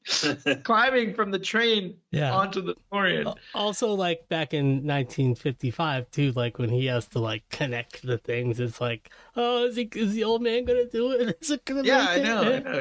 climbing, 0.07 0.63
climbing 0.63 1.13
from 1.13 1.31
the 1.31 1.37
train 1.37 1.97
Yeah. 2.11 2.33
onto 2.33 2.61
the 2.61 2.75
DeLorean. 2.91 3.35
Also, 3.53 3.93
like 3.93 4.27
back 4.29 4.53
in 4.53 4.77
1955 4.87 6.09
too, 6.11 6.31
like 6.31 6.57
when 6.57 6.69
he 6.69 6.85
has 6.87 7.07
to 7.09 7.19
like 7.19 7.43
connect 7.49 8.01
the 8.01 8.17
things, 8.17 8.59
it's 8.61 8.79
like, 8.81 9.11
oh, 9.35 9.65
is 9.65 9.75
he 9.75 9.83
is 9.93 10.13
the 10.13 10.23
old 10.23 10.41
man 10.41 10.63
gonna 10.65 10.87
do 10.87 11.11
it? 11.11 11.37
Is 11.41 11.51
it 11.51 11.65
gonna? 11.65 11.83
Yeah, 11.83 12.05
I 12.09 12.17
know, 12.23 12.41
I 12.41 12.59
know. 12.59 12.79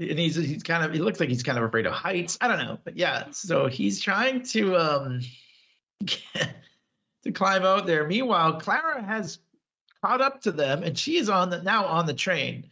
and 0.00 0.18
he's 0.18 0.34
he's 0.34 0.62
kind 0.64 0.84
of 0.84 0.92
he 0.92 0.98
looks 0.98 1.20
like 1.20 1.28
he's 1.28 1.42
kind 1.44 1.56
of 1.58 1.64
afraid 1.64 1.86
of 1.86 1.92
heights. 1.92 2.36
I 2.40 2.48
don't 2.48 2.58
know, 2.58 2.78
but 2.84 2.96
yeah. 2.96 3.30
So 3.30 3.68
he's 3.68 4.00
trying 4.02 4.42
to 4.42 4.76
um 4.76 5.20
to 7.28 7.38
climb 7.38 7.64
out 7.64 7.86
there. 7.86 8.06
Meanwhile, 8.06 8.60
Clara 8.60 9.02
has 9.02 9.38
caught 10.02 10.20
up 10.20 10.42
to 10.42 10.52
them, 10.52 10.82
and 10.82 10.98
she 10.98 11.16
is 11.16 11.28
on 11.28 11.50
the 11.50 11.62
now 11.62 11.86
on 11.86 12.06
the 12.06 12.14
train, 12.14 12.70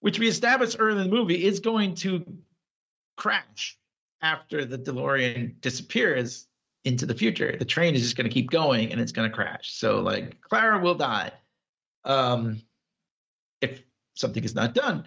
which 0.00 0.18
we 0.18 0.28
established 0.28 0.76
early 0.78 1.02
in 1.02 1.08
the 1.10 1.14
movie 1.14 1.44
is 1.44 1.60
going 1.60 1.94
to 1.96 2.24
crash 3.16 3.78
after 4.22 4.64
the 4.64 4.78
DeLorean 4.78 5.60
disappears 5.60 6.46
into 6.84 7.06
the 7.06 7.14
future. 7.14 7.56
The 7.58 7.64
train 7.64 7.94
is 7.94 8.02
just 8.02 8.16
going 8.16 8.28
to 8.28 8.32
keep 8.32 8.50
going, 8.50 8.92
and 8.92 9.00
it's 9.00 9.12
going 9.12 9.28
to 9.28 9.34
crash. 9.34 9.72
So 9.72 10.00
like 10.00 10.40
Clara 10.40 10.78
will 10.78 10.94
die. 10.94 11.32
Um, 12.04 12.62
if 13.60 13.82
something 14.14 14.44
is 14.44 14.54
not 14.54 14.74
done. 14.74 15.04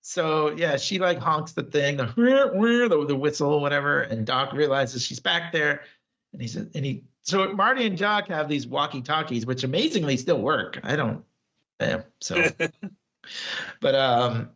So 0.00 0.50
yeah, 0.50 0.76
she 0.76 0.98
like 0.98 1.18
honks 1.18 1.52
the 1.52 1.62
thing, 1.62 1.96
the 1.96 2.06
the, 2.06 3.04
the 3.08 3.16
whistle, 3.16 3.60
whatever, 3.60 4.00
and 4.00 4.26
Doc 4.26 4.52
realizes 4.52 5.02
she's 5.02 5.20
back 5.20 5.52
there, 5.52 5.82
and 6.32 6.42
he 6.42 6.48
said, 6.48 6.70
and 6.74 6.84
he 6.84 7.04
so 7.22 7.52
Marty 7.52 7.86
and 7.86 7.96
Doc 7.96 8.28
have 8.28 8.48
these 8.48 8.66
walkie 8.66 9.02
talkies, 9.02 9.46
which 9.46 9.64
amazingly 9.64 10.16
still 10.16 10.40
work. 10.40 10.78
I 10.82 10.96
don't, 10.96 11.24
yeah, 11.80 12.02
so, 12.20 12.48
but 13.80 13.94
um, 13.94 14.50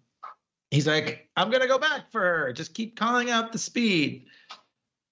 he's 0.70 0.86
like, 0.86 1.28
I'm 1.36 1.50
gonna 1.50 1.68
go 1.68 1.78
back 1.78 2.10
for 2.12 2.20
her. 2.20 2.52
Just 2.52 2.74
keep 2.74 2.96
calling 2.96 3.30
out 3.30 3.52
the 3.52 3.58
speed, 3.58 4.26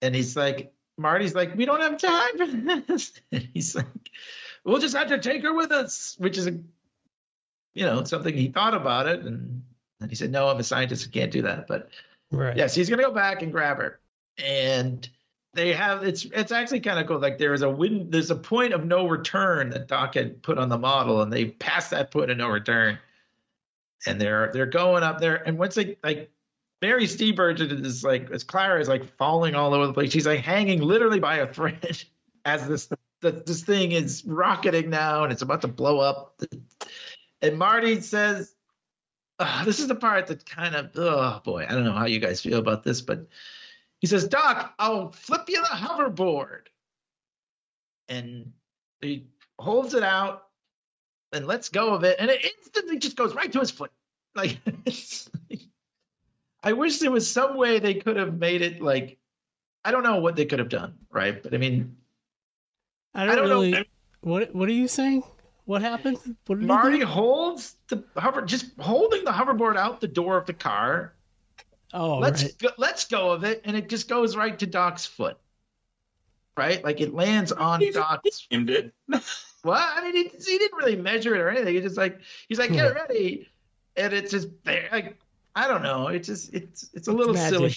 and 0.02 0.14
he's 0.14 0.36
like, 0.36 0.72
Marty's 0.96 1.34
like, 1.34 1.54
we 1.54 1.64
don't 1.64 1.80
have 1.80 1.98
time 1.98 2.38
for 2.38 2.46
this. 2.46 3.12
And 3.32 3.48
he's 3.52 3.74
like, 3.74 3.86
we'll 4.64 4.78
just 4.78 4.96
have 4.96 5.08
to 5.08 5.18
take 5.18 5.42
her 5.42 5.54
with 5.54 5.72
us, 5.72 6.16
which 6.18 6.38
is 6.38 6.46
a 6.46 6.58
you 7.74 7.84
know, 7.84 8.04
something 8.04 8.34
he 8.34 8.48
thought 8.48 8.74
about 8.74 9.06
it 9.06 9.24
and 9.24 9.62
and 10.00 10.10
he 10.10 10.16
said, 10.16 10.30
No, 10.30 10.48
I'm 10.48 10.58
a 10.58 10.64
scientist, 10.64 11.08
I 11.08 11.10
can't 11.10 11.32
do 11.32 11.42
that. 11.42 11.66
But 11.66 11.90
Right. 12.30 12.56
yes, 12.56 12.74
he's 12.74 12.90
gonna 12.90 13.02
go 13.02 13.12
back 13.12 13.42
and 13.42 13.52
grab 13.52 13.78
her. 13.78 14.00
And 14.38 15.08
they 15.54 15.72
have 15.72 16.02
it's 16.02 16.24
it's 16.24 16.52
actually 16.52 16.80
kind 16.80 16.98
of 16.98 17.06
cool. 17.06 17.18
Like 17.18 17.38
there 17.38 17.54
is 17.54 17.62
a 17.62 17.70
win 17.70 18.10
there's 18.10 18.30
a 18.30 18.36
point 18.36 18.72
of 18.72 18.84
no 18.84 19.08
return 19.08 19.70
that 19.70 19.88
Doc 19.88 20.14
had 20.14 20.42
put 20.42 20.58
on 20.58 20.68
the 20.68 20.78
model, 20.78 21.22
and 21.22 21.32
they 21.32 21.46
passed 21.46 21.90
that 21.90 22.10
point 22.10 22.30
of 22.30 22.36
no 22.36 22.48
return. 22.48 22.98
And 24.06 24.20
they're 24.20 24.50
they're 24.52 24.66
going 24.66 25.02
up 25.02 25.20
there, 25.20 25.36
and 25.46 25.56
once 25.56 25.76
they 25.76 25.96
like 26.02 26.30
Mary 26.82 27.04
Steenburgen 27.04 27.84
is 27.84 28.04
like 28.04 28.30
as 28.30 28.44
Clara 28.44 28.80
is 28.80 28.88
like 28.88 29.16
falling 29.16 29.54
all 29.54 29.72
over 29.72 29.86
the 29.86 29.94
place. 29.94 30.12
She's 30.12 30.26
like 30.26 30.40
hanging 30.40 30.82
literally 30.82 31.20
by 31.20 31.36
a 31.36 31.50
thread 31.50 32.04
as 32.44 32.68
this 32.68 32.90
the, 33.20 33.30
this 33.30 33.62
thing 33.62 33.92
is 33.92 34.22
rocketing 34.26 34.90
now 34.90 35.24
and 35.24 35.32
it's 35.32 35.40
about 35.40 35.62
to 35.62 35.68
blow 35.68 35.98
up. 35.98 36.42
And 37.40 37.58
Marty 37.58 38.02
says, 38.02 38.54
"Ah, 39.38 39.62
"This 39.64 39.80
is 39.80 39.88
the 39.88 39.94
part 39.94 40.26
that 40.26 40.44
kind 40.44 40.74
of 40.74 40.90
oh 40.96 41.40
boy, 41.42 41.64
I 41.66 41.72
don't 41.72 41.84
know 41.84 41.92
how 41.92 42.06
you 42.06 42.18
guys 42.20 42.42
feel 42.42 42.58
about 42.58 42.84
this, 42.84 43.00
but 43.00 43.26
he 44.04 44.06
says, 44.06 44.28
Doc, 44.28 44.74
I'll 44.78 45.12
flip 45.12 45.44
you 45.48 45.62
the 45.62 45.68
hoverboard," 45.68 46.66
and 48.06 48.52
he 49.00 49.28
holds 49.58 49.94
it 49.94 50.02
out 50.02 50.42
and 51.32 51.46
lets 51.46 51.70
go 51.70 51.94
of 51.94 52.04
it, 52.04 52.16
and 52.18 52.30
it 52.30 52.44
instantly 52.44 52.98
just 52.98 53.16
goes 53.16 53.34
right 53.34 53.50
to 53.50 53.60
his 53.60 53.70
foot. 53.70 53.90
Like, 54.34 54.58
I 56.62 56.74
wish 56.74 56.98
there 56.98 57.10
was 57.10 57.30
some 57.30 57.56
way 57.56 57.78
they 57.78 57.94
could 57.94 58.18
have 58.18 58.38
made 58.38 58.60
it 58.60 58.82
like, 58.82 59.16
I 59.86 59.90
don't 59.90 60.02
know 60.02 60.18
what 60.18 60.36
they 60.36 60.44
could 60.44 60.58
have 60.58 60.68
done, 60.68 60.98
right? 61.10 61.42
But 61.42 61.54
I 61.54 61.56
mean, 61.56 61.96
I 63.14 63.24
don't, 63.24 63.32
I 63.32 63.36
don't 63.36 63.70
know. 63.70 63.84
What 64.20 64.54
What 64.54 64.68
are 64.68 64.72
you 64.72 64.86
saying? 64.86 65.22
What 65.64 65.80
happened? 65.80 66.18
What 66.46 66.58
Marty 66.58 67.00
holds 67.00 67.76
the 67.88 68.04
hover, 68.18 68.42
just 68.42 68.78
holding 68.78 69.24
the 69.24 69.30
hoverboard 69.30 69.78
out 69.78 70.02
the 70.02 70.08
door 70.08 70.36
of 70.36 70.44
the 70.44 70.52
car. 70.52 71.14
Oh, 71.94 72.18
let's 72.18 72.42
right. 72.42 72.58
go, 72.58 72.68
let's 72.76 73.06
go 73.06 73.30
of 73.30 73.44
it, 73.44 73.62
and 73.64 73.76
it 73.76 73.88
just 73.88 74.08
goes 74.08 74.36
right 74.36 74.58
to 74.58 74.66
Doc's 74.66 75.06
foot. 75.06 75.38
Right, 76.56 76.82
like 76.84 77.00
it 77.00 77.14
lands 77.14 77.52
on 77.52 77.80
He 77.80 77.90
Doc's. 77.90 78.46
aimed 78.50 78.70
it. 78.70 78.92
What? 79.62 79.80
I 79.80 80.02
mean, 80.02 80.14
he, 80.14 80.22
he 80.24 80.58
didn't 80.58 80.76
really 80.76 80.94
measure 80.94 81.34
it 81.34 81.40
or 81.40 81.48
anything. 81.48 81.72
He's 81.72 81.84
just 81.84 81.96
like 81.96 82.20
he's 82.50 82.58
like, 82.58 82.70
get 82.70 82.92
hmm. 82.92 82.98
ready, 82.98 83.48
and 83.96 84.12
it's 84.12 84.30
just 84.30 84.48
there. 84.64 84.90
Like 84.92 85.16
I 85.56 85.68
don't 85.68 85.82
know. 85.82 86.08
It's 86.08 86.28
just 86.28 86.52
it's 86.52 86.90
it's 86.92 87.08
a 87.08 87.12
little 87.12 87.32
magic. 87.32 87.54
silly. 87.58 87.74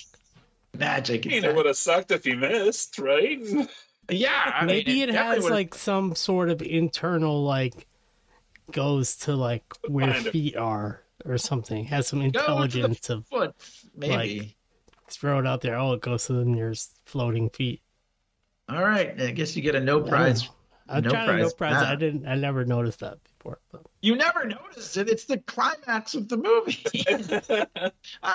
Magic. 0.78 1.26
I 1.26 1.30
mean, 1.30 1.46
it 1.46 1.56
would 1.56 1.66
have 1.66 1.78
sucked 1.78 2.12
if 2.12 2.26
he 2.26 2.36
missed, 2.36 3.00
right? 3.00 3.40
Yeah, 4.10 4.52
I 4.54 4.66
Maybe 4.66 4.96
mean, 4.96 5.04
it 5.04 5.12
definitely 5.14 5.36
has 5.36 5.44
would've- 5.44 5.56
like 5.56 5.76
some 5.76 6.16
sort 6.16 6.50
of 6.50 6.62
internal 6.62 7.44
like 7.44 7.88
goes 8.72 9.16
to 9.18 9.36
like 9.36 9.64
where 9.88 10.12
Kind 10.12 10.28
of. 10.28 10.32
feet 10.34 10.58
are 10.58 11.02
or 11.26 11.38
something. 11.38 11.86
Has 11.86 12.08
some 12.08 12.20
Go 12.20 12.26
to 12.26 12.32
the 12.32 12.40
intelligence 12.40 13.10
of 13.10 13.26
foot, 13.28 13.56
maybe. 13.96 14.56
throw 15.10 15.40
it 15.40 15.48
out 15.48 15.62
there. 15.62 15.76
Oh, 15.78 15.94
it 15.94 16.02
goes 16.02 16.26
to 16.28 16.34
the 16.34 16.46
nearest 16.46 16.96
floating 17.06 17.50
feet. 17.50 17.82
All 18.70 18.84
right, 18.84 19.20
I 19.22 19.32
guess 19.32 19.56
you 19.56 19.62
get 19.62 19.76
a 19.76 19.80
no 19.80 20.02
prize. 20.02 20.50
I'm 20.90 21.04
No 21.04 21.10
trying 21.10 21.28
to 21.28 21.34
no 21.34 21.40
prize. 21.44 21.54
prize. 21.54 21.84
Ah. 21.86 21.92
I 21.92 21.96
didn't. 21.96 22.28
I 22.28 22.36
never 22.36 22.64
noticed 22.66 23.00
that 23.02 23.18
before. 23.24 23.60
But. 23.72 23.82
You 24.02 24.16
never 24.16 24.46
noticed 24.46 24.96
it. 24.96 25.10
It's 25.10 25.26
the 25.26 25.38
climax 25.40 26.16
of 26.16 26.30
the 26.30 26.38
movie. 26.38 26.86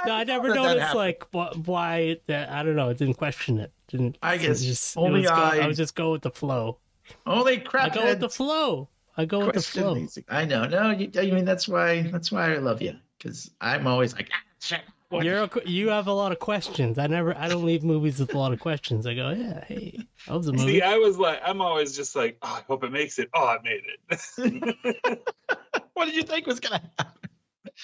No, 0.07 0.13
I 0.15 0.25
never 0.25 0.49
that 0.49 0.55
that 0.55 0.63
noticed 0.63 0.79
happened. 0.87 0.99
like 0.99 1.25
wh- 1.33 1.69
why 1.69 2.17
that. 2.27 2.51
I 2.51 2.63
don't 2.63 2.77
know. 2.77 2.91
I 2.91 2.93
didn't 2.95 3.15
question 3.15 3.59
it. 3.59 3.73
Didn't. 3.89 4.19
I 4.23 4.37
guess 4.37 4.63
just, 4.63 4.97
it 4.97 5.01
only 5.01 5.21
was 5.23 5.31
go- 5.31 5.37
I- 5.37 5.59
I 5.63 5.67
was 5.67 5.77
just 5.77 5.95
go 5.95 6.13
with 6.13 6.23
the 6.23 6.31
flow. 6.31 6.79
only 7.27 7.55
I 7.55 7.61
crap. 7.61 7.95
go 7.95 8.05
with 8.05 8.21
the 8.21 8.29
flow. 8.31 8.89
I 9.17 9.25
go 9.27 9.47
with 9.47 9.55
the 9.55 9.63
flow. 9.63 9.95
these- 9.95 10.19
I 10.29 10.45
know. 10.45 10.67
No, 10.67 10.91
you, 10.91 11.11
I 11.19 11.31
mean 11.31 11.45
that's 11.45 11.69
why 11.69 12.03
that's 12.03 12.33
why 12.33 12.53
I 12.55 12.59
love 12.59 12.81
you 12.83 12.97
because 13.19 13.51
I'm 13.61 13.87
always 13.87 14.15
like, 14.15 14.31
ah, 14.33 14.37
shit. 14.61 14.81
You're 15.11 15.43
a, 15.45 15.51
you 15.67 15.91
have 15.91 16.07
a 16.07 16.13
lot 16.13 16.33
of 16.33 16.39
questions. 16.39 16.97
I 16.99 17.07
never. 17.07 17.37
I 17.37 17.47
don't 17.49 17.67
leave 17.67 17.85
movies 17.85 18.19
with 18.19 18.33
a 18.35 18.39
lot 18.39 18.55
of 18.55 18.61
questions. 18.61 19.07
I 19.07 19.13
go, 19.13 19.29
yeah, 19.29 19.63
hey, 19.65 19.99
that 20.27 20.35
was 20.35 20.49
a 20.49 20.53
movie. 20.53 20.73
See, 20.79 20.81
I 20.83 20.97
was 20.97 21.19
like, 21.19 21.39
I'm 21.45 21.61
always 21.61 21.95
just 21.95 22.17
like, 22.17 22.39
oh, 22.41 22.61
I 22.61 22.63
hope 22.67 22.83
it 22.83 22.91
makes 22.93 23.19
it. 23.19 23.29
Oh, 23.35 23.45
I 23.47 23.59
made 23.63 23.83
it. 24.09 25.23
what 25.93 26.07
did 26.07 26.15
you 26.15 26.23
think 26.23 26.47
was 26.47 26.61
gonna 26.61 26.81
happen? 26.99 27.29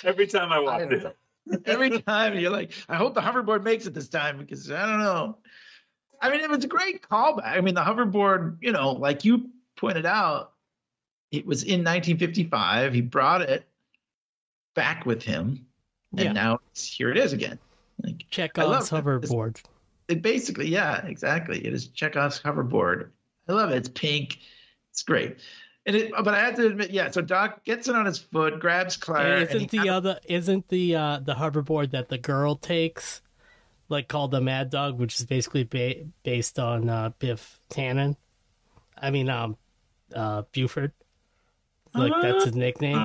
Every 0.05 0.27
time 0.27 0.53
I 0.53 0.57
I 0.57 0.59
watch 0.61 0.91
it. 0.91 1.17
Every 1.67 2.01
time 2.03 2.39
you're 2.39 2.51
like, 2.51 2.73
I 2.89 2.97
hope 2.97 3.15
the 3.15 3.21
hoverboard 3.21 3.63
makes 3.63 3.87
it 3.87 3.93
this 3.95 4.09
time 4.09 4.39
because 4.39 4.71
I 4.71 4.87
don't 4.87 5.01
know. 5.01 5.39
I 6.21 6.31
mean, 6.31 6.41
it 6.41 6.51
was 6.51 6.65
a 6.65 6.69
great 6.69 7.03
callback. 7.03 7.45
I 7.45 7.61
mean, 7.61 7.75
the 7.75 7.83
hoverboard, 7.83 8.59
you 8.61 8.73
know, 8.73 8.93
like 8.93 9.25
you 9.25 9.51
pointed 9.77 10.07
out, 10.07 10.53
it 11.31 11.47
was 11.47 11.63
in 11.63 11.81
1955. 11.85 12.95
He 12.95 13.01
brought 13.01 13.43
it 13.43 13.65
back 14.75 15.07
with 15.07 15.23
him, 15.23 15.67
and 16.13 16.21
Yeah. 16.27 16.33
now 16.33 16.61
it's, 16.71 16.87
here 16.87 17.11
it 17.11 17.17
is 17.19 17.33
again. 17.33 17.59
Like 18.03 18.25
Chekhov's 18.31 18.93
love 18.93 19.05
that. 19.05 19.17
It's- 19.25 19.33
hoverboard. 19.33 19.63
it 20.09 20.23
basically, 20.23 20.69
yeah, 20.69 21.05
exactly. 21.07 21.59
It 21.67 21.73
is 21.75 21.89
Chekhov's 21.89 22.41
hoverboard. 22.41 23.11
I 23.49 23.53
love 23.53 23.71
it. 23.71 23.77
It's 23.77 23.89
pink. 23.89 24.39
It's 24.91 25.03
great. 25.03 25.39
And 25.87 25.97
it, 25.97 26.13
but 26.13 26.29
I 26.35 26.41
have 26.41 26.55
to 26.57 26.67
admit, 26.67 26.91
yeah. 26.91 27.11
So 27.11 27.23
Doc 27.23 27.65
gets 27.65 27.89
it 27.89 27.95
on 27.97 28.05
his 28.07 28.19
foot, 28.19 28.61
grabs 28.61 28.97
Claire. 28.97 29.33
And 29.39 29.43
and 29.43 29.51
isn't 29.57 29.71
the 29.71 29.77
kinda- 29.79 29.93
other? 29.95 30.21
Isn't 30.27 30.69
the 30.69 30.95
uh 30.97 31.19
the 31.21 31.35
hoverboard 31.35 31.91
that 31.93 32.09
the 32.09 32.19
girl 32.19 32.57
takes, 32.57 33.21
like 33.89 34.07
called 34.07 34.31
the 34.31 34.41
Mad 34.41 34.71
Dog, 34.71 34.99
which 34.99 35.19
is 35.19 35.25
basically 35.27 35.65
ba- 35.65 36.05
based 36.23 36.59
on 36.59 36.89
uh, 36.91 37.11
Biff 37.19 37.59
Tannen? 37.71 38.17
I 39.01 39.11
mean, 39.11 39.29
um, 39.31 39.57
uh, 40.15 40.43
Buford. 40.53 40.93
Like 41.99 42.23
that's 42.23 42.45
his 42.45 42.55
nickname. 42.55 43.05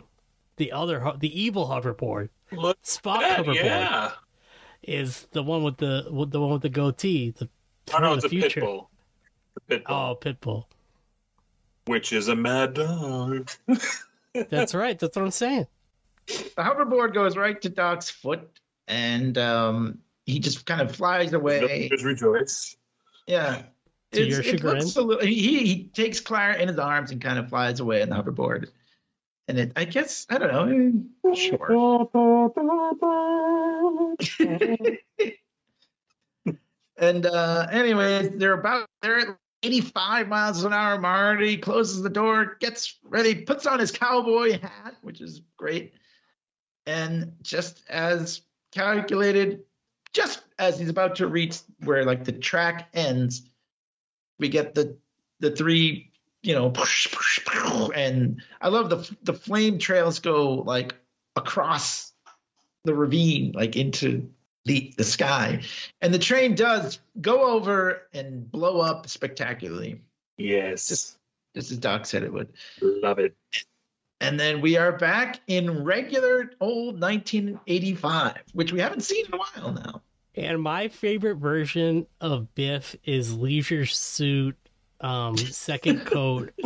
The 0.57 0.71
other, 0.71 1.13
the 1.19 1.41
evil 1.41 1.65
hoverboard, 1.67 2.29
Look 2.51 2.81
Spock 2.83 3.17
at 3.23 3.37
that, 3.37 3.45
hoverboard, 3.45 3.55
yeah. 3.55 4.11
is 4.83 5.27
the 5.31 5.41
one 5.41 5.63
with 5.63 5.77
the 5.77 6.07
with 6.11 6.31
the 6.31 6.39
one 6.39 6.51
with 6.51 6.61
the 6.61 6.69
goatee. 6.69 7.31
The 7.31 7.49
Oh, 7.93 7.97
no, 7.99 8.09
from 8.09 8.19
it's 8.19 8.29
the 8.29 8.37
a 8.37 8.41
pit 8.41 8.51
future. 8.53 8.61
The 9.55 9.61
pit 9.67 9.83
bull, 9.85 9.95
Oh, 9.95 10.17
Pitbull. 10.19 10.65
which 11.85 12.13
is 12.13 12.27
a 12.29 12.35
mad 12.35 12.73
dog. 12.75 13.49
That's 14.49 14.73
right. 14.73 14.97
That's 14.97 15.15
what 15.15 15.23
I'm 15.25 15.31
saying. 15.31 15.67
the 16.27 16.33
hoverboard 16.57 17.13
goes 17.13 17.35
right 17.35 17.61
to 17.61 17.69
Doc's 17.69 18.09
foot, 18.09 18.49
and 18.87 19.37
um, 19.37 19.99
he 20.25 20.39
just 20.39 20.65
kind 20.65 20.81
of 20.81 20.95
flies 20.95 21.33
away. 21.33 21.89
Just 21.89 22.03
rejoice. 22.05 22.75
Yeah. 23.27 23.63
To 24.11 24.21
It's- 24.21 24.29
your 24.29 24.39
it 24.41 24.45
chagrin? 24.59 24.77
looks 24.79 24.95
a 24.95 25.01
little- 25.01 25.25
he 25.25 25.65
he 25.65 25.83
takes 25.93 26.19
Claire 26.19 26.53
in 26.53 26.67
his 26.67 26.77
arms 26.79 27.11
and 27.11 27.19
kind 27.21 27.37
of 27.39 27.49
flies 27.49 27.79
away 27.79 28.01
on 28.01 28.09
the 28.09 28.15
hoverboard. 28.15 28.67
And 29.47 29.59
it, 29.59 29.71
I 29.75 29.85
guess, 29.85 30.25
I 30.29 30.37
don't 30.37 30.51
know. 30.51 31.31
eh, 31.31 31.35
Sure. 31.35 31.67
and 36.97 37.25
uh, 37.25 37.67
anyways, 37.71 38.31
they're 38.35 38.53
about 38.53 38.87
they're 39.01 39.19
at 39.19 39.37
85 39.63 40.27
miles 40.27 40.63
an 40.63 40.73
hour. 40.73 40.99
Marty 40.99 41.57
closes 41.57 42.01
the 42.01 42.09
door, 42.09 42.57
gets 42.59 42.97
ready, 43.03 43.35
puts 43.35 43.65
on 43.65 43.79
his 43.79 43.91
cowboy 43.91 44.59
hat, 44.59 44.95
which 45.01 45.21
is 45.21 45.41
great. 45.57 45.93
And 46.85 47.33
just 47.41 47.81
as 47.89 48.41
calculated, 48.73 49.61
just 50.13 50.43
as 50.59 50.79
he's 50.79 50.89
about 50.89 51.15
to 51.17 51.27
reach 51.27 51.59
where 51.83 52.05
like 52.05 52.23
the 52.23 52.33
track 52.33 52.89
ends, 52.93 53.43
we 54.39 54.49
get 54.49 54.75
the 54.75 54.97
the 55.39 55.51
three, 55.51 56.11
you 56.43 56.53
know, 56.53 56.73
and 57.95 58.41
I 58.61 58.67
love 58.67 58.89
the 58.89 59.15
the 59.23 59.33
flame 59.33 59.79
trails 59.79 60.19
go 60.19 60.53
like 60.55 60.93
across 61.35 62.11
the 62.83 62.93
ravine, 62.93 63.53
like 63.53 63.75
into 63.75 64.29
the 64.65 64.93
the 64.97 65.03
sky, 65.03 65.63
and 66.01 66.13
the 66.13 66.19
train 66.19 66.55
does 66.55 66.99
go 67.19 67.51
over 67.55 68.03
and 68.13 68.49
blow 68.51 68.81
up 68.81 69.07
spectacularly, 69.09 70.01
Yes. 70.37 70.87
Just- 70.87 71.17
just 71.55 71.69
as 71.69 71.77
Doc 71.77 72.07
said 72.07 72.23
it 72.23 72.33
would. 72.33 72.51
Love 72.81 73.19
it. 73.19 73.35
And 74.19 74.39
then 74.39 74.59
we 74.59 74.75
are 74.75 74.91
back 74.91 75.39
in 75.45 75.83
regular 75.83 76.49
old 76.59 76.99
1985, 76.99 78.37
which 78.53 78.73
we 78.73 78.79
haven't 78.79 79.01
seen 79.01 79.25
in 79.27 79.33
a 79.33 79.37
while 79.37 79.71
now. 79.71 80.01
And 80.33 80.59
my 80.61 80.87
favorite 80.87 81.35
version 81.35 82.07
of 82.19 82.55
Biff 82.55 82.95
is 83.03 83.37
Leisure 83.37 83.85
Suit, 83.85 84.57
um, 85.03 85.37
second 85.37 86.05
coat 86.05 86.51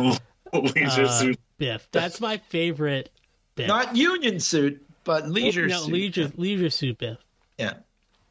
Leisure 0.52 1.04
uh, 1.04 1.08
suit. 1.08 1.38
Biff. 1.58 1.88
That's 1.90 2.20
my 2.20 2.36
favorite 2.36 3.10
Biff. 3.56 3.68
Not 3.68 3.96
union 3.96 4.40
suit, 4.40 4.84
but 5.04 5.28
leisure 5.28 5.66
no, 5.66 5.80
suit. 5.80 5.92
leisure 5.92 6.32
leisure 6.36 6.70
suit 6.70 6.98
Biff. 6.98 7.18
Yeah. 7.58 7.74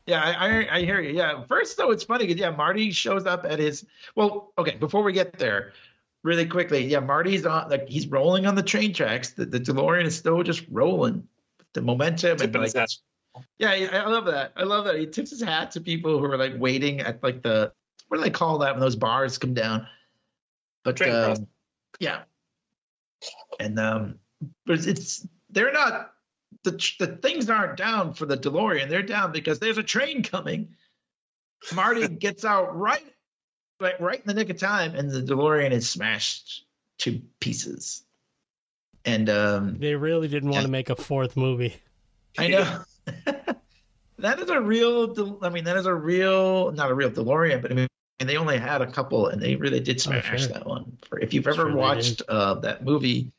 Yeah, 0.05 0.23
I, 0.23 0.31
I, 0.31 0.75
I 0.77 0.81
hear 0.84 1.01
you. 1.01 1.13
Yeah. 1.13 1.43
First, 1.43 1.75
though, 1.75 1.91
it's 1.91 2.05
funny 2.05 2.25
because, 2.25 2.39
yeah, 2.39 2.49
Marty 2.49 2.91
shows 2.91 3.25
up 3.25 3.45
at 3.45 3.59
his. 3.59 3.85
Well, 4.15 4.53
okay, 4.57 4.77
before 4.77 5.03
we 5.03 5.11
get 5.11 5.38
there, 5.38 5.73
really 6.23 6.45
quickly, 6.45 6.85
yeah, 6.85 7.01
Marty's 7.01 7.45
on, 7.45 7.69
like, 7.69 7.89
he's 7.89 8.07
rolling 8.07 8.45
on 8.47 8.55
the 8.55 8.63
train 8.63 8.93
tracks. 8.93 9.31
The, 9.31 9.45
the 9.45 9.59
DeLorean 9.59 10.05
is 10.05 10.15
still 10.15 10.41
just 10.43 10.63
rolling. 10.71 11.27
The 11.73 11.81
momentum 11.81 12.39
and, 12.39 12.55
like, 12.55 12.73
his 12.73 13.01
yeah, 13.59 13.69
I 13.69 13.97
I 13.97 14.07
love 14.07 14.25
that. 14.25 14.53
I 14.55 14.63
love 14.63 14.85
that. 14.85 14.97
He 14.97 15.05
tips 15.05 15.29
his 15.31 15.41
hat 15.41 15.71
to 15.71 15.81
people 15.81 16.17
who 16.17 16.25
are, 16.25 16.38
like, 16.38 16.53
waiting 16.57 17.01
at, 17.01 17.21
like, 17.21 17.41
the, 17.41 17.73
what 18.07 18.17
do 18.17 18.23
they 18.23 18.29
call 18.29 18.59
that 18.59 18.71
when 18.71 18.79
those 18.79 18.95
bars 18.95 19.38
come 19.38 19.53
down? 19.53 19.85
But, 20.84 21.02
um, 21.02 21.48
yeah. 21.99 22.22
And, 23.60 23.80
um, 23.80 24.20
but 24.66 24.76
it's, 24.78 24.86
it's 24.88 25.28
they're 25.49 25.74
not 25.74 26.12
the 26.64 26.72
the 26.99 27.08
things 27.08 27.49
aren't 27.49 27.78
down 27.78 28.14
for 28.14 28.26
the 28.26 28.38
DeLorean. 28.38 28.90
They're 28.90 29.02
down 29.02 29.32
because 29.32 29.60
there's 29.60 29.78
a 29.78 29.84
train 29.84 30.24
coming. 30.24 30.76
Marty 31.74 32.08
gets 32.20 32.45
out 32.45 32.78
right, 32.78 33.04
right, 33.82 33.99
right 33.99 34.20
in 34.20 34.28
the 34.28 34.34
nick 34.34 34.49
of 34.49 34.60
time, 34.60 34.95
and 34.95 35.10
the 35.10 35.22
DeLorean 35.22 35.72
is 35.72 35.90
smashed 35.90 36.66
to 36.99 37.22
pieces. 37.40 38.04
And 39.06 39.30
um, 39.30 39.78
They 39.80 39.95
really 39.95 40.28
didn't 40.28 40.49
want 40.49 40.62
Yeah. 40.62 40.66
to 40.68 40.72
make 40.72 40.90
a 40.90 40.95
fourth 40.95 41.38
movie. 41.38 41.76
I 42.38 42.49
know 42.49 42.84
that 44.20 44.40
is 44.40 44.49
a 44.49 44.62
real. 44.62 45.40
I 45.41 45.49
mean, 45.49 45.64
that 45.64 45.78
is 45.78 45.86
a 45.86 45.94
real, 45.94 46.72
not 46.72 46.91
a 46.91 46.94
real 46.94 47.10
DeLorean, 47.10 47.62
but 47.62 47.72
I 47.72 47.76
mean, 47.76 47.88
and 48.19 48.27
they 48.27 48.38
only 48.38 48.57
had 48.57 48.81
a 48.81 48.88
couple, 48.91 49.27
and 49.27 49.41
they 49.41 49.56
really 49.56 49.80
did 49.80 50.02
smash 50.02 50.30
Oh, 50.34 50.38
sure. 50.38 50.48
that 50.49 50.65
one. 50.65 50.98
For 51.07 51.19
if 51.19 51.34
you've 51.34 51.48
ever 51.48 51.68
Sure 51.69 51.76
watched 51.76 52.22
uh, 52.27 52.56
that 52.56 52.84
movie, 52.84 53.31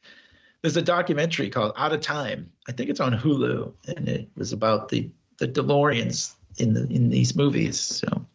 there's 0.63 0.77
a 0.77 0.83
documentary 0.83 1.51
called 1.51 1.73
Out 1.77 1.93
of 1.93 2.01
Time. 2.01 2.53
I 2.69 2.73
think 2.73 2.91
it's 2.91 3.01
on 3.01 3.13
Hulu, 3.13 3.73
and 3.97 4.09
it 4.09 4.29
was 4.37 4.53
about 4.53 4.89
the 4.89 5.11
the 5.39 5.49
DeLoreans 5.49 6.35
in 6.59 6.75
the 6.75 6.87
in 6.87 7.11
these 7.11 7.35
movies. 7.37 7.81
So, 7.81 8.27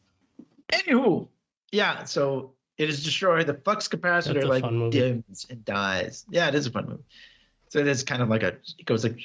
anywho, 0.71 1.27
yeah. 1.71 2.03
So 2.05 2.53
it 2.77 2.89
is 2.89 3.03
destroyed. 3.03 3.47
The 3.47 3.53
flux 3.53 3.87
capacitor 3.87 4.45
like 4.45 4.63
dims 4.91 5.45
and 5.49 5.63
dies. 5.65 6.25
Yeah, 6.29 6.47
it 6.47 6.55
is 6.55 6.67
a 6.67 6.71
fun 6.71 6.87
movie. 6.87 7.03
So 7.69 7.79
it 7.79 7.87
is 7.87 8.03
kind 8.03 8.21
of 8.21 8.29
like 8.29 8.43
a 8.43 8.57
it 8.77 8.85
goes 8.85 9.03
like 9.03 9.19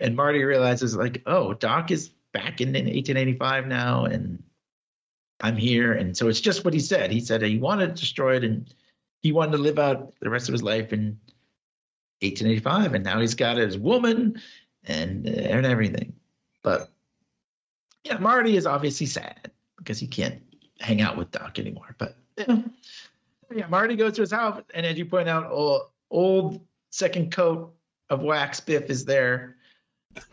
and 0.00 0.14
Marty 0.16 0.44
realizes 0.44 0.96
like, 0.96 1.22
oh, 1.26 1.54
Doc 1.54 1.90
is 1.90 2.10
back 2.32 2.60
in, 2.60 2.68
in 2.68 2.84
1885 2.86 3.66
now, 3.66 4.04
and 4.04 4.42
I'm 5.40 5.56
here. 5.56 5.92
And 5.92 6.16
so 6.16 6.28
it's 6.28 6.40
just 6.40 6.64
what 6.64 6.74
he 6.74 6.80
said. 6.80 7.10
He 7.10 7.20
said 7.20 7.42
he 7.42 7.58
wanted 7.58 7.96
to 7.96 8.00
destroy 8.00 8.36
it 8.36 8.44
and 8.44 8.72
he 9.20 9.32
wanted 9.32 9.52
to 9.52 9.58
live 9.58 9.78
out 9.78 10.14
the 10.20 10.30
rest 10.30 10.48
of 10.48 10.52
his 10.52 10.62
life 10.62 10.92
in 10.92 11.18
1885, 12.20 12.94
and 12.94 13.04
now 13.04 13.20
he's 13.20 13.34
got 13.34 13.56
his 13.56 13.76
woman 13.76 14.40
and 14.84 15.26
uh, 15.26 15.30
and 15.30 15.66
everything. 15.66 16.14
But 16.62 16.90
yeah, 18.04 18.18
Marty 18.18 18.56
is 18.56 18.66
obviously 18.66 19.06
sad 19.06 19.50
because 19.78 19.98
he 19.98 20.06
can't 20.06 20.42
hang 20.80 21.00
out 21.00 21.16
with 21.16 21.30
Doc 21.30 21.58
anymore. 21.58 21.96
But 21.98 22.16
yeah, 23.54 23.66
Marty 23.68 23.96
goes 23.96 24.14
to 24.14 24.20
his 24.20 24.32
house, 24.32 24.62
and 24.74 24.86
as 24.86 24.98
you 24.98 25.06
point 25.06 25.28
out, 25.28 25.50
old, 25.50 25.82
old 26.10 26.60
second 26.90 27.32
coat 27.32 27.74
of 28.10 28.20
wax 28.20 28.60
Biff 28.60 28.90
is 28.90 29.04
there. 29.04 29.56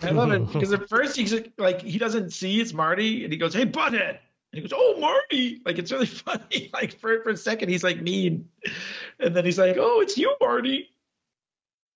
I 0.02 0.12
love 0.12 0.32
it 0.32 0.52
because 0.52 0.74
at 0.74 0.88
first 0.90 1.16
he's 1.16 1.34
like 1.58 1.82
he 1.82 1.98
doesn't 1.98 2.32
see 2.32 2.62
it's 2.62 2.74
Marty 2.74 3.24
and 3.24 3.34
he 3.34 3.40
goes, 3.40 3.54
"Hey, 3.54 3.66
butthead," 3.66 4.20
he 4.52 4.62
goes, 4.62 4.74
"Oh, 4.74 4.98
Marty!" 5.00 5.62
Like 5.66 5.78
it's 5.78 5.92
really 5.92 6.06
funny. 6.08 6.70
Like 6.74 7.00
for 7.00 7.24
for 7.24 7.30
a 7.30 7.38
second 7.38 7.70
he's 7.70 7.84
like 7.84 8.02
mean, 8.02 8.50
and 9.20 9.36
then 9.36 9.46
he's 9.46 9.60
like, 9.60 9.78
"Oh, 9.80 10.02
it's 10.02 10.18
you, 10.18 10.36
Marty." 10.42 10.90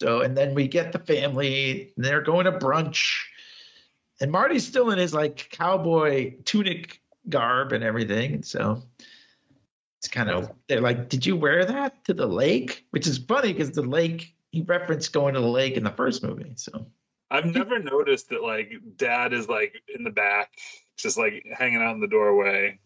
So 0.01 0.21
and 0.21 0.37
then 0.37 0.53
we 0.53 0.67
get 0.67 0.91
the 0.91 0.99
family. 0.99 1.93
And 1.95 2.05
they're 2.05 2.21
going 2.21 2.45
to 2.45 2.51
brunch, 2.51 3.23
and 4.21 4.31
Marty's 4.31 4.67
still 4.67 4.91
in 4.91 4.97
his 4.97 5.13
like 5.13 5.49
cowboy 5.51 6.35
tunic 6.43 7.01
garb 7.29 7.71
and 7.71 7.83
everything. 7.83 8.43
So 8.43 8.83
it's 9.99 10.07
kind 10.07 10.29
of 10.29 10.51
they're 10.67 10.81
like, 10.81 11.09
"Did 11.09 11.25
you 11.25 11.35
wear 11.35 11.65
that 11.65 12.05
to 12.05 12.13
the 12.13 12.27
lake?" 12.27 12.85
Which 12.91 13.07
is 13.07 13.17
funny 13.17 13.53
because 13.53 13.71
the 13.71 13.81
lake 13.81 14.35
he 14.51 14.61
referenced 14.61 15.11
going 15.11 15.33
to 15.33 15.41
the 15.41 15.47
lake 15.47 15.75
in 15.75 15.83
the 15.83 15.91
first 15.91 16.23
movie. 16.23 16.53
So 16.55 16.87
I've 17.29 17.45
never 17.45 17.79
noticed 17.79 18.29
that 18.29 18.41
like 18.41 18.71
dad 18.95 19.33
is 19.33 19.49
like 19.49 19.81
in 19.93 20.05
the 20.05 20.11
back, 20.11 20.53
just 20.95 21.17
like 21.17 21.45
hanging 21.57 21.81
out 21.81 21.95
in 21.95 22.01
the 22.01 22.07
doorway. 22.07 22.79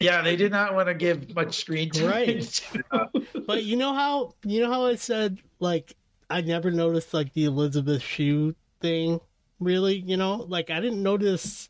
yeah, 0.00 0.22
they 0.22 0.36
did 0.36 0.52
not 0.52 0.74
want 0.74 0.88
to 0.88 0.94
give 0.94 1.34
much 1.34 1.58
screen 1.58 1.90
time. 1.90 2.06
Right. 2.06 2.40
to- 2.92 3.10
But 3.46 3.64
you 3.64 3.76
know 3.76 3.94
how 3.94 4.34
you 4.44 4.60
know 4.60 4.70
how 4.70 4.86
I 4.86 4.96
said 4.96 5.38
like 5.60 5.94
I 6.28 6.40
never 6.40 6.70
noticed 6.70 7.14
like 7.14 7.32
the 7.32 7.44
Elizabeth 7.44 8.02
Shue 8.02 8.54
thing 8.80 9.20
really, 9.60 9.96
you 9.96 10.16
know? 10.16 10.44
Like 10.48 10.70
I 10.70 10.80
didn't 10.80 11.02
notice 11.02 11.68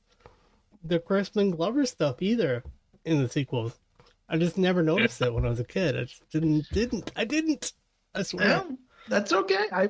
the 0.83 0.99
Crispin 0.99 1.51
Glover 1.51 1.85
stuff 1.87 2.23
either 2.23 2.62
in 3.05 3.23
the 3.23 3.28
sequels. 3.28 3.78
I 4.28 4.39
just 4.39 4.59
never 4.59 4.83
noticed 4.83 5.20
it 5.23 5.33
when 5.33 5.45
I 5.47 5.49
was 5.49 5.61
a 5.61 5.65
kid. 5.65 5.97
I 5.97 6.05
just 6.05 6.28
didn't 6.31 6.66
didn't 6.73 7.12
I 7.16 7.24
didn't. 7.24 7.73
I 8.15 8.23
swear. 8.23 8.49
Well, 8.49 8.77
that's 9.09 9.33
okay. 9.33 9.66
I 9.73 9.89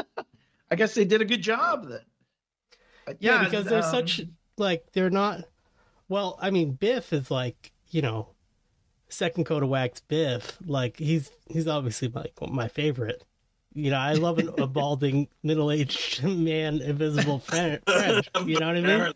I 0.70 0.76
guess 0.76 0.94
they 0.94 1.04
did 1.04 1.20
a 1.20 1.24
good 1.24 1.42
job 1.42 1.88
then. 1.88 2.00
Yeah, 3.20 3.42
yeah, 3.42 3.44
because 3.44 3.64
they're 3.66 3.82
um, 3.84 3.90
such 3.90 4.20
like 4.58 4.92
they're 4.92 5.10
not 5.10 5.44
well, 6.08 6.38
I 6.40 6.50
mean 6.50 6.72
Biff 6.72 7.12
is 7.12 7.30
like, 7.30 7.72
you 7.90 8.02
know, 8.02 8.28
second 9.08 9.44
coat 9.44 9.62
of 9.62 9.68
wax 9.68 10.00
Biff. 10.00 10.58
Like 10.64 10.98
he's 10.98 11.30
he's 11.46 11.68
obviously 11.68 12.08
like 12.08 12.34
my 12.50 12.68
favorite. 12.68 13.24
You 13.74 13.90
know, 13.90 13.98
I 13.98 14.14
love 14.14 14.38
an, 14.38 14.50
a 14.58 14.66
balding 14.66 15.28
middle 15.42 15.70
aged 15.70 16.24
man, 16.24 16.80
invisible 16.80 17.38
French. 17.38 17.82
You 18.44 18.58
know 18.58 18.66
what 18.66 18.76
I 18.76 18.80
mean? 18.80 19.12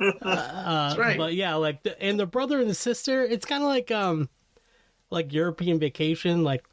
Uh, 0.00 0.88
That's 0.88 0.98
right. 0.98 1.16
But 1.16 1.34
yeah, 1.34 1.54
like 1.54 1.82
the, 1.82 2.00
and 2.00 2.20
the 2.20 2.26
brother 2.26 2.60
and 2.60 2.68
the 2.68 2.74
sister, 2.74 3.24
it's 3.24 3.46
kind 3.46 3.62
of 3.62 3.68
like 3.68 3.90
um, 3.90 4.28
like 5.10 5.32
European 5.32 5.78
Vacation, 5.78 6.44
like 6.44 6.64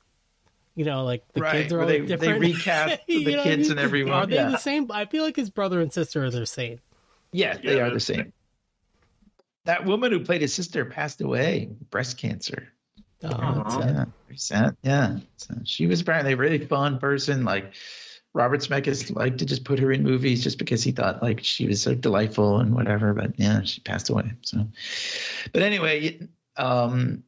you 0.76 0.86
know, 0.86 1.03
like 1.03 1.24
the 1.34 1.41
right. 1.41 1.52
kids 1.53 1.74
are 1.74 1.78
where 1.78 1.84
all 1.84 1.90
they, 1.90 1.99
different. 1.99 2.41
they 2.41 2.48
recast 2.49 3.02
the 3.07 3.14
You 3.14 3.32
know 3.32 3.41
I 3.41 3.44
kids 3.44 3.64
mean? 3.64 3.72
and 3.72 3.80
everyone. 3.80 4.14
Are 4.14 4.26
they 4.26 4.36
yeah. 4.36 4.49
the 4.49 4.57
same? 4.57 4.91
I 4.91 5.06
feel 5.06 5.24
like 5.24 5.36
his 5.36 5.49
brother 5.49 5.82
and 5.82 5.91
sister 5.91 6.24
are 6.24 6.30
the 6.30 6.45
same. 6.45 6.80
Yeah, 7.31 7.57
they 7.57 7.77
Yeah, 7.77 7.84
are 7.84 7.85
the 7.85 7.91
they're- 7.91 7.99
same. 7.99 8.34
That 9.65 9.85
woman 9.85 10.11
who 10.11 10.22
played 10.22 10.41
his 10.41 10.53
sister 10.53 10.85
passed 10.85 11.22
away, 11.22 11.69
breast 11.91 12.18
cancer. 12.18 12.69
Oh, 13.23 13.27
that's 13.30 13.76
Aw. 13.76 13.80
Yeah, 13.88 14.06
sad. 14.35 14.77
Yeah, 14.81 15.19
so 15.38 15.56
she 15.65 15.85
was 15.85 16.01
apparently 16.01 16.34
a 16.34 16.38
really 16.38 16.65
fun 16.65 16.97
person. 16.97 17.43
Like 17.43 17.73
Robert 18.34 18.61
Zemeckis 18.61 19.14
liked 19.15 19.39
to 19.39 19.45
just 19.45 19.65
put 19.65 19.77
her 19.80 19.91
in 19.91 20.01
movies 20.03 20.41
just 20.43 20.57
because 20.57 20.81
he 20.81 20.91
thought 20.91 21.22
like 21.22 21.43
she 21.43 21.68
was 21.68 21.81
so 21.81 21.93
delightful 21.93 22.60
and 22.60 22.73
whatever. 22.73 23.14
But 23.14 23.34
yeah, 23.38 23.61
she 23.64 23.81
passed 23.81 24.10
away. 24.10 24.31
So, 24.41 24.65
but 25.51 25.61
anyway, 25.61 26.19
um, 26.57 27.23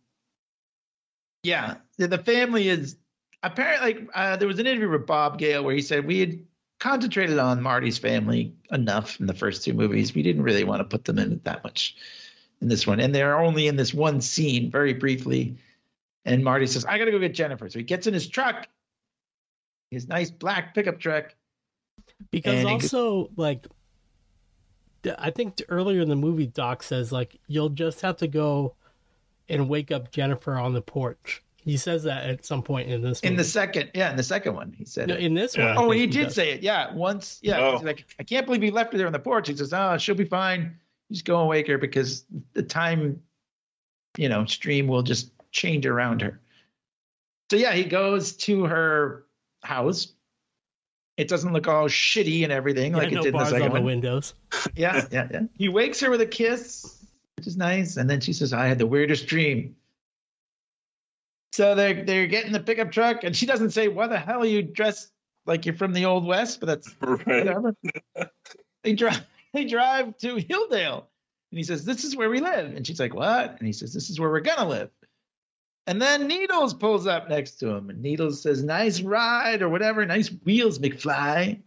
yeah, 1.44 1.76
the, 1.98 2.08
the 2.08 2.18
family 2.18 2.70
is 2.70 2.96
apparently 3.44 4.08
uh, 4.16 4.38
there 4.38 4.48
was 4.48 4.60
an 4.60 4.68
interview 4.68 4.90
with 4.90 5.06
Bob 5.06 5.38
Gale 5.38 5.64
where 5.64 5.76
he 5.76 5.82
said 5.82 6.06
we 6.08 6.20
had 6.22 6.40
concentrated 6.82 7.38
on 7.38 7.62
Marty's 7.62 8.00
family 8.00 8.52
enough 8.72 9.20
in 9.20 9.28
the 9.28 9.36
first 9.36 9.64
two 9.64 9.72
movies. 9.72 10.16
We 10.16 10.24
didn't 10.24 10.42
really 10.42 10.64
want 10.64 10.80
to 10.80 10.84
put 10.84 11.06
them 11.06 11.20
in 11.20 11.40
that 11.44 11.64
much 11.64 11.96
in 12.60 12.68
this 12.68 12.88
one, 12.88 13.00
and 13.00 13.14
they're 13.14 13.40
only 13.40 13.68
in 13.68 13.76
this 13.76 13.94
one 13.94 14.20
scene 14.20 14.70
very 14.70 14.94
briefly. 14.94 15.56
And 16.26 16.44
Marty 16.44 16.66
says, 16.66 16.84
"I 16.84 16.98
got 16.98 17.06
to 17.06 17.12
go 17.12 17.20
get 17.20 17.36
Jennifer." 17.36 17.70
So 17.70 17.80
he 17.80 17.86
gets 17.86 18.08
in 18.08 18.14
his 18.14 18.28
truck, 18.28 18.68
his 19.92 20.08
nice 20.08 20.32
black 20.32 20.74
pickup 20.74 21.00
truck. 21.00 21.36
Because 22.32 22.66
also, 22.66 23.30
like, 23.38 23.68
I 25.18 25.30
think 25.30 25.62
earlier 25.70 26.02
in 26.02 26.10
the 26.10 26.16
movie, 26.16 26.48
Doc 26.48 26.82
says 26.82 27.12
like 27.12 27.40
you'll 27.48 27.70
just 27.70 28.02
have 28.02 28.18
to 28.18 28.28
go 28.28 28.76
and 29.48 29.70
wake 29.70 29.92
up 29.92 30.12
Jennifer 30.12 30.56
on 30.56 30.74
the 30.74 30.82
porch. 30.82 31.44
He 31.64 31.78
says 31.78 32.04
that 32.04 32.28
at 32.28 32.44
some 32.46 32.64
point 32.64 32.90
in 32.90 33.02
this. 33.04 33.20
In 33.20 33.36
the 33.36 33.44
second, 33.44 33.92
yeah, 33.94 34.10
in 34.10 34.18
the 34.18 34.24
second 34.24 34.56
one, 34.56 34.74
he 34.76 34.84
said. 34.86 35.08
No, 35.10 35.14
it. 35.14 35.22
in 35.22 35.36
this 35.36 35.56
Yeah. 35.56 35.68
one. 35.76 35.78
I 35.78 35.82
Oh, 35.82 35.90
think 35.92 36.02
he 36.02 36.08
did 36.08 36.24
does. 36.26 36.36
say 36.36 36.52
it. 36.54 36.64
Yeah, 36.64 36.92
once. 36.94 37.40
Yeah, 37.44 37.60
Oh. 37.60 37.72
he's 37.78 37.84
like, 37.86 38.06
I 38.20 38.24
can't 38.24 38.46
believe 38.48 38.62
he 38.64 38.72
left 38.72 38.92
her 38.94 38.98
there 38.98 39.06
on 39.08 39.14
the 39.14 39.20
porch. 39.20 39.48
He 39.48 39.56
says, 39.56 39.72
"Oh, 39.72 39.98
she'll 39.98 40.16
be 40.16 40.26
fine. 40.26 40.78
Just 41.12 41.24
go 41.26 41.40
and 41.40 41.48
wake 41.48 41.68
her 41.68 41.78
because 41.78 42.26
the 42.54 42.64
time, 42.64 43.22
you 44.18 44.28
know, 44.28 44.46
stream 44.46 44.88
will 44.88 45.04
just 45.04 45.32
change 45.52 45.86
around 45.86 46.22
her." 46.24 46.40
So 47.52 47.58
yeah, 47.58 47.74
he 47.74 47.84
goes 47.84 48.36
to 48.38 48.64
her 48.66 49.26
house. 49.62 50.14
It 51.18 51.28
doesn't 51.28 51.54
look 51.54 51.68
all 51.68 51.88
shitty 51.88 52.42
and 52.44 52.52
everything 52.52 52.94
Yeah, 52.94 52.98
like 52.98 53.12
it 53.12 53.16
no 53.16 53.22
did 53.22 53.28
in 53.28 53.34
the 53.34 53.38
bars 53.38 53.50
second 53.50 53.64
on 53.64 53.70
the 53.70 53.74
one. 53.76 53.84
windows. 53.84 54.34
Yeah, 54.76 55.06
yeah, 55.12 55.28
yeah. 55.32 55.42
He 55.58 55.70
wakes 55.70 56.00
her 56.00 56.10
with 56.10 56.22
a 56.22 56.26
kiss, 56.26 57.06
which 57.38 57.46
is 57.46 57.56
nice, 57.58 57.98
and 57.98 58.10
then 58.10 58.20
she 58.22 58.34
says, 58.34 58.52
"I 58.54 58.66
had 58.68 58.80
the 58.80 58.88
weirdest 58.88 59.28
dream." 59.28 59.76
So 61.52 61.76
they're 61.76 62.04
they're 62.06 62.28
getting 62.28 62.52
the 62.54 62.60
pickup 62.60 62.92
truck, 62.92 63.24
and 63.24 63.36
she 63.36 63.46
doesn't 63.46 63.72
say, 63.72 63.88
"Why 63.88 64.08
the 64.08 64.18
hell 64.20 64.42
are 64.42 64.46
you 64.46 64.62
dressed 64.62 65.12
like 65.46 65.66
you're 65.66 65.76
from 65.76 65.94
the 65.94 66.06
old 66.06 66.26
west?" 66.26 66.60
But 66.60 66.68
that's 66.68 66.96
Right. 67.02 67.26
whatever. 67.46 67.76
they 68.84 68.94
drive 68.94 69.22
they 69.54 69.66
drive 69.66 70.18
to 70.20 70.36
Hilldale, 70.38 71.04
and 71.52 71.58
he 71.58 71.64
says, 71.64 71.84
"This 71.84 72.04
is 72.06 72.16
where 72.16 72.30
we 72.30 72.40
live," 72.40 72.74
and 72.76 72.88
she's 72.88 73.00
like, 73.00 73.14
"What?" 73.14 73.58
And 73.58 73.68
he 73.68 73.74
says, 73.74 73.94
"This 73.94 74.10
is 74.10 74.20
where 74.20 74.30
we're 74.30 74.40
gonna 74.40 74.68
live." 74.70 74.90
And 75.88 76.02
then 76.02 76.28
Needles 76.28 76.74
pulls 76.76 77.06
up 77.08 77.28
next 77.28 77.54
to 77.56 77.68
him, 77.70 77.90
and 77.90 78.02
Needles 78.02 78.42
says, 78.42 78.64
"Nice 78.64 79.02
ride" 79.02 79.62
or 79.62 79.68
whatever, 79.68 80.06
"Nice 80.06 80.30
wheels, 80.46 80.80
McFly." 80.80 81.60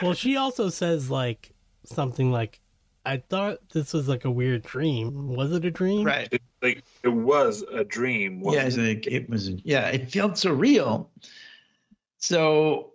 Well, 0.00 0.14
she 0.14 0.36
also 0.36 0.70
says 0.70 1.10
like 1.10 1.52
something 1.84 2.32
like, 2.32 2.60
"I 3.04 3.18
thought 3.18 3.58
this 3.72 3.92
was 3.92 4.08
like 4.08 4.24
a 4.24 4.30
weird 4.30 4.62
dream. 4.62 5.34
Was 5.34 5.52
it 5.52 5.64
a 5.64 5.70
dream?" 5.70 6.04
Right. 6.06 6.28
It, 6.30 6.42
like 6.62 6.84
it 7.02 7.08
was 7.08 7.62
a 7.62 7.84
dream. 7.84 8.38
Yeah, 8.38 8.44
wasn't 8.44 8.66
it's 8.66 8.76
it? 8.76 8.88
like 8.88 9.06
it 9.06 9.30
was. 9.30 9.48
Yeah, 9.64 9.88
it 9.88 10.10
felt 10.12 10.38
so 10.38 10.52
real. 10.52 11.10
So, 12.18 12.92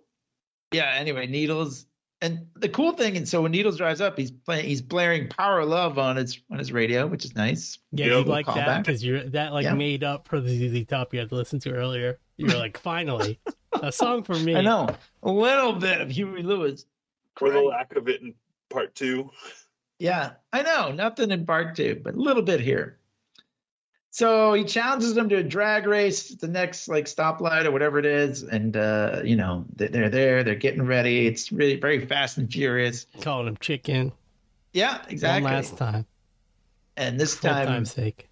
yeah. 0.72 0.92
Anyway, 0.96 1.26
Needles, 1.26 1.86
and 2.20 2.46
the 2.56 2.68
cool 2.68 2.92
thing, 2.92 3.16
and 3.16 3.28
so 3.28 3.42
when 3.42 3.52
Needles 3.52 3.76
drives 3.76 4.00
up, 4.00 4.18
he's 4.18 4.30
playing, 4.30 4.64
he's 4.66 4.82
blaring 4.82 5.28
"Power 5.28 5.60
of 5.60 5.68
Love" 5.68 5.98
on 5.98 6.16
his 6.16 6.40
on 6.50 6.58
his 6.58 6.72
radio, 6.72 7.06
which 7.06 7.24
is 7.24 7.34
nice. 7.34 7.78
Yeah, 7.92 8.06
Yeah, 8.06 8.18
you 8.18 8.24
like 8.24 8.46
that 8.46 8.84
because 8.84 9.04
you're 9.04 9.24
that 9.30 9.52
like 9.52 9.64
Yeah. 9.64 9.74
made 9.74 10.04
up 10.04 10.28
for 10.28 10.40
the 10.40 10.68
ZZ 10.68 10.86
Top 10.86 11.12
you 11.12 11.20
had 11.20 11.28
to 11.28 11.34
listen 11.34 11.58
to 11.60 11.72
earlier. 11.72 12.18
You 12.36 12.46
were 12.46 12.54
like, 12.58 12.78
finally, 12.82 13.38
a 13.82 13.92
song 13.92 14.22
for 14.22 14.34
me. 14.34 14.56
I 14.56 14.62
know 14.62 14.88
a 15.22 15.30
little 15.30 15.74
bit 15.74 16.00
of 16.00 16.10
Huey 16.10 16.42
Lewis. 16.42 16.86
For 17.36 17.50
the 17.50 17.60
lack 17.60 17.94
of 17.94 18.08
it 18.08 18.20
in 18.20 18.34
part 18.68 18.94
two. 18.96 19.30
Yeah, 19.98 20.32
I 20.52 20.62
know. 20.62 20.92
Nothing 20.92 21.30
in 21.30 21.44
part 21.46 21.74
two, 21.76 22.00
but 22.02 22.14
a 22.14 22.20
little 22.20 22.42
bit 22.42 22.60
here. 22.60 22.98
So 24.10 24.54
he 24.54 24.64
challenges 24.64 25.14
them 25.14 25.28
to 25.28 25.36
a 25.36 25.42
drag 25.42 25.86
race 25.86 26.32
at 26.32 26.40
the 26.40 26.48
next 26.48 26.88
like 26.88 27.04
stoplight 27.04 27.64
or 27.66 27.70
whatever 27.72 27.98
it 27.98 28.06
is, 28.06 28.42
and 28.42 28.76
uh, 28.76 29.20
you 29.24 29.36
know 29.36 29.64
they- 29.76 29.88
they're 29.88 30.08
there, 30.08 30.42
they're 30.44 30.54
getting 30.54 30.82
ready. 30.86 31.26
It's 31.26 31.52
really 31.52 31.76
very 31.76 32.04
fast 32.06 32.38
and 32.38 32.50
furious. 32.50 33.06
Calling 33.20 33.48
him 33.48 33.56
chicken. 33.58 34.12
Yeah, 34.72 35.02
exactly. 35.08 35.42
One 35.44 35.52
last 35.52 35.76
time. 35.76 36.06
and 36.96 37.18
this 37.20 37.34
Full 37.34 37.50
time 37.50 37.66
time's 37.66 37.92
sake. 37.92 38.28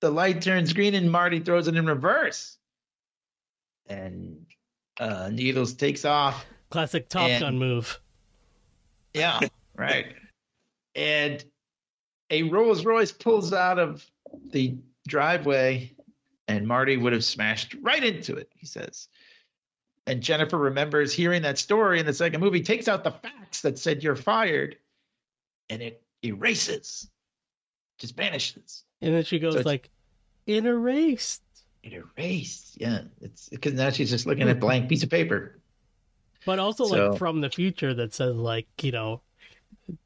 the 0.00 0.10
light 0.10 0.42
turns 0.42 0.72
green 0.72 0.94
and 0.94 1.10
Marty 1.10 1.40
throws 1.40 1.66
it 1.68 1.76
in 1.76 1.86
reverse, 1.86 2.56
and 3.88 4.44
uh, 5.00 5.30
Needles 5.32 5.74
takes 5.74 6.04
off. 6.04 6.44
Classic 6.70 7.08
Top 7.08 7.28
And- 7.30 7.40
Gun 7.40 7.58
move. 7.58 8.00
Yeah, 9.14 9.40
right. 9.76 10.14
And 10.94 11.44
a 12.30 12.42
Rolls 12.44 12.84
Royce 12.84 13.12
pulls 13.12 13.52
out 13.52 13.78
of 13.78 14.04
the 14.50 14.76
driveway, 15.06 15.92
and 16.48 16.66
Marty 16.66 16.96
would 16.96 17.12
have 17.12 17.24
smashed 17.24 17.74
right 17.82 18.02
into 18.02 18.36
it, 18.36 18.50
he 18.56 18.66
says. 18.66 19.08
And 20.06 20.20
Jennifer 20.22 20.58
remembers 20.58 21.12
hearing 21.12 21.42
that 21.42 21.58
story 21.58 22.00
in 22.00 22.06
the 22.06 22.12
second 22.12 22.40
movie, 22.40 22.62
takes 22.62 22.88
out 22.88 23.04
the 23.04 23.12
fax 23.12 23.60
that 23.62 23.78
said 23.78 24.02
you're 24.02 24.16
fired, 24.16 24.76
and 25.70 25.80
it 25.82 26.02
erases, 26.24 27.08
just 27.98 28.16
vanishes. 28.16 28.84
And 29.00 29.14
then 29.14 29.24
she 29.24 29.38
goes 29.38 29.54
So 29.54 29.60
like, 29.60 29.90
"It 30.46 30.64
erased." 30.66 31.42
It 31.82 31.92
erased. 31.92 32.80
Yeah, 32.80 33.02
it's 33.20 33.48
because 33.48 33.74
now 33.74 33.90
she's 33.90 34.10
just 34.10 34.26
looking 34.26 34.42
at 34.42 34.50
a 34.50 34.54
blank 34.60 34.88
piece 34.88 35.02
of 35.02 35.10
paper. 35.10 35.58
But 36.44 36.58
also 36.58 36.84
So- 36.86 37.10
like 37.10 37.18
from 37.18 37.40
the 37.40 37.50
future 37.50 37.94
that 37.94 38.12
says 38.14 38.34
like, 38.34 38.66
you 38.82 38.92
know, 38.92 39.20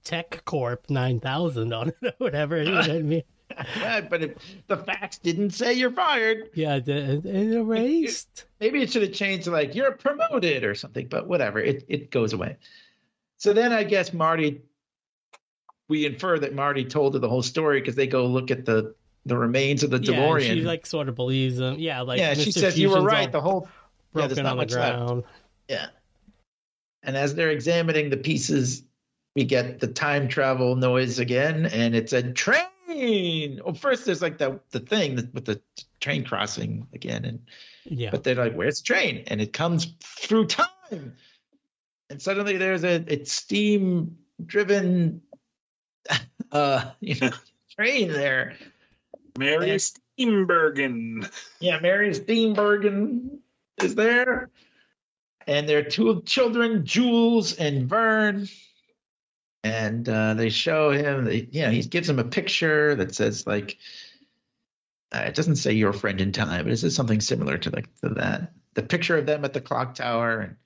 Tech 0.05 0.43
Corp 0.45 0.89
nine 0.91 1.21
thousand 1.21 1.73
on 1.73 1.89
it 1.89 1.97
or 2.03 2.13
whatever. 2.19 2.59
You 2.63 2.71
know 2.71 2.77
what 2.81 2.91
I 2.91 3.03
mean? 3.03 3.23
but 4.11 4.23
if 4.23 4.33
the 4.67 4.77
fax 4.77 5.19
didn't 5.19 5.51
say 5.51 5.73
you're 5.75 5.93
fired, 5.93 6.51
Yeah, 6.55 6.81
the, 6.81 7.19
it 7.25 7.53
erased. 7.53 8.45
maybe 8.61 8.83
it 8.83 8.91
should 8.91 9.03
have 9.03 9.13
changed 9.13 9.45
to 9.45 9.51
like 9.53 9.75
you're 9.75 9.93
promoted 9.93 10.65
or 10.65 10.75
something. 10.75 11.07
But 11.09 11.29
whatever, 11.29 11.59
it 11.61 11.85
it 11.89 12.11
goes 12.11 12.33
away. 12.33 12.57
So 13.39 13.53
then 13.53 13.73
I 13.73 13.85
guess 13.85 14.13
Marty, 14.13 14.63
we 15.89 16.07
infer 16.07 16.39
that 16.41 16.55
Marty 16.55 16.85
told 16.85 17.15
her 17.15 17.21
the 17.21 17.29
whole 17.29 17.43
story 17.43 17.81
because 17.81 17.95
they 17.95 18.07
go 18.07 18.27
look 18.27 18.51
at 18.51 18.65
the 18.65 18.95
the 19.27 19.37
remains 19.37 19.83
of 19.83 19.91
the 19.91 19.99
Yeah, 19.99 20.19
DeLorean. 20.19 20.41
she 20.47 20.61
like 20.63 20.87
sort 20.87 21.09
of 21.09 21.15
believes 21.15 21.59
him. 21.59 21.77
Yeah, 21.79 22.01
like 22.03 22.19
yeah, 22.19 22.35
she 22.35 22.51
Mr. 22.51 22.59
says 22.61 22.79
you 22.79 22.91
were 22.91 23.03
right. 23.03 23.31
The 23.31 23.41
whole 23.41 23.69
yeah, 24.15 24.27
broken 24.27 24.45
not 24.45 24.51
on 24.53 24.57
the 24.57 24.63
much 24.63 24.73
left. 24.73 24.97
ground. 24.97 25.25
Yeah. 25.69 25.87
And 27.03 27.17
as 27.17 27.35
they're 27.35 27.51
examining 27.51 28.11
the 28.11 28.17
pieces, 28.17 28.83
we 29.37 29.45
get 29.45 29.79
the 29.81 29.87
time 29.87 30.29
travel 30.29 30.75
noise 30.77 31.19
again, 31.19 31.67
and 31.67 31.95
it's 31.95 32.15
a 32.15 32.33
train. 32.33 33.61
Well, 33.63 33.75
first 33.75 34.07
there's 34.07 34.23
like 34.23 34.39
the 34.39 34.61
the 34.71 34.81
thing 34.81 35.17
that, 35.17 35.35
with 35.35 35.45
the 35.45 35.61
train 36.01 36.25
crossing 36.25 36.89
again, 36.95 37.27
and 37.27 37.41
Yeah, 37.85 38.11
but 38.11 38.25
they're 38.25 38.35
like, 38.35 38.55
"Where's 38.55 38.79
the 38.79 38.85
train?" 38.85 39.25
And 39.27 39.41
it 39.43 39.53
comes 39.53 39.93
through 40.01 40.47
time, 40.47 41.13
and 42.09 42.21
suddenly 42.21 42.57
there's 42.57 42.83
a 42.83 43.05
it's 43.07 43.31
steam 43.31 44.17
driven, 44.45 45.21
uh, 46.51 46.91
you 47.01 47.17
know, 47.21 47.31
train 47.77 48.09
there. 48.09 48.57
Mary 49.39 49.69
Yeah. 49.69 49.77
Steenburgen. 49.77 51.31
Yeah, 51.61 51.79
Mary 51.81 52.11
Steenburgen 52.13 53.41
is 53.83 53.95
there. 53.95 54.49
And 55.47 55.69
their 55.69 55.85
two 55.85 56.23
children, 56.23 56.87
Jules 56.87 57.53
and 57.53 57.87
Vern. 57.87 58.49
And 59.67 60.09
uh, 60.09 60.35
they 60.35 60.49
show 60.49 60.93
him, 60.93 61.25
they, 61.25 61.49
you 61.51 61.63
know, 61.63 61.71
he 61.71 61.83
gives 61.83 62.09
him 62.09 62.21
a 62.21 62.25
picture 62.25 62.95
that 62.95 63.17
says, 63.17 63.49
like, 63.49 63.79
uh, 65.13 65.25
it 65.27 65.35
doesn't 65.35 65.57
say 65.57 65.73
your 65.73 65.93
friend 65.93 66.21
in 66.21 66.31
time, 66.31 66.63
but 66.63 66.73
it 66.73 66.77
says 66.77 66.95
something 66.95 67.21
similar 67.21 67.59
to, 67.59 67.71
like, 67.71 67.89
to 68.03 68.11
that. 68.11 68.53
The 68.75 68.83
picture 68.83 69.19
of 69.19 69.27
them 69.27 69.45
at 69.45 69.55
the 69.55 69.61
clock 69.61 69.97
tower. 69.97 70.41
And 70.41 70.57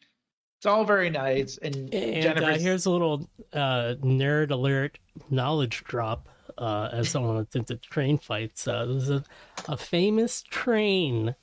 it's 0.59 0.67
all 0.67 0.85
very 0.85 1.09
nice. 1.09 1.57
And, 1.57 1.95
and 1.95 2.45
uh, 2.45 2.59
here's 2.59 2.85
a 2.85 2.91
little 2.91 3.27
uh, 3.55 3.95
nerd 4.03 4.51
alert 4.51 4.99
knowledge 5.31 5.83
drop. 5.85 6.29
Uh, 6.59 6.91
as 6.93 7.09
someone 7.09 7.39
that's 7.39 7.57
into 7.57 7.77
train 7.77 8.19
fights, 8.19 8.69
uh, 8.69 8.85
this 8.85 9.05
is 9.05 9.11
a, 9.11 9.25
a 9.67 9.77
famous 9.79 10.43
train. 10.43 11.35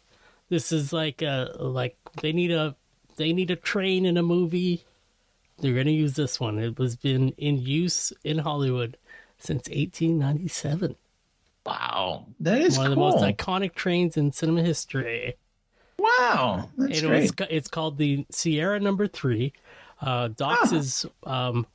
This 0.49 0.71
is 0.71 0.93
like 0.93 1.23
a 1.23 1.55
like 1.57 1.97
they 2.21 2.31
need 2.31 2.51
a 2.51 2.75
they 3.15 3.33
need 3.33 3.49
a 3.49 3.55
train 3.55 4.05
in 4.05 4.17
a 4.17 4.21
movie. 4.21 4.85
They're 5.59 5.73
gonna 5.73 5.91
use 5.91 6.13
this 6.15 6.39
one. 6.39 6.59
It 6.59 6.77
was 6.77 6.95
been 6.95 7.29
in 7.37 7.57
use 7.57 8.13
in 8.23 8.37
Hollywood 8.39 8.97
since 9.39 9.67
1897. 9.69 10.95
wow, 11.65 12.25
that 12.39 12.61
is 12.61 12.77
one 12.77 12.85
of 12.87 12.91
the 12.91 12.95
most 12.97 13.17
iconic 13.23 13.73
trains 13.75 14.17
in 14.17 14.31
cinema 14.31 14.61
history. 14.63 15.35
wow, 15.99 16.69
that's 16.77 17.01
and 17.01 17.11
it 17.13 17.21
was, 17.21 17.31
it's 17.49 17.67
called 17.67 17.97
the 17.97 18.25
Sierra 18.29 18.79
Number 18.79 19.07
Three. 19.07 19.53
Uh, 20.01 20.27
Docs 20.29 20.71
Ah. 20.71 20.75
is 20.75 21.05
um, 21.23 21.65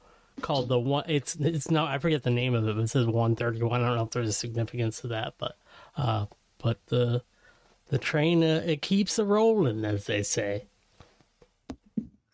called 0.40 0.68
the 0.68 0.78
one. 0.78 1.04
It's 1.08 1.34
it's 1.36 1.70
no, 1.70 1.84
I 1.84 1.98
forget 1.98 2.22
the 2.22 2.30
name 2.30 2.54
of 2.54 2.66
it. 2.68 2.74
But 2.76 2.82
it 2.82 2.88
says 2.90 3.06
one 3.06 3.34
thirty 3.36 3.62
one. 3.62 3.82
I 3.82 3.88
don't 3.88 3.96
know 3.96 4.04
if 4.04 4.10
there's 4.10 4.28
a 4.28 4.32
significance 4.32 5.00
to 5.00 5.08
that, 5.08 5.34
but 5.38 5.56
uh, 5.96 6.26
but 6.58 6.78
the 6.86 7.22
the 7.88 7.98
train 7.98 8.42
uh, 8.44 8.62
it 8.64 8.80
keeps 8.80 9.18
a 9.18 9.24
rolling, 9.24 9.84
as 9.84 10.06
they 10.06 10.22
say. 10.22 10.66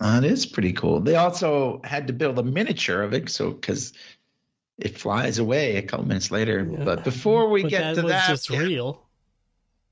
That 0.01 0.25
is 0.25 0.47
pretty 0.47 0.73
cool. 0.73 1.01
They 1.01 1.16
also 1.16 1.81
had 1.83 2.07
to 2.07 2.12
build 2.12 2.39
a 2.39 2.43
miniature 2.43 3.03
of 3.03 3.12
it, 3.12 3.29
so 3.31 3.51
because 3.51 3.93
it 4.79 4.97
flies 4.97 5.39
away 5.39 5.77
a 5.77 5.83
couple 5.83 6.07
minutes 6.07 6.31
later. 6.31 6.69
Yeah. 6.70 6.85
But 6.85 7.03
before 7.03 7.49
we 7.49 7.62
but 7.62 7.70
get 7.70 7.81
that 7.81 7.95
to 7.97 8.03
was 8.03 8.12
that, 8.12 8.29
just 8.29 8.49
yeah, 8.49 8.61
real. 8.61 9.07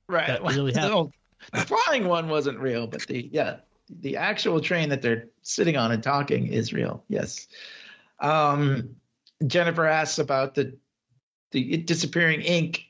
right? 0.09 0.29
that 0.29 0.45
really 0.45 0.73
no, 0.77 1.11
the 1.53 1.61
flying 1.63 2.07
one 2.07 2.29
wasn't 2.29 2.59
real, 2.61 2.87
but 2.87 3.03
the 3.03 3.29
yeah, 3.33 3.57
the 4.01 4.17
actual 4.17 4.61
train 4.61 4.91
that 4.91 5.03
they're 5.03 5.29
sitting 5.43 5.77
on 5.77 5.91
and 5.91 6.03
talking 6.03 6.47
is 6.47 6.73
real. 6.73 7.05
Yes. 7.09 7.49
Um, 8.21 8.97
Jennifer 9.45 9.87
asks 9.87 10.21
about 10.21 10.55
the 10.55 10.77
the 11.51 11.79
disappearing 11.79 12.43
ink 12.43 12.85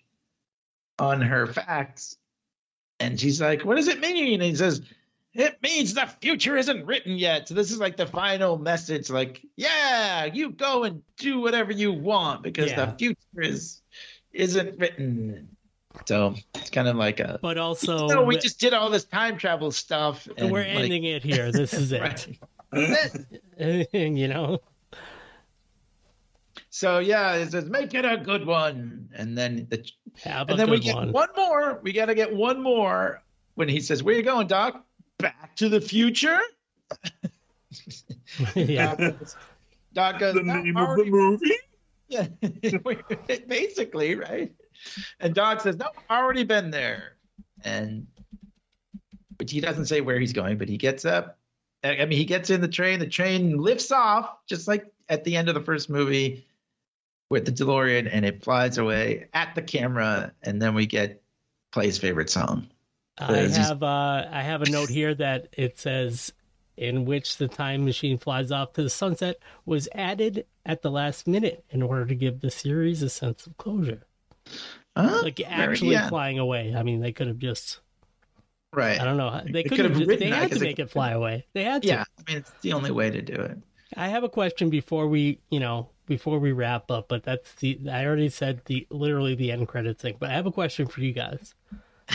on 0.99 1.23
her 1.23 1.47
fax, 1.47 2.19
and 3.01 3.19
she's 3.19 3.41
like, 3.41 3.65
"What 3.65 3.77
does 3.77 3.89
it 3.89 4.01
mean?" 4.01 4.35
And 4.35 4.43
he 4.43 4.55
says, 4.55 4.83
"It 5.39 5.63
means 5.63 5.95
the 5.95 6.07
future 6.21 6.57
isn't 6.57 6.87
written 6.87 7.17
yet." 7.17 7.49
So 7.49 7.55
this 7.55 7.71
is 7.71 7.79
like 7.79 7.97
the 7.97 8.07
final 8.07 8.59
message. 8.59 9.11
Like, 9.11 9.43
yeah, 9.57 10.25
you 10.25 10.51
go 10.51 10.85
and 10.85 11.03
do 11.19 11.41
whatever 11.41 11.73
you 11.73 11.93
want 11.93 12.43
because 12.43 12.71
Yeah. 12.71 12.87
the 12.87 12.97
future 12.99 13.19
is 13.43 13.83
isn't 14.33 14.79
written. 14.79 15.49
So 16.07 16.35
it's 16.55 16.71
kind 16.71 16.89
of 16.89 16.97
like 16.97 17.21
a. 17.21 17.39
But 17.41 17.57
also, 17.59 18.07
no, 18.09 18.23
we 18.25 18.37
just 18.39 18.61
did 18.61 18.75
all 18.75 18.91
this 18.91 19.05
time 19.05 19.39
travel 19.39 19.71
stuff. 19.71 20.29
And 20.37 20.51
we're 20.53 20.61
like- 20.61 20.69
ending 20.85 21.05
it 21.05 21.23
here. 21.23 21.51
This 21.53 21.73
is 21.73 21.91
it. 21.93 22.01
Right. 22.03 22.39
That's 22.73 23.17
it. 23.59 23.89
you 23.93 24.29
know. 24.29 24.61
So 26.71 26.99
yeah, 26.99 27.35
it 27.37 27.51
says 27.53 27.65
make 27.67 27.95
it 27.95 28.05
a 28.05 28.17
good 28.19 28.47
one, 28.47 29.09
and 29.15 29.37
then 29.37 29.67
the 29.71 29.89
Have 30.23 30.49
a 30.49 30.53
and 30.53 30.61
then 30.61 30.71
we 30.71 30.81
get 30.81 30.95
one. 30.95 31.13
one 31.13 31.29
more. 31.37 31.81
We 31.83 31.93
got 31.93 32.07
to 32.07 32.15
get 32.15 32.35
one 32.35 32.63
more 32.63 33.23
when 33.55 33.69
he 33.69 33.81
says, 33.81 34.03
"Where 34.03 34.15
you 34.15 34.23
going, 34.23 34.47
Doc? 34.47 34.85
Back 35.19 35.57
to 35.57 35.69
the 35.69 35.81
future." 35.81 36.39
yeah. 38.55 39.13
Doc 39.93 40.19
goes, 40.19 40.35
The 40.35 40.43
"No, 40.43 40.61
name 40.61 40.77
of 40.77 40.97
the 40.97 41.05
movie? 41.05 41.57
Yeah, 42.09 42.29
basically, 43.49 44.15
right? 44.15 44.55
And 45.21 45.35
Doc 45.35 45.61
says, 45.61 45.77
"No, 45.77 45.87
I've 46.09 46.23
already 46.23 46.45
been 46.45 46.71
there," 46.71 47.17
and 47.65 48.07
but 49.39 49.51
he 49.51 49.61
doesn't 49.61 49.87
say 49.87 50.01
where 50.01 50.19
he's 50.19 50.33
going. 50.33 50.59
But 50.59 50.69
he 50.69 50.77
gets 50.77 51.05
up. 51.05 51.39
I 51.83 51.99
I 51.99 52.05
mean, 52.05 52.19
he 52.19 52.25
gets 52.25 52.51
in 52.51 52.61
the 52.61 52.69
train. 52.69 53.01
The 53.01 53.07
train 53.07 53.59
lifts 53.59 53.91
off, 53.91 54.37
just 54.47 54.69
like 54.69 54.93
at 55.09 55.25
the 55.25 55.37
end 55.37 55.49
of 55.49 55.55
the 55.55 55.63
first 55.63 55.91
movie 55.91 56.47
with 57.31 57.45
the 57.45 57.53
DeLorean, 57.53 58.09
and 58.11 58.25
it 58.25 58.45
flies 58.45 58.79
away 58.79 59.29
at 59.33 59.55
the 59.55 59.63
camera. 59.63 60.33
And 60.43 60.61
then 60.63 60.75
we 60.75 60.87
get 60.87 61.23
Clay's 61.73 61.99
favorite 61.99 62.31
song. 62.31 62.69
I 63.19 63.49
have 63.49 63.83
uh, 63.83 64.27
I 64.31 64.43
have 64.43 64.63
a 64.63 64.71
note 64.71 64.91
here 64.91 65.15
that 65.15 65.49
it 65.57 65.79
says 65.79 66.33
in 66.77 67.05
which 67.07 67.39
the 67.39 67.49
time 67.49 67.85
machine 67.85 68.19
flies 68.19 68.53
off 68.53 68.75
to 68.75 68.83
the 68.83 68.91
sunset 68.91 69.37
was 69.65 69.89
added 69.95 70.45
at 70.67 70.83
the 70.83 70.91
last 70.91 71.27
minute 71.27 71.65
in 71.71 71.83
order 71.83 72.05
to 72.05 72.15
give 72.15 72.41
the 72.41 72.51
series 72.51 73.03
a 73.03 73.09
sense 73.09 73.47
of 73.47 73.57
closure. 73.57 74.03
Huh? 74.97 75.21
Like 75.23 75.41
actually 75.47 75.93
yeah, 75.93 76.09
flying 76.09 76.39
away. 76.39 76.75
I 76.77 76.83
mean, 76.83 77.01
they 77.01 77.13
could 77.13 77.27
have 77.29 77.39
just 77.39 77.81
right. 78.75 79.01
I 79.01 79.05
don't 79.05 79.17
know. 79.17 79.41
They 79.45 79.63
They 79.63 79.65
could 79.65 79.79
have 79.81 79.97
Just, 79.97 80.21
they 80.21 80.29
had 80.29 80.53
to 80.53 80.61
make 80.61 80.79
it 80.79 80.91
fly 80.91 81.13
away. 81.13 81.47
They 81.55 81.65
had 81.65 81.83
to. 81.83 81.89
Yeah, 81.89 82.05
I 82.19 82.31
mean, 82.31 82.39
it's 82.39 82.53
the 82.61 82.73
only 82.73 82.91
way 82.91 83.11
to 83.11 83.23
do 83.23 83.35
it. 83.35 83.59
I 83.97 84.09
have 84.09 84.25
a 84.25 84.29
question 84.29 84.69
before 84.69 85.07
we, 85.07 85.41
you 85.51 85.61
know, 85.61 85.89
before 86.07 86.39
we 86.39 86.53
wrap 86.53 86.91
up, 86.91 87.09
but 87.09 87.25
that's 87.25 87.55
the 87.55 87.79
I 87.91 88.05
already 88.07 88.29
said 88.29 88.63
the 88.67 88.87
literally 88.91 89.35
the 89.35 89.53
end 89.53 89.69
credits 89.69 90.03
thing, 90.03 90.17
but 90.19 90.31
I 90.31 90.35
have 90.35 90.47
a 90.47 90.53
question 90.53 90.87
for 90.87 91.01
you 91.01 91.13
guys. 91.13 91.55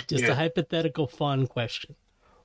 Just 0.07 0.23
a 0.25 0.35
hypothetical 0.35 1.07
fun 1.07 1.47
question. 1.47 1.95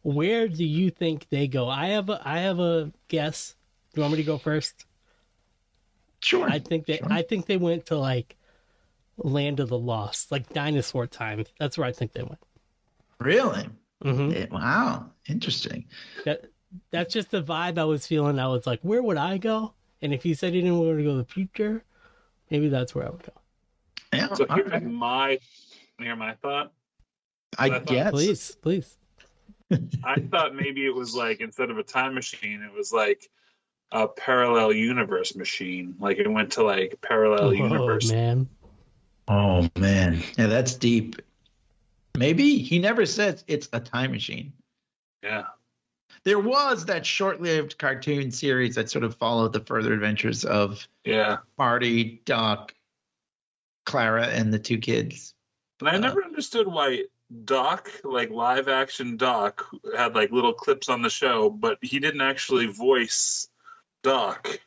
Where 0.02 0.48
do 0.48 0.64
you 0.64 0.90
think 0.90 1.28
they 1.30 1.48
go? 1.48 1.68
I 1.68 1.86
have 1.86 2.08
a 2.10 2.20
I 2.24 2.38
have 2.40 2.60
a 2.60 2.92
guess. 3.08 3.56
Do 3.92 4.00
you 4.00 4.02
want 4.02 4.12
me 4.12 4.18
to 4.18 4.26
go 4.26 4.38
first? 4.38 4.86
Sure. 6.20 6.48
I 6.48 6.58
think 6.58 6.86
they 6.86 6.98
Sure. 6.98 7.08
I 7.10 7.22
think 7.22 7.46
they 7.46 7.56
went 7.56 7.86
to 7.86 7.96
like 7.98 8.36
Land 9.16 9.60
of 9.60 9.68
the 9.68 9.78
Lost, 9.78 10.30
like 10.30 10.52
dinosaur 10.52 11.06
time. 11.06 11.44
That's 11.58 11.78
where 11.78 11.86
I 11.86 11.92
think 11.92 12.12
they 12.12 12.22
went. 12.22 12.38
really? 13.18 13.68
hmm 14.02 14.30
Eh, 14.32 14.46
Wow, 14.50 15.10
interesting. 15.28 15.86
That 16.24 16.44
that's 16.90 17.12
just 17.14 17.30
the 17.30 17.42
vibe 17.42 17.78
I 17.78 17.84
was 17.84 18.06
feeling. 18.06 18.38
I 18.38 18.48
was 18.48 18.66
like, 18.66 18.80
where 18.82 19.02
would 19.02 19.16
I 19.16 19.38
go? 19.38 19.72
And 20.02 20.12
if 20.12 20.22
he 20.22 20.34
said 20.34 20.52
he 20.52 20.60
didn't 20.60 20.78
want 20.78 20.98
to 20.98 21.02
go 21.04 21.12
to 21.12 21.18
the 21.18 21.24
future, 21.24 21.82
maybe 22.50 22.68
that's 22.68 22.94
where 22.94 23.06
I 23.06 23.10
would 23.10 23.22
go. 23.22 23.32
Yeah, 24.12 24.34
So 24.34 24.46
here's 24.50 24.70
right. 24.70 24.82
my 24.84 25.38
here 25.98 26.14
my 26.16 26.34
thought. 26.34 26.72
I 27.58 27.66
I 27.66 27.68
thought- 27.70 27.86
guess. 27.86 28.10
Please, 28.12 28.56
please. 28.62 28.98
I 30.04 30.20
thought 30.20 30.54
maybe 30.54 30.86
it 30.86 30.94
was 30.94 31.14
like 31.14 31.40
instead 31.40 31.70
of 31.70 31.78
a 31.78 31.82
time 31.82 32.14
machine, 32.14 32.62
it 32.62 32.72
was 32.72 32.92
like 32.92 33.28
a 33.90 34.06
parallel 34.06 34.72
universe 34.72 35.34
machine. 35.34 35.96
Like 35.98 36.18
it 36.18 36.30
went 36.30 36.52
to 36.52 36.62
like 36.62 36.98
parallel 37.02 37.48
Oh 37.48 37.50
universe. 37.50 38.10
man. 38.12 38.48
Oh 39.26 39.68
man, 39.76 40.22
yeah, 40.38 40.46
that's 40.46 40.74
deep. 40.74 41.16
Maybe 42.16 42.58
he 42.58 42.78
never 42.78 43.06
says 43.06 43.42
it's 43.48 43.68
a 43.72 43.80
time 43.80 44.12
machine. 44.12 44.52
Yeah. 45.24 45.46
There 46.22 46.38
was 46.38 46.84
that 46.86 47.04
short-lived 47.04 47.76
cartoon 47.78 48.30
series 48.30 48.76
that 48.76 48.88
sort 48.90 49.04
of 49.04 49.16
followed 49.16 49.52
the 49.52 49.60
further 49.60 49.92
adventures 49.92 50.44
of 50.44 50.86
Yeah. 51.04 51.38
Marty, 51.58 52.20
Doc, 52.24 52.72
Clara, 53.84 54.26
and 54.28 54.52
the 54.52 54.58
two 54.60 54.78
kids. 54.78 55.34
And 55.80 55.88
I 55.88 55.96
uh, 55.96 55.98
never 55.98 56.24
understood 56.24 56.66
why 56.68 57.04
Doc, 57.44 57.90
like 58.04 58.30
live 58.30 58.68
action 58.68 59.16
Doc, 59.16 59.66
had 59.96 60.14
like 60.14 60.30
little 60.30 60.52
clips 60.52 60.88
on 60.88 61.02
the 61.02 61.10
show, 61.10 61.50
but 61.50 61.78
he 61.82 61.98
didn't 61.98 62.20
actually 62.20 62.66
voice 62.66 63.48
Doc. 64.02 64.60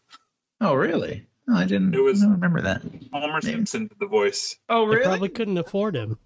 Oh, 0.59 0.73
really? 0.73 1.25
No, 1.47 1.55
I 1.55 1.65
didn't. 1.65 1.95
It 1.95 2.01
was- 2.01 2.21
I 2.21 2.25
don't 2.25 2.33
remember 2.33 2.61
that. 2.61 2.81
Homer 3.13 3.39
Maybe. 3.41 3.53
Simpson 3.53 3.87
did 3.87 3.97
the 3.99 4.07
voice. 4.07 4.57
Oh, 4.67 4.85
They 4.89 4.95
really? 4.97 5.07
probably 5.07 5.29
couldn't 5.29 5.57
afford 5.57 5.95
him 5.95 6.17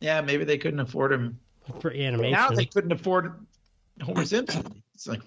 Yeah, 0.00 0.20
maybe 0.20 0.44
they 0.44 0.58
couldn't 0.58 0.80
afford 0.80 1.12
him. 1.12 1.40
for 1.80 1.90
animation. 1.90 2.32
Now 2.32 2.50
they 2.50 2.66
couldn't 2.66 2.92
afford 2.92 3.46
Homer 4.02 4.26
Simpson. 4.26 4.82
It's 4.94 5.06
like 5.08 5.22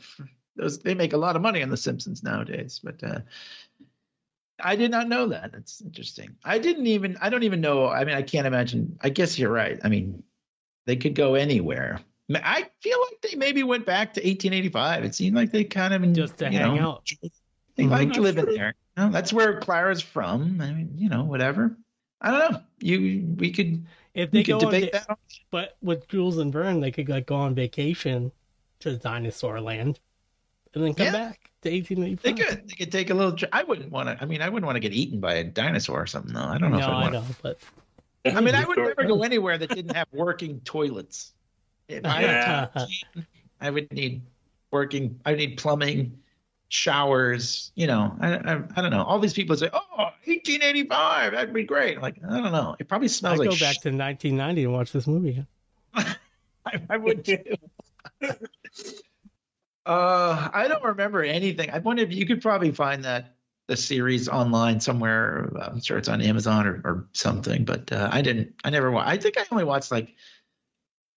those 0.56 0.80
they 0.80 0.94
make 0.94 1.14
a 1.14 1.18
lot 1.18 1.36
of 1.36 1.42
money 1.42 1.64
on 1.64 1.70
the 1.70 1.78
Simpsons 1.78 2.22
nowadays. 2.24 2.80
But 2.84 3.04
uh, 3.04 3.20
I 4.60 4.76
did 4.76 4.92
not 4.92 5.08
know 5.08 5.28
that. 5.28 5.52
That's 5.52 5.82
interesting. 5.82 6.36
I 6.44 6.58
didn't 6.60 6.88
even. 6.88 7.18
I 7.22 7.30
don't 7.30 7.44
even 7.44 7.62
know. 7.62 7.88
I 7.88 8.04
mean, 8.06 8.16
I 8.16 8.22
can't 8.24 8.48
imagine. 8.48 8.98
I 9.02 9.10
guess 9.10 9.38
you're 9.38 9.52
right. 9.52 9.80
I 9.84 9.90
mean, 9.90 10.24
they 10.86 10.96
could 10.96 11.16
go 11.16 11.36
anywhere. 11.36 12.00
I 12.34 12.70
feel 12.82 13.00
like 13.02 13.22
they 13.22 13.36
maybe 13.38 13.64
went 13.64 13.86
back 13.86 14.14
to 14.16 14.20
1885. 14.22 15.06
It 15.06 15.16
seemed 15.16 15.36
like 15.36 15.52
they 15.52 15.64
kind 15.64 15.94
of 15.94 16.14
Just 16.14 16.38
to 16.40 16.52
you 16.52 16.58
hang 16.60 16.76
know, 16.76 16.82
out. 16.92 17.10
They 17.76 17.84
Mhm. 17.86 17.92
like 17.92 18.08
That's 18.10 18.20
living 18.20 18.46
true. 18.46 18.56
there. 18.56 18.74
No, 18.98 19.10
that's 19.12 19.32
where 19.32 19.60
Clara's 19.60 20.02
from. 20.02 20.60
I 20.60 20.74
mean, 20.74 20.92
you 20.98 21.08
know, 21.10 21.24
whatever. 21.24 21.78
I 22.20 22.32
don't 22.32 22.52
know. 22.52 22.62
You 22.80 23.36
we 23.38 23.52
could 23.52 23.86
If 24.16 24.32
they 24.32 24.44
could 24.44 24.60
go 24.60 24.60
debate 24.60 24.92
va- 24.94 25.06
that. 25.08 25.20
but 25.52 25.78
with 25.82 26.08
Jules 26.08 26.38
and 26.40 26.52
Vern, 26.52 26.80
they 26.82 26.92
could 26.92 27.08
like 27.08 27.28
go 27.28 27.36
on 27.36 27.54
vacation 27.56 28.32
to 28.80 28.98
Dinosaur 28.98 29.62
Land, 29.62 30.00
and 30.74 30.84
then 30.84 30.94
come 30.94 31.06
Yeah. 31.08 31.12
back 31.12 31.50
to 31.64 31.70
1885. 31.72 32.22
They 32.24 32.34
could. 32.44 32.70
They 32.70 32.76
could 32.76 32.92
take 32.92 33.10
a 33.10 33.14
little. 33.14 33.34
Tri- 33.34 33.50
I 33.52 33.64
wouldn't 33.64 33.92
want 33.92 34.10
to. 34.10 34.18
I 34.22 34.26
mean, 34.26 34.42
I 34.42 34.50
wouldn't 34.50 34.66
want 34.66 34.76
to 34.76 34.80
get 34.80 34.94
eaten 34.94 35.20
by 35.20 35.36
a 35.36 35.44
dinosaur 35.44 36.02
or 36.02 36.08
something. 36.08 36.34
though. 36.34 36.42
I 36.42 36.58
don't 36.58 36.72
know. 36.72 36.78
No, 36.80 36.84
if 36.86 36.90
I, 36.90 36.92
I 36.92 37.02
want 37.02 37.14
know, 37.14 37.24
but 37.42 37.60
I 38.26 38.42
mean, 38.42 38.56
I 38.56 38.66
would 38.66 38.78
never 38.78 39.04
go 39.04 39.24
anywhere 39.24 39.58
that 39.58 39.70
didn't 39.70 39.96
have 39.96 40.08
working 40.12 40.60
toilets. 40.62 41.34
I, 41.90 41.96
Yeah. 42.04 42.68
I 43.62 43.70
would 43.70 43.92
need 43.92 44.22
working. 44.72 45.20
I 45.26 45.34
need 45.36 45.58
plumbing, 45.58 46.20
showers. 46.70 47.72
You 47.76 47.88
know, 47.88 48.16
I, 48.20 48.36
I, 48.36 48.62
I 48.76 48.82
don't 48.82 48.92
know. 48.92 49.04
All 49.04 49.20
these 49.20 49.34
people 49.34 49.56
say, 49.56 49.70
"Oh, 49.72 49.80
1885, 50.26 51.32
that'd 51.32 51.54
be 51.54 51.64
great." 51.64 52.02
Like, 52.02 52.18
I 52.28 52.40
don't 52.42 52.52
know. 52.52 52.76
It 52.80 52.88
probably 52.88 53.08
smells. 53.08 53.40
Like. 53.40 53.48
I 53.48 53.52
smells 53.52 53.60
go 53.60 53.66
back 53.66 53.74
shit. 53.76 53.84
to 53.84 53.90
1990 53.90 54.64
and 54.66 54.74
watch 54.74 54.92
this 54.92 55.08
movie. 55.08 55.46
I, 55.96 56.16
I 56.90 56.98
would 56.98 57.24
too. 57.26 57.38
uh, 59.88 60.50
I 60.54 60.68
don't 60.68 60.84
remember 60.84 61.24
anything. 61.24 61.70
I 61.72 61.80
wonder 61.80 62.04
if 62.04 62.12
you 62.14 62.26
could 62.26 62.42
probably 62.42 62.72
find 62.72 63.06
that 63.06 63.36
the 63.68 63.78
series 63.78 64.28
online 64.30 64.80
somewhere. 64.80 65.52
I'm 65.62 65.82
sure 65.82 65.98
it's 65.98 66.10
on 66.10 66.22
Amazon 66.22 66.68
or, 66.68 66.82
or 66.84 67.08
something. 67.14 67.66
But 67.66 67.92
uh, 67.92 68.10
I 68.12 68.22
didn't. 68.22 68.56
I 68.64 68.70
never. 68.70 68.92
Wa- 68.92 69.04
I 69.06 69.18
think 69.18 69.38
I 69.38 69.46
only 69.52 69.64
watched 69.64 69.92
like 69.92 70.16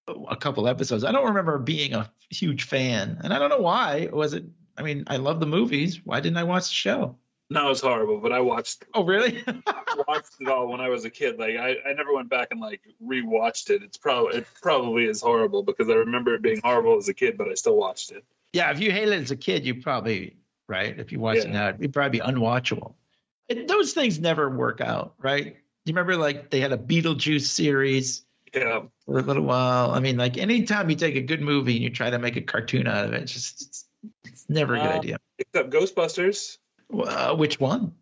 a 0.09 0.37
couple 0.37 0.67
episodes. 0.69 1.05
I 1.05 1.13
don't 1.13 1.27
remember 1.27 1.59
being 1.59 1.95
a 1.95 2.11
huge 2.31 2.65
fan, 2.65 3.21
and 3.23 3.33
I 3.33 3.39
don't 3.39 3.51
know 3.51 3.61
why. 3.61 4.09
Was 4.13 4.35
it? 4.35 4.45
I 4.77 4.83
mean, 4.83 5.05
I 5.09 5.17
love 5.17 5.41
the 5.41 5.47
movies. 5.47 6.01
Why 6.05 6.21
didn't 6.21 6.39
I 6.39 6.45
watch 6.45 6.69
the 6.69 6.75
show? 6.75 7.17
No, 7.53 7.71
it's 7.71 7.81
horrible, 7.81 8.19
but 8.19 8.31
I 8.33 8.41
watched 8.41 8.85
Oh, 8.95 9.05
really? 9.05 9.43
watched 10.09 10.35
it 10.41 10.47
all 10.49 10.69
when 10.69 10.81
I 10.81 10.89
was 10.89 11.05
a 11.05 11.11
kid. 11.11 11.39
Like 11.39 11.57
I, 11.57 11.75
I 11.85 11.93
never 11.95 12.15
went 12.15 12.29
back 12.29 12.49
and 12.53 12.61
like 12.61 12.81
rewatched 13.05 13.71
it. 13.71 13.83
It's 13.83 13.97
probably 13.97 14.39
it 14.39 14.47
probably 14.63 15.07
is 15.07 15.21
horrible 15.21 15.65
because 15.65 15.89
I 15.91 15.95
remember 15.95 16.35
it 16.35 16.43
being 16.43 16.61
horrible 16.63 16.97
as 16.97 17.09
a 17.09 17.15
kid, 17.15 17.37
but 17.37 17.49
I 17.49 17.55
still 17.55 17.77
watched 17.77 18.13
it. 18.13 18.25
Yeah, 18.53 18.71
if 18.73 18.81
you 18.81 18.91
hated 18.91 19.15
it 19.15 19.21
as 19.23 19.31
a 19.31 19.37
kid, 19.37 19.65
you 19.65 19.77
probably 19.81 20.37
right. 20.69 20.99
If 20.99 21.13
you 21.13 21.21
watch 21.21 21.39
it 21.39 21.51
now, 21.51 21.69
it'd 21.69 21.93
probably 21.93 22.19
be 22.19 22.25
unwatchable. 22.25 22.95
It, 23.49 23.69
those 23.69 23.93
things 23.93 24.19
never 24.21 24.49
work 24.51 24.81
out, 24.81 25.15
right? 25.19 25.45
Do 25.45 25.51
you 25.91 25.95
remember 25.95 26.17
like 26.17 26.51
they 26.51 26.61
had 26.61 26.73
a 26.73 26.79
Beetlejuice 26.79 27.47
series 27.47 28.25
Yeah, 28.55 28.83
for 29.07 29.19
a 29.19 29.23
little 29.23 29.45
while. 29.45 29.91
I 29.93 30.01
mean, 30.01 30.17
like 30.17 30.37
anytime 30.39 30.91
you 30.91 30.97
take 30.97 31.17
a 31.17 31.23
good 31.23 31.41
movie 31.41 31.75
and 31.77 31.83
you 31.85 31.91
try 31.91 32.11
to 32.11 32.19
make 32.19 32.37
a 32.37 32.41
cartoon 32.43 32.87
out 32.87 33.07
of 33.07 33.13
it, 33.13 33.23
it's 33.23 33.33
just 33.33 33.63
it's, 33.63 33.87
it's 34.25 34.47
never 34.49 34.75
a 34.75 34.79
good 34.79 34.87
Uh, 34.87 34.99
idea. 34.99 35.19
except 35.39 35.71
Ghostbusters, 35.71 36.59
Uh, 36.93 37.35
which 37.37 37.59
one? 37.61 37.95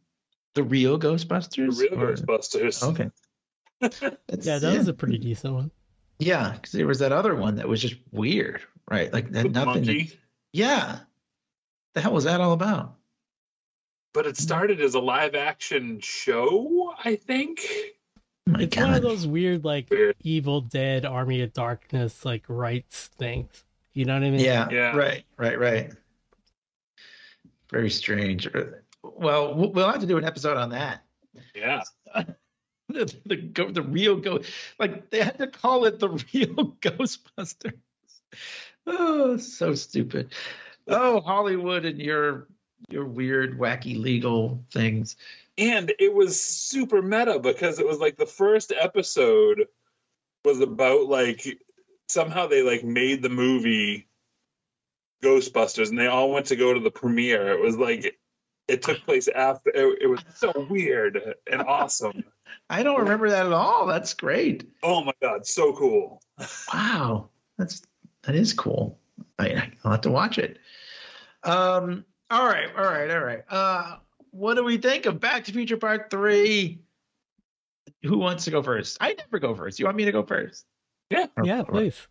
The 0.54 0.62
real 0.62 0.98
Ghostbusters. 0.98 1.76
the 1.78 1.88
real 1.90 2.02
Or- 2.02 2.14
Ghostbusters. 2.14 2.82
Okay. 2.82 3.10
Yeah, 4.40 4.58
that 4.58 4.76
was 4.78 4.88
a 4.88 4.94
pretty 4.94 5.18
decent 5.18 5.54
one. 5.54 5.70
yeah, 6.18 6.52
because 6.52 6.72
there 6.72 6.86
was 6.86 6.98
that 6.98 7.12
other 7.12 7.34
one 7.36 7.56
that 7.56 7.68
was 7.68 7.80
just 7.80 7.94
weird, 8.10 8.60
right? 8.90 9.12
Like 9.12 9.26
The 9.30 9.44
that 9.44 9.52
nothing. 9.52 9.84
to- 9.84 9.92
monkey. 9.94 10.18
Yeah. 10.52 11.00
The 11.94 12.00
hell 12.00 12.12
was 12.12 12.24
that 12.24 12.40
all 12.40 12.52
about? 12.52 12.94
But 14.14 14.26
it 14.26 14.36
started 14.36 14.80
as 14.80 14.94
a 14.94 15.00
live 15.00 15.34
action 15.34 16.00
show, 16.00 16.94
I 17.04 17.16
think. 17.16 17.60
Oh 18.48 18.52
my 18.52 18.62
It's 18.62 18.76
one 18.76 18.94
of 18.94 19.02
those 19.02 19.26
weird, 19.26 19.64
like 19.64 19.90
Weird. 19.90 20.16
Evil 20.22 20.60
Dead, 20.62 21.04
Army 21.04 21.42
of 21.42 21.52
Darkness, 21.52 22.24
like 22.24 22.44
rights 22.48 23.08
things. 23.18 23.64
You 23.92 24.04
know 24.06 24.14
what 24.14 24.22
I 24.24 24.30
mean? 24.30 24.40
Yeah, 24.40 24.68
Yeah. 24.70 24.96
right, 24.96 25.24
right, 25.36 25.58
right. 25.58 25.92
Very 27.70 27.90
strange. 27.90 28.46
Uh, 28.46 28.64
well, 29.02 29.54
we'll 29.54 29.72
we'll 29.72 29.90
have 29.90 30.00
to 30.00 30.06
do 30.06 30.16
an 30.16 30.24
episode 30.24 30.56
on 30.56 30.70
that. 30.70 31.02
Yeah. 31.54 31.82
The 32.90 33.14
the, 33.26 33.36
go, 33.36 33.70
the 33.70 33.82
real 33.82 34.16
go, 34.16 34.40
like 34.78 35.10
they 35.10 35.20
had 35.20 35.36
to 35.40 35.46
call 35.46 35.84
it 35.84 35.98
the 35.98 36.08
real 36.32 36.74
Ghostbusters. 36.80 37.74
Oh, 38.88 39.36
so 39.36 39.74
stupid. 39.74 40.32
Oh, 40.88 41.20
Hollywood 41.20 41.84
and 41.84 42.00
your 42.00 42.48
your 42.88 43.04
weird, 43.04 43.58
wacky 43.58 44.00
legal 44.00 44.64
things. 44.72 45.16
And 45.58 45.92
it 45.98 46.14
was 46.14 46.40
super 46.40 47.02
meta 47.02 47.38
because 47.38 47.78
it 47.78 47.86
was 47.86 47.98
like 47.98 48.16
the 48.16 48.26
first 48.26 48.72
episode 48.72 49.66
was 50.44 50.60
about 50.60 51.06
like 51.06 51.58
somehow 52.08 52.46
they 52.46 52.62
like 52.62 52.84
made 52.84 53.22
the 53.22 53.28
movie 53.28 54.06
Ghostbusters 55.22 55.90
and 55.90 55.98
they 55.98 56.06
all 56.06 56.30
went 56.30 56.46
to 56.46 56.56
go 56.56 56.72
to 56.72 56.80
the 56.80 56.90
premiere. 56.90 57.50
It 57.50 57.60
was 57.60 57.76
like 57.76 58.18
it 58.68 58.82
took 58.82 59.02
place 59.04 59.28
after 59.28 59.70
it, 59.74 59.98
it 60.02 60.06
was 60.06 60.20
so 60.34 60.52
weird 60.70 61.20
and 61.50 61.62
awesome. 61.62 62.24
I 62.70 62.82
don't 62.82 63.00
remember 63.00 63.28
that 63.30 63.46
at 63.46 63.52
all. 63.52 63.86
That's 63.86 64.14
great. 64.14 64.70
Oh 64.82 65.02
my 65.04 65.12
god, 65.20 65.46
so 65.46 65.72
cool. 65.74 66.22
Wow, 66.72 67.30
that's 67.56 67.82
that 68.28 68.36
is 68.36 68.52
cool. 68.52 68.98
I, 69.38 69.70
I'll 69.82 69.92
have 69.92 70.02
to 70.02 70.10
watch 70.10 70.36
it. 70.38 70.58
Um. 71.42 72.04
All 72.30 72.44
right. 72.46 72.68
All 72.76 72.84
right. 72.84 73.10
All 73.10 73.20
right. 73.24 73.42
Uh, 73.48 73.96
what 74.32 74.54
do 74.54 74.64
we 74.64 74.76
think 74.76 75.06
of 75.06 75.18
Back 75.18 75.44
to 75.44 75.50
the 75.52 75.56
Future 75.56 75.78
Part 75.78 76.10
Three? 76.10 76.82
Who 78.02 78.18
wants 78.18 78.44
to 78.44 78.50
go 78.50 78.62
first? 78.62 78.98
I 79.00 79.14
never 79.14 79.38
go 79.38 79.54
first. 79.54 79.78
You 79.78 79.86
want 79.86 79.96
me 79.96 80.04
to 80.04 80.12
go 80.12 80.22
first? 80.24 80.66
Yeah. 81.10 81.26
Or- 81.36 81.44
Yeah, 81.46 81.60
or- 81.60 81.64
please. 81.64 82.06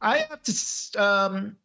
I 0.00 0.18
have 0.18 0.42
to. 0.42 1.02
Um, 1.02 1.56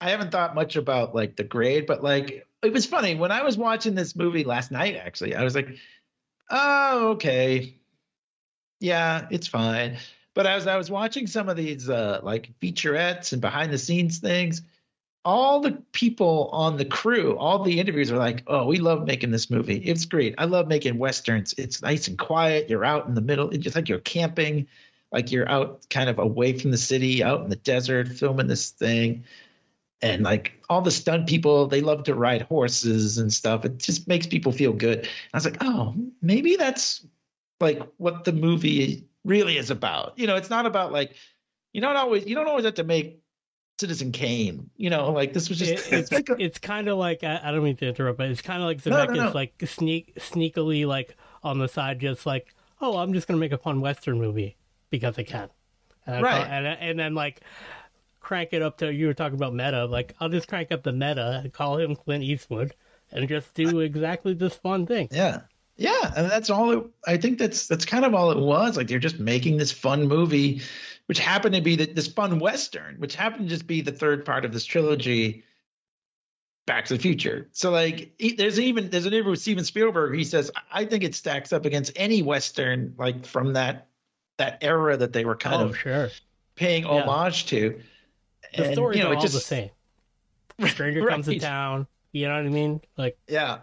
I 0.00 0.10
haven't 0.10 0.32
thought 0.32 0.54
much 0.56 0.74
about 0.76 1.14
like 1.14 1.36
the 1.36 1.44
grade, 1.44 1.86
but 1.86 2.02
like 2.02 2.46
it 2.62 2.72
was 2.72 2.84
funny 2.84 3.14
when 3.14 3.30
I 3.30 3.42
was 3.44 3.56
watching 3.56 3.94
this 3.94 4.16
movie 4.16 4.42
last 4.44 4.70
night. 4.72 4.96
Actually, 4.96 5.36
I 5.36 5.44
was 5.44 5.54
like, 5.54 5.68
"Oh, 6.50 7.10
okay, 7.10 7.78
yeah, 8.80 9.28
it's 9.30 9.46
fine." 9.46 9.98
But 10.34 10.46
as 10.46 10.66
I 10.66 10.76
was 10.76 10.90
watching 10.90 11.26
some 11.26 11.48
of 11.48 11.56
these 11.56 11.88
uh, 11.88 12.20
like 12.22 12.50
featurettes 12.60 13.32
and 13.32 13.40
behind 13.40 13.72
the 13.72 13.78
scenes 13.78 14.18
things, 14.18 14.62
all 15.24 15.60
the 15.60 15.82
people 15.92 16.50
on 16.52 16.76
the 16.76 16.84
crew, 16.84 17.38
all 17.38 17.62
the 17.62 17.80
interviews 17.80 18.12
were 18.12 18.18
like, 18.18 18.42
"Oh, 18.46 18.66
we 18.66 18.78
love 18.78 19.06
making 19.06 19.30
this 19.30 19.48
movie. 19.48 19.76
It's 19.76 20.04
great. 20.04 20.34
I 20.38 20.44
love 20.44 20.68
making 20.68 20.98
westerns. 20.98 21.54
It's 21.56 21.80
nice 21.80 22.08
and 22.08 22.18
quiet. 22.18 22.68
You're 22.68 22.84
out 22.84 23.06
in 23.06 23.14
the 23.14 23.20
middle. 23.20 23.50
It's 23.50 23.64
just 23.64 23.76
like 23.76 23.88
you're 23.88 24.00
camping." 24.00 24.66
like 25.14 25.30
you're 25.30 25.48
out 25.48 25.88
kind 25.88 26.10
of 26.10 26.18
away 26.18 26.58
from 26.58 26.72
the 26.72 26.76
city, 26.76 27.22
out 27.22 27.42
in 27.42 27.48
the 27.48 27.56
desert, 27.56 28.08
filming 28.08 28.48
this 28.48 28.70
thing. 28.70 29.24
And 30.02 30.24
like 30.24 30.60
all 30.68 30.82
the 30.82 30.90
stunt 30.90 31.28
people, 31.28 31.68
they 31.68 31.80
love 31.80 32.04
to 32.04 32.16
ride 32.16 32.42
horses 32.42 33.16
and 33.16 33.32
stuff. 33.32 33.64
It 33.64 33.78
just 33.78 34.08
makes 34.08 34.26
people 34.26 34.50
feel 34.50 34.72
good. 34.72 35.08
I 35.32 35.36
was 35.36 35.44
like, 35.44 35.58
oh, 35.60 35.94
maybe 36.20 36.56
that's 36.56 37.06
like 37.60 37.80
what 37.96 38.24
the 38.24 38.32
movie 38.32 39.06
really 39.24 39.56
is 39.58 39.70
about. 39.70 40.18
You 40.18 40.26
know, 40.26 40.36
it's 40.36 40.50
not 40.50 40.66
about 40.66 40.92
like 40.92 41.14
you 41.72 41.80
don't 41.80 41.96
always 41.96 42.26
you 42.26 42.34
don't 42.34 42.46
always 42.48 42.64
have 42.64 42.74
to 42.74 42.84
make 42.84 43.20
Citizen 43.80 44.12
Kane. 44.12 44.70
You 44.76 44.90
know, 44.90 45.10
like 45.12 45.32
this 45.32 45.48
was 45.48 45.58
just 45.58 45.92
It- 45.92 45.98
it's 45.98 46.12
like 46.12 46.28
a- 46.28 46.36
it's 46.42 46.58
kind 46.58 46.88
of 46.88 46.98
like 46.98 47.24
I, 47.24 47.40
I 47.42 47.50
don't 47.52 47.64
mean 47.64 47.76
to 47.76 47.86
interrupt, 47.88 48.18
but 48.18 48.28
it's 48.28 48.42
kind 48.42 48.60
of 48.62 48.66
like 48.66 48.84
No, 48.86 49.04
no, 49.04 49.12
Zemeckis 49.12 49.16
no. 49.26 49.32
like 49.32 49.54
sneak 49.66 50.14
sneakily 50.16 50.86
like 50.86 51.16
on 51.42 51.58
the 51.58 51.68
side, 51.68 51.98
just 52.00 52.26
like 52.26 52.54
oh, 52.80 52.98
I'm 52.98 53.12
just 53.14 53.26
gonna 53.26 53.38
make 53.40 53.52
a 53.52 53.58
fun 53.58 53.80
western 53.80 54.18
movie 54.18 54.56
because 54.90 55.18
I 55.18 55.22
can, 55.22 55.48
and 56.06 56.16
I 56.16 56.20
Right. 56.20 56.44
call- 56.44 56.52
and 56.52 56.66
and 56.66 56.98
then 56.98 57.14
like 57.14 57.40
crank 58.20 58.50
it 58.52 58.62
up 58.62 58.78
to 58.78 58.92
you 58.92 59.06
were 59.06 59.14
talking 59.14 59.36
about 59.36 59.52
meta, 59.54 59.84
like 59.86 60.14
I'll 60.20 60.28
just 60.28 60.48
crank 60.48 60.72
up 60.72 60.82
the 60.82 60.92
meta 60.92 61.40
and 61.42 61.52
call 61.52 61.78
him 61.78 61.94
Clint 61.96 62.24
Eastwood 62.24 62.74
and 63.12 63.28
just 63.28 63.52
do 63.54 63.80
exactly 63.80 64.32
this 64.34 64.54
fun 64.54 64.86
thing. 64.86 65.08
Yeah. 65.10 65.42
Yeah, 65.76 66.12
and 66.16 66.30
that's 66.30 66.50
all 66.50 66.70
it, 66.70 66.84
I 67.06 67.16
think 67.16 67.38
that's 67.38 67.66
that's 67.66 67.84
kind 67.84 68.04
of 68.04 68.14
all 68.14 68.30
it 68.30 68.38
was. 68.38 68.76
Like 68.76 68.86
they're 68.86 68.98
just 69.00 69.18
making 69.18 69.56
this 69.56 69.72
fun 69.72 70.06
movie, 70.06 70.62
which 71.06 71.18
happened 71.18 71.54
to 71.56 71.60
be 71.60 71.74
the, 71.76 71.86
this 71.86 72.06
fun 72.06 72.38
western, 72.38 72.96
which 72.98 73.16
happened 73.16 73.48
to 73.48 73.54
just 73.54 73.66
be 73.66 73.80
the 73.80 73.90
third 73.92 74.24
part 74.24 74.44
of 74.44 74.52
this 74.52 74.64
trilogy, 74.64 75.42
Back 76.66 76.84
to 76.86 76.94
the 76.94 77.00
Future. 77.00 77.48
So 77.52 77.70
like, 77.72 78.14
he- 78.18 78.34
there's 78.36 78.60
even 78.60 78.88
there's 78.90 79.04
an 79.06 79.12
interview 79.12 79.32
with 79.32 79.40
Steven 79.40 79.64
Spielberg. 79.64 80.16
He 80.16 80.22
says, 80.24 80.50
I 80.72 80.84
think 80.84 81.02
it 81.02 81.14
stacks 81.16 81.52
up 81.52 81.64
against 81.64 81.90
any 81.96 82.22
western 82.22 82.94
like 82.96 83.26
from 83.26 83.54
that 83.54 83.88
that 84.36 84.58
era 84.62 84.96
that 84.96 85.12
they 85.12 85.24
were 85.24 85.36
kind 85.36 85.60
oh 85.62 85.66
of 85.66 85.76
sure, 85.78 86.10
paying 86.54 86.84
Yeah. 86.84 87.02
homage 87.02 87.46
to. 87.46 87.80
the 88.56 88.64
And, 88.66 88.74
stories 88.74 88.98
you 88.98 89.04
know, 89.04 89.10
are 89.10 89.16
all 89.16 89.20
just- 89.22 89.34
the 89.34 89.40
same. 89.40 89.70
Stranger 90.68 91.04
comes 91.06 91.26
to 91.26 91.36
town. 91.40 91.88
You 92.12 92.28
know 92.28 92.36
what 92.36 92.46
I 92.46 92.48
mean? 92.48 92.80
Like 92.96 93.18
Yeah. 93.28 93.58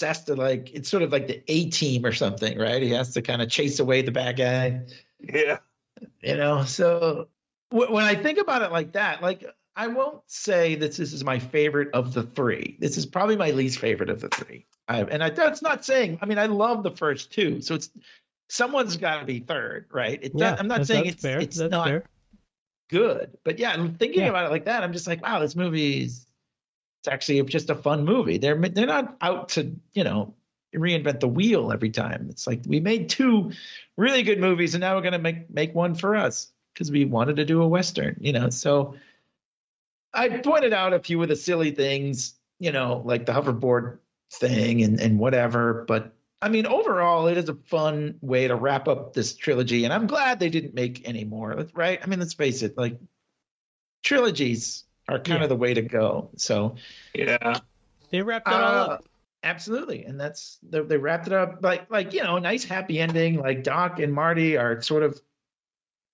Has 0.00 0.24
to 0.24 0.34
like 0.36 0.70
it's 0.74 0.88
sort 0.88 1.02
of 1.02 1.12
like 1.12 1.26
the 1.26 1.42
A 1.48 1.70
team 1.70 2.04
or 2.06 2.12
something, 2.12 2.58
right? 2.58 2.82
He 2.82 2.90
has 2.90 3.14
to 3.14 3.22
kind 3.22 3.42
of 3.42 3.50
chase 3.50 3.78
away 3.80 4.02
the 4.02 4.12
bad 4.12 4.36
guy, 4.36 4.82
Yeah. 5.20 5.58
you 6.22 6.36
know. 6.36 6.64
So 6.64 7.28
w- 7.70 7.92
when 7.92 8.04
I 8.04 8.14
think 8.14 8.38
about 8.38 8.62
it 8.62 8.72
like 8.72 8.92
that, 8.92 9.22
like 9.22 9.44
I 9.76 9.86
won't 9.88 10.22
say 10.26 10.74
that 10.76 10.92
this 10.96 11.12
is 11.12 11.22
my 11.24 11.38
favorite 11.38 11.90
of 11.94 12.12
the 12.12 12.22
three. 12.24 12.76
This 12.80 12.96
is 12.96 13.06
probably 13.06 13.36
my 13.36 13.52
least 13.52 13.78
favorite 13.78 14.10
of 14.10 14.20
the 14.20 14.28
three. 14.28 14.66
I, 14.88 15.02
and 15.02 15.22
I, 15.22 15.30
that's 15.30 15.62
not 15.62 15.84
saying. 15.84 16.18
I 16.22 16.26
mean, 16.26 16.38
I 16.38 16.46
love 16.46 16.82
the 16.82 16.90
first 16.90 17.30
two, 17.32 17.60
so 17.60 17.74
it's 17.76 17.90
someone's 18.48 18.96
got 18.96 19.20
to 19.20 19.26
be 19.26 19.38
third, 19.40 19.86
right? 19.92 20.18
It, 20.22 20.32
Yeah, 20.34 20.56
I'm 20.58 20.66
not 20.66 20.76
that's- 20.80 20.88
saying 20.88 21.06
it's 21.06 21.22
fair. 21.22 21.38
it's 21.40 21.58
that's 21.58 21.70
not 21.70 21.86
fair. 21.88 22.04
good. 22.88 23.36
But 23.44 23.58
yeah, 23.58 23.70
I'm 23.72 23.94
thinking 23.94 24.22
Yeah. 24.22 24.30
about 24.30 24.46
it 24.46 24.50
like 24.50 24.64
that. 24.64 24.82
I'm 24.82 24.92
just 24.92 25.06
like, 25.06 25.22
wow, 25.22 25.40
this 25.40 25.54
movie 25.54 26.02
is 26.02 26.26
it's 27.00 27.08
actually 27.08 27.42
just 27.44 27.70
a 27.70 27.74
fun 27.74 28.04
movie. 28.04 28.38
They're 28.38 28.56
they're 28.56 28.86
not 28.86 29.16
out 29.20 29.50
to 29.50 29.76
you 29.92 30.04
know 30.04 30.34
reinvent 30.74 31.20
the 31.20 31.28
wheel 31.28 31.72
every 31.72 31.90
time. 31.90 32.28
It's 32.30 32.46
like 32.46 32.62
we 32.66 32.80
made 32.80 33.08
two 33.08 33.52
really 33.96 34.22
good 34.22 34.40
movies, 34.40 34.74
and 34.74 34.80
now 34.80 34.96
we're 34.96 35.02
gonna 35.02 35.18
make 35.18 35.48
make 35.50 35.74
one 35.74 35.94
for 35.94 36.16
us 36.16 36.50
because 36.74 36.90
we 36.90 37.04
wanted 37.04 37.36
to 37.36 37.44
do 37.44 37.62
a 37.62 37.68
western. 37.68 38.16
You 38.20 38.32
know, 38.32 38.50
so 38.50 38.96
I 40.12 40.28
pointed 40.38 40.72
out 40.72 40.92
a 40.92 41.00
few 41.00 41.22
of 41.22 41.28
the 41.28 41.36
silly 41.36 41.70
things, 41.70 42.34
you 42.58 42.72
know, 42.72 43.02
like 43.04 43.26
the 43.26 43.32
hoverboard 43.32 43.98
thing 44.32 44.82
and 44.82 45.00
and 45.00 45.18
whatever, 45.18 45.84
but. 45.86 46.14
I 46.40 46.48
mean, 46.50 46.66
overall, 46.66 47.26
it 47.26 47.36
is 47.36 47.48
a 47.48 47.56
fun 47.56 48.18
way 48.20 48.46
to 48.46 48.54
wrap 48.54 48.86
up 48.86 49.12
this 49.12 49.34
trilogy, 49.34 49.82
and 49.82 49.92
I'm 49.92 50.06
glad 50.06 50.38
they 50.38 50.50
didn't 50.50 50.72
make 50.72 51.02
any 51.04 51.24
more. 51.24 51.66
Right? 51.74 51.98
I 52.00 52.06
mean, 52.06 52.20
let's 52.20 52.34
face 52.34 52.62
it, 52.62 52.78
like 52.78 53.00
trilogies 54.04 54.84
are 55.08 55.18
kind 55.18 55.38
Yeah. 55.38 55.42
of 55.44 55.48
the 55.48 55.56
way 55.56 55.74
to 55.74 55.82
go. 55.82 56.30
So, 56.36 56.76
Yeah. 57.14 57.60
They 58.10 58.22
wrapped 58.22 58.48
it 58.48 58.54
all 58.54 58.60
uh, 58.62 58.86
up. 58.94 59.08
absolutely, 59.42 60.04
and 60.04 60.18
that's 60.18 60.58
they, 60.62 60.80
they 60.80 60.96
wrapped 60.96 61.26
it 61.26 61.32
up 61.34 61.58
like 61.62 61.90
like 61.90 62.14
you 62.14 62.22
know, 62.22 62.38
nice 62.38 62.64
happy 62.64 62.98
ending. 62.98 63.38
Like 63.38 63.62
Doc 63.64 63.98
and 63.98 64.12
Marty 64.14 64.56
are 64.56 64.80
sort 64.80 65.02
of 65.02 65.20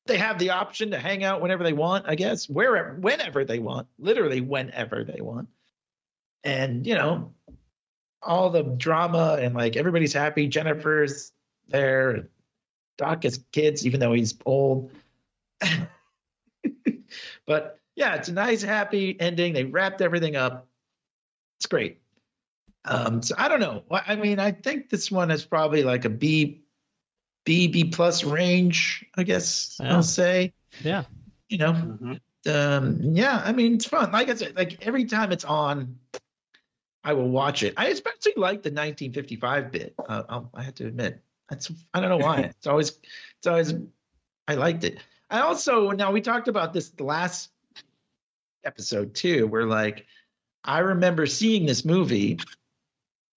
they 0.06 0.18
have 0.18 0.38
the 0.38 0.50
option 0.50 0.90
to 0.90 0.98
hang 0.98 1.22
out 1.24 1.40
whenever 1.40 1.62
they 1.62 1.72
want, 1.72 2.04
I 2.08 2.14
guess, 2.14 2.48
wherever, 2.48 2.94
whenever 2.94 3.44
they 3.44 3.58
want, 3.58 3.86
literally 3.98 4.40
whenever 4.40 5.02
they 5.04 5.20
want, 5.20 5.48
and 6.42 6.86
you 6.86 6.94
know, 6.94 7.32
all 8.22 8.50
the 8.50 8.62
drama 8.64 9.38
and 9.40 9.54
like 9.54 9.76
everybody's 9.76 10.12
happy. 10.12 10.48
Jennifer's 10.48 11.32
there. 11.68 12.28
Doc 12.98 13.22
has 13.22 13.42
kids, 13.52 13.86
even 13.86 14.00
though 14.00 14.12
he's 14.12 14.34
old. 14.44 14.90
but 17.46 17.78
yeah, 17.96 18.14
it's 18.16 18.28
a 18.28 18.32
nice, 18.32 18.62
happy 18.62 19.18
ending. 19.20 19.52
They 19.52 19.64
wrapped 19.64 20.00
everything 20.00 20.36
up. 20.36 20.68
It's 21.58 21.66
great. 21.66 22.00
Um, 22.84 23.22
so 23.22 23.34
I 23.38 23.48
don't 23.48 23.60
know. 23.60 23.84
I 23.90 24.16
mean, 24.16 24.38
I 24.38 24.50
think 24.52 24.90
this 24.90 25.10
one 25.10 25.30
is 25.30 25.44
probably 25.44 25.82
like 25.84 26.04
a 26.04 26.10
B, 26.10 26.62
B, 27.44 27.68
B 27.68 27.84
plus 27.84 28.24
range. 28.24 29.06
I 29.16 29.22
guess 29.22 29.78
Yeah. 29.80 29.94
I'll 29.96 30.02
say. 30.02 30.52
Yeah. 30.82 31.04
You 31.48 31.58
know, 31.58 31.72
Mhm. 31.72 32.20
um, 32.46 32.98
yeah. 33.14 33.40
I 33.42 33.52
mean, 33.52 33.74
it's 33.74 33.86
fun. 33.86 34.12
Like 34.12 34.28
I 34.28 34.34
said, 34.34 34.56
like 34.56 34.86
every 34.86 35.04
time 35.06 35.32
it's 35.32 35.44
on, 35.44 35.98
I 37.04 37.12
will 37.12 37.28
watch 37.28 37.62
it. 37.62 37.74
I 37.76 37.88
especially 37.88 38.32
like 38.36 38.62
the 38.62 38.70
1955 38.70 39.70
bit. 39.70 39.94
Uh, 40.06 40.22
I'll, 40.28 40.50
I 40.54 40.62
have 40.62 40.74
to 40.76 40.86
admit, 40.86 41.22
that's 41.48 41.70
I 41.94 42.00
don't 42.00 42.08
know 42.10 42.18
why. 42.18 42.40
it's 42.56 42.66
always, 42.66 42.98
it's 43.38 43.46
always, 43.46 43.74
I 44.48 44.54
liked 44.56 44.84
it. 44.84 44.98
I 45.30 45.40
also 45.40 45.90
now 45.90 46.12
we 46.12 46.20
talked 46.20 46.48
about 46.48 46.72
this 46.72 46.90
the 46.90 47.04
last 47.04 47.50
episode 48.64 49.14
too, 49.14 49.46
where 49.46 49.66
like 49.66 50.06
I 50.64 50.80
remember 50.80 51.26
seeing 51.26 51.66
this 51.66 51.84
movie, 51.84 52.40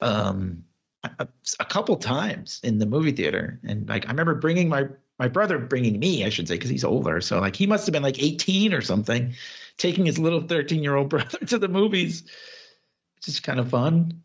um, 0.02 0.64
a, 1.04 1.28
a 1.60 1.66
couple 1.66 1.96
times 1.98 2.60
in 2.64 2.80
the 2.80 2.86
movie 2.86 3.12
theater, 3.12 3.60
and 3.64 3.88
like 3.88 4.06
I 4.06 4.10
remember 4.10 4.36
bringing 4.36 4.70
my 4.70 4.88
my 5.20 5.28
brother 5.28 5.58
bringing 5.58 6.00
me, 6.00 6.26
I 6.26 6.30
should 6.30 6.48
say, 6.48 6.56
because 6.56 6.70
he's 6.70 6.84
older, 6.84 7.22
so 7.22 7.40
like 7.40 7.56
he 7.56 7.68
must 7.68 7.88
have 7.88 7.94
been 7.94 8.04
like 8.04 8.22
18 8.22 8.74
or 8.74 8.82
something, 8.82 9.34
taking 9.78 10.06
his 10.06 10.20
little 10.20 10.42
13 10.42 10.84
year 10.84 10.96
old 10.96 11.10
brother 11.10 11.40
to 11.48 11.58
the 11.58 11.68
movies 11.68 12.24
which 13.18 13.28
is 13.28 13.40
kind 13.40 13.60
of 13.60 13.70
fun. 13.70 14.22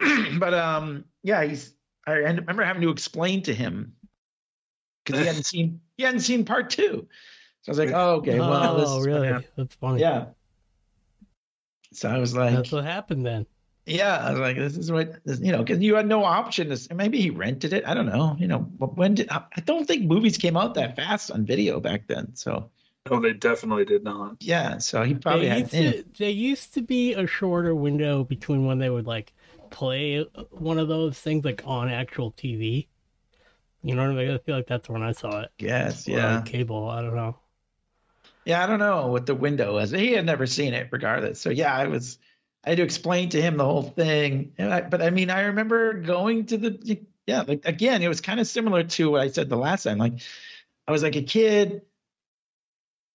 but 0.38 0.54
um, 0.54 1.04
yeah, 1.22 1.44
he's. 1.44 1.72
I 2.06 2.12
remember 2.12 2.62
having 2.62 2.82
to 2.82 2.90
explain 2.90 3.42
to 3.42 3.54
him 3.54 3.94
because 5.04 5.20
he 5.20 5.26
hadn't 5.26 5.44
seen 5.44 5.80
he 5.96 6.04
hadn't 6.04 6.20
seen 6.20 6.44
part 6.44 6.70
two. 6.70 7.08
So 7.64 7.70
I 7.70 7.72
was 7.72 7.78
like, 7.78 7.90
oh, 7.94 8.16
okay, 8.16 8.38
well, 8.38 8.76
this 8.76 8.88
oh, 8.88 9.00
really? 9.00 9.44
That's 9.56 9.74
funny. 9.76 10.00
yeah. 10.00 10.26
So 11.92 12.08
I 12.10 12.18
was 12.18 12.34
like, 12.34 12.54
That's 12.54 12.72
what 12.72 12.84
happened 12.84 13.24
then. 13.24 13.46
yeah, 13.86 14.16
I 14.16 14.30
was 14.32 14.40
like, 14.40 14.56
this 14.56 14.76
is 14.76 14.90
what 14.90 15.24
this, 15.24 15.40
you 15.40 15.52
know, 15.52 15.58
because 15.62 15.80
you 15.82 15.94
had 15.94 16.06
no 16.06 16.24
option. 16.24 16.68
To, 16.74 16.94
maybe 16.94 17.20
he 17.20 17.30
rented 17.30 17.72
it. 17.72 17.86
I 17.86 17.94
don't 17.94 18.06
know. 18.06 18.36
You 18.38 18.48
know, 18.48 18.58
but 18.58 18.96
when 18.96 19.14
did 19.14 19.30
I 19.30 19.44
I 19.56 19.60
don't 19.60 19.86
think 19.86 20.04
movies 20.04 20.36
came 20.38 20.56
out 20.56 20.74
that 20.74 20.96
fast 20.96 21.30
on 21.30 21.44
video 21.46 21.80
back 21.80 22.06
then. 22.08 22.34
So 22.36 22.70
No, 23.10 23.20
they 23.20 23.32
definitely 23.32 23.84
did 23.84 24.02
not. 24.04 24.36
yeah, 24.40 24.78
so 24.78 25.02
he 25.04 25.14
probably 25.14 25.46
They 25.46 25.48
had. 25.48 25.72
used, 25.72 25.72
to, 25.72 26.04
they 26.18 26.30
used 26.30 26.74
to 26.74 26.82
be 26.82 27.14
a 27.14 27.26
shorter 27.26 27.74
window 27.74 28.24
between 28.24 28.66
when 28.66 28.78
they 28.78 28.90
would 28.90 29.06
like 29.06 29.32
play 29.70 30.20
uh, 30.20 30.44
one 30.50 30.78
of 30.78 30.88
those 30.88 31.18
things 31.20 31.44
like 31.44 31.62
on 31.64 31.88
actual 31.90 32.32
TV. 32.32 32.88
You 33.82 33.94
know 33.94 34.02
what 34.08 34.18
I 34.18 34.24
mean? 34.24 34.30
I 34.34 34.38
feel 34.38 34.56
like 34.56 34.66
that's 34.66 34.88
when 34.88 35.02
I 35.02 35.12
saw 35.12 35.40
it. 35.42 35.52
Yes, 35.58 36.08
Or 36.08 36.12
yeah. 36.12 36.36
on 36.38 36.44
cable. 36.44 36.88
I 36.88 37.02
don't 37.02 37.14
know. 37.14 37.38
Yeah, 38.44 38.62
I 38.62 38.66
don't 38.66 38.78
know 38.78 39.06
what 39.08 39.26
the 39.26 39.34
window 39.34 39.74
was. 39.74 39.90
He 39.90 40.12
had 40.12 40.26
never 40.26 40.46
seen 40.46 40.74
it, 40.74 40.88
regardless. 40.90 41.40
So 41.40 41.50
yeah, 41.50 41.74
I 41.74 41.86
was. 41.86 42.18
I 42.64 42.70
had 42.70 42.78
to 42.78 42.84
explain 42.84 43.28
to 43.30 43.42
him 43.42 43.58
the 43.58 43.64
whole 43.64 43.82
thing. 43.82 44.52
I, 44.58 44.80
but 44.80 45.02
I 45.02 45.10
mean, 45.10 45.30
I 45.30 45.42
remember 45.42 45.94
going 45.94 46.46
to 46.46 46.58
the. 46.58 47.00
Yeah, 47.26 47.42
like 47.46 47.62
again, 47.64 48.02
it 48.02 48.08
was 48.08 48.20
kind 48.20 48.38
of 48.38 48.46
similar 48.46 48.84
to 48.84 49.10
what 49.10 49.22
I 49.22 49.28
said 49.28 49.48
the 49.48 49.56
last 49.56 49.84
time. 49.84 49.98
Like, 49.98 50.20
I 50.86 50.92
was 50.92 51.02
like 51.02 51.16
a 51.16 51.22
kid, 51.22 51.82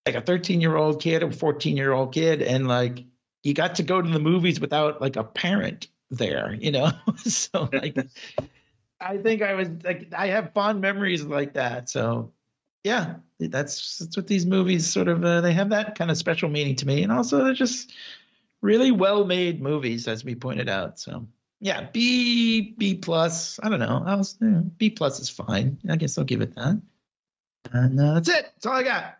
like 0.05 0.15
a 0.15 0.21
13 0.21 0.61
year 0.61 0.75
old 0.75 1.01
kid, 1.01 1.21
a 1.21 1.31
14 1.31 1.77
year 1.77 1.93
old 1.93 2.13
kid, 2.13 2.41
and 2.41 2.67
like 2.67 3.05
you 3.43 3.53
got 3.53 3.75
to 3.75 3.83
go 3.83 4.01
to 4.01 4.09
the 4.09 4.19
movies 4.19 4.59
without 4.59 4.99
like 5.01 5.15
a 5.15 5.23
parent 5.23 5.87
there, 6.09 6.53
you 6.53 6.71
know. 6.71 6.91
so 7.17 7.69
like, 7.71 7.97
I 9.01 9.17
think 9.17 9.41
I 9.41 9.53
was 9.53 9.69
like, 9.83 10.13
I 10.13 10.27
have 10.27 10.53
fond 10.53 10.81
memories 10.81 11.23
like 11.23 11.53
that. 11.53 11.89
So 11.89 12.31
yeah, 12.83 13.15
that's 13.39 13.97
that's 13.97 14.15
what 14.15 14.27
these 14.27 14.45
movies 14.45 14.85
sort 14.87 15.07
of 15.07 15.23
uh, 15.23 15.41
they 15.41 15.53
have 15.53 15.69
that 15.69 15.97
kind 15.97 16.11
of 16.11 16.17
special 16.17 16.49
meaning 16.49 16.75
to 16.77 16.87
me, 16.87 17.03
and 17.03 17.11
also 17.11 17.43
they're 17.43 17.53
just 17.53 17.93
really 18.61 18.91
well 18.91 19.25
made 19.25 19.61
movies, 19.61 20.07
as 20.07 20.23
we 20.23 20.35
pointed 20.35 20.69
out. 20.69 20.99
So 20.99 21.27
yeah, 21.59 21.89
B 21.91 22.73
B 22.77 22.95
plus. 22.95 23.59
I 23.61 23.69
don't 23.69 23.79
know. 23.79 24.03
I 24.05 24.15
was 24.15 24.37
yeah, 24.41 24.61
B 24.77 24.89
plus 24.89 25.19
is 25.19 25.29
fine. 25.29 25.77
I 25.89 25.95
guess 25.95 26.17
I'll 26.17 26.23
give 26.23 26.41
it 26.41 26.55
that. 26.55 26.81
And 27.71 27.99
uh, 27.99 28.13
that's 28.15 28.29
it. 28.29 28.45
That's 28.55 28.65
all 28.65 28.73
I 28.73 28.83
got. 28.83 29.15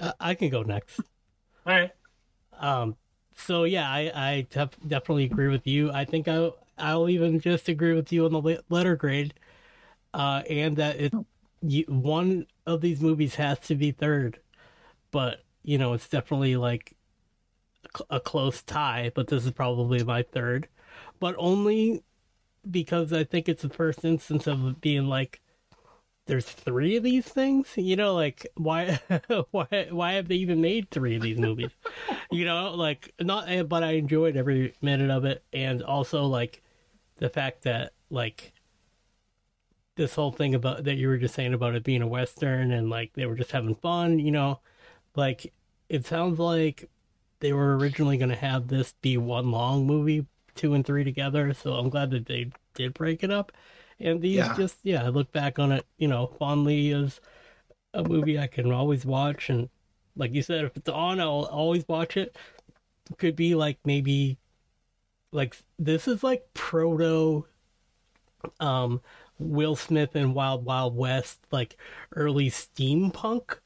Uh, 0.00 0.12
I 0.20 0.34
can 0.34 0.50
go 0.50 0.62
next. 0.62 1.00
All 1.66 1.72
right. 1.72 1.90
Um, 2.58 2.96
so 3.34 3.64
yeah, 3.64 3.90
I, 3.90 4.12
I 4.14 4.46
def- 4.50 4.78
definitely 4.86 5.24
agree 5.24 5.48
with 5.48 5.66
you. 5.66 5.90
I 5.90 6.04
think 6.04 6.28
I, 6.28 6.50
I'll 6.78 7.08
even 7.08 7.40
just 7.40 7.68
agree 7.68 7.94
with 7.94 8.12
you 8.12 8.24
on 8.24 8.32
the 8.32 8.62
letter 8.68 8.96
grade, 8.96 9.34
uh, 10.14 10.42
and 10.48 10.76
that 10.76 11.00
it, 11.00 11.14
you, 11.70 11.84
one 11.88 12.46
of 12.66 12.80
these 12.80 13.00
movies 13.00 13.36
has 13.36 13.58
to 13.60 13.74
be 13.74 13.92
third, 13.92 14.40
but 15.10 15.44
you 15.62 15.78
know, 15.78 15.92
it's 15.94 16.08
definitely 16.08 16.56
like 16.56 16.96
a, 17.84 17.98
cl- 17.98 18.06
a 18.10 18.20
close 18.20 18.62
tie, 18.62 19.12
but 19.14 19.28
this 19.28 19.44
is 19.44 19.52
probably 19.52 20.02
my 20.04 20.22
third, 20.22 20.68
but 21.20 21.34
only 21.38 22.02
because 22.70 23.12
I 23.12 23.24
think 23.24 23.48
it's 23.48 23.62
the 23.62 23.68
first 23.70 24.04
instance 24.04 24.46
of 24.46 24.80
being 24.80 25.06
like, 25.06 25.40
there's 26.26 26.46
three 26.46 26.96
of 26.96 27.02
these 27.02 27.26
things? 27.26 27.72
You 27.76 27.96
know 27.96 28.14
like 28.14 28.46
why 28.56 29.00
why 29.50 29.88
why 29.90 30.12
have 30.12 30.28
they 30.28 30.36
even 30.36 30.60
made 30.60 30.90
three 30.90 31.16
of 31.16 31.22
these 31.22 31.38
movies? 31.38 31.70
You 32.30 32.44
know 32.44 32.74
like 32.74 33.14
not 33.20 33.48
eh, 33.48 33.62
but 33.62 33.82
i 33.82 33.92
enjoyed 33.92 34.36
every 34.36 34.74
minute 34.82 35.10
of 35.10 35.24
it 35.24 35.44
and 35.52 35.82
also 35.82 36.24
like 36.26 36.62
the 37.18 37.28
fact 37.28 37.62
that 37.62 37.92
like 38.10 38.52
this 39.96 40.14
whole 40.14 40.32
thing 40.32 40.54
about 40.54 40.84
that 40.84 40.96
you 40.96 41.08
were 41.08 41.18
just 41.18 41.34
saying 41.34 41.54
about 41.54 41.74
it 41.74 41.84
being 41.84 42.02
a 42.02 42.06
western 42.06 42.72
and 42.72 42.90
like 42.90 43.12
they 43.14 43.26
were 43.26 43.34
just 43.36 43.52
having 43.52 43.74
fun 43.76 44.18
you 44.18 44.30
know? 44.30 44.60
Like 45.16 45.52
it 45.88 46.06
sounds 46.06 46.38
like 46.38 46.88
they 47.40 47.52
were 47.52 47.76
originally 47.78 48.18
going 48.18 48.30
to 48.30 48.36
have 48.36 48.68
this 48.68 48.94
be 49.02 49.16
one 49.16 49.50
long 49.50 49.86
movie 49.86 50.26
two 50.54 50.74
and 50.74 50.86
three 50.86 51.04
together 51.04 51.52
so 51.54 51.74
i'm 51.74 51.90
glad 51.90 52.10
that 52.10 52.26
they 52.26 52.50
did 52.74 52.94
break 52.94 53.22
it 53.24 53.30
up. 53.30 53.52
And 54.00 54.20
these 54.22 54.48
Yeah. 54.48 54.56
just 54.56 54.78
yeah 54.84 55.04
i 55.04 55.08
look 55.08 55.32
back 55.32 55.58
on 55.58 55.72
it 55.72 55.86
you 55.98 56.08
know 56.08 56.26
fondly 56.38 56.92
as 56.92 57.20
a 57.94 58.04
movie 58.04 58.38
i 58.38 58.46
can 58.46 58.72
always 58.72 59.04
watch 59.06 59.50
and 59.50 59.68
like 60.16 60.32
you 60.34 60.42
said 60.42 60.64
if 60.64 60.76
it's 60.76 60.88
on 60.88 61.20
i'll 61.20 61.46
always 61.46 61.86
watch 61.88 62.16
it. 62.16 62.36
Could 63.18 63.36
be 63.36 63.54
like 63.54 63.78
maybe 63.84 64.38
like 65.32 65.56
this 65.78 66.08
is 66.08 66.22
like 66.24 66.46
proto 66.54 67.46
um 68.60 69.00
Will 69.38 69.76
Smith 69.76 70.14
and 70.16 70.34
Wild 70.34 70.64
Wild 70.64 70.96
West 70.96 71.40
like 71.52 71.76
early 72.14 72.50
steampunk 72.50 73.58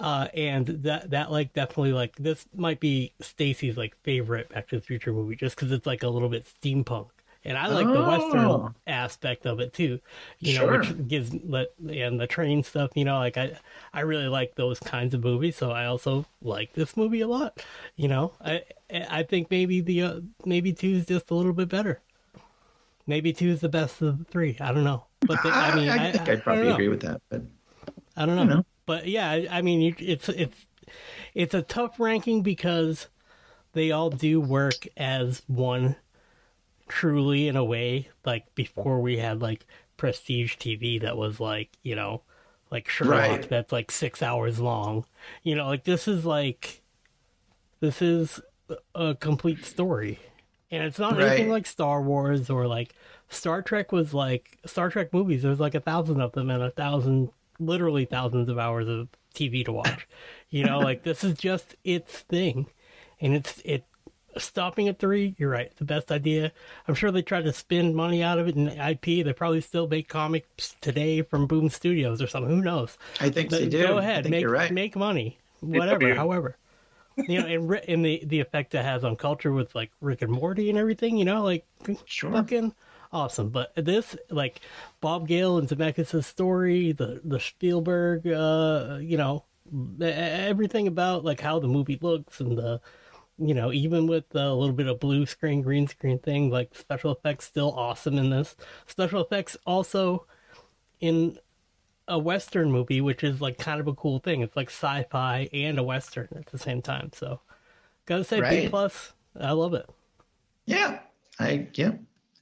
Uh, 0.00 0.28
and 0.34 0.66
that 0.66 1.10
that 1.10 1.30
like 1.30 1.52
definitely 1.52 1.92
like 1.92 2.16
this 2.16 2.46
might 2.54 2.80
be 2.80 3.14
Stacy's 3.20 3.76
like 3.76 3.96
favorite 4.02 4.48
Back 4.48 4.68
to 4.68 4.76
the 4.76 4.82
Future 4.82 5.12
movie 5.12 5.36
just 5.36 5.56
because 5.56 5.70
it's 5.72 5.86
like 5.86 6.02
a 6.02 6.08
little 6.08 6.28
bit 6.28 6.44
steampunk, 6.46 7.10
and 7.44 7.56
I 7.56 7.68
like 7.68 7.92
the 7.92 8.00
Oh. 8.00 8.02
western 8.02 8.74
aspect 8.88 9.46
of 9.46 9.60
it 9.60 9.72
too. 9.72 10.00
You 10.40 10.52
know, 10.54 10.66
which 10.66 10.92
gives 11.08 11.32
let 11.44 11.68
and 11.88 12.20
the 12.20 12.26
train 12.26 12.62
stuff. 12.64 12.90
You 12.96 13.04
know, 13.04 13.18
like 13.18 13.36
I 13.36 13.58
I 13.92 14.00
really 14.00 14.26
like 14.28 14.56
those 14.56 14.80
kinds 14.80 15.14
of 15.14 15.22
movies, 15.22 15.56
so 15.56 15.70
I 15.70 15.86
also 15.86 16.26
like 16.42 16.72
this 16.74 16.96
movie 16.96 17.20
a 17.20 17.28
lot. 17.28 17.64
You 17.96 18.08
know, 18.08 18.34
I 18.40 18.64
I 18.90 19.22
think 19.22 19.48
maybe 19.50 19.80
the 19.80 20.02
uh, 20.02 20.20
maybe 20.44 20.72
two 20.72 20.88
is 20.90 21.06
just 21.06 21.30
a 21.30 21.34
little 21.36 21.52
bit 21.52 21.68
better. 21.68 22.02
Maybe 23.06 23.32
two 23.32 23.48
is 23.48 23.60
the 23.60 23.68
best 23.68 24.00
of 24.00 24.18
the 24.18 24.24
three. 24.24 24.56
I 24.60 24.72
don't 24.72 24.84
know, 24.84 25.06
but 25.20 25.42
the, 25.42 25.50
I 25.50 25.74
mean, 25.74 25.88
I, 25.90 26.12
think 26.12 26.28
I, 26.28 26.32
I'd 26.32 26.42
probably 26.42 26.68
agree 26.70 26.88
with 26.88 27.02
that. 27.02 27.20
But 27.28 27.42
I 28.16 28.26
don't 28.26 28.36
know. 28.36 28.44
Know. 28.44 28.66
But 28.86 29.06
yeah, 29.06 29.30
I, 29.30 29.48
I 29.50 29.62
mean, 29.62 29.80
you, 29.80 29.94
it's 29.98 30.28
it's 30.28 30.66
it's 31.34 31.54
a 31.54 31.62
tough 31.62 32.00
ranking 32.00 32.42
because 32.42 33.08
they 33.72 33.90
all 33.90 34.10
do 34.10 34.40
work 34.40 34.86
as 34.96 35.42
one, 35.46 35.96
truly 36.88 37.48
in 37.48 37.56
a 37.56 37.64
way. 37.64 38.08
Like 38.24 38.54
before, 38.54 39.00
we 39.00 39.18
had 39.18 39.42
like 39.42 39.66
prestige 39.96 40.56
TV 40.56 41.00
that 41.02 41.16
was 41.16 41.40
like 41.40 41.70
you 41.82 41.94
know, 41.96 42.22
like 42.70 42.88
Sherlock 42.88 43.30
Right. 43.30 43.48
that's 43.48 43.72
like 43.72 43.90
six 43.90 44.22
hours 44.22 44.60
long. 44.60 45.04
You 45.42 45.56
know, 45.56 45.66
like 45.66 45.84
this 45.84 46.08
is 46.08 46.24
like 46.24 46.82
this 47.80 48.00
is 48.00 48.40
a 48.94 49.14
complete 49.14 49.64
story, 49.64 50.18
and 50.74 50.84
it's 50.84 50.98
not 50.98 51.20
anything 51.20 51.48
like 51.50 51.66
Star 51.66 52.02
Wars 52.02 52.50
or 52.50 52.66
like 52.66 52.94
Star 53.28 53.62
Trek 53.62 53.92
was 53.92 54.12
like 54.14 54.58
Star 54.66 54.90
Trek 54.90 55.12
movies. 55.12 55.42
There's 55.42 55.60
like 55.60 55.74
a 55.74 55.80
thousand 55.80 56.20
of 56.20 56.32
them 56.32 56.50
and 56.50 56.62
a 56.62 56.70
thousand, 56.70 57.30
literally 57.58 58.04
thousands 58.04 58.48
of 58.48 58.58
hours 58.58 58.88
of 58.88 59.08
TV 59.34 59.64
to 59.64 59.72
watch. 59.72 60.06
You 60.50 60.64
know, 60.64 60.78
like 60.78 61.02
this 61.02 61.24
is 61.24 61.36
just 61.36 61.74
its 61.82 62.20
thing, 62.20 62.66
and 63.20 63.34
it's 63.34 63.60
it. 63.64 63.84
Stopping 64.36 64.86
at 64.88 65.00
three, 65.00 65.34
you're 65.38 65.50
right. 65.50 65.74
The 65.76 65.84
best 65.84 66.12
idea. 66.12 66.52
I'm 66.86 66.94
sure 66.94 67.10
they 67.10 67.22
tried 67.22 67.44
to 67.44 67.52
spend 67.52 67.96
money 67.96 68.22
out 68.22 68.38
of 68.38 68.46
it 68.48 68.54
in 68.56 68.68
IP. 68.68 69.24
They 69.24 69.32
probably 69.32 69.60
still 69.60 69.88
make 69.88 70.08
comics 70.08 70.76
today 70.80 71.22
from 71.22 71.46
Boom 71.48 71.70
Studios 71.70 72.22
or 72.22 72.26
something. 72.28 72.50
Who 72.50 72.60
knows? 72.62 72.98
I 73.20 73.30
think 73.30 73.50
But 73.50 73.60
they 73.62 73.68
do. 73.68 73.82
Go 73.86 73.98
I 73.98 74.02
ahead, 74.02 74.24
think 74.24 74.30
make 74.32 74.42
you're 74.42 74.50
right. 74.52 74.70
make 74.72 74.94
money, 74.96 75.38
whatever. 75.60 76.14
However, 76.14 76.56
you 77.16 77.40
know, 77.40 77.46
and 77.46 77.72
and 77.88 78.04
the 78.04 78.22
the 78.26 78.40
effect 78.40 78.74
it 78.74 78.84
has 78.84 79.04
on 79.04 79.16
culture 79.16 79.52
with 79.52 79.74
like 79.74 79.90
Rick 80.00 80.22
and 80.22 80.32
Morty 80.32 80.68
and 80.70 80.78
everything. 80.78 81.16
You 81.16 81.24
know, 81.24 81.42
like 81.42 81.64
Sure. 82.04 82.32
fucking 82.32 82.74
awesome. 83.12 83.50
But 83.50 83.72
this, 83.76 84.16
like 84.30 84.60
Bob 85.00 85.28
Gale 85.28 85.58
and 85.58 85.68
Zemeckis' 85.68 86.24
story, 86.24 86.92
the 86.92 87.20
the 87.24 87.40
Spielberg, 87.40 88.26
uh, 88.26 88.98
you 89.00 89.16
know, 89.16 89.44
everything 90.02 90.86
about 90.86 91.24
like 91.24 91.40
how 91.40 91.58
the 91.58 91.68
movie 91.68 91.98
looks 92.00 92.40
and 92.40 92.58
the 92.58 92.80
you 93.38 93.52
know, 93.54 93.72
even 93.72 94.06
with 94.06 94.24
a 94.34 94.52
little 94.54 94.74
bit 94.74 94.86
of 94.86 95.00
blue 95.00 95.26
screen, 95.26 95.60
green 95.60 95.88
screen 95.88 96.18
thing, 96.20 96.50
like 96.50 96.74
special 96.74 97.10
effects 97.12 97.46
still 97.46 97.72
awesome 97.72 98.16
in 98.16 98.30
this. 98.30 98.54
Special 98.86 99.20
effects 99.22 99.56
also 99.66 100.26
in 101.00 101.36
a 102.08 102.18
western 102.18 102.70
movie, 102.70 103.00
which 103.00 103.24
is 103.24 103.40
like 103.40 103.58
kind 103.58 103.80
of 103.80 103.86
a 103.86 103.94
cool 103.94 104.18
thing. 104.18 104.42
It's 104.42 104.56
like 104.56 104.68
sci-fi 104.68 105.48
and 105.52 105.78
a 105.78 105.82
western 105.82 106.28
at 106.36 106.46
the 106.46 106.58
same 106.58 106.82
time. 106.82 107.10
So, 107.14 107.40
gotta 108.06 108.24
say, 108.24 108.40
B 108.40 108.68
plus. 108.68 109.12
I 109.38 109.52
love 109.52 109.74
it. 109.74 109.88
Yeah. 110.66 111.00
I 111.38 111.68
yeah. 111.74 111.92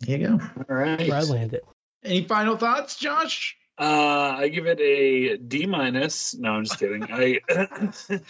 Here 0.04 0.18
you 0.18 0.28
go. 0.28 0.40
All 0.68 0.76
right. 0.76 1.08
Where 1.08 1.18
I 1.18 1.22
landed. 1.22 1.62
Any 2.04 2.24
final 2.24 2.56
thoughts, 2.56 2.98
Jaush? 3.00 3.52
Uh, 3.78 4.34
I 4.38 4.48
give 4.48 4.66
it 4.66 4.78
a 4.80 5.36
D 5.38 5.66
minus. 5.66 6.34
No, 6.34 6.52
I'm 6.52 6.64
just 6.64 6.78
kidding. 6.78 7.04
I 7.10 7.40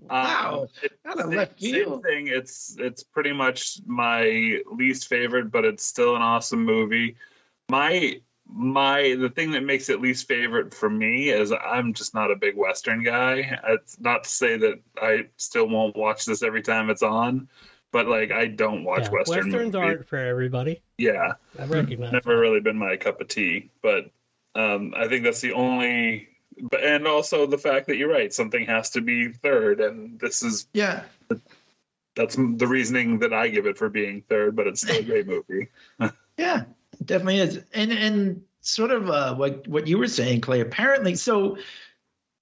Wow. 0.00 0.68
It- 0.82 0.92
Out 1.06 1.18
of 1.20 1.26
same- 1.26 1.36
left 1.36 1.60
same 1.60 1.72
field. 1.74 2.02
thing. 2.02 2.28
It's 2.28 2.76
it's 2.78 3.02
pretty 3.02 3.32
much 3.32 3.80
my 3.86 4.60
least 4.70 5.08
favorite, 5.08 5.50
but 5.50 5.64
it's 5.64 5.84
still 5.84 6.16
an 6.16 6.22
awesome 6.22 6.64
movie. 6.64 7.16
My 7.70 8.20
my 8.50 9.14
the 9.18 9.28
thing 9.28 9.52
that 9.52 9.62
makes 9.62 9.88
it 9.88 10.00
least 10.00 10.26
favorite 10.28 10.72
for 10.74 10.88
me 10.88 11.28
is 11.30 11.52
I'm 11.52 11.92
just 11.94 12.14
not 12.14 12.30
a 12.30 12.36
big 12.36 12.56
Western 12.56 13.02
guy. 13.02 13.58
It's 13.68 14.00
not 14.00 14.24
to 14.24 14.30
say 14.30 14.56
that 14.56 14.80
I 15.00 15.26
still 15.36 15.68
won't 15.68 15.96
watch 15.96 16.24
this 16.24 16.42
every 16.42 16.62
time 16.62 16.88
it's 16.90 17.02
on, 17.02 17.48
but 17.92 18.06
like 18.06 18.30
I 18.32 18.46
don't 18.46 18.84
watch 18.84 19.04
Yeah, 19.04 19.10
Western 19.10 19.36
Westerns 19.36 19.54
movies. 19.54 19.74
aren't 19.74 20.08
for 20.08 20.18
everybody. 20.18 20.80
Yeah, 20.96 21.34
I 21.58 21.64
recognize. 21.66 22.12
never 22.12 22.38
really 22.38 22.60
been 22.60 22.78
my 22.78 22.96
cup 22.96 23.20
of 23.20 23.28
tea, 23.28 23.70
but 23.82 24.10
um, 24.54 24.94
I 24.96 25.08
think 25.08 25.24
that's 25.24 25.40
the 25.40 25.52
only. 25.52 26.28
But 26.60 26.82
and 26.82 27.06
also 27.06 27.46
the 27.46 27.58
fact 27.58 27.86
that 27.86 27.96
you're 27.96 28.10
right, 28.10 28.32
something 28.32 28.66
has 28.66 28.90
to 28.90 29.00
be 29.00 29.28
third, 29.28 29.80
and 29.80 30.18
this 30.18 30.42
is 30.42 30.66
Yeah. 30.72 31.04
that's 32.16 32.34
the 32.34 32.66
reasoning 32.66 33.20
that 33.20 33.32
I 33.32 33.48
give 33.48 33.66
it 33.66 33.78
for 33.78 33.88
being 33.88 34.22
third. 34.28 34.56
But 34.56 34.66
it's 34.66 34.80
still 34.80 34.98
a 34.98 35.02
great 35.02 35.26
movie. 35.26 35.68
Yeah, 36.38 36.60
it 36.62 36.66
definitely 37.04 37.38
is. 37.38 37.60
And 37.72 37.92
and 37.92 38.42
sort 38.60 38.90
of 38.90 39.08
uh, 39.08 39.34
what 39.34 39.66
what 39.66 39.86
you 39.86 39.98
were 39.98 40.08
saying, 40.08 40.40
Clay. 40.40 40.60
Apparently, 40.60 41.14
so 41.14 41.58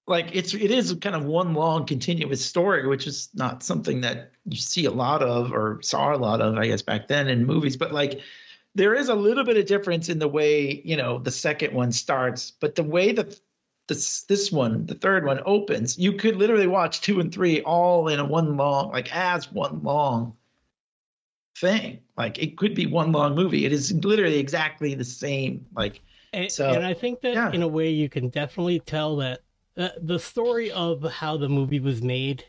like 0.07 0.35
it's 0.35 0.55
it 0.55 0.71
is 0.71 0.95
kind 1.01 1.17
of 1.17 1.25
one 1.25 1.55
long 1.55 1.87
continuous 1.87 2.45
story, 2.45 2.87
which 2.87 3.07
is 3.07 3.29
not 3.35 3.63
something 3.63 4.03
that 4.03 4.33
you 4.45 4.57
see 4.57 4.85
a 4.85 4.91
lot 4.91 5.23
of 5.23 5.53
or 5.53 5.81
saw 5.83 6.15
a 6.15 6.19
lot 6.19 6.41
of, 6.41 6.57
I 6.57 6.69
guess, 6.69 6.83
back 6.83 7.09
then 7.09 7.29
in 7.29 7.47
movies. 7.47 7.77
But 7.77 7.93
like 7.93 8.21
there 8.75 8.95
is 8.95 9.09
a 9.09 9.15
little 9.15 9.45
bit 9.45 9.57
of 9.57 9.67
difference 9.67 10.09
in 10.09 10.19
the 10.19 10.29
way 10.29 10.81
you 10.85 10.97
know 10.97 11.19
the 11.19 11.31
second 11.31 11.75
one 11.75 11.93
starts, 11.93 12.51
but 12.51 12.75
the 12.75 12.85
way 12.85 13.13
that 13.13 13.39
this 13.89 14.23
this 14.23 14.51
one, 14.51 14.87
the 14.87 14.95
third 14.95 15.25
one, 15.25 15.41
opens, 15.47 15.99
you 15.99 16.15
could 16.15 16.37
literally 16.37 16.67
watch 16.67 17.01
two 17.01 17.21
and 17.21 17.33
three 17.33 17.63
all 17.63 18.09
in 18.09 18.19
a 18.19 18.25
one 18.25 18.57
long, 18.57 18.91
like 18.91 19.15
as 19.15 19.51
one 19.51 19.83
long 19.83 20.36
thing. 21.61 22.01
Like 22.17 22.39
it 22.39 22.57
could 22.57 22.75
be 22.75 22.87
one 22.87 23.13
long 23.13 23.35
movie. 23.35 23.65
It 23.65 23.73
is 23.73 23.93
literally 23.93 24.39
exactly 24.39 24.95
the 24.95 25.05
same. 25.05 25.67
Like 25.75 26.01
And, 26.33 26.51
So, 26.51 26.71
and 26.71 26.85
I 26.85 26.95
think 26.95 27.21
that 27.23 27.35
yeah. 27.35 27.53
in 27.53 27.63
a 27.63 27.69
way 27.69 27.91
you 27.91 28.09
can 28.09 28.29
definitely 28.29 28.81
tell 28.81 29.17
that 29.17 29.41
uh, 29.77 29.91
the 30.01 30.19
story 30.19 30.71
of 30.71 31.03
how 31.05 31.37
the 31.37 31.49
movie 31.49 31.81
was 31.81 32.03
made 32.03 32.45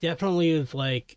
definitely 0.00 0.50
is 0.50 0.74
like, 0.74 1.16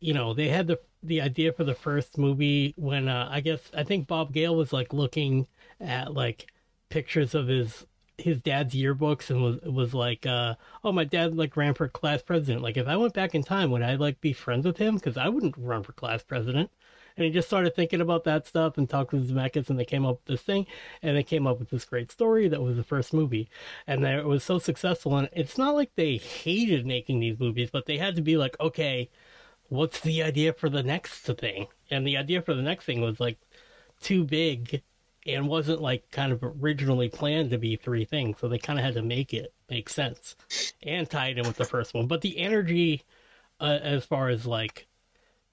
you 0.00 0.12
know, 0.12 0.34
they 0.34 0.48
had 0.48 0.66
the 0.66 0.78
the 1.02 1.20
idea 1.20 1.52
for 1.52 1.64
the 1.64 1.74
first 1.74 2.16
movie 2.16 2.72
when 2.76 3.08
uh, 3.08 3.28
I 3.30 3.40
guess 3.40 3.70
I 3.76 3.84
think 3.84 4.06
Bob 4.06 4.32
Gale 4.32 4.56
was 4.56 4.72
like 4.72 4.92
looking 4.92 5.46
at 5.80 6.14
like 6.14 6.50
pictures 6.88 7.34
of 7.34 7.46
his 7.48 7.86
his 8.18 8.40
dad's 8.40 8.74
yearbooks 8.74 9.30
and 9.30 9.42
was 9.42 9.60
was 9.62 9.94
like, 9.94 10.26
uh, 10.26 10.54
oh, 10.82 10.92
my 10.92 11.04
dad 11.04 11.36
like 11.36 11.56
ran 11.56 11.74
for 11.74 11.88
class 11.88 12.22
president. 12.22 12.62
Like 12.62 12.76
if 12.76 12.86
I 12.86 12.96
went 12.96 13.14
back 13.14 13.34
in 13.34 13.42
time, 13.42 13.70
would 13.70 13.82
I 13.82 13.94
like 13.96 14.20
be 14.20 14.32
friends 14.32 14.66
with 14.66 14.78
him? 14.78 14.96
Because 14.96 15.16
I 15.16 15.28
wouldn't 15.28 15.56
run 15.58 15.82
for 15.82 15.92
class 15.92 16.22
president. 16.22 16.70
And 17.16 17.24
he 17.24 17.30
just 17.30 17.46
started 17.46 17.76
thinking 17.76 18.00
about 18.00 18.24
that 18.24 18.46
stuff 18.46 18.76
and 18.76 18.90
talked 18.90 19.12
with 19.12 19.30
Zemeckis, 19.30 19.70
and 19.70 19.78
they 19.78 19.84
came 19.84 20.04
up 20.04 20.16
with 20.16 20.24
this 20.24 20.42
thing, 20.42 20.66
and 21.00 21.16
they 21.16 21.22
came 21.22 21.46
up 21.46 21.60
with 21.60 21.70
this 21.70 21.84
great 21.84 22.10
story 22.10 22.48
that 22.48 22.60
was 22.60 22.76
the 22.76 22.82
first 22.82 23.12
movie, 23.14 23.48
and 23.86 24.04
it 24.04 24.24
was 24.24 24.42
so 24.42 24.58
successful. 24.58 25.16
And 25.16 25.28
it's 25.32 25.56
not 25.56 25.76
like 25.76 25.94
they 25.94 26.16
hated 26.16 26.84
making 26.84 27.20
these 27.20 27.38
movies, 27.38 27.70
but 27.70 27.86
they 27.86 27.98
had 27.98 28.16
to 28.16 28.22
be 28.22 28.36
like, 28.36 28.58
okay, 28.58 29.10
what's 29.68 30.00
the 30.00 30.22
idea 30.24 30.52
for 30.52 30.68
the 30.68 30.82
next 30.82 31.20
thing? 31.20 31.68
And 31.90 32.06
the 32.06 32.16
idea 32.16 32.42
for 32.42 32.54
the 32.54 32.62
next 32.62 32.84
thing 32.84 33.00
was 33.00 33.20
like 33.20 33.38
too 34.00 34.24
big, 34.24 34.82
and 35.26 35.48
wasn't 35.48 35.80
like 35.80 36.10
kind 36.10 36.32
of 36.32 36.42
originally 36.42 37.08
planned 37.08 37.50
to 37.50 37.58
be 37.58 37.76
three 37.76 38.04
things, 38.04 38.38
so 38.40 38.48
they 38.48 38.58
kind 38.58 38.78
of 38.78 38.84
had 38.84 38.94
to 38.94 39.02
make 39.02 39.32
it 39.34 39.52
make 39.70 39.88
sense 39.88 40.36
and 40.82 41.08
tie 41.08 41.28
it 41.28 41.38
in 41.38 41.46
with 41.46 41.56
the 41.56 41.64
first 41.64 41.94
one. 41.94 42.06
But 42.06 42.20
the 42.20 42.38
energy, 42.38 43.02
uh, 43.60 43.78
as 43.82 44.04
far 44.04 44.28
as 44.28 44.46
like 44.46 44.86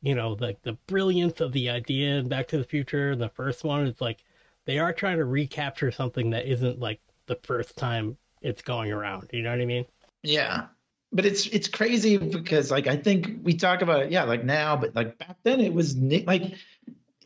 you 0.02 0.16
know, 0.16 0.36
like 0.40 0.62
the 0.64 0.74
brilliance 0.88 1.42
of 1.42 1.52
the 1.52 1.70
idea 1.70 2.16
in 2.16 2.28
Back 2.28 2.48
to 2.50 2.58
the 2.58 2.64
Future, 2.64 3.16
the 3.16 3.30
first 3.30 3.64
one, 3.64 3.86
it's 3.86 4.02
like 4.02 4.24
they 4.66 4.80
are 4.80 4.94
trying 4.94 5.18
to 5.18 5.26
recapture 5.26 5.92
something 5.92 6.32
that 6.32 6.48
isn't 6.48 6.80
like 6.80 7.00
the 7.28 7.38
first 7.44 7.78
time 7.78 8.18
it's 8.42 8.62
going 8.62 8.92
around. 8.92 9.30
You 9.32 9.44
know 9.44 9.52
what 9.52 9.62
I 9.62 9.66
mean? 9.66 9.86
yeah. 10.24 10.68
But 11.14 11.26
it's 11.26 11.46
it's 11.48 11.68
crazy 11.68 12.18
because 12.18 12.72
like 12.72 12.88
I 12.88 12.96
think 12.96 13.42
we 13.44 13.54
talk 13.54 13.82
about 13.82 14.04
it, 14.04 14.12
yeah, 14.12 14.24
like 14.24 14.46
now, 14.46 14.78
but 14.78 14.96
like 14.96 15.18
back 15.18 15.38
then 15.44 15.60
it 15.60 15.74
was 15.74 15.98
like 15.98 16.56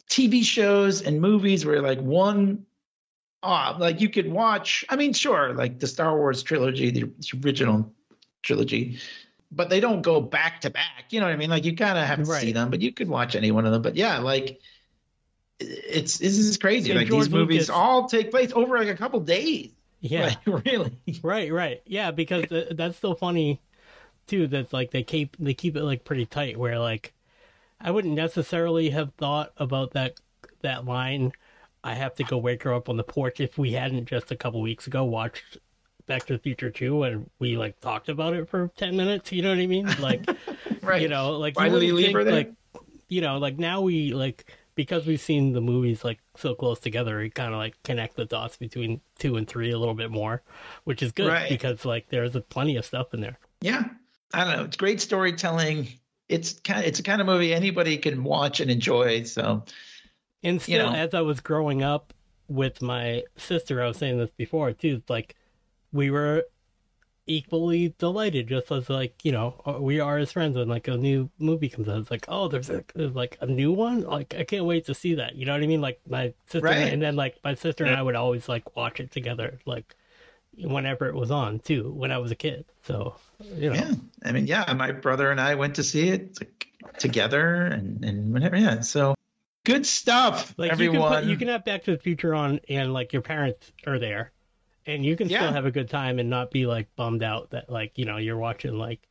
TV 0.10 0.44
shows 0.44 1.02
and 1.02 1.22
movies 1.22 1.66
were 1.66 1.82
like 1.82 2.00
one 2.00 2.66
off. 3.42 3.80
Like 3.80 4.02
you 4.02 4.10
could 4.10 4.32
watch, 4.32 4.86
I 4.90 4.96
mean, 4.96 5.14
sure, 5.14 5.54
like 5.54 5.80
the 5.80 5.88
Star 5.88 6.18
Wars 6.18 6.44
trilogy, 6.44 6.92
the 6.92 7.12
original 7.44 7.94
trilogy, 8.42 9.00
but 9.52 9.70
they 9.70 9.80
don't 9.80 10.02
go 10.02 10.22
back 10.22 10.62
to 10.62 10.70
back. 10.70 11.06
You 11.10 11.20
know 11.20 11.28
what 11.28 11.34
I 11.34 11.38
mean? 11.38 11.50
Like 11.50 11.66
you 11.66 11.76
kind 11.76 11.98
of 11.98 12.06
have 12.06 12.20
to 12.20 12.26
see 12.26 12.52
them, 12.52 12.70
but 12.70 12.82
you 12.82 12.92
could 12.92 13.08
watch 13.08 13.36
any 13.36 13.52
one 13.52 13.66
of 13.66 13.72
them. 13.72 13.82
But 13.82 13.96
yeah, 13.96 14.20
like 14.20 14.60
it's 15.60 16.18
this 16.18 16.38
is 16.38 16.58
crazy. 16.58 16.92
And 16.92 17.00
like 17.00 17.08
George 17.08 17.26
these 17.26 17.34
movies 17.34 17.56
Lucas- 17.56 17.70
all 17.70 18.08
take 18.08 18.32
place 18.32 18.52
over 18.54 18.78
like 18.78 18.90
a 18.90 18.96
couple 18.96 19.20
days. 19.22 19.72
Yeah. 20.02 20.36
Like, 20.46 20.66
really. 20.66 20.92
Right, 21.24 21.52
right. 21.52 21.82
Yeah, 21.86 22.12
because 22.12 22.52
uh, 22.52 22.72
that's 22.72 23.00
so 23.00 23.16
funny 23.16 23.62
too. 24.28 24.48
That's 24.48 24.74
like 24.74 24.92
they 24.92 25.04
keep 25.04 25.38
they 25.40 25.54
keep 25.54 25.76
it 25.76 25.84
like 25.84 26.04
pretty 26.04 26.26
tight. 26.26 26.58
Where 26.58 26.80
like 26.80 27.14
I 27.86 27.92
wouldn't 27.92 28.16
necessarily 28.16 28.90
have 28.90 29.14
thought 29.14 29.54
about 29.58 29.92
that 29.94 30.16
that 30.62 30.86
line. 30.86 31.32
I 31.84 31.94
have 31.94 32.16
to 32.16 32.24
go 32.24 32.38
wake 32.40 32.64
her 32.64 32.74
up 32.74 32.90
on 32.90 32.98
the 32.98 33.04
porch 33.04 33.40
if 33.40 33.58
we 33.60 33.72
hadn't 33.74 34.06
just 34.06 34.32
a 34.32 34.36
couple 34.36 34.60
weeks 34.60 34.88
ago 34.88 35.04
watched 35.04 35.60
Back 36.08 36.26
to 36.26 36.34
the 36.34 36.40
Future 36.40 36.72
2 36.72 37.04
and 37.04 37.30
we 37.38 37.58
like 37.58 37.80
talked 37.80 38.10
about 38.10 38.34
it 38.34 38.50
for 38.50 38.72
10 38.78 38.98
minutes, 38.98 39.32
you 39.32 39.44
know 39.44 39.50
what 39.50 39.60
I 39.60 39.68
mean? 39.68 39.88
Like 40.00 40.26
Right. 40.82 41.02
you 41.04 41.08
know, 41.10 41.34
like 41.38 41.56
Why 41.58 41.68
you 41.68 41.74
did 41.74 41.82
he 41.84 41.92
leave 41.92 42.06
think, 42.08 42.18
her 42.18 42.24
there? 42.24 42.34
like 42.34 42.54
you 43.08 43.22
know, 43.22 43.38
like 43.38 43.60
now 43.60 43.82
we 43.82 44.14
like 44.14 44.52
because 44.74 45.06
we've 45.06 45.22
seen 45.22 45.54
the 45.54 45.62
movies 45.62 46.04
like 46.04 46.20
so 46.36 46.56
close 46.56 46.80
together, 46.80 47.20
we 47.20 47.30
kind 47.30 47.54
of 47.54 47.60
like 47.60 47.82
connect 47.84 48.16
the 48.16 48.26
dots 48.26 48.58
between 48.58 49.00
2 49.20 49.38
and 49.38 49.48
3 49.48 49.70
a 49.72 49.78
little 49.78 49.94
bit 49.94 50.10
more, 50.10 50.42
which 50.86 51.04
is 51.04 51.12
good 51.12 51.28
Right. 51.28 51.50
because 51.50 51.86
like 51.86 52.10
there's 52.10 52.36
a, 52.36 52.42
plenty 52.42 52.78
of 52.78 52.86
stuff 52.86 53.14
in 53.14 53.22
there. 53.22 53.38
Yeah, 53.62 53.84
I 54.34 54.44
don't 54.44 54.58
know. 54.58 54.64
It's 54.64 54.76
great 54.78 55.00
storytelling. 55.02 55.88
It's 56.30 56.60
kind. 56.60 56.86
It's 56.86 57.00
a 57.00 57.04
kind 57.04 57.22
of 57.22 57.28
movie 57.28 57.54
anybody 57.54 57.98
can 57.98 58.24
watch 58.24 58.60
and 58.60 58.72
enjoy. 58.72 59.24
So 59.24 59.64
And 60.44 60.62
still, 60.62 60.92
know. 60.92 60.94
as 60.94 61.14
I 61.14 61.22
was 61.22 61.40
growing 61.42 61.84
up 61.84 62.14
with 62.48 62.82
my 62.82 63.24
sister, 63.38 63.82
I 63.82 63.88
was 63.88 63.98
saying 63.98 64.18
this 64.18 64.32
before 64.32 64.74
too. 64.74 64.98
It's 65.02 65.10
like 65.10 65.36
we 65.92 66.12
were 66.12 66.46
equally 67.28 67.90
delighted, 68.00 68.48
just 68.48 68.72
as 68.72 68.90
like 68.90 69.26
you 69.26 69.32
know 69.32 69.62
uh, 69.68 69.82
we 69.82 70.00
are 70.00 70.18
as 70.20 70.32
friends 70.32 70.58
when 70.58 70.68
like 70.70 70.88
a 70.88 70.98
new 70.98 71.30
movie 71.40 71.70
comes 71.70 71.90
out. 71.90 72.00
It's 72.00 72.12
like 72.12 72.26
oh, 72.30 72.48
there's, 72.50 72.70
a, 72.70 72.84
there's 72.96 73.16
like 73.16 73.38
a 73.42 73.48
new 73.48 73.72
one. 73.74 74.02
Like 74.04 74.36
I 74.36 74.44
can't 74.46 74.66
wait 74.66 74.86
to 74.88 74.94
see 74.96 75.16
that. 75.16 75.36
You 75.36 75.46
know 75.46 75.54
what 75.54 75.64
I 75.64 75.68
mean? 75.68 75.82
Like 75.82 76.02
my 76.08 76.34
sister 76.48 76.76
Right. 76.76 76.88
and 76.88 77.02
then 77.02 77.16
like 77.16 77.40
my 77.44 77.56
sister 77.56 77.86
and 77.86 77.96
I 77.96 78.02
would 78.04 78.16
always 78.16 78.50
like 78.50 78.76
watch 78.76 79.00
it 79.00 79.12
together, 79.12 79.60
like 79.66 79.96
whenever 80.58 81.08
it 81.08 81.16
was 81.16 81.32
on 81.32 81.60
too 81.60 81.92
when 81.94 82.12
I 82.12 82.18
was 82.20 82.32
a 82.32 82.36
kid. 82.36 82.66
So 82.84 83.16
you 83.44 83.70
know. 83.70 83.76
yeah, 83.76 83.92
I 84.24 84.32
mean, 84.32 84.48
yeah, 84.48 84.72
my 84.74 84.92
brother 84.92 85.32
and 85.32 85.40
I 85.42 85.56
went 85.56 85.76
to 85.76 85.84
see 85.84 86.10
it 86.10 86.38
together, 86.98 87.64
and 87.66 88.04
and 88.06 88.34
whatever. 88.34 88.58
Yeah, 88.58 88.82
so 88.82 89.16
good 89.66 89.86
stuff, 89.86 90.54
Like 90.58 90.72
everyone. 90.72 90.96
you 90.96 91.02
can 91.10 91.22
put, 91.22 91.30
you 91.30 91.38
can 91.38 91.48
have 91.50 91.66
Back 91.66 91.84
to 91.86 91.92
the 91.92 91.98
Future 91.98 92.34
on, 92.36 92.60
and 92.70 92.94
like 92.94 93.14
your 93.14 93.22
parents 93.22 93.72
are 93.88 94.00
there, 94.00 94.32
and 94.86 95.04
you 95.06 95.16
can 95.16 95.30
Yeah. 95.30 95.40
still 95.42 95.54
have 95.54 95.66
a 95.66 95.72
good 95.72 95.90
time 95.90 96.20
and 96.20 96.30
not 96.30 96.52
be 96.52 96.66
like 96.66 96.88
bummed 96.96 97.24
out 97.24 97.50
that 97.52 97.70
like 97.70 97.98
you 97.98 98.06
know 98.06 98.18
you're 98.18 98.38
watching 98.38 98.78
like 98.78 99.02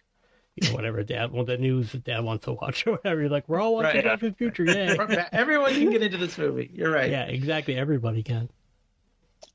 you 0.56 0.68
know, 0.68 0.74
whatever 0.74 1.02
dad 1.02 1.32
well 1.32 1.44
the 1.44 1.56
news 1.58 1.90
that 1.92 2.04
dad 2.04 2.20
wants 2.20 2.44
to 2.44 2.52
watch 2.52 2.86
or 2.86 2.92
whatever. 2.92 3.20
You're 3.22 3.30
like 3.30 3.48
we're 3.48 3.60
all 3.60 3.74
watching 3.74 3.96
Right. 3.96 4.04
Back 4.04 4.20
to 4.20 4.30
the 4.30 4.36
Future, 4.36 4.64
yeah. 4.64 5.28
everyone 5.32 5.72
can 5.74 5.90
get 5.90 6.02
into 6.02 6.16
this 6.18 6.38
movie. 6.38 6.70
You're 6.72 6.92
right. 6.92 7.10
yeah, 7.10 7.24
exactly. 7.24 7.76
Everybody 7.76 8.22
can. 8.22 8.48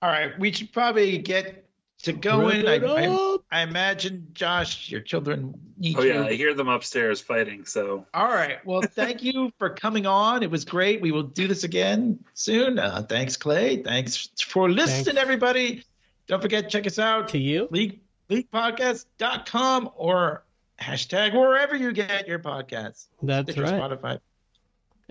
All 0.01 0.09
right, 0.09 0.37
we 0.39 0.51
should 0.53 0.71
probably 0.71 1.17
get 1.17 1.65
to 2.03 2.13
go 2.13 2.47
I, 2.49 2.61
Wrap 2.61 2.81
it 2.84 2.84
I. 2.85 3.38
I 3.51 3.61
imagine, 3.61 4.27
Jaush, 4.34 4.89
your 4.89 5.01
children 5.01 5.53
need 5.77 5.97
Oh 5.97 6.01
you. 6.03 6.13
yeah, 6.13 6.23
I 6.23 6.34
hear 6.34 6.53
them 6.53 6.67
upstairs 6.69 7.19
fighting. 7.19 7.65
So 7.65 8.05
All 8.13 8.27
right. 8.27 8.63
Well, 8.65 8.81
thank 8.81 9.23
you 9.23 9.51
for 9.57 9.69
coming 9.71 10.05
on. 10.05 10.43
It 10.43 10.51
was 10.51 10.65
great. 10.65 11.01
We 11.01 11.11
will 11.11 11.23
do 11.23 11.47
this 11.47 11.63
again 11.63 12.19
soon. 12.35 12.80
Uh, 12.80 13.01
thanks, 13.09 13.35
Clay. 13.38 13.77
Thanks 13.84 14.30
for 14.39 14.69
listening, 14.69 15.05
Thanks. 15.05 15.19
everybody. 15.21 15.84
Don't 16.27 16.41
forget, 16.41 16.69
check 16.69 16.85
us 16.88 16.99
out, 16.99 17.30
to 17.30 17.38
you. 17.39 17.67
league, 17.71 17.99
leaguepodcast.com 18.30 19.89
or 19.95 20.43
hashtag 20.80 21.34
wherever 21.34 21.76
you 21.76 21.91
get 21.91 22.27
your 22.27 22.39
podcasts. 22.39 23.07
That's 23.21 23.51
Stitcher, 23.51 23.63
right. 23.63 23.73
Spotify. 23.81 24.19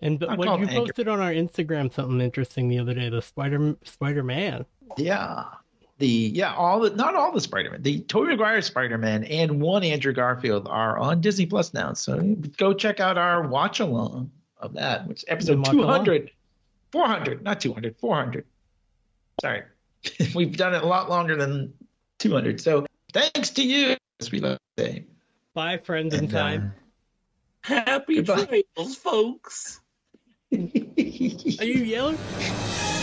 And 0.00 0.22
I'm 0.22 0.38
what 0.38 0.46
called 0.46 0.60
you 0.60 0.66
Anchor. 0.68 0.80
posted 0.86 1.08
on 1.08 1.20
our 1.20 1.32
Instagram 1.32 1.92
something 1.92 2.20
interesting 2.20 2.68
the 2.68 2.78
other 2.78 2.94
day. 2.94 3.08
The 3.08 3.20
Spider 3.20 3.76
Spider 3.82 4.22
Man. 4.22 4.64
Yeah. 4.96 5.44
The 5.98 6.06
yeah, 6.06 6.54
all 6.54 6.80
the 6.80 6.90
not 6.90 7.16
all 7.16 7.32
the 7.32 7.40
Spider-Man. 7.40 7.82
The 7.82 8.00
Tobey 8.00 8.28
Maguire 8.28 8.62
Spider-Man 8.62 9.24
and 9.24 9.60
one 9.60 9.82
Andrew 9.82 10.12
Garfield 10.12 10.68
are 10.68 10.96
on 10.96 11.20
Disney 11.20 11.46
Plus 11.46 11.74
now. 11.74 11.92
So 11.94 12.20
go 12.56 12.72
check 12.72 13.00
out 13.00 13.18
our 13.18 13.46
watch 13.48 13.80
along 13.80 14.30
of 14.58 14.74
that, 14.74 15.08
which 15.08 15.24
episode 15.26 15.58
Watch 15.58 15.70
200. 15.70 16.30
400, 16.92 17.42
not 17.42 17.60
200, 17.60 17.96
400. 17.98 18.44
Sorry. 19.40 19.62
We've 20.34 20.56
done 20.56 20.74
it 20.74 20.82
a 20.82 20.86
lot 20.86 21.10
longer 21.10 21.36
than 21.36 21.74
200. 22.20 22.60
So 22.60 22.86
thanks 23.12 23.50
to 23.50 23.62
you, 23.64 23.96
as 24.20 24.30
we 24.32 24.38
love 24.40 24.58
to 24.76 24.84
say. 24.84 25.04
Bye, 25.54 25.78
friends 25.78 26.14
in 26.14 26.24
And, 26.26 26.34
uh, 26.34 26.38
time. 26.38 26.74
happy 27.60 28.22
Goodbye. 28.22 28.62
trails, 28.76 28.94
folks. 28.96 29.80
Are 30.52 30.56
you 30.56 31.82
yelling? 31.84 32.18